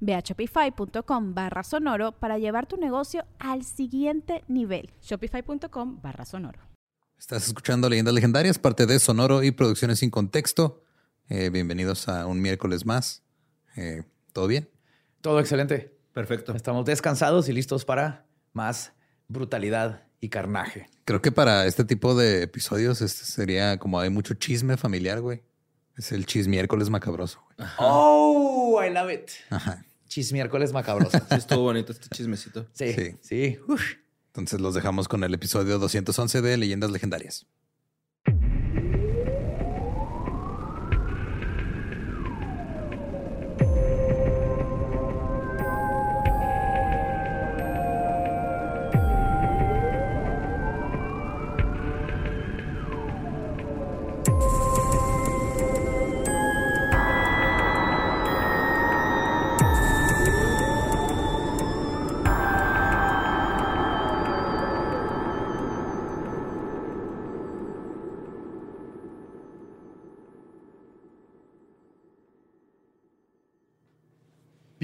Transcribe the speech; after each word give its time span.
Ve 0.00 0.14
a 0.14 0.20
shopify.com 0.20 1.34
barra 1.34 1.62
sonoro 1.62 2.12
para 2.12 2.38
llevar 2.38 2.66
tu 2.66 2.76
negocio 2.76 3.24
al 3.38 3.64
siguiente 3.64 4.44
nivel. 4.48 4.90
Shopify.com 5.02 6.00
barra 6.02 6.24
sonoro. 6.24 6.60
Estás 7.18 7.48
escuchando 7.48 7.88
Leyendas 7.88 8.14
Legendarias, 8.14 8.58
parte 8.58 8.86
de 8.86 8.98
Sonoro 9.00 9.42
y 9.42 9.50
Producciones 9.50 9.98
sin 9.98 10.10
Contexto. 10.10 10.84
Eh, 11.28 11.50
bienvenidos 11.50 12.08
a 12.08 12.26
un 12.26 12.40
miércoles 12.40 12.86
más. 12.86 13.24
Eh, 13.76 14.04
¿Todo 14.32 14.46
bien? 14.46 14.70
Todo 15.20 15.40
excelente. 15.40 15.98
Perfecto. 16.12 16.54
Estamos 16.54 16.84
descansados 16.84 17.48
y 17.48 17.52
listos 17.52 17.84
para 17.84 18.26
más 18.52 18.92
brutalidad 19.26 20.04
y 20.20 20.28
carnaje. 20.28 20.88
Creo 21.04 21.20
que 21.20 21.32
para 21.32 21.66
este 21.66 21.84
tipo 21.84 22.14
de 22.14 22.42
episodios 22.42 23.00
este 23.02 23.24
sería 23.24 23.78
como 23.78 24.00
hay 24.00 24.10
mucho 24.10 24.34
chisme 24.34 24.76
familiar, 24.76 25.20
güey. 25.20 25.42
Es 25.98 26.12
el 26.12 26.26
chismiércoles 26.26 26.90
macabroso. 26.90 27.44
Güey. 27.56 27.68
Oh, 27.78 28.80
I 28.82 28.90
love 28.90 29.10
it. 29.12 29.30
Ajá. 29.50 29.84
Chismiércoles 30.06 30.72
macabroso. 30.72 31.18
Sí, 31.18 31.34
estuvo 31.34 31.62
bonito 31.62 31.92
este 31.92 32.08
chismecito. 32.08 32.66
Sí, 32.72 32.92
sí. 32.92 33.16
sí. 33.20 33.58
Entonces 34.28 34.60
los 34.60 34.74
dejamos 34.74 35.08
con 35.08 35.24
el 35.24 35.34
episodio 35.34 35.78
211 35.80 36.40
de 36.40 36.56
Leyendas 36.56 36.92
Legendarias. 36.92 37.46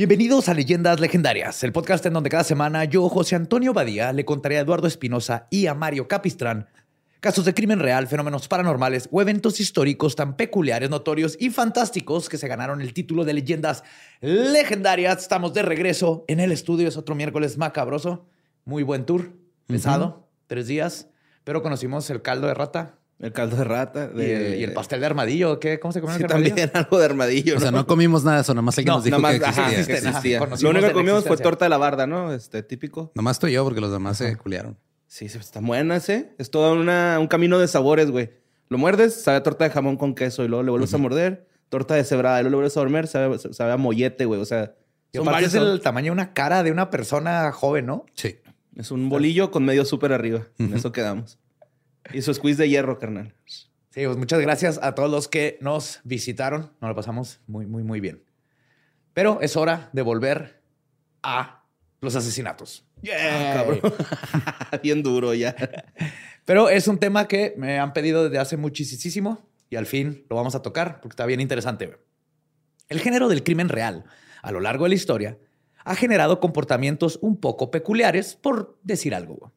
Bienvenidos 0.06 0.50
a 0.50 0.54
Leyendas 0.54 1.00
Legendarias, 1.00 1.64
el 1.64 1.72
podcast 1.72 2.04
en 2.04 2.12
donde 2.12 2.28
cada 2.28 2.44
semana 2.44 2.84
yo, 2.84 3.08
José 3.08 3.36
Antonio 3.36 3.72
Badía, 3.72 4.12
le 4.12 4.26
contaré 4.26 4.58
a 4.58 4.60
Eduardo 4.60 4.86
Espinosa 4.86 5.46
y 5.48 5.66
a 5.66 5.72
Mario 5.72 6.08
Capistrán 6.08 6.68
casos 7.20 7.46
de 7.46 7.54
crimen 7.54 7.78
real, 7.78 8.06
fenómenos 8.06 8.46
paranormales 8.46 9.08
o 9.10 9.22
eventos 9.22 9.60
históricos 9.60 10.14
tan 10.14 10.36
peculiares, 10.36 10.90
notorios 10.90 11.38
y 11.40 11.48
fantásticos 11.48 12.28
que 12.28 12.36
se 12.36 12.48
ganaron 12.48 12.82
el 12.82 12.92
título 12.92 13.24
de 13.24 13.32
Leyendas 13.32 13.82
Legendarias. 14.20 15.22
Estamos 15.22 15.54
de 15.54 15.62
regreso 15.62 16.26
en 16.28 16.38
el 16.38 16.52
estudio, 16.52 16.86
es 16.86 16.98
otro 16.98 17.14
miércoles 17.14 17.56
macabroso, 17.56 18.26
muy 18.66 18.82
buen 18.82 19.06
tour, 19.06 19.32
pesado, 19.66 20.28
tres 20.48 20.66
días, 20.66 21.08
pero 21.44 21.62
conocimos 21.62 22.10
el 22.10 22.20
caldo 22.20 22.46
de 22.46 22.52
rata, 22.52 22.98
el 23.24 23.32
caldo 23.32 23.56
de 23.56 23.64
rata. 23.64 24.08
De... 24.08 24.58
¿Y, 24.58 24.64
el, 24.64 24.74
pastel 24.74 25.00
de 25.00 25.06
armadillo. 25.06 25.58
¿Qué? 25.58 25.80
¿Cómo 25.80 25.92
se 25.92 26.02
come 26.02 26.14
sí, 26.14 26.24
también 26.24 26.70
algo 26.74 26.98
de 26.98 27.06
armadillo. 27.06 27.56
O 27.56 27.60
sea, 27.60 27.70
no 27.70 27.86
comimos 27.86 28.22
nada 28.22 28.36
de 28.36 28.42
eso. 28.42 28.52
Nomás 28.52 28.76
alguien 28.76 28.94
nos 28.94 29.04
dijo 29.04 29.16
que 29.86 29.92
existía. 29.94 30.40
Lo 30.60 30.70
único 30.70 30.86
que 30.88 30.92
comimos 30.92 31.24
fue 31.24 31.38
torta 31.38 31.64
de 31.64 31.70
la 31.70 31.78
barda, 31.78 32.06
¿no? 32.06 32.34
Este, 32.34 32.62
típico. 32.62 33.12
Nomás 33.14 33.36
estoy 33.36 33.52
yo 33.52 33.64
porque 33.64 33.80
los 33.80 33.90
demás 33.90 34.18
se 34.18 34.36
culiaron. 34.36 34.76
Sí, 35.06 35.24
están 35.24 35.66
buenas, 35.66 36.08
¿eh? 36.10 36.34
Es 36.38 36.50
todo 36.50 36.74
una, 36.74 37.18
un 37.18 37.26
camino 37.26 37.58
de 37.58 37.66
sabores, 37.66 38.10
güey. 38.10 38.30
Lo 38.68 38.76
muerdes, 38.76 39.22
sabe 39.22 39.38
a 39.38 39.42
torta 39.42 39.64
de 39.64 39.70
jamón 39.70 39.96
con 39.96 40.14
queso. 40.14 40.44
Y 40.44 40.48
luego 40.48 40.62
le 40.62 40.70
vuelves 40.70 40.92
a 40.92 40.98
morder, 40.98 41.48
torta 41.70 41.94
de 41.94 42.04
cebrada. 42.04 42.40
Y 42.40 42.42
luego 42.42 42.50
le 42.50 42.56
vuelves 42.56 42.76
a 42.76 42.80
dormir, 42.80 43.06
sabe, 43.06 43.38
sabe 43.38 43.72
a 43.72 43.76
mollete, 43.76 44.26
güey. 44.26 44.40
O 44.40 44.44
sea... 44.44 44.74
Son 45.14 45.24
varios 45.24 45.54
el 45.54 45.80
tamaño 45.80 46.06
de 46.06 46.10
una 46.10 46.34
cara 46.34 46.64
de 46.64 46.72
una 46.72 46.90
persona 46.90 47.52
joven, 47.52 47.86
¿no? 47.86 48.04
Sí. 48.14 48.36
Es 48.76 48.90
un 48.90 49.08
bolillo 49.08 49.52
con 49.52 49.64
medio 49.64 49.84
súper 49.84 50.12
arriba. 50.12 50.48
En 50.58 50.74
eso 50.74 50.90
quedamos. 50.90 51.38
Y 52.12 52.22
su 52.22 52.34
squeeze 52.34 52.62
de 52.62 52.68
hierro, 52.68 52.98
carnal. 52.98 53.34
Sí, 53.46 54.04
pues 54.04 54.16
muchas 54.16 54.40
gracias 54.40 54.80
a 54.82 54.94
todos 54.94 55.10
los 55.10 55.28
que 55.28 55.58
nos 55.60 56.00
visitaron. 56.04 56.72
Nos 56.80 56.88
lo 56.88 56.94
pasamos 56.94 57.40
muy, 57.46 57.66
muy, 57.66 57.82
muy 57.82 58.00
bien. 58.00 58.24
Pero 59.12 59.38
es 59.40 59.56
hora 59.56 59.88
de 59.92 60.02
volver 60.02 60.60
a 61.22 61.62
los 62.00 62.16
asesinatos. 62.16 62.84
Yeah, 63.02 63.64
bien 64.82 65.02
duro 65.02 65.34
ya. 65.34 65.54
Pero 66.44 66.68
es 66.68 66.88
un 66.88 66.98
tema 66.98 67.28
que 67.28 67.54
me 67.56 67.78
han 67.78 67.92
pedido 67.92 68.24
desde 68.24 68.38
hace 68.38 68.56
muchísimo 68.56 69.48
y 69.70 69.76
al 69.76 69.86
fin 69.86 70.26
lo 70.28 70.36
vamos 70.36 70.54
a 70.54 70.62
tocar 70.62 71.00
porque 71.00 71.12
está 71.12 71.26
bien 71.26 71.40
interesante. 71.40 71.98
El 72.88 73.00
género 73.00 73.28
del 73.28 73.44
crimen 73.44 73.68
real 73.68 74.04
a 74.42 74.52
lo 74.52 74.60
largo 74.60 74.84
de 74.84 74.90
la 74.90 74.94
historia 74.94 75.38
ha 75.84 75.94
generado 75.94 76.40
comportamientos 76.40 77.18
un 77.22 77.38
poco 77.38 77.70
peculiares, 77.70 78.34
por 78.34 78.78
decir 78.82 79.14
algo 79.14 79.52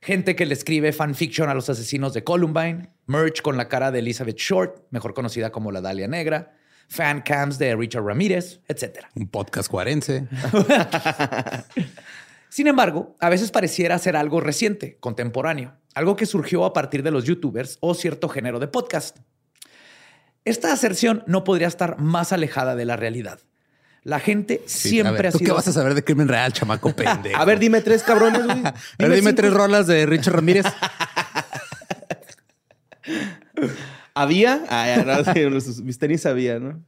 gente 0.00 0.34
que 0.34 0.46
le 0.46 0.54
escribe 0.54 0.92
fanfiction 0.92 1.48
a 1.48 1.54
los 1.54 1.68
asesinos 1.68 2.14
de 2.14 2.24
Columbine, 2.24 2.90
merch 3.06 3.42
con 3.42 3.56
la 3.56 3.68
cara 3.68 3.90
de 3.90 3.98
Elizabeth 3.98 4.38
Short, 4.38 4.84
mejor 4.90 5.14
conocida 5.14 5.52
como 5.52 5.72
la 5.72 5.80
Dalia 5.80 6.08
Negra, 6.08 6.56
fan 6.88 7.22
cams 7.22 7.58
de 7.58 7.76
Richard 7.76 8.04
Ramírez, 8.04 8.60
etc. 8.68 9.04
Un 9.14 9.28
podcast 9.28 9.70
cuarense. 9.70 10.26
Sin 12.48 12.66
embargo, 12.66 13.16
a 13.20 13.28
veces 13.28 13.52
pareciera 13.52 13.98
ser 13.98 14.16
algo 14.16 14.40
reciente, 14.40 14.98
contemporáneo, 14.98 15.76
algo 15.94 16.16
que 16.16 16.26
surgió 16.26 16.64
a 16.64 16.72
partir 16.72 17.02
de 17.02 17.12
los 17.12 17.24
youtubers 17.24 17.78
o 17.80 17.94
cierto 17.94 18.28
género 18.28 18.58
de 18.58 18.66
podcast. 18.66 19.18
Esta 20.44 20.72
aserción 20.72 21.22
no 21.26 21.44
podría 21.44 21.68
estar 21.68 22.00
más 22.00 22.32
alejada 22.32 22.74
de 22.74 22.86
la 22.86 22.96
realidad. 22.96 23.40
La 24.02 24.18
gente 24.18 24.62
siempre 24.66 25.28
ha 25.28 25.30
sido. 25.30 25.40
¿Tú 25.40 25.44
qué 25.44 25.52
vas 25.52 25.68
a 25.68 25.72
saber 25.72 25.94
de 25.94 26.02
crimen 26.02 26.28
real, 26.28 26.52
chamaco 26.52 26.94
pendejo? 26.96 27.36
a 27.36 27.44
ver, 27.44 27.58
dime 27.58 27.80
tres 27.80 28.02
cabrones, 28.02 28.44
güey. 28.44 28.58
a 28.64 28.74
ver, 28.98 29.12
dime 29.12 29.32
tres 29.32 29.52
rolas 29.52 29.86
de 29.86 30.06
Richard 30.06 30.34
Ramírez. 30.34 30.66
¿Había? 34.14 34.64
Ah, 34.68 34.86
ya, 34.86 35.04
no, 35.04 35.22
mis 35.84 35.98
tenis 35.98 36.26
había, 36.26 36.58
¿no? 36.58 36.82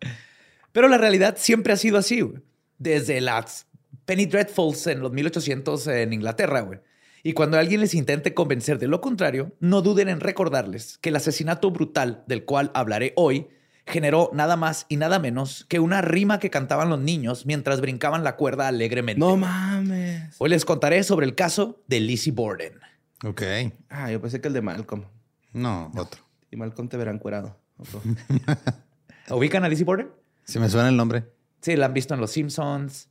Pero 0.72 0.88
la 0.88 0.98
realidad 0.98 1.36
siempre 1.38 1.72
ha 1.72 1.76
sido 1.76 1.98
así, 1.98 2.20
güey. 2.20 2.42
Desde 2.78 3.20
las 3.20 3.66
Penny 4.04 4.26
Dreadfuls 4.26 4.86
en 4.88 5.00
los 5.00 5.12
1800 5.12 5.86
en 5.86 6.12
Inglaterra, 6.12 6.60
güey. 6.60 6.80
Y 7.22 7.34
cuando 7.34 7.58
alguien 7.58 7.80
les 7.80 7.94
intente 7.94 8.34
convencer 8.34 8.78
de 8.78 8.88
lo 8.88 9.00
contrario, 9.00 9.52
no 9.60 9.80
duden 9.80 10.08
en 10.08 10.20
recordarles 10.20 10.98
que 10.98 11.10
el 11.10 11.16
asesinato 11.16 11.70
brutal 11.70 12.24
del 12.26 12.44
cual 12.44 12.72
hablaré 12.74 13.12
hoy 13.16 13.46
generó 13.86 14.30
nada 14.32 14.56
más 14.56 14.86
y 14.88 14.96
nada 14.96 15.18
menos 15.18 15.66
que 15.68 15.80
una 15.80 16.00
rima 16.00 16.38
que 16.38 16.50
cantaban 16.50 16.88
los 16.88 17.00
niños 17.00 17.46
mientras 17.46 17.80
brincaban 17.80 18.24
la 18.24 18.36
cuerda 18.36 18.68
alegremente. 18.68 19.20
No 19.20 19.36
mames. 19.36 20.36
Hoy 20.38 20.50
les 20.50 20.64
contaré 20.64 21.02
sobre 21.02 21.26
el 21.26 21.34
caso 21.34 21.82
de 21.88 22.00
Lizzie 22.00 22.32
Borden. 22.32 22.80
Ok. 23.24 23.42
Ah, 23.88 24.10
yo 24.10 24.20
pensé 24.20 24.40
que 24.40 24.48
el 24.48 24.54
de 24.54 24.62
Malcolm. 24.62 25.04
No, 25.52 25.90
otro. 25.96 26.22
Y 26.50 26.56
Malcolm 26.56 26.88
te 26.88 26.96
verán 26.96 27.18
curado. 27.18 27.58
¿Ubican 29.30 29.64
a 29.64 29.68
Lizzie 29.68 29.84
Borden? 29.84 30.10
Sí, 30.44 30.58
me 30.58 30.68
suena 30.68 30.88
el 30.88 30.96
nombre. 30.96 31.24
Sí, 31.60 31.76
la 31.76 31.86
han 31.86 31.94
visto 31.94 32.14
en 32.14 32.20
Los 32.20 32.32
Simpsons, 32.32 33.08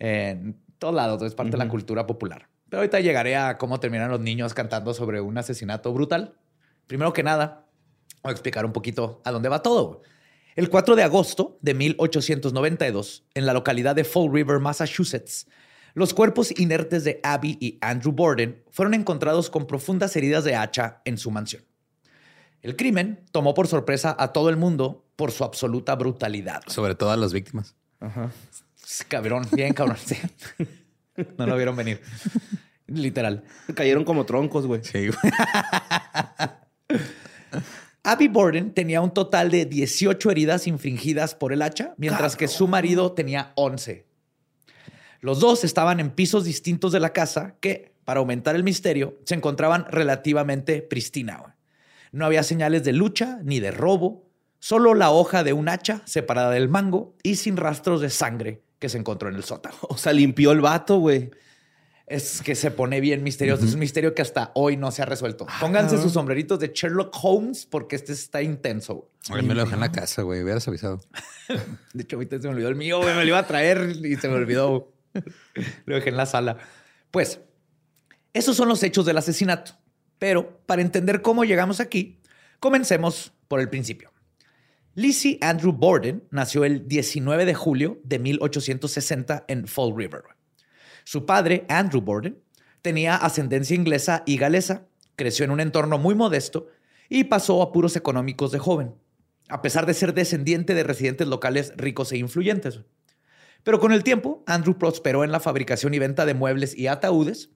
en 0.00 0.56
todos 0.78 0.94
lados, 0.94 1.22
es 1.22 1.34
parte 1.36 1.52
de 1.52 1.58
la 1.58 1.68
cultura 1.68 2.06
popular. 2.06 2.48
Pero 2.68 2.80
ahorita 2.80 2.98
llegaré 3.00 3.36
a 3.36 3.58
cómo 3.58 3.78
terminan 3.78 4.10
los 4.10 4.20
niños 4.20 4.54
cantando 4.54 4.92
sobre 4.94 5.20
un 5.20 5.38
asesinato 5.38 5.92
brutal. 5.92 6.34
Primero 6.88 7.12
que 7.12 7.22
nada, 7.22 7.66
voy 8.22 8.30
a 8.30 8.32
explicar 8.32 8.64
un 8.64 8.72
poquito 8.72 9.20
a 9.24 9.30
dónde 9.30 9.48
va 9.48 9.62
todo. 9.62 10.02
El 10.54 10.68
4 10.68 10.96
de 10.96 11.02
agosto 11.02 11.58
de 11.62 11.74
1892, 11.74 13.24
en 13.34 13.46
la 13.46 13.54
localidad 13.54 13.96
de 13.96 14.04
Fall 14.04 14.30
River, 14.32 14.58
Massachusetts, 14.58 15.46
los 15.94 16.14
cuerpos 16.14 16.58
inertes 16.58 17.04
de 17.04 17.20
Abby 17.22 17.58
y 17.60 17.78
Andrew 17.80 18.12
Borden 18.12 18.62
fueron 18.70 18.94
encontrados 18.94 19.50
con 19.50 19.66
profundas 19.66 20.14
heridas 20.16 20.44
de 20.44 20.54
hacha 20.54 21.02
en 21.04 21.18
su 21.18 21.30
mansión. 21.30 21.64
El 22.62 22.76
crimen 22.76 23.24
tomó 23.32 23.54
por 23.54 23.66
sorpresa 23.66 24.14
a 24.18 24.32
todo 24.32 24.48
el 24.48 24.56
mundo 24.56 25.04
por 25.16 25.32
su 25.32 25.44
absoluta 25.44 25.94
brutalidad. 25.96 26.62
Sobre 26.66 26.94
todo 26.94 27.10
a 27.10 27.16
las 27.16 27.32
víctimas. 27.32 27.74
Ajá. 28.00 28.30
Cabrón, 29.08 29.46
bien 29.52 29.72
cabrón. 29.74 29.96
sí. 30.04 30.16
No 31.36 31.46
lo 31.46 31.56
vieron 31.56 31.76
venir. 31.76 32.00
Literal. 32.86 33.44
Cayeron 33.74 34.02
como 34.02 34.24
troncos, 34.24 34.66
güey. 34.66 34.82
Sí, 34.82 35.08
güey. 35.08 35.18
Abby 38.04 38.26
Borden 38.26 38.74
tenía 38.74 39.00
un 39.00 39.14
total 39.14 39.50
de 39.50 39.64
18 39.64 40.30
heridas 40.30 40.66
infringidas 40.66 41.36
por 41.36 41.52
el 41.52 41.62
hacha, 41.62 41.94
mientras 41.98 42.34
que 42.34 42.48
su 42.48 42.66
marido 42.66 43.12
tenía 43.12 43.52
11. 43.54 44.06
Los 45.20 45.38
dos 45.38 45.62
estaban 45.62 46.00
en 46.00 46.10
pisos 46.10 46.44
distintos 46.44 46.90
de 46.90 46.98
la 46.98 47.12
casa 47.12 47.54
que, 47.60 47.92
para 48.04 48.18
aumentar 48.18 48.56
el 48.56 48.64
misterio, 48.64 49.20
se 49.24 49.36
encontraban 49.36 49.86
relativamente 49.88 50.82
pristina. 50.82 51.54
No 52.10 52.26
había 52.26 52.42
señales 52.42 52.82
de 52.82 52.92
lucha 52.92 53.38
ni 53.44 53.60
de 53.60 53.70
robo, 53.70 54.24
solo 54.58 54.94
la 54.94 55.12
hoja 55.12 55.44
de 55.44 55.52
un 55.52 55.68
hacha 55.68 56.02
separada 56.04 56.50
del 56.50 56.68
mango 56.68 57.14
y 57.22 57.36
sin 57.36 57.56
rastros 57.56 58.00
de 58.00 58.10
sangre 58.10 58.62
que 58.80 58.88
se 58.88 58.98
encontró 58.98 59.28
en 59.28 59.36
el 59.36 59.44
sótano. 59.44 59.76
O 59.82 59.96
sea, 59.96 60.12
limpió 60.12 60.50
el 60.50 60.60
vato, 60.60 60.98
güey. 60.98 61.30
Es 62.12 62.42
que 62.42 62.54
se 62.54 62.70
pone 62.70 63.00
bien 63.00 63.22
misterioso. 63.22 63.64
Es 63.64 63.72
un 63.72 63.80
misterio 63.80 64.14
que 64.14 64.20
hasta 64.20 64.52
hoy 64.54 64.76
no 64.76 64.90
se 64.90 65.00
ha 65.00 65.06
resuelto. 65.06 65.46
Pónganse 65.60 65.96
sus 65.96 66.12
sombreritos 66.12 66.58
de 66.58 66.70
Sherlock 66.74 67.16
Holmes 67.22 67.64
porque 67.64 67.96
este 67.96 68.12
está 68.12 68.42
intenso. 68.42 69.08
mí 69.30 69.40
me 69.40 69.54
lo 69.54 69.62
dejé 69.62 69.76
en 69.76 69.80
la 69.80 69.92
casa, 69.92 70.20
güey. 70.20 70.42
Hubieras 70.42 70.68
avisado. 70.68 71.00
De 71.94 72.02
hecho, 72.02 72.16
ahorita 72.16 72.36
se 72.36 72.48
me 72.48 72.52
olvidó 72.52 72.68
el 72.68 72.76
mío, 72.76 72.98
güey. 72.98 73.14
Me 73.14 73.22
lo 73.22 73.28
iba 73.28 73.38
a 73.38 73.46
traer 73.46 73.96
y 74.04 74.16
se 74.16 74.28
me 74.28 74.34
olvidó. 74.34 74.92
lo 75.86 75.94
dejé 75.94 76.10
en 76.10 76.18
la 76.18 76.26
sala. 76.26 76.58
Pues, 77.10 77.40
esos 78.34 78.58
son 78.58 78.68
los 78.68 78.82
hechos 78.82 79.06
del 79.06 79.16
asesinato. 79.16 79.72
Pero 80.18 80.60
para 80.66 80.82
entender 80.82 81.22
cómo 81.22 81.44
llegamos 81.44 81.80
aquí, 81.80 82.20
comencemos 82.60 83.32
por 83.48 83.58
el 83.60 83.70
principio. 83.70 84.12
Lizzie 84.94 85.38
Andrew 85.40 85.72
Borden 85.72 86.24
nació 86.30 86.66
el 86.66 86.86
19 86.86 87.46
de 87.46 87.54
julio 87.54 88.00
de 88.04 88.18
1860 88.18 89.46
en 89.48 89.66
Fall 89.66 89.94
River. 89.96 90.24
Su 91.04 91.26
padre, 91.26 91.64
Andrew 91.68 92.00
Borden, 92.00 92.38
tenía 92.82 93.16
ascendencia 93.16 93.76
inglesa 93.76 94.22
y 94.26 94.36
galesa, 94.36 94.86
creció 95.16 95.44
en 95.44 95.50
un 95.50 95.60
entorno 95.60 95.98
muy 95.98 96.14
modesto 96.14 96.68
y 97.08 97.24
pasó 97.24 97.62
apuros 97.62 97.96
económicos 97.96 98.52
de 98.52 98.58
joven, 98.58 98.94
a 99.48 99.62
pesar 99.62 99.86
de 99.86 99.94
ser 99.94 100.14
descendiente 100.14 100.74
de 100.74 100.82
residentes 100.82 101.28
locales 101.28 101.72
ricos 101.76 102.12
e 102.12 102.18
influyentes. 102.18 102.80
Pero 103.62 103.78
con 103.78 103.92
el 103.92 104.02
tiempo, 104.02 104.42
Andrew 104.46 104.76
prosperó 104.76 105.22
en 105.24 105.30
la 105.30 105.40
fabricación 105.40 105.94
y 105.94 105.98
venta 105.98 106.26
de 106.26 106.34
muebles 106.34 106.76
y 106.76 106.88
ataúdes, 106.88 107.50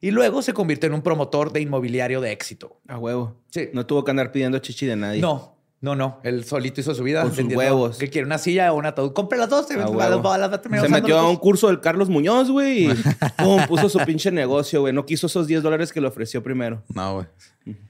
y 0.00 0.10
luego 0.10 0.42
se 0.42 0.52
convirtió 0.52 0.88
en 0.88 0.94
un 0.94 1.02
promotor 1.02 1.52
de 1.52 1.60
inmobiliario 1.60 2.20
de 2.20 2.32
éxito. 2.32 2.80
A 2.88 2.98
huevo. 2.98 3.36
Sí. 3.50 3.68
No 3.72 3.86
tuvo 3.86 4.02
que 4.02 4.10
andar 4.10 4.32
pidiendo 4.32 4.58
chichi 4.58 4.84
de 4.86 4.96
nadie. 4.96 5.20
No, 5.20 5.51
no, 5.82 5.94
no. 5.94 6.18
Él 6.22 6.44
solito 6.44 6.80
hizo 6.80 6.94
su 6.94 7.02
vida. 7.02 7.22
Con 7.22 7.34
sus 7.34 7.52
huevos. 7.54 7.98
Que 7.98 8.08
quiere 8.08 8.24
una 8.26 8.38
silla 8.38 8.72
o 8.72 8.76
un 8.76 8.86
ataúd. 8.86 9.12
Compre 9.12 9.36
las 9.36 9.50
dos. 9.50 9.66
se 9.66 9.74
A 9.74 9.78
va- 9.78 9.90
huevo. 9.90 10.22
va- 10.22 10.38
va- 10.38 10.46
va 10.48 10.54
a 10.56 10.60
terminar 10.62 10.86
Se 10.86 10.90
metió 10.90 11.18
a 11.18 11.28
un 11.28 11.36
curso 11.36 11.66
del 11.66 11.80
Carlos 11.80 12.08
Muñoz, 12.08 12.50
güey, 12.50 12.86
y 12.86 12.88
pum, 13.38 13.66
puso 13.66 13.88
su 13.90 13.98
pinche 14.06 14.30
negocio, 14.30 14.80
güey. 14.80 14.94
No 14.94 15.04
quiso 15.04 15.26
esos 15.26 15.46
10 15.46 15.62
dólares 15.62 15.92
que 15.92 16.00
le 16.00 16.06
ofreció 16.06 16.42
primero. 16.42 16.82
No, 16.94 17.14
güey. 17.14 17.26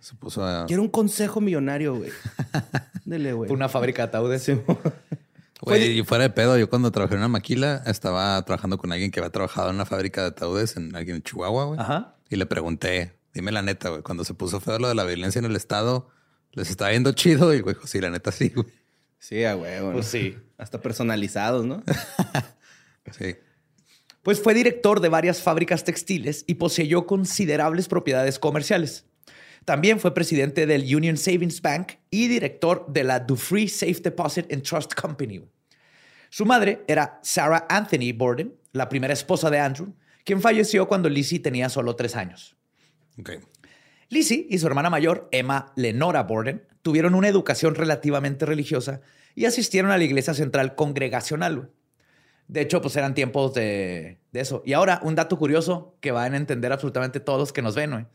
Se 0.01 0.15
puso 0.17 0.45
a. 0.45 0.67
Quiero 0.67 0.83
un 0.83 0.89
consejo 0.89 1.41
millonario, 1.41 1.95
güey. 1.95 2.11
Dele, 3.05 3.33
güey. 3.35 3.49
Fue 3.49 3.57
una 3.57 3.69
fábrica 3.69 4.03
de 4.03 4.09
ataúdes. 4.09 4.43
Sí. 4.43 4.59
Güey, 5.65 6.01
y 6.01 6.03
fuera 6.03 6.25
de 6.25 6.31
pedo, 6.31 6.59
yo 6.59 6.69
cuando 6.69 6.91
trabajé 6.91 7.15
en 7.15 7.21
una 7.21 7.29
maquila 7.29 7.85
estaba 7.87 8.43
trabajando 8.45 8.79
con 8.79 8.91
alguien 8.91 9.13
que 9.13 9.21
había 9.21 9.31
trabajado 9.31 9.69
en 9.69 9.77
una 9.77 9.85
fábrica 9.87 10.23
de 10.23 10.27
ataúdes 10.27 10.77
en 10.77 10.97
alguien 10.97 11.17
en 11.19 11.23
Chihuahua, 11.23 11.67
güey. 11.67 11.79
Ajá. 11.79 12.17
Y 12.31 12.35
le 12.35 12.47
pregunté, 12.47 13.13
dime 13.33 13.53
la 13.53 13.63
neta, 13.63 13.91
güey, 13.91 14.03
cuando 14.03 14.25
se 14.25 14.35
puso 14.35 14.59
feo 14.59 14.81
lo 14.81 14.89
de 14.89 14.97
la 14.97 15.05
violencia 15.05 15.39
en 15.39 15.45
el 15.45 15.55
estado, 15.55 16.09
les 16.53 16.71
estaba 16.71 16.93
yendo 16.93 17.13
chido 17.13 17.55
y 17.55 17.61
güey, 17.61 17.75
dijo, 17.75 17.87
sí, 17.87 18.01
la 18.01 18.11
neta 18.11 18.33
sí, 18.33 18.51
güey. 18.51 18.67
Sí, 19.19 19.45
a 19.45 19.57
huevo. 19.57 19.89
¿no? 19.89 19.93
Pues 19.95 20.07
sí. 20.07 20.37
Hasta 20.59 20.81
personalizados, 20.81 21.65
¿no? 21.65 21.83
Sí. 23.19 23.35
Pues 24.23 24.41
fue 24.41 24.55
director 24.55 25.01
de 25.01 25.09
varias 25.09 25.43
fábricas 25.43 25.83
textiles 25.83 26.45
y 26.47 26.55
poseyó 26.55 27.05
considerables 27.05 27.89
propiedades 27.89 28.39
comerciales. 28.39 29.07
También 29.65 29.99
fue 29.99 30.15
presidente 30.15 30.67
del 30.67 30.83
Union 30.95 31.17
Savings 31.17 31.61
Bank 31.61 31.95
y 32.11 32.29
director 32.29 32.87
de 32.89 33.03
la 33.03 33.19
Dufree 33.19 33.69
Safe 33.69 34.01
Deposit 34.01 34.53
and 34.53 34.63
Trust 34.63 34.95
Company. 34.95 35.45
Su 36.31 36.47
madre 36.47 36.85
era 36.87 37.19
Sarah 37.23 37.67
Anthony 37.69 38.13
Borden, 38.15 38.55
la 38.73 38.89
primera 38.89 39.13
esposa 39.13 39.51
de 39.51 39.59
Andrew, 39.59 39.93
quien 40.25 40.41
falleció 40.41 40.87
cuando 40.87 41.09
Lizzie 41.09 41.41
tenía 41.41 41.69
solo 41.69 41.97
tres 41.97 42.15
años. 42.15 42.57
Ok. 43.19 43.33
Lizzie 44.13 44.47
y 44.51 44.59
su 44.59 44.67
hermana 44.67 44.91
mayor, 44.91 45.27
Emma 45.33 45.73
Lenora 45.75 46.25
Borden, 46.25 46.67
tuvieron 46.83 47.15
una 47.15 47.29
educación 47.29 47.75
relativamente 47.75 48.45
religiosa 48.45 49.01
y 49.35 49.47
asistieron 49.47 49.91
a 49.91 49.97
la 49.97 50.05
iglesia 50.05 50.35
central 50.35 50.75
congregacional. 50.75 51.71
De 52.47 52.61
hecho, 52.61 52.83
pues 52.83 52.95
eran 52.97 53.15
tiempos 53.15 53.55
de, 53.55 54.19
de 54.31 54.41
eso. 54.41 54.63
Y 54.67 54.75
ahora, 54.75 55.01
un 55.03 55.15
dato 55.15 55.39
curioso 55.39 55.97
que 56.01 56.13
van 56.13 56.35
a 56.35 56.37
entender 56.37 56.73
absolutamente 56.73 57.21
todos 57.21 57.39
los 57.41 57.53
que 57.55 57.63
nos 57.63 57.75
ven. 57.75 57.91
güey. 57.93 58.07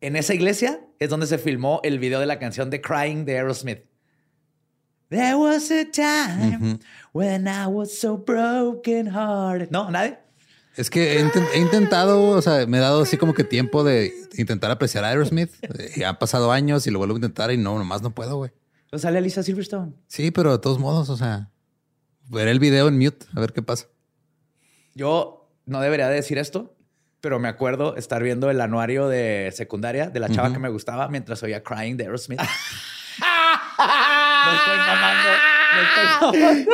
En 0.00 0.16
esa 0.16 0.34
iglesia 0.34 0.80
es 0.98 1.10
donde 1.10 1.28
se 1.28 1.38
filmó 1.38 1.80
el 1.84 2.00
video 2.00 2.18
de 2.18 2.26
la 2.26 2.40
canción 2.40 2.68
de 2.68 2.80
Crying 2.80 3.24
de 3.24 3.36
Aerosmith. 3.36 3.84
There 5.10 5.36
was 5.36 5.70
a 5.70 5.84
time 5.84 6.80
when 7.12 7.46
I 7.46 7.66
was 7.66 7.96
so 7.96 8.16
broken 8.16 9.06
hearted. 9.06 9.70
¿No? 9.70 9.90
¿Nadie? 9.90 10.18
Es 10.76 10.88
que 10.88 11.16
he, 11.18 11.24
inten- 11.24 11.48
he 11.52 11.58
intentado, 11.58 12.22
o 12.30 12.40
sea, 12.42 12.66
me 12.66 12.78
he 12.78 12.80
dado 12.80 13.02
así 13.02 13.16
como 13.16 13.34
que 13.34 13.44
tiempo 13.44 13.82
de 13.84 14.12
intentar 14.36 14.70
apreciar 14.70 15.04
a 15.04 15.08
Aerosmith. 15.08 15.50
Eh, 15.62 15.90
Y 15.96 16.02
han 16.04 16.18
pasado 16.18 16.52
años 16.52 16.86
y 16.86 16.90
lo 16.90 16.98
vuelvo 16.98 17.14
a 17.14 17.18
intentar 17.18 17.50
y 17.50 17.56
no, 17.58 17.76
nomás 17.78 18.02
no 18.02 18.10
puedo, 18.14 18.36
güey. 18.36 18.52
¿No 18.92 18.98
sale 18.98 19.18
Alisa 19.18 19.42
Silverstone? 19.42 19.92
Sí, 20.06 20.30
pero 20.30 20.52
de 20.52 20.58
todos 20.58 20.78
modos, 20.78 21.10
o 21.10 21.16
sea, 21.16 21.50
veré 22.28 22.50
el 22.50 22.58
video 22.60 22.88
en 22.88 22.98
mute 22.98 23.26
a 23.36 23.40
ver 23.40 23.52
qué 23.52 23.62
pasa. 23.62 23.86
Yo 24.94 25.48
no 25.66 25.80
debería 25.80 26.08
de 26.08 26.14
decir 26.16 26.38
esto, 26.38 26.74
pero 27.20 27.38
me 27.38 27.48
acuerdo 27.48 27.96
estar 27.96 28.22
viendo 28.22 28.50
el 28.50 28.60
anuario 28.60 29.06
de 29.08 29.52
secundaria 29.54 30.08
de 30.10 30.20
la 30.20 30.28
chava 30.28 30.52
que 30.52 30.58
me 30.58 30.68
gustaba 30.70 31.08
mientras 31.08 31.42
oía 31.42 31.62
Crying 31.62 31.96
de 31.96 32.04
Aerosmith. 32.04 32.40
no 32.40 32.46
estoy 34.54 34.78
mamando. 34.78 35.28
No 35.74 35.82
estoy 35.82 36.40
mamando. 36.40 36.70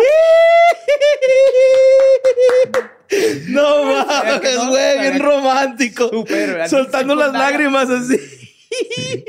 No 3.48 3.86
¿Verdad 3.88 4.40
que 4.40 4.56
mames, 4.56 4.68
güey, 4.68 5.00
bien 5.00 5.18
romántico. 5.20 6.24
¿verdad? 6.24 6.68
Soltando 6.68 7.14
las 7.14 7.32
lágrimas 7.32 7.88
así. 7.90 8.18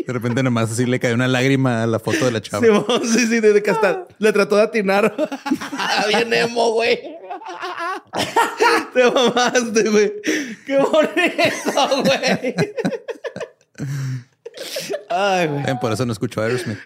De 0.06 0.14
repente 0.14 0.44
nomás 0.44 0.72
así 0.72 0.86
le 0.86 1.00
cayó 1.00 1.16
una 1.16 1.28
lágrima 1.28 1.84
a 1.84 1.88
la 1.88 2.00
foto 2.00 2.26
de 2.26 2.32
la 2.32 2.42
chava. 2.42 2.66
Sí, 2.66 3.08
sí, 3.08 3.28
sí, 3.28 3.40
desde 3.40 3.64
que 3.64 3.72
hasta 3.72 4.06
le 4.20 4.34
trató 4.34 4.56
de 4.58 4.64
atinar. 4.64 5.16
Bien 6.10 6.34
emo, 6.34 6.74
güey. 6.74 7.00
Te 8.94 9.12
mamaste, 9.12 9.90
güey. 9.90 10.14
Qué 10.66 10.78
bonito, 10.78 12.04
güey. 12.04 12.56
Ay, 15.10 15.48
güey. 15.48 15.80
Por 15.80 15.94
eso 15.94 16.06
no 16.06 16.12
escucho 16.12 16.42
a 16.42 16.46
Aerosmith. 16.46 16.80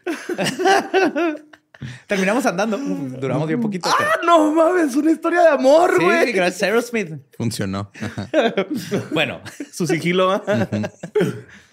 Terminamos 2.07 2.45
andando. 2.45 2.77
Duramos 2.77 3.47
bien 3.47 3.59
poquito. 3.61 3.89
pero- 3.97 4.09
Ah, 4.11 4.19
no 4.25 4.51
mames, 4.53 4.95
una 4.95 5.11
historia 5.11 5.41
de 5.41 5.47
amor, 5.49 6.01
güey. 6.01 6.25
sí, 6.27 6.31
gracias 6.31 6.63
a 6.63 6.65
Aerosmith. 6.67 7.13
Funcionó. 7.37 7.91
Ajá. 8.01 8.29
Bueno, 9.11 9.41
Su 9.71 9.87
sigilo, 9.87 10.27
¿va? 10.27 10.43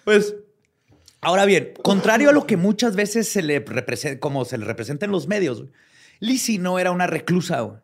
Pues, 0.04 0.34
ahora 1.20 1.44
bien, 1.44 1.72
contrario 1.82 2.30
a 2.30 2.32
lo 2.32 2.46
que 2.46 2.56
muchas 2.56 2.96
veces 2.96 3.28
se 3.28 3.42
le 3.42 3.60
representa, 3.60 4.20
como 4.20 4.44
se 4.44 4.58
le 4.58 4.64
representa 4.64 5.04
en 5.06 5.12
los 5.12 5.26
medios, 5.28 5.64
Lizzie 6.20 6.58
no 6.58 6.78
era 6.78 6.90
una 6.90 7.06
reclusa. 7.06 7.60
güey. 7.60 7.78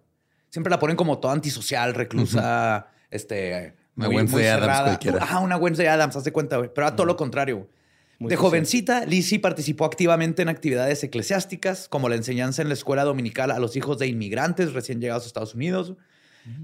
Siempre 0.50 0.70
la 0.70 0.78
ponen 0.78 0.96
como 0.96 1.18
toda 1.18 1.34
antisocial, 1.34 1.94
reclusa, 1.94 2.88
este. 3.10 3.74
Una 3.96 4.08
Wednesday 4.08 4.46
Addams 4.48 4.80
cualquiera. 4.82 5.22
Ajá, 5.22 5.38
una 5.40 5.56
Wednesday 5.56 5.86
Adams, 5.86 6.16
haz 6.16 6.24
de 6.24 6.32
cuenta, 6.32 6.56
güey. 6.56 6.70
Pero 6.74 6.86
a 6.86 6.96
todo 6.96 7.06
lo 7.06 7.16
contrario. 7.16 7.56
güey. 7.58 7.68
Muy 8.18 8.30
de 8.30 8.36
jovencita, 8.36 9.04
Lizzie 9.06 9.40
participó 9.40 9.84
activamente 9.84 10.42
en 10.42 10.48
actividades 10.48 11.02
eclesiásticas, 11.02 11.88
como 11.88 12.08
la 12.08 12.14
enseñanza 12.14 12.62
en 12.62 12.68
la 12.68 12.74
escuela 12.74 13.04
dominical 13.04 13.50
a 13.50 13.58
los 13.58 13.76
hijos 13.76 13.98
de 13.98 14.06
inmigrantes 14.06 14.72
recién 14.72 15.00
llegados 15.00 15.24
a 15.24 15.26
Estados 15.26 15.54
Unidos. 15.54 15.94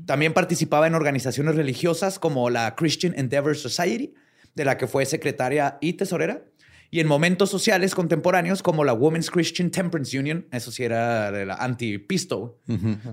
También 0.06 0.34
participaba 0.34 0.86
en 0.86 0.94
organizaciones 0.94 1.56
religiosas 1.56 2.18
como 2.18 2.50
la 2.50 2.74
Christian 2.76 3.14
Endeavor 3.16 3.56
Society, 3.56 4.14
de 4.54 4.64
la 4.64 4.76
que 4.76 4.86
fue 4.86 5.06
secretaria 5.06 5.78
y 5.80 5.94
tesorera, 5.94 6.42
y 6.90 6.98
en 6.98 7.06
momentos 7.06 7.50
sociales 7.50 7.94
contemporáneos 7.94 8.62
como 8.62 8.82
la 8.82 8.92
Women's 8.92 9.30
Christian 9.30 9.70
Temperance 9.70 10.18
Union, 10.18 10.46
eso 10.50 10.72
sí 10.72 10.82
era 10.82 11.30
de 11.30 11.46
la 11.46 11.54
anti-pisto, 11.54 12.58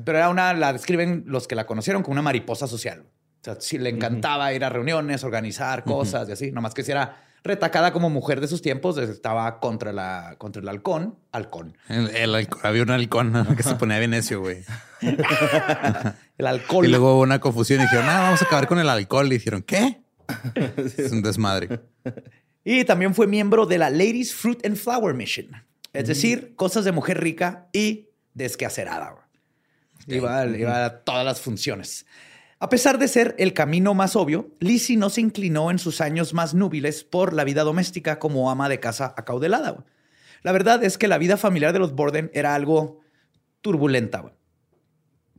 pero 0.03 0.17
era 0.17 0.29
una, 0.29 0.53
la 0.53 0.73
describen 0.73 1.23
los 1.27 1.47
que 1.47 1.53
la 1.53 1.67
conocieron 1.67 2.01
como 2.01 2.13
una 2.13 2.23
mariposa 2.23 2.67
social. 2.67 3.05
O 3.41 3.43
sea, 3.43 3.61
sí 3.61 3.77
le 3.77 3.89
encantaba 3.89 4.51
ir 4.51 4.65
a 4.65 4.69
reuniones, 4.69 5.23
organizar 5.23 5.83
cosas 5.83 6.27
y 6.27 6.31
así, 6.31 6.51
nomás 6.51 6.73
que 6.73 6.83
si 6.83 6.91
era 6.91 7.26
retacada 7.43 7.93
como 7.93 8.09
mujer 8.09 8.41
de 8.41 8.47
sus 8.47 8.61
tiempos, 8.61 8.97
estaba 8.97 9.59
contra, 9.59 9.93
la, 9.93 10.35
contra 10.37 10.61
el 10.61 10.67
halcón, 10.67 11.17
halcón. 11.31 11.77
El, 11.89 12.09
el 12.15 12.35
halcón- 12.35 12.59
había 12.63 12.83
un 12.83 12.91
halcón 12.91 13.31
¿no? 13.31 13.55
que 13.55 13.63
se 13.63 13.75
ponía 13.75 13.99
bien 13.99 14.11
necio, 14.11 14.41
güey. 14.41 14.63
El 16.37 16.45
alcohol. 16.47 16.85
Y 16.85 16.89
luego 16.89 17.13
hubo 17.15 17.21
una 17.21 17.39
confusión 17.39 17.79
y 17.79 17.83
dijeron, 17.83 18.05
ah, 18.09 18.21
vamos 18.21 18.41
a 18.41 18.45
acabar 18.45 18.67
con 18.67 18.79
el 18.79 18.89
alcohol. 18.89 19.27
Y 19.27 19.37
dijeron, 19.37 19.61
¿qué? 19.63 20.01
Es 20.97 21.11
un 21.11 21.21
desmadre. 21.21 21.79
Y 22.63 22.83
también 22.83 23.15
fue 23.15 23.27
miembro 23.27 23.65
de 23.65 23.77
la 23.77 23.89
Ladies 23.89 24.33
Fruit 24.33 24.63
and 24.65 24.75
Flower 24.75 25.13
Mission. 25.15 25.47
Es 25.93 26.07
decir, 26.07 26.53
cosas 26.55 26.85
de 26.85 26.91
mujer 26.91 27.19
rica 27.21 27.67
y 27.73 28.09
desquacerada. 28.33 29.11
güey. 29.11 30.17
Iba, 30.19 30.45
iba 30.45 30.85
a 30.85 30.99
todas 30.99 31.25
las 31.25 31.41
funciones. 31.41 32.05
A 32.59 32.69
pesar 32.69 32.97
de 32.97 33.07
ser 33.07 33.35
el 33.37 33.53
camino 33.53 33.93
más 33.93 34.15
obvio, 34.15 34.49
Lizzie 34.59 34.97
no 34.97 35.09
se 35.11 35.21
inclinó 35.21 35.69
en 35.69 35.77
sus 35.77 36.01
años 36.01 36.33
más 36.33 36.53
núbiles 36.55 37.03
por 37.03 37.33
la 37.33 37.43
vida 37.43 37.63
doméstica 37.63 38.17
como 38.17 38.49
ama 38.49 38.67
de 38.67 38.79
casa 38.79 39.13
acaudelada. 39.15 39.85
La 40.41 40.51
verdad 40.51 40.83
es 40.83 40.97
que 40.97 41.07
la 41.07 41.17
vida 41.19 41.37
familiar 41.37 41.71
de 41.73 41.79
los 41.79 41.93
Borden 41.93 42.31
era 42.33 42.55
algo 42.55 42.99
turbulenta. 43.61 44.33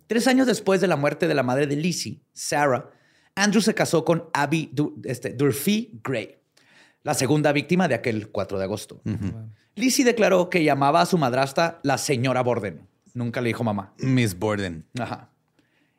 Tres 0.06 0.26
años 0.28 0.46
después 0.46 0.80
de 0.80 0.86
la 0.86 0.96
muerte 0.96 1.26
de 1.28 1.34
la 1.34 1.42
madre 1.42 1.66
de 1.66 1.76
Lizzie, 1.76 2.20
Sarah, 2.32 2.90
Andrew 3.34 3.62
se 3.62 3.74
casó 3.74 4.04
con 4.04 4.28
Abby 4.32 4.70
Du- 4.72 5.00
este, 5.04 5.30
Durfee 5.30 6.00
Gray, 6.02 6.36
la 7.02 7.14
segunda 7.14 7.52
víctima 7.52 7.88
de 7.88 7.94
aquel 7.94 8.30
4 8.30 8.58
de 8.58 8.64
agosto. 8.64 9.00
Lizzie 9.74 10.04
declaró 10.04 10.50
que 10.50 10.64
llamaba 10.64 11.00
a 11.02 11.06
su 11.06 11.18
madrastra 11.18 11.78
la 11.82 11.98
señora 11.98 12.42
Borden. 12.42 12.88
Nunca 13.14 13.40
le 13.40 13.48
dijo 13.48 13.64
mamá. 13.64 13.94
Miss 13.98 14.36
Borden. 14.38 14.86
Ajá. 14.98 15.27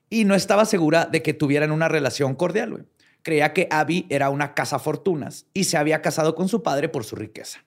Y 0.10 0.26
no 0.26 0.36
estaba 0.36 0.66
segura 0.66 1.06
de 1.06 1.22
que 1.22 1.34
tuvieran 1.34 1.72
una 1.72 1.88
relación 1.88 2.36
cordial. 2.36 2.72
güey. 2.72 2.84
Creía 3.22 3.54
que 3.54 3.68
Abby 3.70 4.06
era 4.10 4.30
una 4.30 4.54
casa 4.54 4.80
fortunas 4.80 5.46
y 5.54 5.66
se 5.66 5.78
había 5.78 6.02
casado 6.02 6.36
con 6.36 6.48
su 6.48 6.64
padre 6.64 6.90
por 6.90 7.04
su 7.04 7.16
riqueza. 7.16 7.60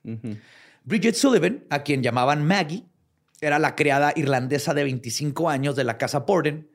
Bridget 0.85 1.15
Sullivan, 1.15 1.65
a 1.71 1.83
quien 1.83 2.03
llamaban 2.03 2.45
Maggie, 2.45 2.85
era 3.41 3.59
la 3.59 3.77
criada 3.77 4.13
irlandesa 4.17 4.73
de 4.73 4.85
25 4.85 5.51
años 5.51 5.77
de 5.77 5.85
la 5.85 5.99
casa 5.99 6.21
Borden. 6.21 6.71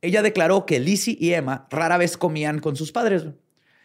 Ella 0.00 0.22
declaró 0.22 0.64
que 0.64 0.80
Lizzie 0.80 1.16
y 1.20 1.32
Emma 1.34 1.66
rara 1.70 1.98
vez 1.98 2.16
comían 2.16 2.60
con 2.60 2.76
sus 2.76 2.92
padres. 2.92 3.24
güey. 3.24 3.34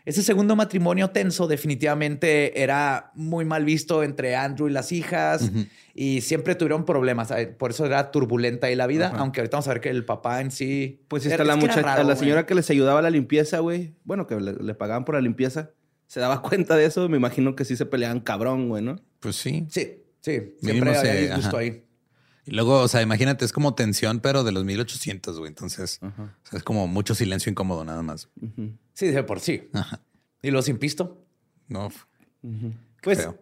Ese 0.10 0.24
segundo 0.24 0.56
matrimonio 0.56 1.12
tenso 1.12 1.48
definitivamente 1.48 2.62
era 2.64 3.12
muy 3.14 3.46
mal 3.46 3.64
visto 3.64 4.02
entre 4.04 4.36
Andrew 4.36 4.68
y 4.68 4.72
las 4.72 4.92
hijas 4.92 5.52
y 5.94 6.22
siempre 6.22 6.56
tuvieron 6.56 6.84
problemas. 6.84 7.32
Por 7.60 7.72
eso 7.72 7.86
era 7.86 8.10
turbulenta 8.12 8.68
ahí 8.68 8.76
la 8.76 8.88
vida, 8.88 9.12
aunque 9.18 9.42
ahorita 9.42 9.58
vamos 9.58 9.68
a 9.68 9.74
ver 9.74 9.82
que 9.82 9.90
el 9.90 10.06
papá 10.06 10.42
en 10.42 10.50
sí... 10.52 11.04
Pues 11.08 11.26
era- 11.26 11.36
está 11.36 11.44
la 11.44 11.56
muchacha, 11.56 11.82
raro, 11.82 12.00
la 12.00 12.04
güey. 12.06 12.18
señora 12.18 12.46
que 12.46 12.56
les 12.56 12.70
ayudaba 12.72 13.00
a 13.00 13.02
la 13.04 13.10
limpieza, 13.12 13.60
güey. 13.60 13.94
Bueno, 14.04 14.26
que 14.26 14.36
le, 14.40 14.54
le 14.54 14.74
pagaban 14.74 15.06
por 15.06 15.14
la 15.16 15.22
limpieza. 15.22 15.72
Se 16.08 16.20
daba 16.20 16.42
cuenta 16.44 16.76
de 16.76 16.86
eso. 16.86 17.08
Me 17.08 17.18
imagino 17.18 17.56
que 17.56 17.64
sí 17.64 17.76
se 17.78 17.86
peleaban 17.86 18.20
cabrón, 18.22 18.68
güey, 18.68 18.82
¿no? 18.84 18.96
Pues 19.20 19.36
sí. 19.36 19.68
Sí, 19.70 20.02
sí. 20.22 20.56
Mínimo 20.62 20.92
Siempre 20.92 20.98
había 20.98 21.12
se- 21.14 21.22
disgusto 21.22 21.50
ajá. 21.50 21.60
ahí. 21.60 21.84
Y 22.46 22.52
luego, 22.52 22.80
o 22.80 22.88
sea, 22.88 23.04
imagínate, 23.04 23.46
es 23.46 23.52
como 23.54 23.76
tensión, 23.76 24.22
pero 24.22 24.44
de 24.44 24.52
los 24.52 24.66
1800, 24.66 25.38
güey. 25.38 25.50
Entonces, 25.50 26.00
o 26.02 26.10
sea, 26.50 26.58
es 26.58 26.64
como 26.64 26.88
mucho 26.88 27.14
silencio 27.14 27.52
incómodo 27.52 27.86
nada 27.86 28.02
más. 28.02 28.28
Sí, 29.00 29.08
de 29.12 29.24
por 29.24 29.40
sí. 29.40 29.70
Ajá. 29.74 30.02
¿Y 30.42 30.52
los 30.52 30.68
impisto? 30.68 31.24
No. 31.70 31.88
f- 31.88 32.00
Pues, 33.02 33.20
feo. 33.20 33.38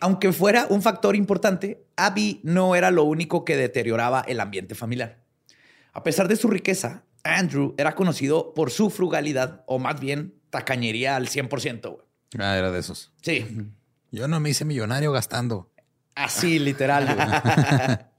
aunque 0.00 0.32
fuera 0.32 0.66
un 0.70 0.80
factor 0.80 1.14
importante, 1.16 1.84
Abby 1.96 2.40
no 2.44 2.74
era 2.76 2.90
lo 2.90 3.04
único 3.04 3.44
que 3.44 3.56
deterioraba 3.58 4.22
el 4.26 4.40
ambiente 4.40 4.74
familiar. 4.74 5.18
A 5.92 6.02
pesar 6.02 6.28
de 6.28 6.36
su 6.36 6.48
riqueza, 6.48 7.04
Andrew 7.24 7.74
era 7.76 7.94
conocido 7.94 8.54
por 8.54 8.70
su 8.70 8.88
frugalidad, 8.88 9.64
o 9.66 9.78
más 9.78 10.00
bien 10.00 10.34
tacañería 10.48 11.16
al 11.16 11.28
100%. 11.28 11.90
güey. 11.90 12.06
Ah, 12.38 12.56
era 12.56 12.70
de 12.70 12.78
esos. 12.78 13.12
Sí, 13.20 13.46
Yo 14.12 14.28
no 14.28 14.40
me 14.40 14.48
hice 14.50 14.64
millonario 14.64 15.12
gastando. 15.12 15.70
así 16.14 16.58
literal. 16.58 17.06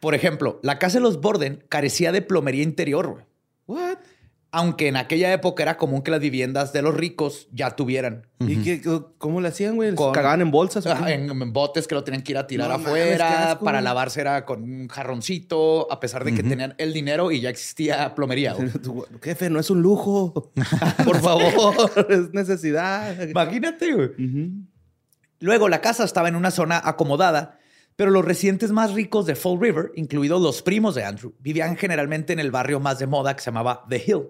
por 0.00 0.14
ejemplo, 0.14 0.60
la 0.62 0.78
casa 0.78 0.98
de 0.98 1.02
los 1.02 1.20
Borden 1.20 1.64
carecía 1.68 2.12
de 2.12 2.22
plomería 2.22 2.62
interior. 2.62 3.08
güey. 3.10 3.24
What? 3.66 3.98
Aunque 4.54 4.88
en 4.88 4.96
aquella 4.96 5.32
época 5.32 5.62
era 5.62 5.78
común 5.78 6.02
que 6.02 6.10
las 6.10 6.20
viviendas 6.20 6.74
de 6.74 6.82
los 6.82 6.94
ricos 6.94 7.48
ya 7.52 7.70
tuvieran. 7.74 8.26
¿Y 8.38 8.56
qué, 8.62 8.82
cómo 9.16 9.40
le 9.40 9.48
hacían, 9.48 9.76
güey? 9.76 9.90
¿Se 9.90 9.96
Con- 9.96 10.12
cagaban 10.12 10.42
en 10.42 10.50
bolsas? 10.50 10.84
qué? 10.84 11.12
en, 11.14 11.30
en 11.30 11.52
botes 11.54 11.88
que 11.88 11.94
lo 11.94 12.04
tenían 12.04 12.22
que 12.22 12.32
ir 12.32 12.38
a 12.38 12.46
tirar 12.46 12.68
No 12.68 12.74
afuera. 12.74 13.52
asco, 13.52 13.64
para 13.64 13.80
lavarse 13.80 14.20
era 14.20 14.44
con 14.44 14.62
un 14.62 14.88
jarroncito, 14.88 15.90
a 15.90 15.98
pesar 16.00 16.22
de 16.24 16.34
que 16.34 16.42
tenían 16.42 16.74
el 16.76 16.92
dinero 16.92 17.30
y 17.32 17.40
ya 17.40 17.48
existía 17.48 18.14
plomería. 18.14 18.52
güey. 18.52 18.68
Jefe, 19.22 19.48
no 19.48 19.58
es 19.58 19.70
un 19.70 19.80
lujo. 19.80 20.52
Por 21.04 21.20
favor. 21.22 21.90
es 22.10 22.34
necesidad. 22.34 23.26
Imagínate, 23.26 23.92
güey. 23.94 24.10
Luego, 25.40 25.68
la 25.70 25.80
casa 25.80 26.04
estaba 26.04 26.28
en 26.28 26.36
una 26.36 26.50
zona 26.50 26.80
acomodada, 26.84 27.58
pero 27.96 28.10
los 28.10 28.24
residentes 28.24 28.70
más 28.70 28.92
ricos 28.92 29.24
de 29.26 29.34
Fall 29.34 29.58
River, 29.60 29.92
incluidos 29.96 30.40
los 30.42 30.62
primos 30.62 30.94
de 30.94 31.04
Andrew, 31.04 31.32
vivían 31.40 31.76
generalmente 31.76 32.32
en 32.32 32.38
el 32.38 32.50
barrio 32.50 32.80
más 32.80 32.98
de 32.98 33.06
moda 33.06 33.34
que 33.34 33.40
se 33.42 33.46
llamaba 33.50 33.84
The 33.88 34.04
Hill, 34.06 34.22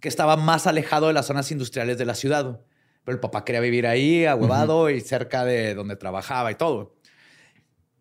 que 0.00 0.08
estaba 0.08 0.36
más 0.36 0.66
alejado 0.66 1.08
de 1.08 1.12
las 1.12 1.26
zonas 1.26 1.50
industriales 1.50 1.98
de 1.98 2.04
la 2.04 2.14
ciudad. 2.14 2.60
Pero 3.04 3.14
el 3.14 3.20
papá 3.20 3.44
quería 3.44 3.60
vivir 3.60 3.86
ahí, 3.86 4.26
ahuevado 4.26 4.90
y 4.90 5.00
cerca 5.00 5.44
de 5.44 5.74
donde 5.74 5.96
trabajaba 5.96 6.50
y 6.50 6.54
todo. 6.54 6.96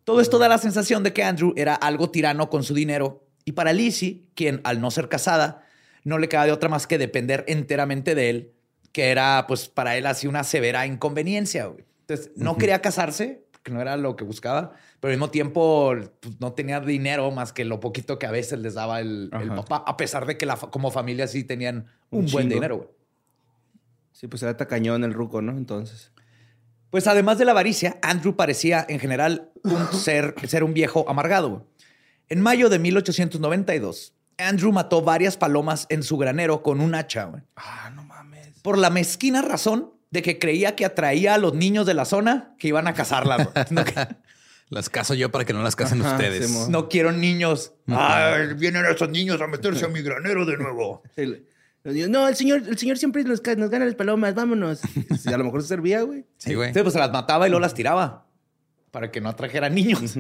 Todo 0.03 0.22
esto 0.22 0.39
da 0.39 0.48
la 0.48 0.58
sensación 0.58 1.03
de 1.03 1.13
que 1.13 1.24
Andrew 1.24 1.53
era 1.56 1.75
algo 1.75 2.10
tirano 2.10 2.50
con 2.50 2.63
su 2.63 2.74
dinero 2.74 3.27
y 3.46 3.53
para 3.53 3.74
Lizzie, 3.74 4.25
quien 4.36 4.62
al 4.63 4.82
no 4.82 4.91
ser 4.91 5.10
casada, 5.10 5.63
no 6.03 6.18
le 6.18 6.29
quedaba 6.29 6.46
de 6.46 6.51
otra 6.51 6.70
más 6.70 6.88
que 6.88 6.98
depender 6.98 7.44
enteramente 7.48 8.15
de 8.15 8.29
él, 8.29 8.53
que 8.91 9.10
era 9.10 9.46
pues 9.48 9.70
para 9.70 9.98
él 9.98 10.06
así 10.06 10.27
una 10.27 10.44
severa 10.44 10.86
inconveniencia. 10.86 11.65
güey. 11.65 11.86
Entonces 12.01 12.32
no 12.36 12.58
quería 12.58 12.82
casarse, 12.82 13.46
que 13.63 13.72
no 13.72 13.82
era 13.82 13.98
lo 13.98 14.16
que 14.16 14.24
buscaba, 14.24 14.72
pero 15.00 15.12
al 15.12 15.18
mismo 15.18 15.30
tiempo 15.32 15.94
pues, 16.22 16.39
no 16.39 16.54
tenía 16.54 16.80
dinero 16.80 17.30
más 17.32 17.51
que 17.54 17.66
lo 17.66 17.80
poquito 17.80 18.18
que 18.20 18.25
a 18.25 18.32
veces 18.32 18.60
les 18.60 18.74
daba 18.74 19.00
el, 19.01 19.30
papá, 19.56 19.84
a 19.86 19.98
pesar 19.98 20.25
de 20.25 20.38
que 20.38 20.46
la, 20.46 20.56
como 20.56 20.92
familia 20.92 21.28
sí 21.28 21.44
tenían 21.44 21.88
un, 22.10 22.25
Un 22.25 22.32
buen 22.32 22.44
chingo. 22.46 22.54
dinero. 22.56 22.78
güey. 22.78 22.89
Sí, 24.12 24.28
pues 24.28 24.42
era 24.44 24.56
tacañón 24.58 25.04
el 25.04 25.13
ruco, 25.13 25.42
¿no? 25.42 25.51
Entonces. 25.54 26.12
Pues 26.89 27.06
además 27.08 27.38
de 27.38 27.46
la 27.46 27.51
avaricia, 27.51 27.98
Andrew 28.01 28.36
parecía 28.36 28.86
en 28.89 29.00
general 29.00 29.51
un 29.63 29.88
ser, 29.94 30.36
ser 30.48 30.63
un 30.63 30.74
viejo 30.74 31.06
amargado. 31.10 31.50
güey. 31.50 31.62
En 32.30 32.42
mayo 32.42 32.70
de 32.70 32.80
1892, 32.80 34.13
Andrew 34.38 34.72
mató 34.72 35.01
varias 35.01 35.38
palomas 35.38 35.86
en 35.89 36.04
su 36.04 36.18
granero 36.18 36.63
con 36.63 36.80
un 36.82 36.96
hacha, 36.96 37.25
güey, 37.25 37.44
Ah, 37.56 37.92
no 37.94 38.04
mames. 38.04 38.60
por 38.62 38.78
la 38.78 38.89
mezquina 38.89 39.42
razón 39.42 39.94
de 40.12 40.22
que 40.22 40.39
creía 40.39 40.75
que 40.75 40.86
atraía 40.86 41.36
a 41.36 41.38
los 41.38 41.54
niños 41.54 41.86
de 41.86 41.94
la 41.94 42.06
zona 42.06 42.56
que 42.58 42.68
iban 42.68 42.88
a 42.88 42.94
cazarlas. 42.94 43.48
güey. 43.51 43.66
No, 44.72 44.75
Las 44.78 44.89
caso 44.89 45.16
yo 45.16 45.32
para 45.32 45.46
que 45.46 45.54
no 45.54 45.63
las 45.63 45.75
casen 45.75 46.01
Ajá, 46.01 46.12
ustedes. 46.16 46.70
No 46.70 46.89
quiero 46.89 47.12
niños. 47.12 47.74
Ay, 47.88 48.54
vienen 48.56 48.86
esos 48.86 49.10
niños 49.10 49.42
a 49.42 49.48
meterse 49.48 49.86
a 49.86 49.88
mi 49.88 50.01
granero 50.04 50.46
de 50.46 50.58
nuevo. 50.58 51.01
El- 51.16 51.48
los 51.82 51.94
niños, 51.96 52.10
no, 52.10 52.28
el 52.28 52.36
señor, 52.36 52.62
el 52.68 52.78
señor 52.78 52.98
siempre 52.98 53.24
nos 53.24 53.42
gana 53.42 53.86
las 53.86 53.96
palomas, 53.96 54.36
vámonos. 54.36 54.82
Sí, 55.20 55.34
a 55.34 55.38
lo 55.38 55.46
mejor 55.46 55.62
se 55.62 55.70
servía, 55.70 56.01
güey. 56.01 56.25
Sí, 56.38 56.54
güey. 56.54 56.74
Sí, 56.74 56.82
pues 56.82 56.92
se 56.94 57.00
las 57.00 57.10
mataba 57.12 57.48
y 57.48 57.50
luego 57.50 57.62
las 57.62 57.74
tiraba 57.74 58.28
para 58.92 59.10
que 59.12 59.22
no 59.22 59.30
atrajeran 59.30 59.74
niños. 59.74 60.16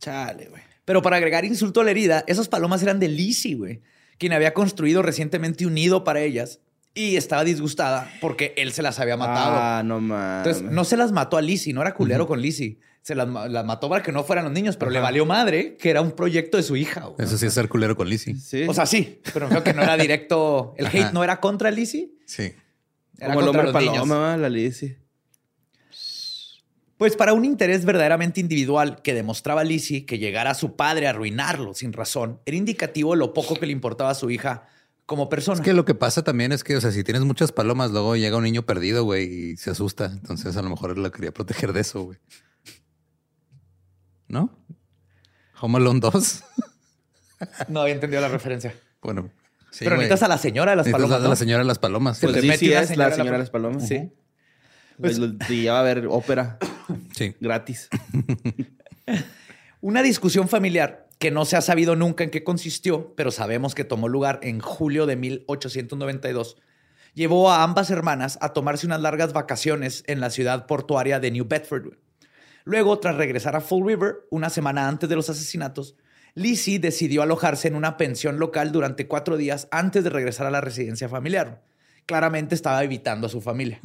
Chale, 0.00 0.46
güey. 0.48 0.62
Pero 0.84 1.02
para 1.02 1.16
agregar 1.16 1.44
insulto 1.44 1.80
a 1.80 1.84
la 1.84 1.90
herida, 1.90 2.24
esas 2.28 2.48
palomas 2.48 2.82
eran 2.82 2.98
de 3.00 3.08
Lizzie, 3.08 3.56
güey, 3.56 3.82
quien 4.16 4.32
había 4.32 4.54
construido 4.54 5.02
recientemente 5.02 5.66
un 5.66 5.74
nido 5.74 6.04
para 6.04 6.20
ellas 6.20 6.60
y 6.98 7.16
estaba 7.16 7.44
disgustada 7.44 8.10
porque 8.20 8.52
él 8.56 8.72
se 8.72 8.82
las 8.82 8.98
había 8.98 9.16
matado. 9.16 9.56
Ah, 9.56 9.82
no 9.84 10.00
mames. 10.00 10.46
Entonces, 10.46 10.62
no 10.72 10.84
se 10.84 10.96
las 10.96 11.12
mató 11.12 11.36
a 11.36 11.42
Lizzie, 11.42 11.72
no 11.72 11.80
era 11.82 11.94
culero 11.94 12.26
con 12.26 12.40
Lizzie. 12.42 12.78
Se 13.02 13.14
las, 13.14 13.26
ma- 13.28 13.48
las 13.48 13.64
mató 13.64 13.88
para 13.88 14.02
que 14.02 14.12
no 14.12 14.24
fueran 14.24 14.44
los 14.44 14.52
niños, 14.52 14.76
pero 14.76 14.90
le 14.90 14.98
valió 15.00 15.24
madre 15.24 15.76
que 15.76 15.88
era 15.90 16.00
un 16.02 16.10
proyecto 16.12 16.56
de 16.56 16.62
su 16.62 16.76
hija. 16.76 17.06
güey. 17.06 17.26
Eso 17.26 17.38
sí 17.38 17.46
es 17.46 17.54
ser 17.54 17.68
culero 17.68 17.96
con 17.96 18.08
Lizzie. 18.08 18.34
Sí. 18.36 18.64
O 18.68 18.74
sea, 18.74 18.84
sí, 18.86 19.20
pero 19.32 19.48
creo 19.48 19.62
que 19.64 19.72
no 19.72 19.82
era 19.82 19.96
directo. 19.96 20.74
El 20.76 20.86
hate 20.88 20.96
Ajá. 21.04 21.12
no 21.12 21.22
era 21.24 21.40
contra 21.40 21.70
Lizzie, 21.70 22.10
Sí. 22.26 22.52
era 23.18 23.28
como 23.34 23.40
el 23.40 23.46
contra 23.46 23.62
hombre 23.62 23.72
los 23.72 23.82
niños. 23.82 24.08
paloma, 24.08 24.36
la 24.36 24.48
Lizzie. 24.48 24.98
Pues 26.96 27.14
para 27.14 27.32
un 27.32 27.44
interés 27.44 27.84
verdaderamente 27.84 28.40
individual 28.40 29.00
que 29.02 29.14
demostraba 29.14 29.62
Lizzie 29.62 30.04
que 30.04 30.18
llegara 30.18 30.50
a 30.50 30.54
su 30.54 30.74
padre 30.74 31.06
a 31.06 31.10
arruinarlo 31.10 31.72
sin 31.72 31.92
razón, 31.92 32.40
era 32.44 32.56
indicativo 32.56 33.12
de 33.12 33.18
lo 33.18 33.32
poco 33.32 33.54
que 33.54 33.66
le 33.66 33.72
importaba 33.72 34.10
a 34.10 34.14
su 34.14 34.30
hija 34.30 34.66
como 35.08 35.30
persona. 35.30 35.54
Es 35.56 35.64
que 35.64 35.72
lo 35.72 35.86
que 35.86 35.94
pasa 35.94 36.22
también 36.22 36.52
es 36.52 36.62
que, 36.62 36.76
o 36.76 36.80
sea, 36.82 36.92
si 36.92 37.02
tienes 37.02 37.22
muchas 37.24 37.50
palomas, 37.50 37.90
luego 37.92 38.14
llega 38.14 38.36
un 38.36 38.44
niño 38.44 38.66
perdido, 38.66 39.04
güey, 39.04 39.24
y 39.52 39.56
se 39.56 39.70
asusta. 39.70 40.04
Entonces, 40.04 40.54
a 40.58 40.60
lo 40.62 40.68
mejor 40.68 40.90
él 40.90 41.02
la 41.02 41.10
quería 41.10 41.32
proteger 41.32 41.72
de 41.72 41.80
eso, 41.80 42.02
güey. 42.02 42.18
¿No? 44.28 44.50
Home 45.60 45.78
Alone 45.78 46.00
2. 46.00 46.44
No 47.68 47.80
había 47.82 47.94
entendido 47.94 48.20
la 48.20 48.26
referencia. 48.28 48.74
bueno, 49.00 49.30
sí, 49.70 49.84
pero 49.84 49.94
necesitas 49.96 50.24
a 50.24 50.28
la 50.28 50.38
señora 50.38 50.72
de 50.72 50.76
las 50.76 50.86
Necesitas 50.86 51.02
palomas. 51.08 51.20
a 51.20 51.22
la 51.22 51.28
¿no? 51.30 51.36
señora 51.36 51.58
de 51.60 51.64
las 51.68 51.78
palomas. 51.78 52.18
Se 52.18 52.26
Pues 52.26 52.34
le 52.36 52.42
sí, 52.42 52.46
mete 52.48 52.58
sí 52.58 52.72
es 52.72 52.96
la 52.96 53.10
señora 53.12 53.30
de 53.32 53.38
las 53.38 53.48
pal- 53.48 53.52
palomas. 53.62 53.86
Sí. 53.88 54.10
Pues, 55.00 55.20
y 55.48 55.62
ya 55.62 55.72
va 55.74 55.78
a 55.78 55.82
haber 55.82 56.06
ópera 56.08 56.58
Sí. 57.16 57.34
gratis. 57.40 57.88
Una 59.80 60.02
discusión 60.02 60.48
familiar 60.48 61.07
que 61.18 61.30
no 61.30 61.44
se 61.44 61.56
ha 61.56 61.60
sabido 61.60 61.96
nunca 61.96 62.24
en 62.24 62.30
qué 62.30 62.44
consistió, 62.44 63.14
pero 63.16 63.30
sabemos 63.30 63.74
que 63.74 63.84
tomó 63.84 64.08
lugar 64.08 64.38
en 64.42 64.60
julio 64.60 65.06
de 65.06 65.16
1892, 65.16 66.56
llevó 67.14 67.50
a 67.50 67.64
ambas 67.64 67.90
hermanas 67.90 68.38
a 68.40 68.52
tomarse 68.52 68.86
unas 68.86 69.00
largas 69.00 69.32
vacaciones 69.32 70.04
en 70.06 70.20
la 70.20 70.30
ciudad 70.30 70.66
portuaria 70.66 71.18
de 71.18 71.30
New 71.30 71.46
Bedford. 71.48 71.94
Luego, 72.64 72.98
tras 72.98 73.16
regresar 73.16 73.56
a 73.56 73.60
Fall 73.60 73.84
River, 73.84 74.26
una 74.30 74.50
semana 74.50 74.88
antes 74.88 75.08
de 75.08 75.16
los 75.16 75.28
asesinatos, 75.28 75.96
Lizzie 76.34 76.78
decidió 76.78 77.22
alojarse 77.22 77.66
en 77.66 77.74
una 77.74 77.96
pensión 77.96 78.38
local 78.38 78.70
durante 78.70 79.08
cuatro 79.08 79.36
días 79.36 79.66
antes 79.72 80.04
de 80.04 80.10
regresar 80.10 80.46
a 80.46 80.50
la 80.50 80.60
residencia 80.60 81.08
familiar, 81.08 81.64
claramente 82.06 82.54
estaba 82.54 82.84
evitando 82.84 83.26
a 83.26 83.30
su 83.30 83.40
familia. 83.40 83.80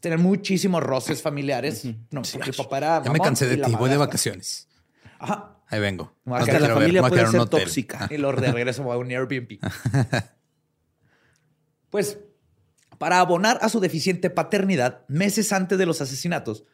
Tenían 0.00 0.22
muchísimos 0.22 0.82
roces 0.82 1.20
familiares. 1.20 1.84
No, 2.10 2.22
porque 2.22 2.50
el 2.50 2.56
papá 2.56 2.78
era 2.78 3.02
Ya 3.02 3.10
me 3.10 3.18
cansé 3.18 3.48
de 3.48 3.56
ti, 3.56 3.72
voy 3.76 3.90
de 3.90 3.96
vacaciones. 3.96 4.68
Ajá. 5.18 5.55
Ahí 5.68 5.80
vengo. 5.80 6.14
Me 6.24 6.30
voy 6.32 6.36
a 6.36 6.40
No 6.40 6.46
te 6.46 6.50
quedar- 6.52 6.60
la 6.62 6.68
ver, 6.68 6.76
familia 6.76 7.02
puede 7.02 7.26
ser 7.26 7.46
tóxica. 7.48 8.08
Y 8.10 8.18
los 8.18 8.40
de 8.40 8.52
regreso 8.52 8.90
a 8.92 8.96
un 8.98 9.10
Airbnb. 9.10 9.58
Pues, 11.90 12.18
para 12.98 13.20
abonar 13.20 13.58
a 13.62 13.68
su 13.68 13.80
deficiente 13.80 14.30
paternidad, 14.30 15.04
meses 15.08 15.52
antes 15.52 15.78
de 15.78 15.86
los 15.86 16.00
asesinatos, 16.00 16.64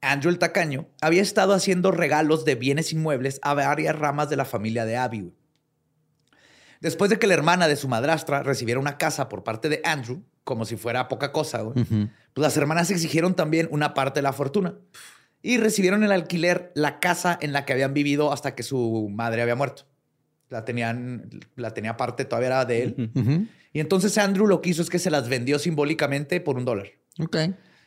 Andrew 0.00 0.30
el 0.30 0.38
Tacaño 0.38 0.88
había 1.00 1.22
estado 1.22 1.52
haciendo 1.54 1.90
regalos 1.90 2.44
de 2.44 2.54
bienes 2.54 2.92
inmuebles 2.92 3.38
a 3.42 3.54
varias 3.54 3.98
ramas 3.98 4.30
de 4.30 4.36
la 4.36 4.44
familia 4.44 4.84
de 4.84 4.96
Abby. 4.96 5.32
Después 6.80 7.10
de 7.10 7.18
que 7.18 7.26
la 7.26 7.34
hermana 7.34 7.68
de 7.68 7.76
su 7.76 7.88
madrastra 7.88 8.42
recibiera 8.42 8.80
una 8.80 8.96
casa 8.96 9.28
por 9.28 9.44
parte 9.44 9.68
de 9.68 9.82
Andrew, 9.84 10.22
como 10.44 10.64
si 10.64 10.76
fuera 10.76 11.08
poca 11.08 11.32
cosa, 11.32 11.60
güey, 11.60 11.84
pues 11.84 12.10
las 12.42 12.56
hermanas 12.56 12.90
exigieron 12.90 13.34
también 13.34 13.68
una 13.70 13.92
parte 13.92 14.20
de 14.20 14.22
la 14.22 14.32
fortuna 14.32 14.76
y 15.42 15.58
recibieron 15.58 16.04
el 16.04 16.12
alquiler 16.12 16.72
la 16.74 17.00
casa 17.00 17.38
en 17.40 17.52
la 17.52 17.64
que 17.64 17.72
habían 17.72 17.94
vivido 17.94 18.32
hasta 18.32 18.54
que 18.54 18.62
su 18.62 19.08
madre 19.10 19.42
había 19.42 19.56
muerto. 19.56 19.84
La 20.48 20.64
tenían, 20.64 21.30
la 21.56 21.72
tenía 21.72 21.96
parte, 21.96 22.24
todavía 22.24 22.48
era 22.48 22.64
de 22.64 22.82
él. 22.82 23.48
Y 23.72 23.80
entonces 23.80 24.18
Andrew 24.18 24.46
lo 24.46 24.60
que 24.60 24.70
hizo 24.70 24.82
es 24.82 24.90
que 24.90 24.98
se 24.98 25.10
las 25.10 25.28
vendió 25.28 25.58
simbólicamente 25.58 26.40
por 26.40 26.56
un 26.56 26.64
dólar. 26.64 26.88
Ok. 27.20 27.36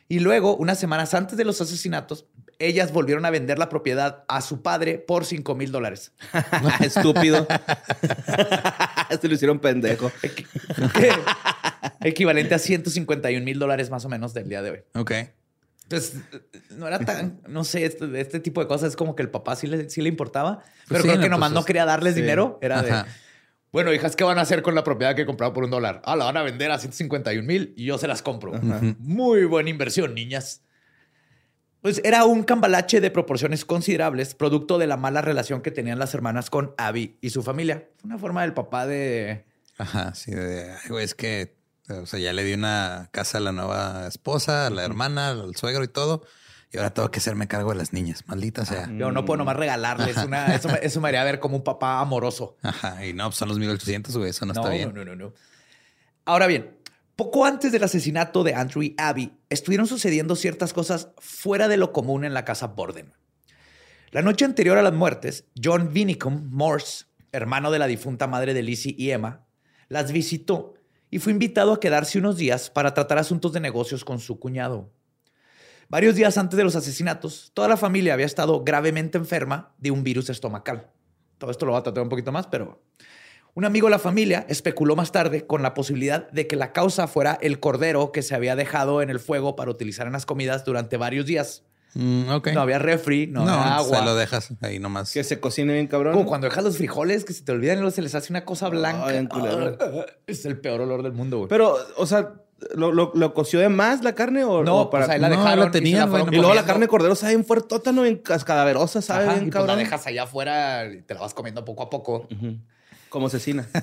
Y 0.08 0.20
luego, 0.20 0.56
unas 0.56 0.78
semanas 0.78 1.14
antes 1.14 1.36
de 1.38 1.44
los 1.44 1.60
asesinatos, 1.60 2.26
ellas 2.58 2.92
volvieron 2.92 3.24
a 3.24 3.30
vender 3.30 3.58
la 3.58 3.68
propiedad 3.68 4.24
a 4.28 4.40
su 4.40 4.62
padre 4.62 4.98
por 4.98 5.24
5 5.24 5.54
mil 5.54 5.72
dólares. 5.72 6.12
Estúpido. 6.80 7.46
Se 9.20 9.28
lo 9.28 9.34
hicieron 9.34 9.58
pendejo. 9.60 10.12
Equivalente 12.00 12.54
a 12.54 12.58
151 12.58 13.44
mil 13.44 13.58
dólares 13.58 13.90
más 13.90 14.04
o 14.04 14.08
menos 14.08 14.34
del 14.34 14.48
día 14.48 14.62
de 14.62 14.70
hoy. 14.70 14.78
Ok. 14.94 15.12
Entonces, 15.84 16.16
no 16.70 16.88
era 16.88 16.98
tan, 16.98 17.40
no 17.46 17.62
sé, 17.62 17.84
este, 17.84 18.20
este 18.20 18.40
tipo 18.40 18.60
de 18.60 18.66
cosas 18.66 18.90
es 18.90 18.96
como 18.96 19.14
que 19.14 19.22
el 19.22 19.30
papá 19.30 19.54
sí 19.54 19.66
le, 19.66 19.88
sí 19.90 20.00
le 20.00 20.08
importaba, 20.08 20.62
pero 20.88 21.02
sí, 21.02 21.08
creo 21.08 21.16
no, 21.16 21.20
que 21.20 21.28
pues, 21.28 21.30
nomás 21.30 21.52
no 21.52 21.64
quería 21.64 21.84
darles 21.84 22.14
sí. 22.14 22.22
dinero. 22.22 22.58
Era 22.62 22.82
de, 22.82 22.90
Ajá. 22.90 23.06
bueno, 23.70 23.92
hijas, 23.92 24.16
¿qué 24.16 24.24
van 24.24 24.38
a 24.38 24.42
hacer 24.42 24.62
con 24.62 24.74
la 24.74 24.82
propiedad 24.82 25.14
que 25.14 25.26
compraron 25.26 25.52
por 25.52 25.64
un 25.64 25.70
dólar? 25.70 26.00
Ah, 26.04 26.16
la 26.16 26.24
van 26.24 26.38
a 26.38 26.42
vender 26.42 26.70
a 26.70 26.78
151 26.78 27.46
mil 27.46 27.74
y 27.76 27.84
yo 27.84 27.98
se 27.98 28.08
las 28.08 28.22
compro. 28.22 28.52
Muy 28.98 29.44
buena 29.44 29.68
inversión, 29.68 30.14
niñas. 30.14 30.62
Pues 31.84 32.00
era 32.02 32.24
un 32.24 32.44
cambalache 32.44 33.02
de 33.02 33.10
proporciones 33.10 33.66
considerables, 33.66 34.34
producto 34.34 34.78
de 34.78 34.86
la 34.86 34.96
mala 34.96 35.20
relación 35.20 35.60
que 35.60 35.70
tenían 35.70 35.98
las 35.98 36.14
hermanas 36.14 36.48
con 36.48 36.74
Abby 36.78 37.18
y 37.20 37.28
su 37.28 37.42
familia. 37.42 37.90
Fue 37.98 38.08
una 38.08 38.16
forma 38.16 38.40
del 38.40 38.54
papá 38.54 38.86
de... 38.86 39.44
Ajá, 39.76 40.14
sí, 40.14 40.30
de, 40.30 40.72
es 41.02 41.14
que, 41.14 41.58
o 41.88 42.06
sea, 42.06 42.18
ya 42.18 42.32
le 42.32 42.44
di 42.44 42.52
una 42.54 43.08
casa 43.12 43.38
a 43.38 43.40
la 43.40 43.52
nueva 43.52 44.06
esposa, 44.06 44.66
a 44.66 44.70
la 44.70 44.84
hermana, 44.84 45.30
al 45.30 45.54
suegro 45.56 45.84
y 45.84 45.88
todo. 45.88 46.24
Y 46.72 46.76
ahora 46.78 46.92
tengo 46.92 47.10
que 47.10 47.20
hacerme 47.20 47.46
cargo 47.46 47.70
de 47.70 47.76
las 47.76 47.92
niñas, 47.92 48.24
maldita 48.26 48.64
sea. 48.64 48.90
Yo 48.98 49.12
no 49.12 49.24
puedo 49.24 49.38
nomás 49.38 49.56
regalarles 49.56 50.16
una... 50.16 50.52
Eso, 50.56 50.68
me- 50.68 50.80
eso 50.82 51.00
me 51.00 51.08
haría 51.08 51.22
ver 51.22 51.38
como 51.38 51.56
un 51.56 51.62
papá 51.62 52.00
amoroso. 52.00 52.56
Ajá, 52.62 53.04
y 53.06 53.12
no, 53.12 53.26
pues 53.26 53.36
son 53.36 53.48
los 53.48 53.58
1800, 53.60 54.16
güey, 54.16 54.30
eso 54.30 54.44
no, 54.44 54.54
No, 54.54 54.60
está 54.60 54.72
bien. 54.74 54.92
no, 54.92 55.04
no, 55.04 55.14
no, 55.14 55.14
no. 55.26 55.34
Ahora 56.24 56.48
bien, 56.48 56.76
poco 57.14 57.44
antes 57.44 57.70
del 57.70 57.84
asesinato 57.84 58.42
de 58.42 58.54
Andrew 58.54 58.82
y 58.82 58.94
Abby, 58.98 59.38
estuvieron 59.50 59.86
sucediendo 59.86 60.34
ciertas 60.34 60.72
cosas 60.72 61.10
fuera 61.18 61.68
de 61.68 61.76
lo 61.76 61.92
común 61.92 62.24
en 62.24 62.34
la 62.34 62.44
casa 62.44 62.66
Borden. 62.68 63.12
La 64.10 64.22
noche 64.22 64.44
anterior 64.44 64.76
a 64.76 64.82
las 64.82 64.92
muertes, 64.94 65.44
John 65.62 65.92
Vinicum 65.92 66.48
Morse, 66.50 67.04
hermano 67.30 67.70
de 67.70 67.78
la 67.78 67.86
difunta 67.86 68.26
madre 68.26 68.52
de 68.54 68.62
Lizzie 68.64 68.94
y 68.98 69.10
Emma, 69.10 69.44
las 69.88 70.10
visitó 70.12 70.73
y 71.14 71.20
fue 71.20 71.30
invitado 71.30 71.72
a 71.72 71.78
quedarse 71.78 72.18
unos 72.18 72.38
días 72.38 72.70
para 72.70 72.92
tratar 72.92 73.18
asuntos 73.18 73.52
de 73.52 73.60
negocios 73.60 74.04
con 74.04 74.18
su 74.18 74.40
cuñado. 74.40 74.90
Varios 75.88 76.16
días 76.16 76.36
antes 76.38 76.56
de 76.56 76.64
los 76.64 76.74
asesinatos, 76.74 77.52
toda 77.54 77.68
la 77.68 77.76
familia 77.76 78.14
había 78.14 78.26
estado 78.26 78.64
gravemente 78.64 79.16
enferma 79.16 79.76
de 79.78 79.92
un 79.92 80.02
virus 80.02 80.28
estomacal. 80.28 80.90
Todo 81.38 81.52
esto 81.52 81.66
lo 81.66 81.70
voy 81.70 81.78
a 81.78 81.84
tratar 81.84 82.02
un 82.02 82.08
poquito 82.08 82.32
más, 82.32 82.48
pero 82.48 82.82
un 83.54 83.64
amigo 83.64 83.86
de 83.86 83.92
la 83.92 84.00
familia 84.00 84.44
especuló 84.48 84.96
más 84.96 85.12
tarde 85.12 85.46
con 85.46 85.62
la 85.62 85.72
posibilidad 85.72 86.28
de 86.32 86.48
que 86.48 86.56
la 86.56 86.72
causa 86.72 87.06
fuera 87.06 87.38
el 87.40 87.60
cordero 87.60 88.10
que 88.10 88.22
se 88.22 88.34
había 88.34 88.56
dejado 88.56 89.00
en 89.00 89.08
el 89.08 89.20
fuego 89.20 89.54
para 89.54 89.70
utilizar 89.70 90.08
en 90.08 90.14
las 90.14 90.26
comidas 90.26 90.64
durante 90.64 90.96
varios 90.96 91.26
días. 91.26 91.62
Mm, 91.94 92.28
ok. 92.30 92.48
No 92.52 92.60
había 92.60 92.78
refri, 92.78 93.26
no, 93.28 93.44
No, 93.44 93.52
había 93.52 93.76
agua. 93.76 93.98
se 93.98 94.04
lo 94.04 94.14
dejas 94.16 94.48
ahí 94.62 94.78
nomás. 94.78 95.12
Que 95.12 95.24
se 95.24 95.40
cocine 95.40 95.72
bien 95.74 95.86
cabrón. 95.86 96.14
Como 96.14 96.26
cuando 96.26 96.48
dejas 96.48 96.64
los 96.64 96.76
frijoles 96.76 97.24
que 97.24 97.32
se 97.32 97.44
te 97.44 97.52
olvidan 97.52 97.78
y 97.78 97.80
luego 97.80 97.94
se 97.94 98.02
les 98.02 98.14
hace 98.14 98.32
una 98.32 98.44
cosa 98.44 98.68
blanca. 98.68 99.06
culero. 99.28 99.76
Ah, 99.80 100.06
es 100.26 100.44
el 100.44 100.58
peor 100.60 100.80
olor 100.80 101.02
del 101.02 101.12
mundo, 101.12 101.38
güey. 101.38 101.48
Pero, 101.48 101.76
o 101.96 102.06
sea, 102.06 102.34
¿lo, 102.74 102.92
lo, 102.92 103.12
lo 103.14 103.34
coció 103.34 103.60
de 103.60 103.68
más 103.68 104.02
la 104.02 104.14
carne 104.14 104.44
o 104.44 104.64
no, 104.64 104.82
o 104.82 104.90
pues 104.90 105.08
ahí 105.08 105.20
la 105.20 105.28
No, 105.28 105.36
dejaron 105.36 105.58
la 105.60 105.64
y 105.66 105.68
se 105.68 105.72
tenían, 105.72 106.08
fueron 106.10 106.26
güey, 106.28 106.38
Y 106.38 106.40
luego 106.40 106.54
la 106.54 106.64
carne 106.64 106.82
de 106.86 106.88
cordero 106.88 107.14
sabe 107.14 107.34
bien 107.34 107.44
fuertota, 107.46 107.92
¿no? 107.92 108.02
Bien 108.02 108.16
cadaverosa, 108.18 109.02
sabe 109.02 109.24
Ajá, 109.24 109.34
bien 109.34 109.48
y 109.48 109.50
pues 109.50 109.66
la 109.66 109.76
dejas 109.76 110.06
allá 110.06 110.22
afuera 110.24 110.86
y 110.92 111.02
te 111.02 111.14
la 111.14 111.20
vas 111.20 111.34
comiendo 111.34 111.64
poco 111.64 111.84
a 111.84 111.90
poco. 111.90 112.28
Como 113.08 113.28
cecina. 113.28 113.68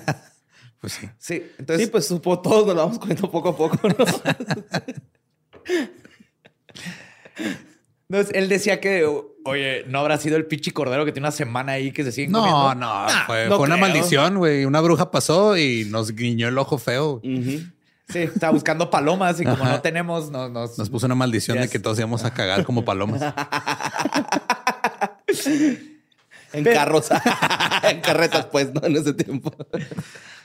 Pues 0.82 0.94
sí. 0.94 1.08
Sí, 1.16 1.46
entonces 1.60 1.86
sí, 1.86 1.92
pues 1.92 2.08
supo 2.08 2.40
todos 2.40 2.66
nos 2.66 2.74
la 2.74 2.82
vamos 2.82 2.98
comiendo 2.98 3.30
poco 3.30 3.50
a 3.50 3.56
poco, 3.56 3.78
¿no? 3.86 3.94
Entonces, 8.12 8.34
él 8.36 8.50
decía 8.50 8.78
que, 8.78 9.08
oye, 9.46 9.84
no 9.88 9.98
habrá 10.00 10.18
sido 10.18 10.36
el 10.36 10.44
pichi 10.44 10.70
cordero 10.70 11.06
que 11.06 11.12
tiene 11.12 11.24
una 11.28 11.32
semana 11.32 11.72
ahí 11.72 11.92
que 11.92 12.04
se 12.04 12.12
siguen 12.12 12.32
No, 12.32 12.40
comiendo. 12.42 12.74
no, 12.74 13.06
fue, 13.26 13.46
no 13.48 13.56
fue 13.56 13.64
una 13.66 13.76
creo. 13.76 13.86
maldición, 13.88 14.36
güey. 14.36 14.66
Una 14.66 14.82
bruja 14.82 15.10
pasó 15.10 15.56
y 15.56 15.86
nos 15.86 16.10
guiñó 16.14 16.48
el 16.48 16.58
ojo 16.58 16.76
feo. 16.76 17.22
Sí, 17.22 18.18
estaba 18.18 18.52
buscando 18.52 18.90
palomas 18.90 19.40
y 19.40 19.44
como 19.44 19.64
Ajá. 19.64 19.70
no 19.72 19.80
tenemos, 19.80 20.30
no, 20.30 20.50
nos, 20.50 20.76
Nos 20.76 20.90
puso 20.90 21.06
una 21.06 21.14
maldición 21.14 21.58
de 21.58 21.70
que 21.70 21.78
todos 21.78 21.98
íbamos 21.98 22.22
a 22.24 22.34
cagar 22.34 22.64
como 22.66 22.84
palomas. 22.84 23.22
En 26.52 26.64
carros. 26.64 27.08
en 27.90 28.00
carretas, 28.02 28.44
pues, 28.52 28.74
¿no? 28.74 28.82
En 28.84 28.94
ese 28.94 29.14
tiempo. 29.14 29.50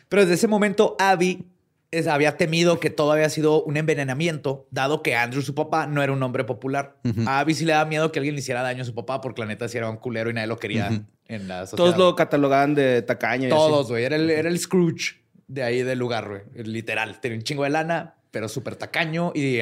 Pero 0.08 0.22
desde 0.22 0.36
ese 0.36 0.48
momento, 0.48 0.96
Abby 1.00 1.46
es- 1.92 2.08
había 2.08 2.38
temido 2.38 2.80
que 2.80 2.90
todo 2.90 3.12
había 3.12 3.30
sido 3.30 3.64
un 3.64 3.78
envenenamiento, 3.78 4.68
dado 4.72 5.02
que 5.04 5.16
Andrew, 5.16 5.42
su 5.42 5.56
papá, 5.56 5.88
no 5.88 6.04
era 6.04 6.12
un 6.14 6.22
hombre 6.24 6.44
popular. 6.44 6.98
A 7.26 7.40
Abby 7.40 7.54
sí 7.54 7.66
le 7.66 7.74
daba 7.74 7.86
miedo 7.86 8.12
que 8.12 8.20
alguien 8.20 8.36
le 8.36 8.40
hiciera 8.42 8.62
daño 8.62 8.82
a 8.82 8.86
su 8.86 8.94
papá, 8.96 9.22
porque 9.22 9.42
la 9.42 9.48
neta 9.48 9.68
sí 9.68 9.78
era 9.78 9.90
un 9.90 9.98
culero 9.98 10.30
y 10.30 10.34
nadie 10.34 10.48
lo 10.48 10.58
quería 10.58 10.90
en 11.28 11.48
la 11.48 11.66
sociedad. 11.68 11.78
Todos 11.78 11.98
lo 11.98 12.16
catalogaban 12.16 12.76
de 12.76 13.02
tacaño. 13.02 13.48
y. 13.48 13.50
Todos, 13.50 13.90
güey. 13.90 14.04
Era 14.04 14.16
el, 14.16 14.30
era 14.30 14.50
el 14.50 14.60
Scrooge 14.60 15.22
de 15.48 15.64
ahí 15.64 15.84
del 15.84 15.98
lugar, 16.00 16.28
güey. 16.28 16.42
Literal. 16.66 17.20
Tenía 17.22 17.38
un 17.38 17.44
chingo 17.44 17.64
de 17.64 17.70
lana, 17.70 18.16
pero 18.32 18.50
súper 18.50 18.76
tacaño. 18.76 19.32
Y, 19.34 19.60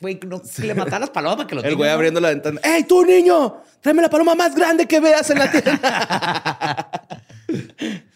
güey, 0.00 0.20
no, 0.26 0.42
le 0.62 0.74
mataban 0.74 1.00
las 1.00 1.10
palomas 1.10 1.36
para 1.36 1.46
que 1.48 1.54
los 1.54 1.64
El 1.64 1.76
güey 1.76 1.88
abriendo 1.90 2.20
la 2.20 2.28
ventana. 2.28 2.60
¡Ey, 2.62 2.84
tú, 2.84 3.04
niño! 3.04 3.56
Tráeme 3.80 4.02
la 4.02 4.10
paloma 4.10 4.34
más 4.34 4.54
grande 4.54 4.86
que 4.86 5.00
veas 5.00 5.28
en 5.30 5.38
la 5.38 5.50
tienda. 5.50 7.00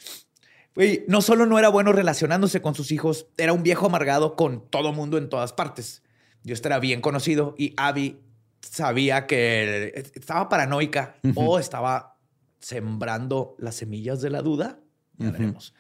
Güey, 0.78 1.04
no 1.08 1.22
solo 1.22 1.44
no 1.44 1.58
era 1.58 1.70
bueno 1.70 1.92
relacionándose 1.92 2.62
con 2.62 2.76
sus 2.76 2.92
hijos, 2.92 3.26
era 3.36 3.52
un 3.52 3.64
viejo 3.64 3.86
amargado 3.86 4.36
con 4.36 4.70
todo 4.70 4.92
mundo 4.92 5.18
en 5.18 5.28
todas 5.28 5.52
partes. 5.52 6.04
Yo 6.44 6.54
esto 6.54 6.68
era 6.68 6.78
bien 6.78 7.00
conocido 7.00 7.56
y 7.58 7.74
Abby 7.76 8.20
sabía 8.60 9.26
que 9.26 10.08
estaba 10.14 10.48
paranoica 10.48 11.16
o 11.34 11.58
estaba 11.58 12.16
sembrando 12.60 13.56
las 13.58 13.74
semillas 13.74 14.20
de 14.20 14.30
la 14.30 14.40
duda. 14.40 14.78
Ya 15.16 15.32
veremos. 15.32 15.74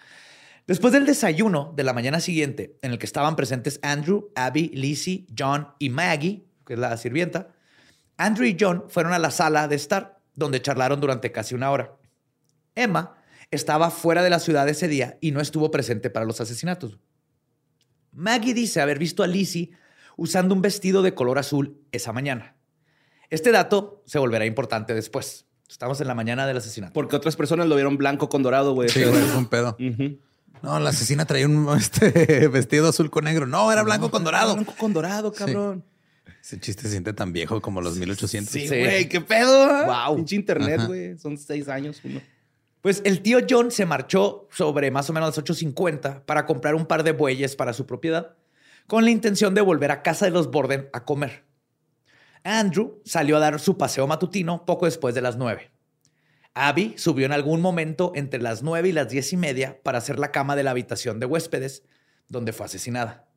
Después 0.66 0.92
del 0.92 1.06
desayuno 1.06 1.72
de 1.76 1.84
la 1.84 1.92
mañana 1.92 2.18
siguiente, 2.18 2.76
en 2.82 2.90
el 2.90 2.98
que 2.98 3.06
estaban 3.06 3.36
presentes 3.36 3.78
Andrew, 3.84 4.32
Abby, 4.34 4.72
Lizzie, 4.74 5.28
John 5.38 5.68
y 5.78 5.90
Maggie, 5.90 6.44
que 6.66 6.72
es 6.72 6.78
la 6.80 6.96
sirvienta, 6.96 7.54
Andrew 8.16 8.48
y 8.48 8.56
John 8.58 8.86
fueron 8.88 9.12
a 9.12 9.20
la 9.20 9.30
sala 9.30 9.68
de 9.68 9.76
estar, 9.76 10.18
donde 10.34 10.60
charlaron 10.60 11.00
durante 11.00 11.30
casi 11.30 11.54
una 11.54 11.70
hora. 11.70 11.94
Emma 12.74 13.17
estaba 13.50 13.90
fuera 13.90 14.22
de 14.22 14.30
la 14.30 14.38
ciudad 14.38 14.68
ese 14.68 14.88
día 14.88 15.18
y 15.20 15.30
no 15.32 15.40
estuvo 15.40 15.70
presente 15.70 16.10
para 16.10 16.26
los 16.26 16.40
asesinatos. 16.40 16.98
Maggie 18.12 18.54
dice 18.54 18.80
haber 18.80 18.98
visto 18.98 19.22
a 19.22 19.26
Lizzie 19.26 19.70
usando 20.16 20.54
un 20.54 20.62
vestido 20.62 21.02
de 21.02 21.14
color 21.14 21.38
azul 21.38 21.80
esa 21.92 22.12
mañana. 22.12 22.56
Este 23.30 23.52
dato 23.52 24.02
se 24.06 24.18
volverá 24.18 24.46
importante 24.46 24.94
después. 24.94 25.46
Estamos 25.68 26.00
en 26.00 26.08
la 26.08 26.14
mañana 26.14 26.46
del 26.46 26.56
asesinato. 26.56 26.94
Porque 26.94 27.14
otras 27.14 27.36
personas 27.36 27.66
lo 27.68 27.74
vieron 27.74 27.98
blanco 27.98 28.28
con 28.28 28.42
dorado, 28.42 28.72
güey. 28.74 28.88
Sí, 28.88 29.04
güey, 29.04 29.22
fue 29.22 29.38
un 29.38 29.46
pedo. 29.46 29.76
No, 30.62 30.80
la 30.80 30.90
asesina 30.90 31.24
traía 31.26 31.46
un 31.46 31.68
este, 31.78 32.48
vestido 32.48 32.88
azul 32.88 33.10
con 33.10 33.24
negro. 33.24 33.46
No, 33.46 33.70
era 33.70 33.82
blanco 33.82 34.10
con 34.10 34.24
dorado. 34.24 34.54
Blanco 34.54 34.74
con 34.76 34.92
dorado, 34.92 35.32
cabrón. 35.32 35.84
Ese 36.42 36.58
chiste 36.58 36.82
se 36.82 36.90
siente 36.90 37.12
tan 37.12 37.32
viejo 37.32 37.60
como 37.60 37.80
los 37.82 37.96
1800. 37.96 38.50
Sí, 38.50 38.60
Sí. 38.66 38.68
güey, 38.80 39.08
qué 39.08 39.20
pedo. 39.20 39.68
Wow. 39.86 40.16
Pinche 40.16 40.36
internet, 40.36 40.80
güey. 40.86 41.18
Son 41.18 41.36
seis 41.36 41.68
años 41.68 42.00
uno. 42.04 42.20
Pues 42.80 43.02
el 43.04 43.22
tío 43.22 43.40
John 43.48 43.70
se 43.70 43.86
marchó 43.86 44.48
sobre 44.50 44.90
más 44.90 45.10
o 45.10 45.12
menos 45.12 45.36
las 45.36 45.44
8.50 45.44 46.24
para 46.24 46.46
comprar 46.46 46.74
un 46.74 46.86
par 46.86 47.02
de 47.02 47.12
bueyes 47.12 47.56
para 47.56 47.72
su 47.72 47.86
propiedad, 47.86 48.36
con 48.86 49.04
la 49.04 49.10
intención 49.10 49.54
de 49.54 49.60
volver 49.60 49.90
a 49.90 50.02
casa 50.02 50.24
de 50.24 50.30
los 50.30 50.50
Borden 50.50 50.88
a 50.92 51.04
comer. 51.04 51.44
Andrew 52.44 53.02
salió 53.04 53.36
a 53.36 53.40
dar 53.40 53.58
su 53.60 53.76
paseo 53.76 54.06
matutino 54.06 54.64
poco 54.64 54.86
después 54.86 55.14
de 55.14 55.20
las 55.20 55.36
9. 55.36 55.70
Abby 56.54 56.94
subió 56.96 57.26
en 57.26 57.32
algún 57.32 57.60
momento 57.60 58.12
entre 58.14 58.40
las 58.40 58.62
9 58.62 58.88
y 58.88 58.92
las 58.92 59.08
10 59.08 59.32
y 59.34 59.36
media 59.36 59.82
para 59.82 59.98
hacer 59.98 60.18
la 60.18 60.32
cama 60.32 60.56
de 60.56 60.62
la 60.62 60.70
habitación 60.70 61.20
de 61.20 61.26
huéspedes, 61.26 61.84
donde 62.28 62.52
fue 62.52 62.66
asesinada. 62.66 63.27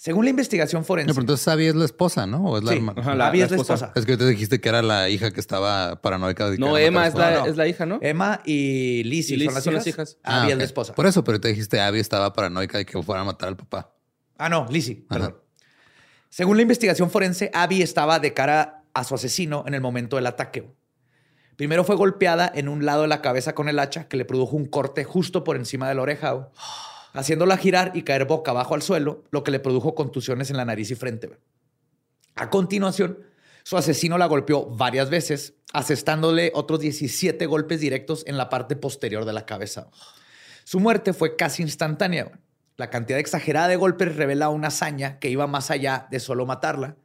Según 0.00 0.24
la 0.26 0.30
investigación 0.30 0.82
No, 0.82 0.86
forense, 0.86 1.08
pero 1.12 1.22
entonces 1.22 1.48
Abby 1.48 1.66
es 1.66 1.74
la 1.74 1.84
esposa, 1.84 2.24
¿no? 2.24 2.44
¿O 2.44 2.58
es 2.58 2.62
la 2.62 2.70
Sí. 2.70 2.76
hermana? 2.76 3.00
Ajá, 3.02 3.16
la- 3.16 3.26
Abby 3.26 3.38
la 3.40 3.44
es 3.46 3.50
la 3.50 3.56
esposa. 3.56 3.74
esposa. 3.86 3.92
Es 3.98 4.06
que 4.06 4.16
te 4.16 4.28
dijiste 4.28 4.60
que 4.60 4.68
era 4.68 4.80
la 4.80 5.08
hija 5.08 5.32
que 5.32 5.40
estaba 5.40 6.00
paranoica. 6.00 6.48
de 6.48 6.56
que 6.56 6.60
No, 6.60 6.78
Emma 6.78 7.00
matar 7.00 7.08
es 7.10 7.18
la, 7.18 7.32
esposa. 7.32 7.50
es 7.50 7.56
la 7.56 7.66
hija, 7.66 7.84
¿no? 7.84 7.98
Emma 8.00 8.40
y 8.44 9.02
Lizzie, 9.02 9.34
Y 9.34 9.38
Lizzie 9.40 9.46
son, 9.46 9.54
las, 9.54 9.64
son 9.64 9.72
hijas. 9.74 9.86
las 9.86 9.86
hijas. 9.88 10.18
Ah, 10.22 10.42
Abby 10.44 10.52
es 10.52 10.58
la 10.58 10.64
esposa. 10.64 10.94
Por 10.94 11.06
eso, 11.06 11.24
pero 11.24 11.40
te 11.40 11.48
dijiste 11.48 11.80
Abby 11.80 11.98
estaba 11.98 12.32
paranoica 12.32 12.78
de 12.78 12.86
que 12.86 13.02
fuera 13.02 13.22
a 13.22 13.24
matar 13.24 13.48
al 13.48 13.56
papá. 13.56 13.92
Ah, 14.38 14.48
no, 14.48 14.68
Lizzie, 14.70 15.04
Ajá. 15.08 15.18
perdón. 15.18 15.36
Según 16.30 16.56
la 16.58 16.62
investigación 16.62 17.10
forense, 17.10 17.50
Abby 17.52 17.82
estaba 17.82 18.20
de 18.20 18.32
cara 18.34 18.84
a 18.94 19.02
su 19.02 19.16
asesino 19.16 19.64
en 19.66 19.74
el 19.74 19.80
momento 19.80 20.14
del 20.14 20.26
ataque. 20.28 20.70
Primero 21.56 21.82
fue 21.82 21.96
golpeada 21.96 22.48
en 22.54 22.68
un 22.68 22.84
lado 22.86 23.02
de 23.02 23.08
la 23.08 23.20
cabeza 23.20 23.52
con 23.56 23.68
el 23.68 23.80
hacha 23.80 24.06
que 24.06 24.16
le 24.16 24.24
produjo 24.24 24.54
un 24.54 24.66
corte 24.66 25.02
justo 25.02 25.42
por 25.42 25.56
encima 25.56 25.88
de 25.88 25.96
la 25.96 26.02
oreja, 26.02 26.50
haciéndola 27.12 27.56
girar 27.56 27.92
y 27.94 28.02
caer 28.02 28.26
boca 28.26 28.50
abajo 28.50 28.74
al 28.74 28.82
suelo, 28.82 29.24
lo 29.30 29.42
que 29.42 29.50
le 29.50 29.60
produjo 29.60 29.94
contusiones 29.94 30.50
en 30.50 30.56
la 30.56 30.64
nariz 30.64 30.90
y 30.90 30.94
frente. 30.94 31.30
A 32.34 32.50
continuación, 32.50 33.18
su 33.64 33.76
asesino 33.76 34.16
la 34.16 34.26
golpeó 34.26 34.66
varias 34.66 35.10
veces, 35.10 35.54
asestándole 35.72 36.52
otros 36.54 36.80
17 36.80 37.44
golpes 37.46 37.80
directos 37.80 38.24
en 38.26 38.38
la 38.38 38.48
parte 38.48 38.76
posterior 38.76 39.24
de 39.24 39.32
la 39.32 39.44
cabeza. 39.44 39.90
Su 40.64 40.80
muerte 40.80 41.12
fue 41.12 41.36
casi 41.36 41.62
instantánea. 41.62 42.38
La 42.76 42.90
cantidad 42.90 43.18
exagerada 43.18 43.68
de 43.68 43.76
golpes 43.76 44.16
revela 44.16 44.48
una 44.50 44.68
hazaña 44.68 45.18
que 45.18 45.30
iba 45.30 45.46
más 45.46 45.70
allá 45.70 46.06
de 46.10 46.20
solo 46.20 46.46
matarla, 46.46 46.96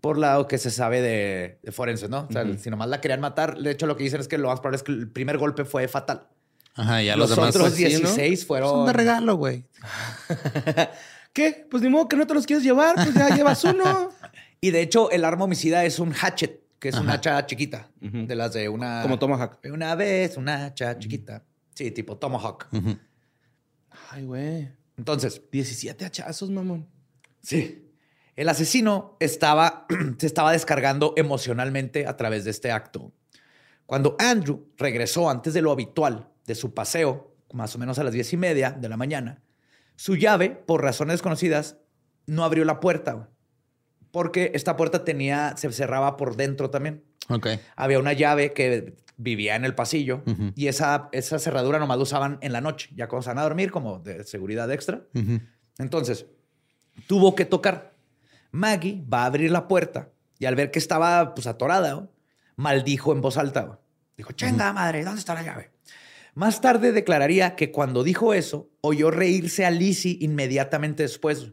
por 0.00 0.18
lado 0.18 0.46
que 0.46 0.58
se 0.58 0.70
sabe 0.70 1.00
de, 1.00 1.58
de 1.62 1.72
forenses, 1.72 2.10
¿no? 2.10 2.26
O 2.28 2.32
sea, 2.32 2.44
si 2.58 2.70
nomás 2.70 2.88
la 2.88 3.00
querían 3.00 3.20
matar, 3.20 3.56
de 3.56 3.70
hecho 3.70 3.86
lo 3.86 3.96
que 3.96 4.04
dicen 4.04 4.20
es 4.20 4.28
que 4.28 4.36
lo 4.36 4.48
más 4.48 4.60
probable 4.60 4.76
es 4.76 4.82
que 4.82 4.92
el 4.92 5.10
primer 5.10 5.38
golpe 5.38 5.64
fue 5.64 5.88
fatal. 5.88 6.28
Ajá, 6.74 7.02
ya 7.02 7.16
los, 7.16 7.30
los, 7.30 7.36
demás 7.36 7.54
otros 7.54 7.74
pues, 7.74 7.92
sí, 7.92 8.02
¿no? 8.02 8.08
16 8.08 8.46
fueron... 8.46 8.70
son 8.70 8.86
de 8.86 8.92
regalo, 8.92 9.36
güey. 9.36 9.64
¿Qué? 11.32 11.66
Pues 11.70 11.82
ni 11.82 11.88
modo 11.88 12.08
que 12.08 12.16
no 12.16 12.26
te 12.26 12.34
los 12.34 12.46
quieres 12.46 12.64
llevar, 12.64 12.94
pues 12.96 13.14
ya 13.14 13.34
llevas 13.34 13.64
uno. 13.64 14.10
Y 14.60 14.70
de 14.70 14.80
hecho, 14.80 15.10
el 15.10 15.26
arma 15.26 15.44
homicida 15.44 15.84
es 15.84 15.98
un 15.98 16.12
hatchet, 16.12 16.62
que 16.78 16.88
es 16.88 16.94
una 16.94 17.12
Ajá. 17.12 17.18
hacha 17.18 17.46
chiquita, 17.46 17.90
de 18.00 18.34
las 18.34 18.54
de 18.54 18.70
una... 18.70 19.02
Como 19.02 19.18
Tomahawk. 19.18 19.58
Una 19.70 19.94
vez, 19.94 20.38
una 20.38 20.64
hacha 20.64 20.98
chiquita. 20.98 21.44
Sí, 21.74 21.90
tipo 21.90 22.16
Tomahawk. 22.16 22.68
Ay, 24.10 24.24
güey. 24.24 24.70
Entonces, 24.96 25.42
17 25.52 26.06
hachazos, 26.06 26.48
mamón. 26.48 26.88
Sí. 27.42 27.92
El 28.36 28.48
asesino 28.48 29.18
estaba, 29.20 29.86
se 30.18 30.26
estaba 30.26 30.52
descargando 30.52 31.12
emocionalmente 31.18 32.06
a 32.06 32.16
través 32.16 32.44
de 32.44 32.50
este 32.50 32.72
acto. 32.72 33.12
Cuando 33.84 34.16
Andrew 34.18 34.72
regresó 34.78 35.28
antes 35.28 35.52
de 35.52 35.60
lo 35.60 35.72
habitual 35.72 36.30
de 36.46 36.54
su 36.54 36.74
paseo, 36.74 37.34
más 37.52 37.74
o 37.74 37.78
menos 37.78 37.98
a 37.98 38.04
las 38.04 38.12
diez 38.12 38.32
y 38.32 38.36
media 38.36 38.70
de 38.72 38.88
la 38.88 38.96
mañana, 38.96 39.42
su 39.96 40.16
llave, 40.16 40.50
por 40.50 40.82
razones 40.82 41.14
desconocidas, 41.14 41.76
no 42.26 42.44
abrió 42.44 42.64
la 42.64 42.80
puerta. 42.80 43.30
Porque 44.10 44.52
esta 44.54 44.76
puerta 44.76 45.04
tenía, 45.04 45.56
se 45.56 45.70
cerraba 45.72 46.16
por 46.16 46.36
dentro 46.36 46.70
también. 46.70 47.04
Ok. 47.28 47.48
Había 47.76 47.98
una 47.98 48.12
llave 48.12 48.52
que 48.52 48.96
vivía 49.16 49.56
en 49.56 49.64
el 49.64 49.74
pasillo 49.74 50.22
y 50.56 50.66
esa, 50.66 51.08
esa 51.12 51.38
cerradura 51.38 51.78
nomás 51.78 51.96
la 51.96 52.02
usaban 52.02 52.38
en 52.40 52.52
la 52.52 52.60
noche, 52.60 52.90
ya 52.94 53.08
cuando 53.08 53.22
se 53.22 53.30
van 53.30 53.38
a 53.38 53.42
dormir, 53.42 53.70
como 53.70 53.98
de 54.00 54.24
seguridad 54.24 54.70
extra. 54.72 55.02
Entonces, 55.78 56.26
tuvo 57.06 57.34
que 57.34 57.44
tocar. 57.44 57.94
Maggie 58.50 59.04
va 59.12 59.22
a 59.22 59.26
abrir 59.26 59.50
la 59.50 59.66
puerta 59.66 60.10
y 60.38 60.46
al 60.46 60.54
ver 60.54 60.70
que 60.70 60.78
estaba 60.78 61.34
pues 61.34 61.46
atorada, 61.46 62.08
maldijo 62.56 63.12
en 63.12 63.20
voz 63.20 63.36
alta. 63.36 63.64
¿no? 63.64 63.80
Dijo, 64.16 64.32
chenga 64.32 64.72
madre, 64.72 65.04
¿dónde 65.04 65.18
está 65.18 65.34
la 65.34 65.42
llave? 65.42 65.73
Más 66.34 66.60
tarde 66.60 66.92
declararía 66.92 67.56
que 67.56 67.70
cuando 67.70 68.02
dijo 68.02 68.34
eso, 68.34 68.70
oyó 68.80 69.10
reírse 69.10 69.64
a 69.64 69.70
Lizzie 69.70 70.18
inmediatamente 70.20 71.02
después, 71.02 71.52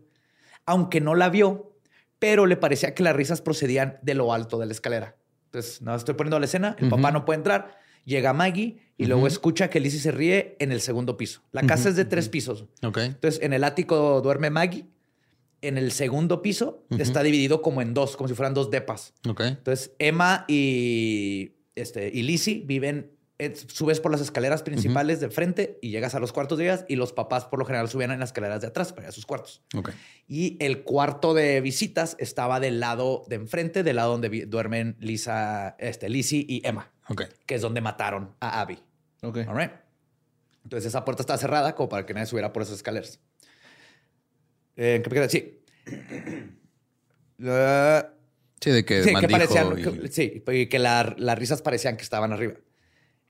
aunque 0.66 1.02
no 1.02 1.16
la 1.16 1.30
vio, 1.30 1.78
pero 2.20 2.46
le 2.46 2.58
parecía 2.58 2.94
que 2.94 3.04
las 3.04 3.16
risas 3.16 3.42
procedían 3.42 4.00
de 4.02 4.16
lo 4.16 4.34
alto 4.34 4.60
de 4.60 4.66
la 4.66 4.72
escalera. 4.72 5.18
Entonces, 5.46 5.82
no 5.82 5.96
estoy 5.96 6.16
poniendo 6.16 6.40
la 6.40 6.46
escena, 6.46 6.76
el 6.80 6.90
papá 6.90 7.12
no 7.12 7.26
puede 7.26 7.38
entrar, 7.38 7.78
llega 8.06 8.34
Maggie 8.34 8.80
y 8.98 9.06
luego 9.06 9.28
escucha 9.28 9.70
que 9.70 9.80
Lizzie 9.80 10.00
se 10.00 10.12
ríe 10.12 10.56
en 10.60 10.72
el 10.72 10.82
segundo 10.82 11.18
piso. 11.18 11.42
La 11.52 11.64
casa 11.64 11.90
es 11.90 11.96
de 11.96 12.06
tres 12.06 12.30
pisos. 12.30 12.66
Ok. 12.84 12.98
Entonces, 13.00 13.42
en 13.44 13.54
el 13.54 13.64
ático 13.64 14.22
duerme 14.22 14.50
Maggie. 14.50 14.86
En 15.64 15.78
el 15.78 15.92
segundo 15.92 16.42
piso 16.42 16.86
está 16.98 17.22
dividido 17.22 17.62
como 17.62 17.84
en 17.84 17.94
dos, 17.94 18.18
como 18.18 18.28
si 18.28 18.34
fueran 18.34 18.56
dos 18.56 18.72
depas. 18.72 19.14
Ok. 19.28 19.42
Entonces, 19.42 19.92
Emma 20.00 20.46
y, 20.48 21.52
este, 21.76 22.10
y 22.12 22.24
Lizzie 22.24 22.64
viven, 22.66 23.12
subes 23.68 24.00
por 24.00 24.12
las 24.12 24.22
escaleras 24.22 24.62
principales 24.64 25.20
de 25.20 25.30
frente 25.30 25.80
y 25.82 25.90
llegas 25.90 26.16
a 26.16 26.20
los 26.20 26.32
cuartos 26.32 26.58
de 26.58 26.66
ellas 26.66 26.86
y 26.88 26.96
los 26.96 27.12
papás 27.14 27.46
por 27.46 27.60
lo 27.60 27.66
general 27.66 27.90
subían 27.90 28.12
en 28.12 28.20
las 28.20 28.30
escaleras 28.30 28.62
de 28.62 28.68
atrás 28.68 28.92
para 28.94 29.04
ir 29.08 29.10
a 29.10 29.12
sus 29.12 29.26
cuartos. 29.26 29.62
Ok. 29.76 29.90
Y 30.28 30.58
el 30.64 30.84
cuarto 30.84 31.34
de 31.34 31.60
visitas 31.62 32.16
estaba 32.20 32.60
del 32.60 32.80
lado 32.80 33.24
de 33.28 33.36
enfrente, 33.38 33.84
del 33.84 33.96
lado 33.98 34.12
donde 34.12 34.46
duermen 34.46 34.96
Lisa, 35.00 35.76
este, 35.80 36.10
Lizzie 36.10 36.46
y 36.48 36.62
Emma, 36.66 36.92
Ok. 37.10 37.24
que 37.46 37.56
es 37.56 37.62
donde 37.62 37.82
mataron 37.82 38.36
a 38.40 38.62
Abby. 38.62 38.80
Ok. 39.24 39.38
All 39.48 39.58
right. 39.58 39.72
Entonces 40.64 40.88
esa 40.88 41.04
puerta 41.04 41.24
está 41.24 41.38
cerrada 41.38 41.74
como 41.76 41.90
para 41.90 42.06
que 42.06 42.14
nadie 42.14 42.28
subiera 42.28 42.54
por 42.54 42.62
esas 42.64 42.76
escaleras. 42.76 43.20
Eh, 44.76 44.96
¿en 44.96 45.04
qué 45.04 45.20
me? 45.20 45.30
Sí. 45.30 45.60
Sí, 48.64 48.70
de 48.70 48.86
que 48.86 49.02
sí, 49.02 49.08
que 49.10 49.14
maldijo 49.14 49.32
parecían, 49.40 49.80
y- 49.80 49.82
que- 50.02 50.08
sí, 50.10 50.44
y 50.52 50.68
que 50.68 50.78
la- 50.78 51.16
las 51.18 51.40
risas 51.40 51.64
parecían 51.64 51.98
que 51.98 52.04
estaban 52.04 52.32
arriba. 52.32 52.54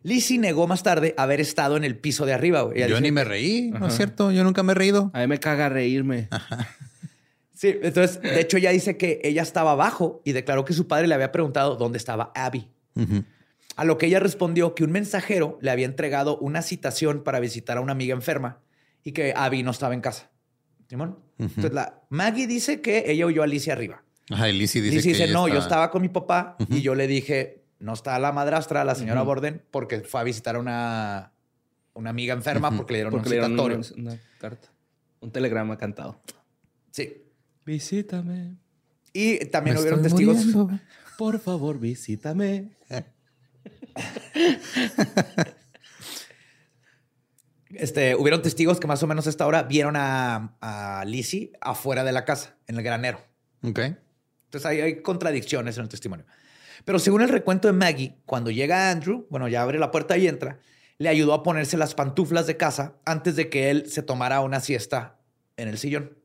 Lizzie 0.04 0.38
negó 0.40 0.68
más 0.68 0.84
tarde 0.84 1.14
haber 1.18 1.40
estado 1.40 1.78
en 1.78 1.84
el 1.84 1.96
piso 1.98 2.26
de 2.26 2.34
arriba. 2.34 2.62
güey. 2.64 2.80
Yo 2.80 2.88
dice 2.88 3.02
ni 3.02 3.12
me 3.12 3.24
reí, 3.24 3.70
¿no 3.72 3.78
Ajá. 3.78 3.88
es 3.88 3.96
cierto? 3.98 4.32
Yo 4.32 4.44
nunca 4.44 4.64
me 4.64 4.72
he 4.72 4.76
reído. 4.76 5.12
A 5.14 5.20
mí 5.20 5.28
me 5.28 5.40
caga 5.40 5.70
reírme. 5.70 6.28
Sí, 7.54 7.78
entonces, 7.84 8.20
de 8.22 8.42
hecho, 8.42 8.58
ella 8.58 8.72
dice 8.72 8.98
que 8.98 9.22
ella 9.24 9.44
estaba 9.44 9.74
abajo 9.74 10.22
y 10.26 10.32
declaró 10.32 10.66
que 10.66 10.74
su 10.74 10.88
padre 10.88 11.08
le 11.08 11.14
había 11.14 11.32
preguntado 11.32 11.76
dónde 11.76 12.00
estaba 12.00 12.32
Abby. 12.34 12.68
A 13.76 13.86
lo 13.86 13.98
que 14.00 14.08
ella 14.08 14.20
respondió 14.20 14.74
que 14.74 14.84
un 14.84 14.92
mensajero 14.92 15.60
le 15.62 15.70
había 15.70 15.86
entregado 15.86 16.38
una 16.40 16.64
citación 16.64 17.24
para 17.24 17.40
visitar 17.40 17.78
a 17.78 17.82
una 17.82 17.92
amiga 17.92 18.16
enferma 18.16 18.60
y 19.04 19.12
que 19.12 19.34
Abby 19.36 19.62
no 19.62 19.72
estaba 19.72 19.94
en 19.94 20.02
casa. 20.02 20.32
¿Simón? 20.90 21.20
Entonces, 21.38 21.72
la, 21.72 22.02
Maggie 22.10 22.48
dice 22.48 22.82
que 22.82 23.06
ella 23.08 23.28
oyó 23.28 23.42
a 23.42 23.46
Alicia 23.46 23.74
arriba. 23.74 24.04
Ajá, 24.30 24.50
y 24.50 24.54
Lizzie 24.54 24.82
dice 24.82 24.96
Lizzie 24.96 25.12
que 25.14 25.18
dice, 25.20 25.34
no, 25.34 25.48
yo 25.48 25.60
estaba 25.60 25.92
con 25.92 26.02
mi 26.02 26.10
papá 26.10 26.58
y 26.70 26.82
yo 26.82 26.96
le 26.96 27.06
dije, 27.08 27.61
no 27.82 27.94
está 27.94 28.17
la 28.20 28.32
madrastra, 28.32 28.84
la 28.86 28.96
señora. 28.96 29.22
Borden, 29.24 29.62
porque 29.72 30.00
fue 30.02 30.22
a 30.22 30.24
visitar 30.24 30.56
a 30.56 30.60
una, 30.60 31.32
una 31.94 32.10
amiga 32.12 32.34
enferma 32.34 32.72
porque 32.76 32.94
le 32.94 32.98
dieron 33.00 33.12
Porque 33.13 33.30
le 33.30 33.44
un 33.44 33.56
dieron 33.58 33.84
citatorio. 33.84 34.02
una, 34.04 34.12
una 34.13 34.22
carta. 34.39 34.70
Un 35.20 35.32
telegrama 35.32 35.78
cantado. 35.78 36.22
Sí. 36.91 37.24
Visítame. 37.65 38.56
Y 39.13 39.46
también 39.48 39.76
Me 39.76 39.82
hubieron 39.82 40.06
estoy 40.06 40.26
testigos. 40.26 40.46
muriendo. 40.56 40.80
Por 41.17 41.39
favor, 41.39 41.80
visítame. 41.80 42.72
Este, 47.74 48.15
hubieron 48.15 48.41
testigos 48.41 48.80
que 48.80 48.88
más 48.88 49.02
o 49.02 49.08
menos 49.08 49.28
a 49.28 49.30
esta 49.30 49.48
hora 49.48 49.63
vieron 49.63 49.96
a, 49.96 50.58
a 50.60 51.06
Lizzie 51.06 51.54
afuera 51.62 52.04
de 52.04 52.12
la 52.12 52.26
casa, 52.26 52.58
en 52.67 52.76
el 52.78 52.84
granero. 52.84 53.22
Ok. 53.63 53.80
Entonces 53.80 54.65
hay, 54.65 54.82
hay 54.82 55.02
contradicciones 55.02 55.78
en 55.78 55.84
el 55.84 55.89
testimonio. 55.89 56.26
Pero 56.86 57.00
según 57.00 57.22
el 57.22 57.30
recuento 57.30 57.68
de 57.68 57.74
Maggie, 57.74 58.16
cuando 58.26 58.52
llega 58.52 58.92
Andrew, 58.92 59.28
bueno, 59.30 59.48
ya 59.48 59.62
abre 59.62 59.80
la 59.80 59.92
puerta 59.92 60.18
y 60.18 60.28
entra, 60.28 60.60
le 60.98 61.10
ayudó 61.10 61.34
a 61.34 61.44
ponerse 61.44 61.78
las 61.78 61.96
pantuflas 61.96 62.48
de 62.48 62.58
casa 62.58 62.96
antes 63.06 63.36
de 63.36 63.50
que 63.50 63.70
él 63.72 63.90
se 63.90 64.04
tomara 64.04 64.42
una 64.42 64.60
siesta 64.60 65.20
en 65.58 65.68
el 65.68 65.78
sillón. 65.78 66.18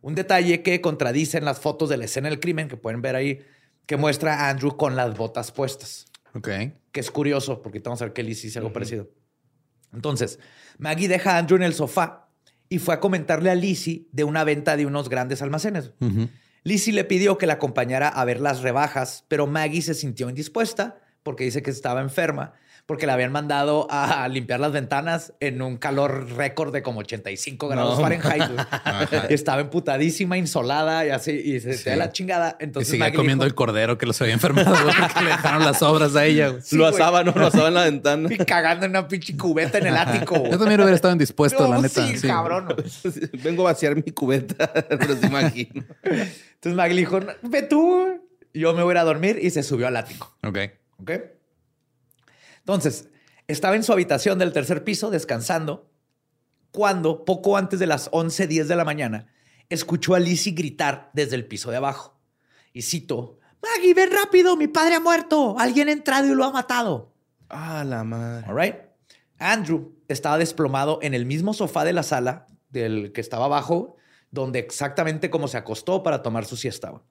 Un 0.00 0.14
detalle 0.14 0.62
que 0.62 0.80
contradice 0.80 1.38
en 1.38 1.44
las 1.44 1.60
fotos 1.60 1.88
de 1.88 1.96
la 1.96 2.04
escena 2.04 2.28
del 2.28 2.40
crimen 2.40 2.68
que 2.68 2.76
pueden 2.76 3.00
ver 3.02 3.16
ahí, 3.16 3.40
que 3.86 3.96
muestra 3.96 4.34
a 4.46 4.50
Andrew 4.50 4.76
con 4.76 4.96
las 4.96 5.16
botas 5.16 5.50
puestas, 5.52 6.06
Ok. 6.34 6.48
que 6.92 7.00
es 7.00 7.10
curioso 7.10 7.62
porque 7.62 7.80
vamos 7.80 8.00
a 8.02 8.06
ver 8.06 8.14
que 8.14 8.22
Lizzie 8.22 8.48
hizo 8.48 8.58
algo 8.58 8.72
parecido. 8.72 9.10
Entonces, 9.92 10.38
Maggie 10.78 11.08
deja 11.08 11.36
a 11.36 11.38
Andrew 11.38 11.56
en 11.56 11.62
el 11.62 11.74
sofá 11.74 12.28
y 12.68 12.78
fue 12.78 12.94
a 12.94 13.00
comentarle 13.00 13.50
a 13.50 13.54
Lizzie 13.54 14.08
de 14.12 14.24
una 14.24 14.44
venta 14.44 14.76
de 14.76 14.86
unos 14.86 15.08
grandes 15.08 15.40
almacenes. 15.42 15.92
Lizzie 16.66 16.94
le 16.94 17.04
pidió 17.04 17.36
que 17.36 17.46
la 17.46 17.54
acompañara 17.54 18.08
a 18.08 18.24
ver 18.24 18.40
las 18.40 18.62
rebajas, 18.62 19.26
pero 19.28 19.46
Maggie 19.46 19.82
se 19.82 19.92
sintió 19.92 20.30
indispuesta 20.30 20.98
porque 21.22 21.44
dice 21.44 21.62
que 21.62 21.70
estaba 21.70 22.00
enferma, 22.00 22.54
porque 22.86 23.06
la 23.06 23.14
habían 23.14 23.32
mandado 23.32 23.86
a 23.90 24.28
limpiar 24.28 24.60
las 24.60 24.70
ventanas 24.72 25.32
en 25.40 25.62
un 25.62 25.78
calor 25.78 26.30
récord 26.36 26.70
de 26.72 26.82
como 26.82 27.00
85 27.00 27.68
grados 27.68 27.96
No. 27.96 28.02
Fahrenheit. 28.02 28.44
güey. 28.52 28.66
Y 29.30 29.34
estaba 29.34 29.62
emputadísima, 29.62 30.36
insolada 30.36 31.06
y 31.06 31.10
así, 31.10 31.30
y 31.32 31.60
se 31.60 31.78
Sí. 31.78 31.90
la 31.96 32.12
chingada. 32.12 32.58
Y 32.60 32.64
Entonces 32.64 32.90
seguía 32.90 33.06
Maggie 33.06 33.16
comiendo 33.16 33.44
dijo, 33.44 33.52
el 33.52 33.54
cordero 33.54 33.96
que 33.96 34.04
los 34.04 34.20
había 34.20 34.34
enfermado 34.34 34.74
porque 34.74 35.20
le 35.24 35.30
dejaron 35.30 35.64
las 35.64 35.80
obras 35.82 36.14
a 36.14 36.26
ella. 36.26 36.56
Sí, 36.60 36.76
lo 36.76 36.84
güey. 36.90 36.94
asaba, 36.94 37.24
¿no? 37.24 37.32
Lo 37.34 37.46
asaba 37.46 37.68
en 37.68 37.74
la 37.74 37.84
ventana. 37.84 38.28
y 38.32 38.36
cagando 38.38 38.84
en 38.84 38.90
una 38.90 39.08
pinche 39.08 39.34
cubeta 39.36 39.78
en 39.78 39.86
el 39.86 39.96
ático. 39.96 40.34
Yo 40.44 40.58
también 40.58 40.80
hubiera 40.80 40.94
estado 40.94 41.12
indispuesto, 41.12 41.66
la 41.66 41.76
No, 41.76 41.82
neta. 41.82 42.06
sí, 42.06 42.18
sí. 42.18 42.26
cabrón. 42.26 42.68
Vengo 43.42 43.66
a 43.66 43.72
vaciar 43.72 43.96
mi 43.96 44.02
cubeta. 44.12 44.70
Pero 44.90 45.16
se 45.16 45.26
imagino. 45.26 45.84
Entonces 46.02 46.74
Maggie 46.74 46.96
dijo, 46.98 47.20
ve 47.42 47.62
tú. 47.62 48.20
Y 48.52 48.60
Yo 48.60 48.74
me 48.74 48.82
voy 48.82 48.94
a 48.96 49.04
dormir 49.04 49.38
y 49.40 49.48
se 49.50 49.62
subió 49.62 49.86
al 49.88 49.96
ático. 49.96 50.36
Ok. 50.44 50.58
¿Ok? 50.98 51.10
Entonces, 52.64 53.10
estaba 53.46 53.76
en 53.76 53.82
su 53.82 53.92
habitación 53.92 54.38
del 54.38 54.52
tercer 54.52 54.84
piso 54.84 55.10
descansando 55.10 55.90
cuando, 56.70 57.24
poco 57.24 57.56
antes 57.56 57.78
de 57.78 57.86
las 57.86 58.10
11.10 58.10 58.64
de 58.64 58.76
la 58.76 58.84
mañana, 58.84 59.28
escuchó 59.68 60.14
a 60.14 60.18
Lizzie 60.18 60.54
gritar 60.54 61.10
desde 61.12 61.36
el 61.36 61.46
piso 61.46 61.70
de 61.70 61.76
abajo. 61.76 62.18
Y 62.72 62.82
cito, 62.82 63.38
Maggie, 63.62 63.94
ven 63.94 64.10
rápido, 64.10 64.56
mi 64.56 64.66
padre 64.66 64.96
ha 64.96 65.00
muerto, 65.00 65.56
alguien 65.58 65.88
ha 65.88 65.92
entrado 65.92 66.26
y 66.26 66.34
lo 66.34 66.44
ha 66.44 66.50
matado. 66.50 67.14
Ah, 67.48 67.84
la 67.84 68.02
madre. 68.02 68.46
All 68.48 68.58
right. 68.58 68.76
Andrew 69.38 69.94
estaba 70.08 70.38
desplomado 70.38 70.98
en 71.02 71.14
el 71.14 71.26
mismo 71.26 71.54
sofá 71.54 71.84
de 71.84 71.92
la 71.92 72.02
sala 72.02 72.46
del 72.70 73.12
que 73.12 73.20
estaba 73.20 73.44
abajo, 73.44 73.96
donde 74.30 74.58
exactamente 74.58 75.30
como 75.30 75.48
se 75.48 75.58
acostó 75.58 76.02
para 76.02 76.22
tomar 76.22 76.44
su 76.44 76.56
siesta. 76.56 77.02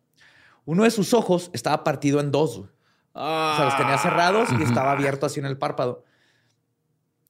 Uno 0.66 0.84
de 0.84 0.92
sus 0.92 1.14
ojos 1.14 1.50
estaba 1.54 1.84
partido 1.84 2.20
en 2.20 2.32
dos. 2.32 2.64
Güey. 3.14 3.26
O 3.26 3.56
sea, 3.56 3.66
los 3.66 3.78
tenía 3.78 3.98
cerrados 3.98 4.50
y 4.60 4.64
estaba 4.64 4.92
abierto 4.92 5.26
así 5.26 5.40
en 5.40 5.46
el 5.46 5.58
párpado. 5.58 6.04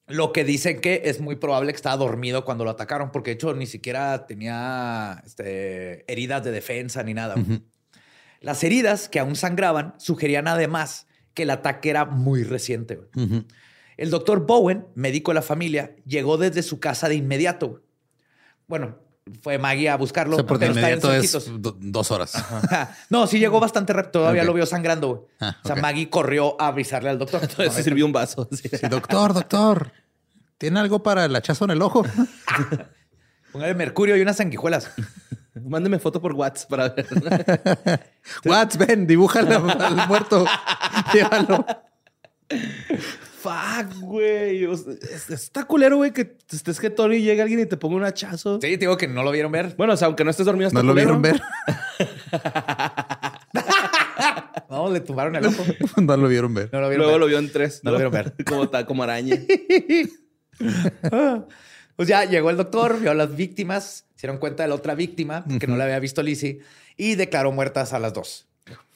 Lo 0.07 0.33
que 0.33 0.43
dicen 0.43 0.81
que 0.81 1.03
es 1.05 1.21
muy 1.21 1.37
probable 1.37 1.71
que 1.71 1.77
estaba 1.77 1.95
dormido 1.95 2.43
cuando 2.43 2.65
lo 2.65 2.71
atacaron, 2.71 3.11
porque 3.11 3.31
de 3.31 3.35
hecho 3.35 3.53
ni 3.53 3.65
siquiera 3.65 4.25
tenía 4.25 5.21
este, 5.25 6.11
heridas 6.11 6.43
de 6.43 6.51
defensa 6.51 7.03
ni 7.03 7.13
nada. 7.13 7.35
Las 8.41 8.63
heridas 8.63 9.07
que 9.07 9.19
aún 9.19 9.35
sangraban 9.35 9.93
sugerían 9.97 10.47
además 10.47 11.07
que 11.33 11.43
el 11.43 11.49
ataque 11.49 11.89
era 11.89 12.05
muy 12.05 12.43
reciente. 12.43 12.99
El 13.95 14.09
doctor 14.09 14.45
Bowen, 14.45 14.87
médico 14.95 15.31
de 15.31 15.35
la 15.35 15.41
familia, 15.41 15.95
llegó 16.05 16.37
desde 16.37 16.63
su 16.63 16.79
casa 16.79 17.07
de 17.07 17.15
inmediato. 17.15 17.81
Bueno, 18.67 18.99
fue 19.41 19.57
Maggie 19.57 19.89
a 19.89 19.95
buscarlo. 19.97 20.35
O 20.35 20.39
sea, 20.39 20.45
por 20.45 20.59
de 20.59 20.67
pero 20.67 20.77
está 20.77 20.89
en 20.89 20.99
inmediato 20.99 21.13
es 21.13 21.49
dos 21.91 22.11
horas. 22.11 22.33
no, 23.09 23.27
sí 23.27 23.39
llegó 23.39 23.59
bastante 23.59 23.93
rápido. 23.93 24.11
Todavía 24.11 24.43
lo 24.43 24.53
vio 24.53 24.65
sangrando. 24.65 25.07
güey. 25.07 25.21
Ah, 25.39 25.57
O 25.63 25.67
sea. 25.67 25.75
Maggie 25.77 26.09
corrió 26.09 26.59
a 26.61 26.67
avisarle 26.67 27.09
al 27.09 27.19
doctor. 27.19 27.41
Entonces 27.49 27.73
se 27.73 27.83
sirvió 27.83 28.05
un 28.05 28.11
vaso. 28.11 28.47
sí. 28.51 28.69
Sí, 28.69 28.87
doctor, 28.87 29.33
doctor. 29.33 29.91
¿Tiene 30.57 30.79
algo 30.79 31.03
para 31.03 31.25
el 31.25 31.35
hachazo 31.35 31.65
en 31.65 31.71
el 31.71 31.81
ojo? 31.81 32.03
Póngale 33.51 33.75
mercurio 33.75 34.15
y 34.17 34.21
unas 34.21 34.37
sanguijuelas. 34.37 34.91
Mándeme 35.55 35.99
foto 35.99 36.19
por 36.19 36.33
WhatsApp 36.33 36.69
para 36.69 36.89
ver. 36.89 37.05
Watts, 38.45 38.77
ven, 38.77 39.05
dibújale 39.05 39.53
al 39.55 40.07
muerto. 40.07 40.45
Llévalo. 41.13 41.65
Fuck, 43.43 43.99
güey. 43.99 44.65
O 44.65 44.77
sea, 44.77 44.93
Está 45.29 45.65
culero, 45.65 45.97
güey, 45.97 46.11
que 46.13 46.37
estés 46.49 46.79
que 46.79 46.89
Tony 46.89 47.17
y 47.17 47.21
llegue 47.23 47.41
alguien 47.41 47.59
y 47.59 47.65
te 47.65 47.75
ponga 47.75 47.97
un 47.97 48.03
hachazo. 48.05 48.55
Sí, 48.55 48.61
te 48.71 48.77
digo 48.77 48.95
que 48.95 49.07
no 49.09 49.21
lo 49.21 49.31
vieron 49.31 49.51
ver. 49.51 49.75
Bueno, 49.77 49.93
o 49.93 49.97
sea, 49.97 50.05
aunque 50.07 50.23
no 50.23 50.31
estés 50.31 50.45
dormido, 50.45 50.69
está 50.69 50.81
¿No 50.81 50.87
lo 50.87 50.93
vieron 50.93 51.21
ver? 51.21 51.41
No, 54.69 54.89
le 54.91 54.99
tumbaron 55.01 55.35
el 55.35 55.45
ojo. 55.45 55.63
No 56.01 56.17
lo 56.17 56.27
vieron 56.27 56.53
ver. 56.53 56.69
No 56.71 56.81
lo 56.81 56.87
vieron 56.89 57.05
Luego 57.05 57.11
ver. 57.13 57.19
lo 57.21 57.27
vio 57.27 57.37
en 57.39 57.51
tres. 57.51 57.81
No 57.83 57.91
lo 57.91 57.97
vieron 57.97 58.13
ver. 58.13 58.33
como, 58.45 58.69
ta- 58.69 58.85
como 58.85 59.03
araña. 59.03 59.37
Pues 61.95 62.07
ya 62.07 62.25
llegó 62.25 62.49
el 62.49 62.57
doctor, 62.57 62.99
vio 62.99 63.11
a 63.11 63.13
las 63.13 63.35
víctimas, 63.35 64.05
se 64.15 64.21
dieron 64.27 64.39
cuenta 64.39 64.63
de 64.63 64.69
la 64.69 64.75
otra 64.75 64.95
víctima, 64.95 65.45
que 65.59 65.67
no 65.67 65.77
le 65.77 65.83
había 65.83 65.99
visto 65.99 66.23
Lizzie, 66.23 66.59
y 66.97 67.15
declaró 67.15 67.51
muertas 67.51 67.93
a 67.93 67.99
las 67.99 68.13
dos. 68.13 68.47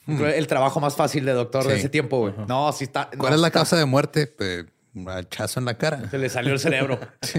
El 0.08 0.48
trabajo 0.48 0.80
más 0.80 0.96
fácil 0.96 1.26
de 1.26 1.34
doctor 1.34 1.66
de 1.66 1.74
Sí. 1.74 1.80
ese 1.80 1.90
tiempo, 1.90 2.20
güey. 2.20 2.34
No, 2.48 2.72
sí 2.72 2.86
está. 2.86 3.10
¿Cuál 3.18 3.32
no 3.32 3.36
es 3.36 3.42
la 3.42 3.48
está- 3.48 3.60
causa 3.60 3.76
de 3.78 3.86
muerte? 3.86 4.28
Pues, 4.28 4.66
un 4.96 5.10
hachazo 5.10 5.60
en 5.60 5.66
la 5.66 5.78
cara. 5.78 6.10
Se 6.10 6.18
le 6.18 6.30
salió 6.30 6.54
el 6.54 6.60
cerebro. 6.60 7.00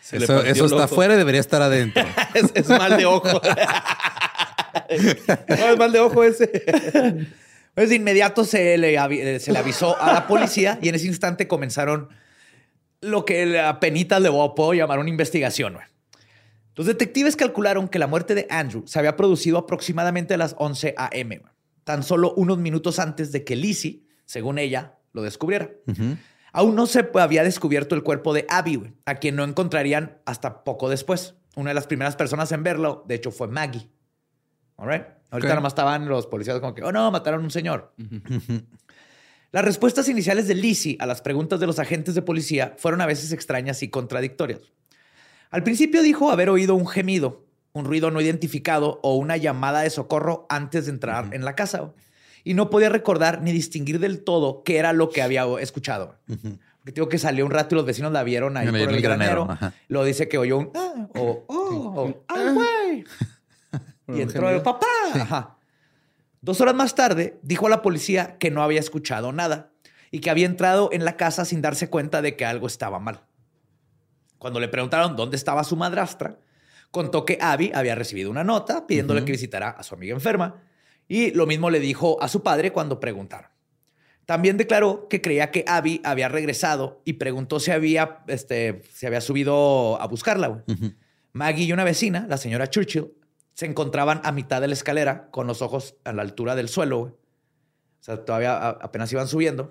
Se 0.00 0.18
le 0.18 0.26
Eso, 0.26 0.66
está 0.66 0.84
afuera 0.84 1.14
y 1.14 1.16
debería 1.16 1.40
estar 1.40 1.62
adentro. 1.62 2.04
es, 2.34 2.50
es 2.54 2.68
mal 2.68 2.94
de 2.96 3.06
ojo. 3.06 3.40
no, 5.48 5.66
es 5.70 5.78
mal 5.78 5.92
de 5.92 6.00
ojo 6.00 6.22
ese. 6.24 7.26
Pues 7.74 7.88
de 7.88 7.94
inmediato 7.96 8.44
se 8.44 8.76
le, 8.78 9.40
se 9.40 9.52
le 9.52 9.58
avisó 9.58 10.00
a 10.00 10.12
la 10.12 10.26
policía 10.26 10.78
y 10.82 10.88
en 10.90 10.94
ese 10.94 11.06
instante 11.06 11.48
comenzaron 11.48 12.08
lo 13.00 13.24
que 13.24 13.46
la 13.46 13.80
penita 13.80 14.20
le 14.20 14.30
puedo 14.30 14.74
llamar 14.74 14.98
una 14.98 15.08
investigación. 15.10 15.74
güey. 15.74 15.84
Los 16.76 16.86
detectives 16.86 17.36
calcularon 17.36 17.88
que 17.88 17.98
la 17.98 18.06
muerte 18.06 18.34
de 18.34 18.46
Andrew 18.50 18.86
se 18.86 18.98
había 18.98 19.16
producido 19.16 19.58
aproximadamente 19.58 20.34
a 20.34 20.36
las 20.36 20.54
11 20.58 20.94
a.m., 20.96 21.40
tan 21.84 22.02
solo 22.02 22.34
unos 22.34 22.58
minutos 22.58 22.98
antes 22.98 23.30
de 23.32 23.44
que 23.44 23.56
Lizzie, 23.56 24.04
según 24.24 24.58
ella, 24.58 24.98
lo 25.12 25.22
descubriera. 25.22 25.70
Aún 26.52 26.74
no 26.74 26.86
se 26.86 27.08
había 27.14 27.42
descubierto 27.44 27.94
el 27.94 28.02
cuerpo 28.02 28.32
de 28.32 28.46
Abby, 28.48 28.94
a 29.06 29.16
quien 29.16 29.36
no 29.36 29.44
encontrarían 29.44 30.18
hasta 30.24 30.64
poco 30.64 30.88
después. 30.88 31.34
Una 31.56 31.70
de 31.70 31.74
las 31.74 31.86
primeras 31.86 32.16
personas 32.16 32.50
en 32.52 32.62
verlo, 32.62 33.04
de 33.06 33.14
hecho, 33.16 33.30
fue 33.30 33.48
Maggie. 33.48 33.88
All 34.76 34.88
right. 34.90 35.04
Ahorita 35.30 35.50
Ok. 35.50 35.54
nomás 35.56 35.72
estaban 35.72 36.08
los 36.08 36.26
policías 36.26 36.58
como 36.60 36.74
que, 36.74 36.82
oh 36.82 36.92
no, 36.92 37.10
mataron 37.10 37.40
a 37.40 37.44
un 37.44 37.50
señor. 37.50 37.92
Las 39.52 39.64
respuestas 39.64 40.08
iniciales 40.08 40.48
de 40.48 40.54
Lizzie 40.54 40.96
a 41.00 41.06
las 41.06 41.22
preguntas 41.22 41.60
de 41.60 41.66
los 41.66 41.78
agentes 41.78 42.14
de 42.14 42.22
policía 42.22 42.74
fueron 42.76 43.00
a 43.00 43.06
veces 43.06 43.32
extrañas 43.32 43.82
y 43.82 43.88
contradictorias. 43.88 44.60
Al 45.50 45.62
principio 45.62 46.02
dijo 46.02 46.30
haber 46.32 46.50
oído 46.50 46.74
un 46.74 46.86
gemido, 46.88 47.43
un 47.74 47.84
ruido 47.84 48.10
no 48.12 48.20
identificado 48.20 49.00
o 49.02 49.16
una 49.16 49.36
llamada 49.36 49.80
de 49.80 49.90
socorro 49.90 50.46
antes 50.48 50.86
de 50.86 50.92
entrar 50.92 51.34
en 51.34 51.44
la 51.44 51.54
casa. 51.56 51.92
Y 52.44 52.54
no 52.54 52.70
podía 52.70 52.88
recordar 52.88 53.42
ni 53.42 53.52
distinguir 53.52 53.98
del 53.98 54.22
todo 54.22 54.62
qué 54.62 54.78
era 54.78 54.92
lo 54.92 55.10
que 55.10 55.22
había 55.22 55.44
escuchado. 55.60 56.16
Porque 56.26 56.92
digo 56.92 57.08
que 57.08 57.18
salió 57.18 57.44
un 57.44 57.50
rato 57.50 57.74
y 57.74 57.76
los 57.76 57.86
vecinos 57.86 58.12
la 58.12 58.22
vieron 58.22 58.56
ahí 58.56 58.68
En 58.68 58.72
por 58.72 58.80
el 58.80 58.94
el 58.94 59.02
granero, 59.02 59.46
granero. 59.46 59.72
Lo 59.88 60.04
dice 60.04 60.28
que 60.28 60.38
oyó 60.38 60.58
un 60.58 60.70
ah, 60.74 61.08
o 61.16 61.44
oh, 61.48 62.02
o 62.02 62.24
ah, 62.28 62.52
güey. 62.52 63.04
Y 64.06 64.20
entró 64.20 64.50
el 64.50 64.60
papá. 64.60 64.86
Ajá. 65.14 65.56
Dos 66.42 66.60
horas 66.60 66.74
más 66.74 66.94
tarde, 66.94 67.40
dijo 67.42 67.66
a 67.66 67.70
la 67.70 67.80
policía 67.80 68.36
que 68.38 68.50
no 68.50 68.62
había 68.62 68.78
escuchado 68.78 69.32
nada 69.32 69.72
y 70.10 70.20
que 70.20 70.28
había 70.28 70.44
entrado 70.44 70.90
en 70.92 71.06
la 71.06 71.16
casa 71.16 71.46
sin 71.46 71.62
darse 71.62 71.88
cuenta 71.88 72.20
de 72.20 72.36
que 72.36 72.44
algo 72.44 72.66
estaba 72.66 73.00
mal. 73.00 73.22
Cuando 74.38 74.60
le 74.60 74.68
preguntaron 74.68 75.16
dónde 75.16 75.36
estaba 75.36 75.64
su 75.64 75.74
madrastra, 75.74 76.38
contó 76.94 77.24
que 77.24 77.38
Abby 77.40 77.72
había 77.74 77.96
recibido 77.96 78.30
una 78.30 78.44
nota 78.44 78.86
pidiéndole 78.86 79.24
que 79.24 79.32
visitara 79.32 79.68
a 79.68 79.82
su 79.82 79.96
amiga 79.96 80.14
enferma 80.14 80.62
y 81.08 81.32
lo 81.32 81.44
mismo 81.44 81.68
le 81.68 81.80
dijo 81.80 82.22
a 82.22 82.28
su 82.28 82.44
padre 82.44 82.72
cuando 82.72 83.00
preguntaron. 83.00 83.50
También 84.26 84.56
declaró 84.56 85.08
que 85.08 85.20
creía 85.20 85.50
que 85.50 85.64
Abby 85.66 86.00
había 86.04 86.28
regresado 86.28 87.02
y 87.04 87.14
preguntó 87.14 87.58
si 87.58 87.72
había, 87.72 88.20
este, 88.28 88.82
si 88.92 89.06
había 89.06 89.20
subido 89.20 90.00
a 90.00 90.06
buscarla. 90.06 90.64
Maggie 91.32 91.64
y 91.64 91.72
una 91.72 91.82
vecina, 91.82 92.26
la 92.28 92.38
señora 92.38 92.70
Churchill, 92.70 93.12
se 93.54 93.66
encontraban 93.66 94.20
a 94.22 94.30
mitad 94.30 94.60
de 94.60 94.68
la 94.68 94.74
escalera 94.74 95.28
con 95.32 95.48
los 95.48 95.62
ojos 95.62 95.96
a 96.04 96.12
la 96.12 96.22
altura 96.22 96.54
del 96.54 96.68
suelo. 96.68 97.00
O 97.00 97.16
sea, 97.98 98.24
todavía 98.24 98.68
apenas 98.68 99.12
iban 99.12 99.26
subiendo. 99.26 99.68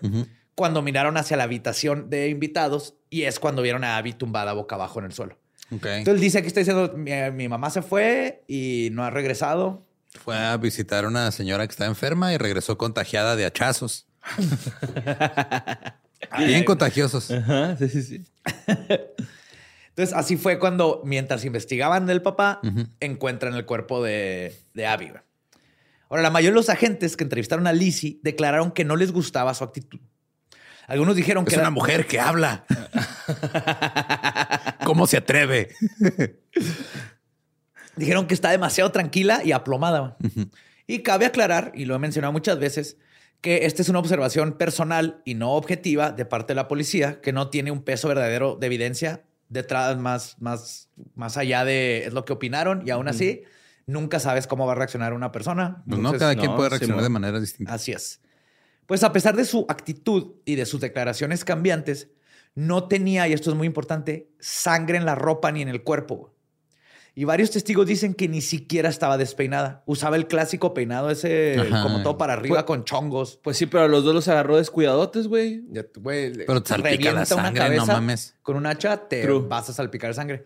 Cuando 0.55 0.81
miraron 0.81 1.15
hacia 1.15 1.37
la 1.37 1.43
habitación 1.43 2.09
de 2.09 2.27
invitados 2.27 2.95
y 3.09 3.23
es 3.23 3.39
cuando 3.39 3.61
vieron 3.61 3.85
a 3.85 3.95
Abby 3.95 4.11
tumbada 4.11 4.51
boca 4.51 4.75
abajo 4.75 4.99
en 4.99 5.05
el 5.05 5.13
suelo. 5.13 5.37
Ok. 5.71 5.85
Entonces 5.85 6.21
dice 6.21 6.41
que 6.41 6.47
está 6.47 6.59
diciendo, 6.59 6.93
mi, 6.95 7.11
mi 7.31 7.47
mamá 7.47 7.69
se 7.69 7.81
fue 7.81 8.43
y 8.47 8.89
no 8.91 9.03
ha 9.03 9.09
regresado. 9.09 9.85
Fue 10.23 10.37
a 10.37 10.55
visitar 10.57 11.05
a 11.05 11.07
una 11.07 11.31
señora 11.31 11.65
que 11.65 11.71
estaba 11.71 11.89
enferma 11.89 12.33
y 12.33 12.37
regresó 12.37 12.77
contagiada 12.77 13.35
de 13.35 13.45
hachazos. 13.45 14.05
Bien 16.37 16.63
contagiosos. 16.63 17.31
Ajá, 17.31 17.75
sí, 17.77 17.89
sí, 17.89 18.03
sí. 18.03 18.25
Entonces 19.89 20.15
así 20.15 20.37
fue 20.37 20.59
cuando, 20.59 21.01
mientras 21.05 21.45
investigaban 21.45 22.05
del 22.05 22.21
papá, 22.21 22.61
encuentran 22.99 23.53
el 23.53 23.65
cuerpo 23.65 24.03
de, 24.03 24.55
de 24.73 24.87
Abby. 24.87 25.11
Ahora, 26.09 26.23
la 26.23 26.29
mayoría 26.29 26.51
de 26.51 26.55
los 26.55 26.69
agentes 26.69 27.17
que 27.17 27.23
entrevistaron 27.23 27.67
a 27.67 27.73
Lizzie 27.73 28.19
declararon 28.21 28.71
que 28.71 28.85
no 28.85 28.95
les 28.95 29.11
gustaba 29.11 29.53
su 29.53 29.63
actitud. 29.63 29.99
Algunos 30.87 31.15
dijeron 31.15 31.45
que 31.45 31.49
Es 31.49 31.53
era 31.53 31.63
una 31.63 31.71
mujer 31.71 32.07
que 32.07 32.19
habla. 32.19 32.65
¿Cómo 34.93 35.07
se 35.07 35.17
atreve? 35.17 35.69
Dijeron 37.95 38.27
que 38.27 38.35
está 38.35 38.51
demasiado 38.51 38.91
tranquila 38.91 39.41
y 39.43 39.51
aplomada. 39.51 40.17
Y 40.85 40.99
cabe 40.99 41.25
aclarar, 41.25 41.71
y 41.73 41.85
lo 41.85 41.95
he 41.95 41.99
mencionado 41.99 42.31
muchas 42.31 42.59
veces, 42.59 42.97
que 43.41 43.65
esta 43.65 43.81
es 43.81 43.89
una 43.89 43.97
observación 43.97 44.53
personal 44.53 45.23
y 45.25 45.33
no 45.33 45.53
objetiva 45.53 46.11
de 46.11 46.25
parte 46.25 46.53
de 46.53 46.57
la 46.57 46.67
policía, 46.67 47.21
que 47.21 47.33
no 47.33 47.49
tiene 47.49 47.71
un 47.71 47.81
peso 47.81 48.07
verdadero 48.07 48.55
de 48.55 48.67
evidencia 48.67 49.23
detrás, 49.49 49.97
más, 49.97 50.35
más, 50.39 50.89
más 51.15 51.37
allá 51.37 51.65
de 51.65 52.05
es 52.05 52.13
lo 52.13 52.23
que 52.23 52.33
opinaron, 52.33 52.83
y 52.85 52.91
aún 52.91 53.07
así 53.07 53.41
nunca 53.87 54.19
sabes 54.19 54.45
cómo 54.45 54.67
va 54.67 54.73
a 54.73 54.75
reaccionar 54.75 55.13
una 55.13 55.31
persona. 55.31 55.83
Pues 55.87 55.99
no, 55.99 56.13
cada 56.13 56.35
quien 56.35 56.51
no, 56.51 56.55
puede 56.55 56.69
reaccionar 56.69 57.01
de 57.01 57.09
manera 57.09 57.39
distinta. 57.39 57.73
Así 57.73 57.93
es. 57.93 58.21
Pues 58.85 59.03
a 59.03 59.11
pesar 59.11 59.35
de 59.35 59.45
su 59.45 59.65
actitud 59.69 60.35
y 60.45 60.53
de 60.53 60.67
sus 60.67 60.81
declaraciones 60.81 61.43
cambiantes, 61.43 62.09
no 62.55 62.87
tenía, 62.87 63.27
y 63.27 63.33
esto 63.33 63.49
es 63.51 63.55
muy 63.55 63.67
importante, 63.67 64.29
sangre 64.39 64.97
en 64.97 65.05
la 65.05 65.15
ropa 65.15 65.51
ni 65.51 65.61
en 65.61 65.69
el 65.69 65.83
cuerpo. 65.83 66.31
Y 67.15 67.25
varios 67.25 67.51
testigos 67.51 67.85
dicen 67.85 68.15
que 68.15 68.27
ni 68.27 68.41
siquiera 68.41 68.89
estaba 68.89 69.17
despeinada. 69.19 69.83
Usaba 69.85 70.15
el 70.15 70.25
clásico 70.27 70.73
peinado 70.73 71.11
ese, 71.11 71.57
Ajá. 71.59 71.83
como 71.83 72.01
todo 72.01 72.17
para 72.17 72.33
arriba 72.33 72.55
Pues- 72.55 72.63
con 72.65 72.85
chongos. 72.85 73.39
Pues 73.43 73.55
sí, 73.57 73.67
pero 73.67 73.83
a 73.83 73.87
los 73.87 74.03
dos 74.03 74.15
los 74.15 74.27
agarró 74.27 74.57
descuidadotes, 74.57 75.27
güey. 75.27 75.63
Ya, 75.69 75.83
güey, 75.95 76.33
Pero 76.45 76.63
te 76.63 76.69
salpica 76.69 76.89
la 76.89 76.95
revienta 76.95 77.35
una 77.35 77.43
sangre, 77.45 77.61
no 77.61 77.67
cabeza 77.77 77.85
mames. 77.93 78.35
Con 78.41 78.55
un 78.55 78.65
hacha 78.65 78.97
te 79.07 79.21
True. 79.21 79.45
vas 79.47 79.69
a 79.69 79.73
salpicar 79.73 80.13
sangre. 80.15 80.45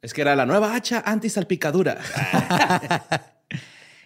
Es 0.00 0.14
que 0.14 0.22
era 0.22 0.34
la 0.34 0.46
nueva 0.46 0.74
hacha 0.74 1.02
anti-salpicadura. 1.04 1.98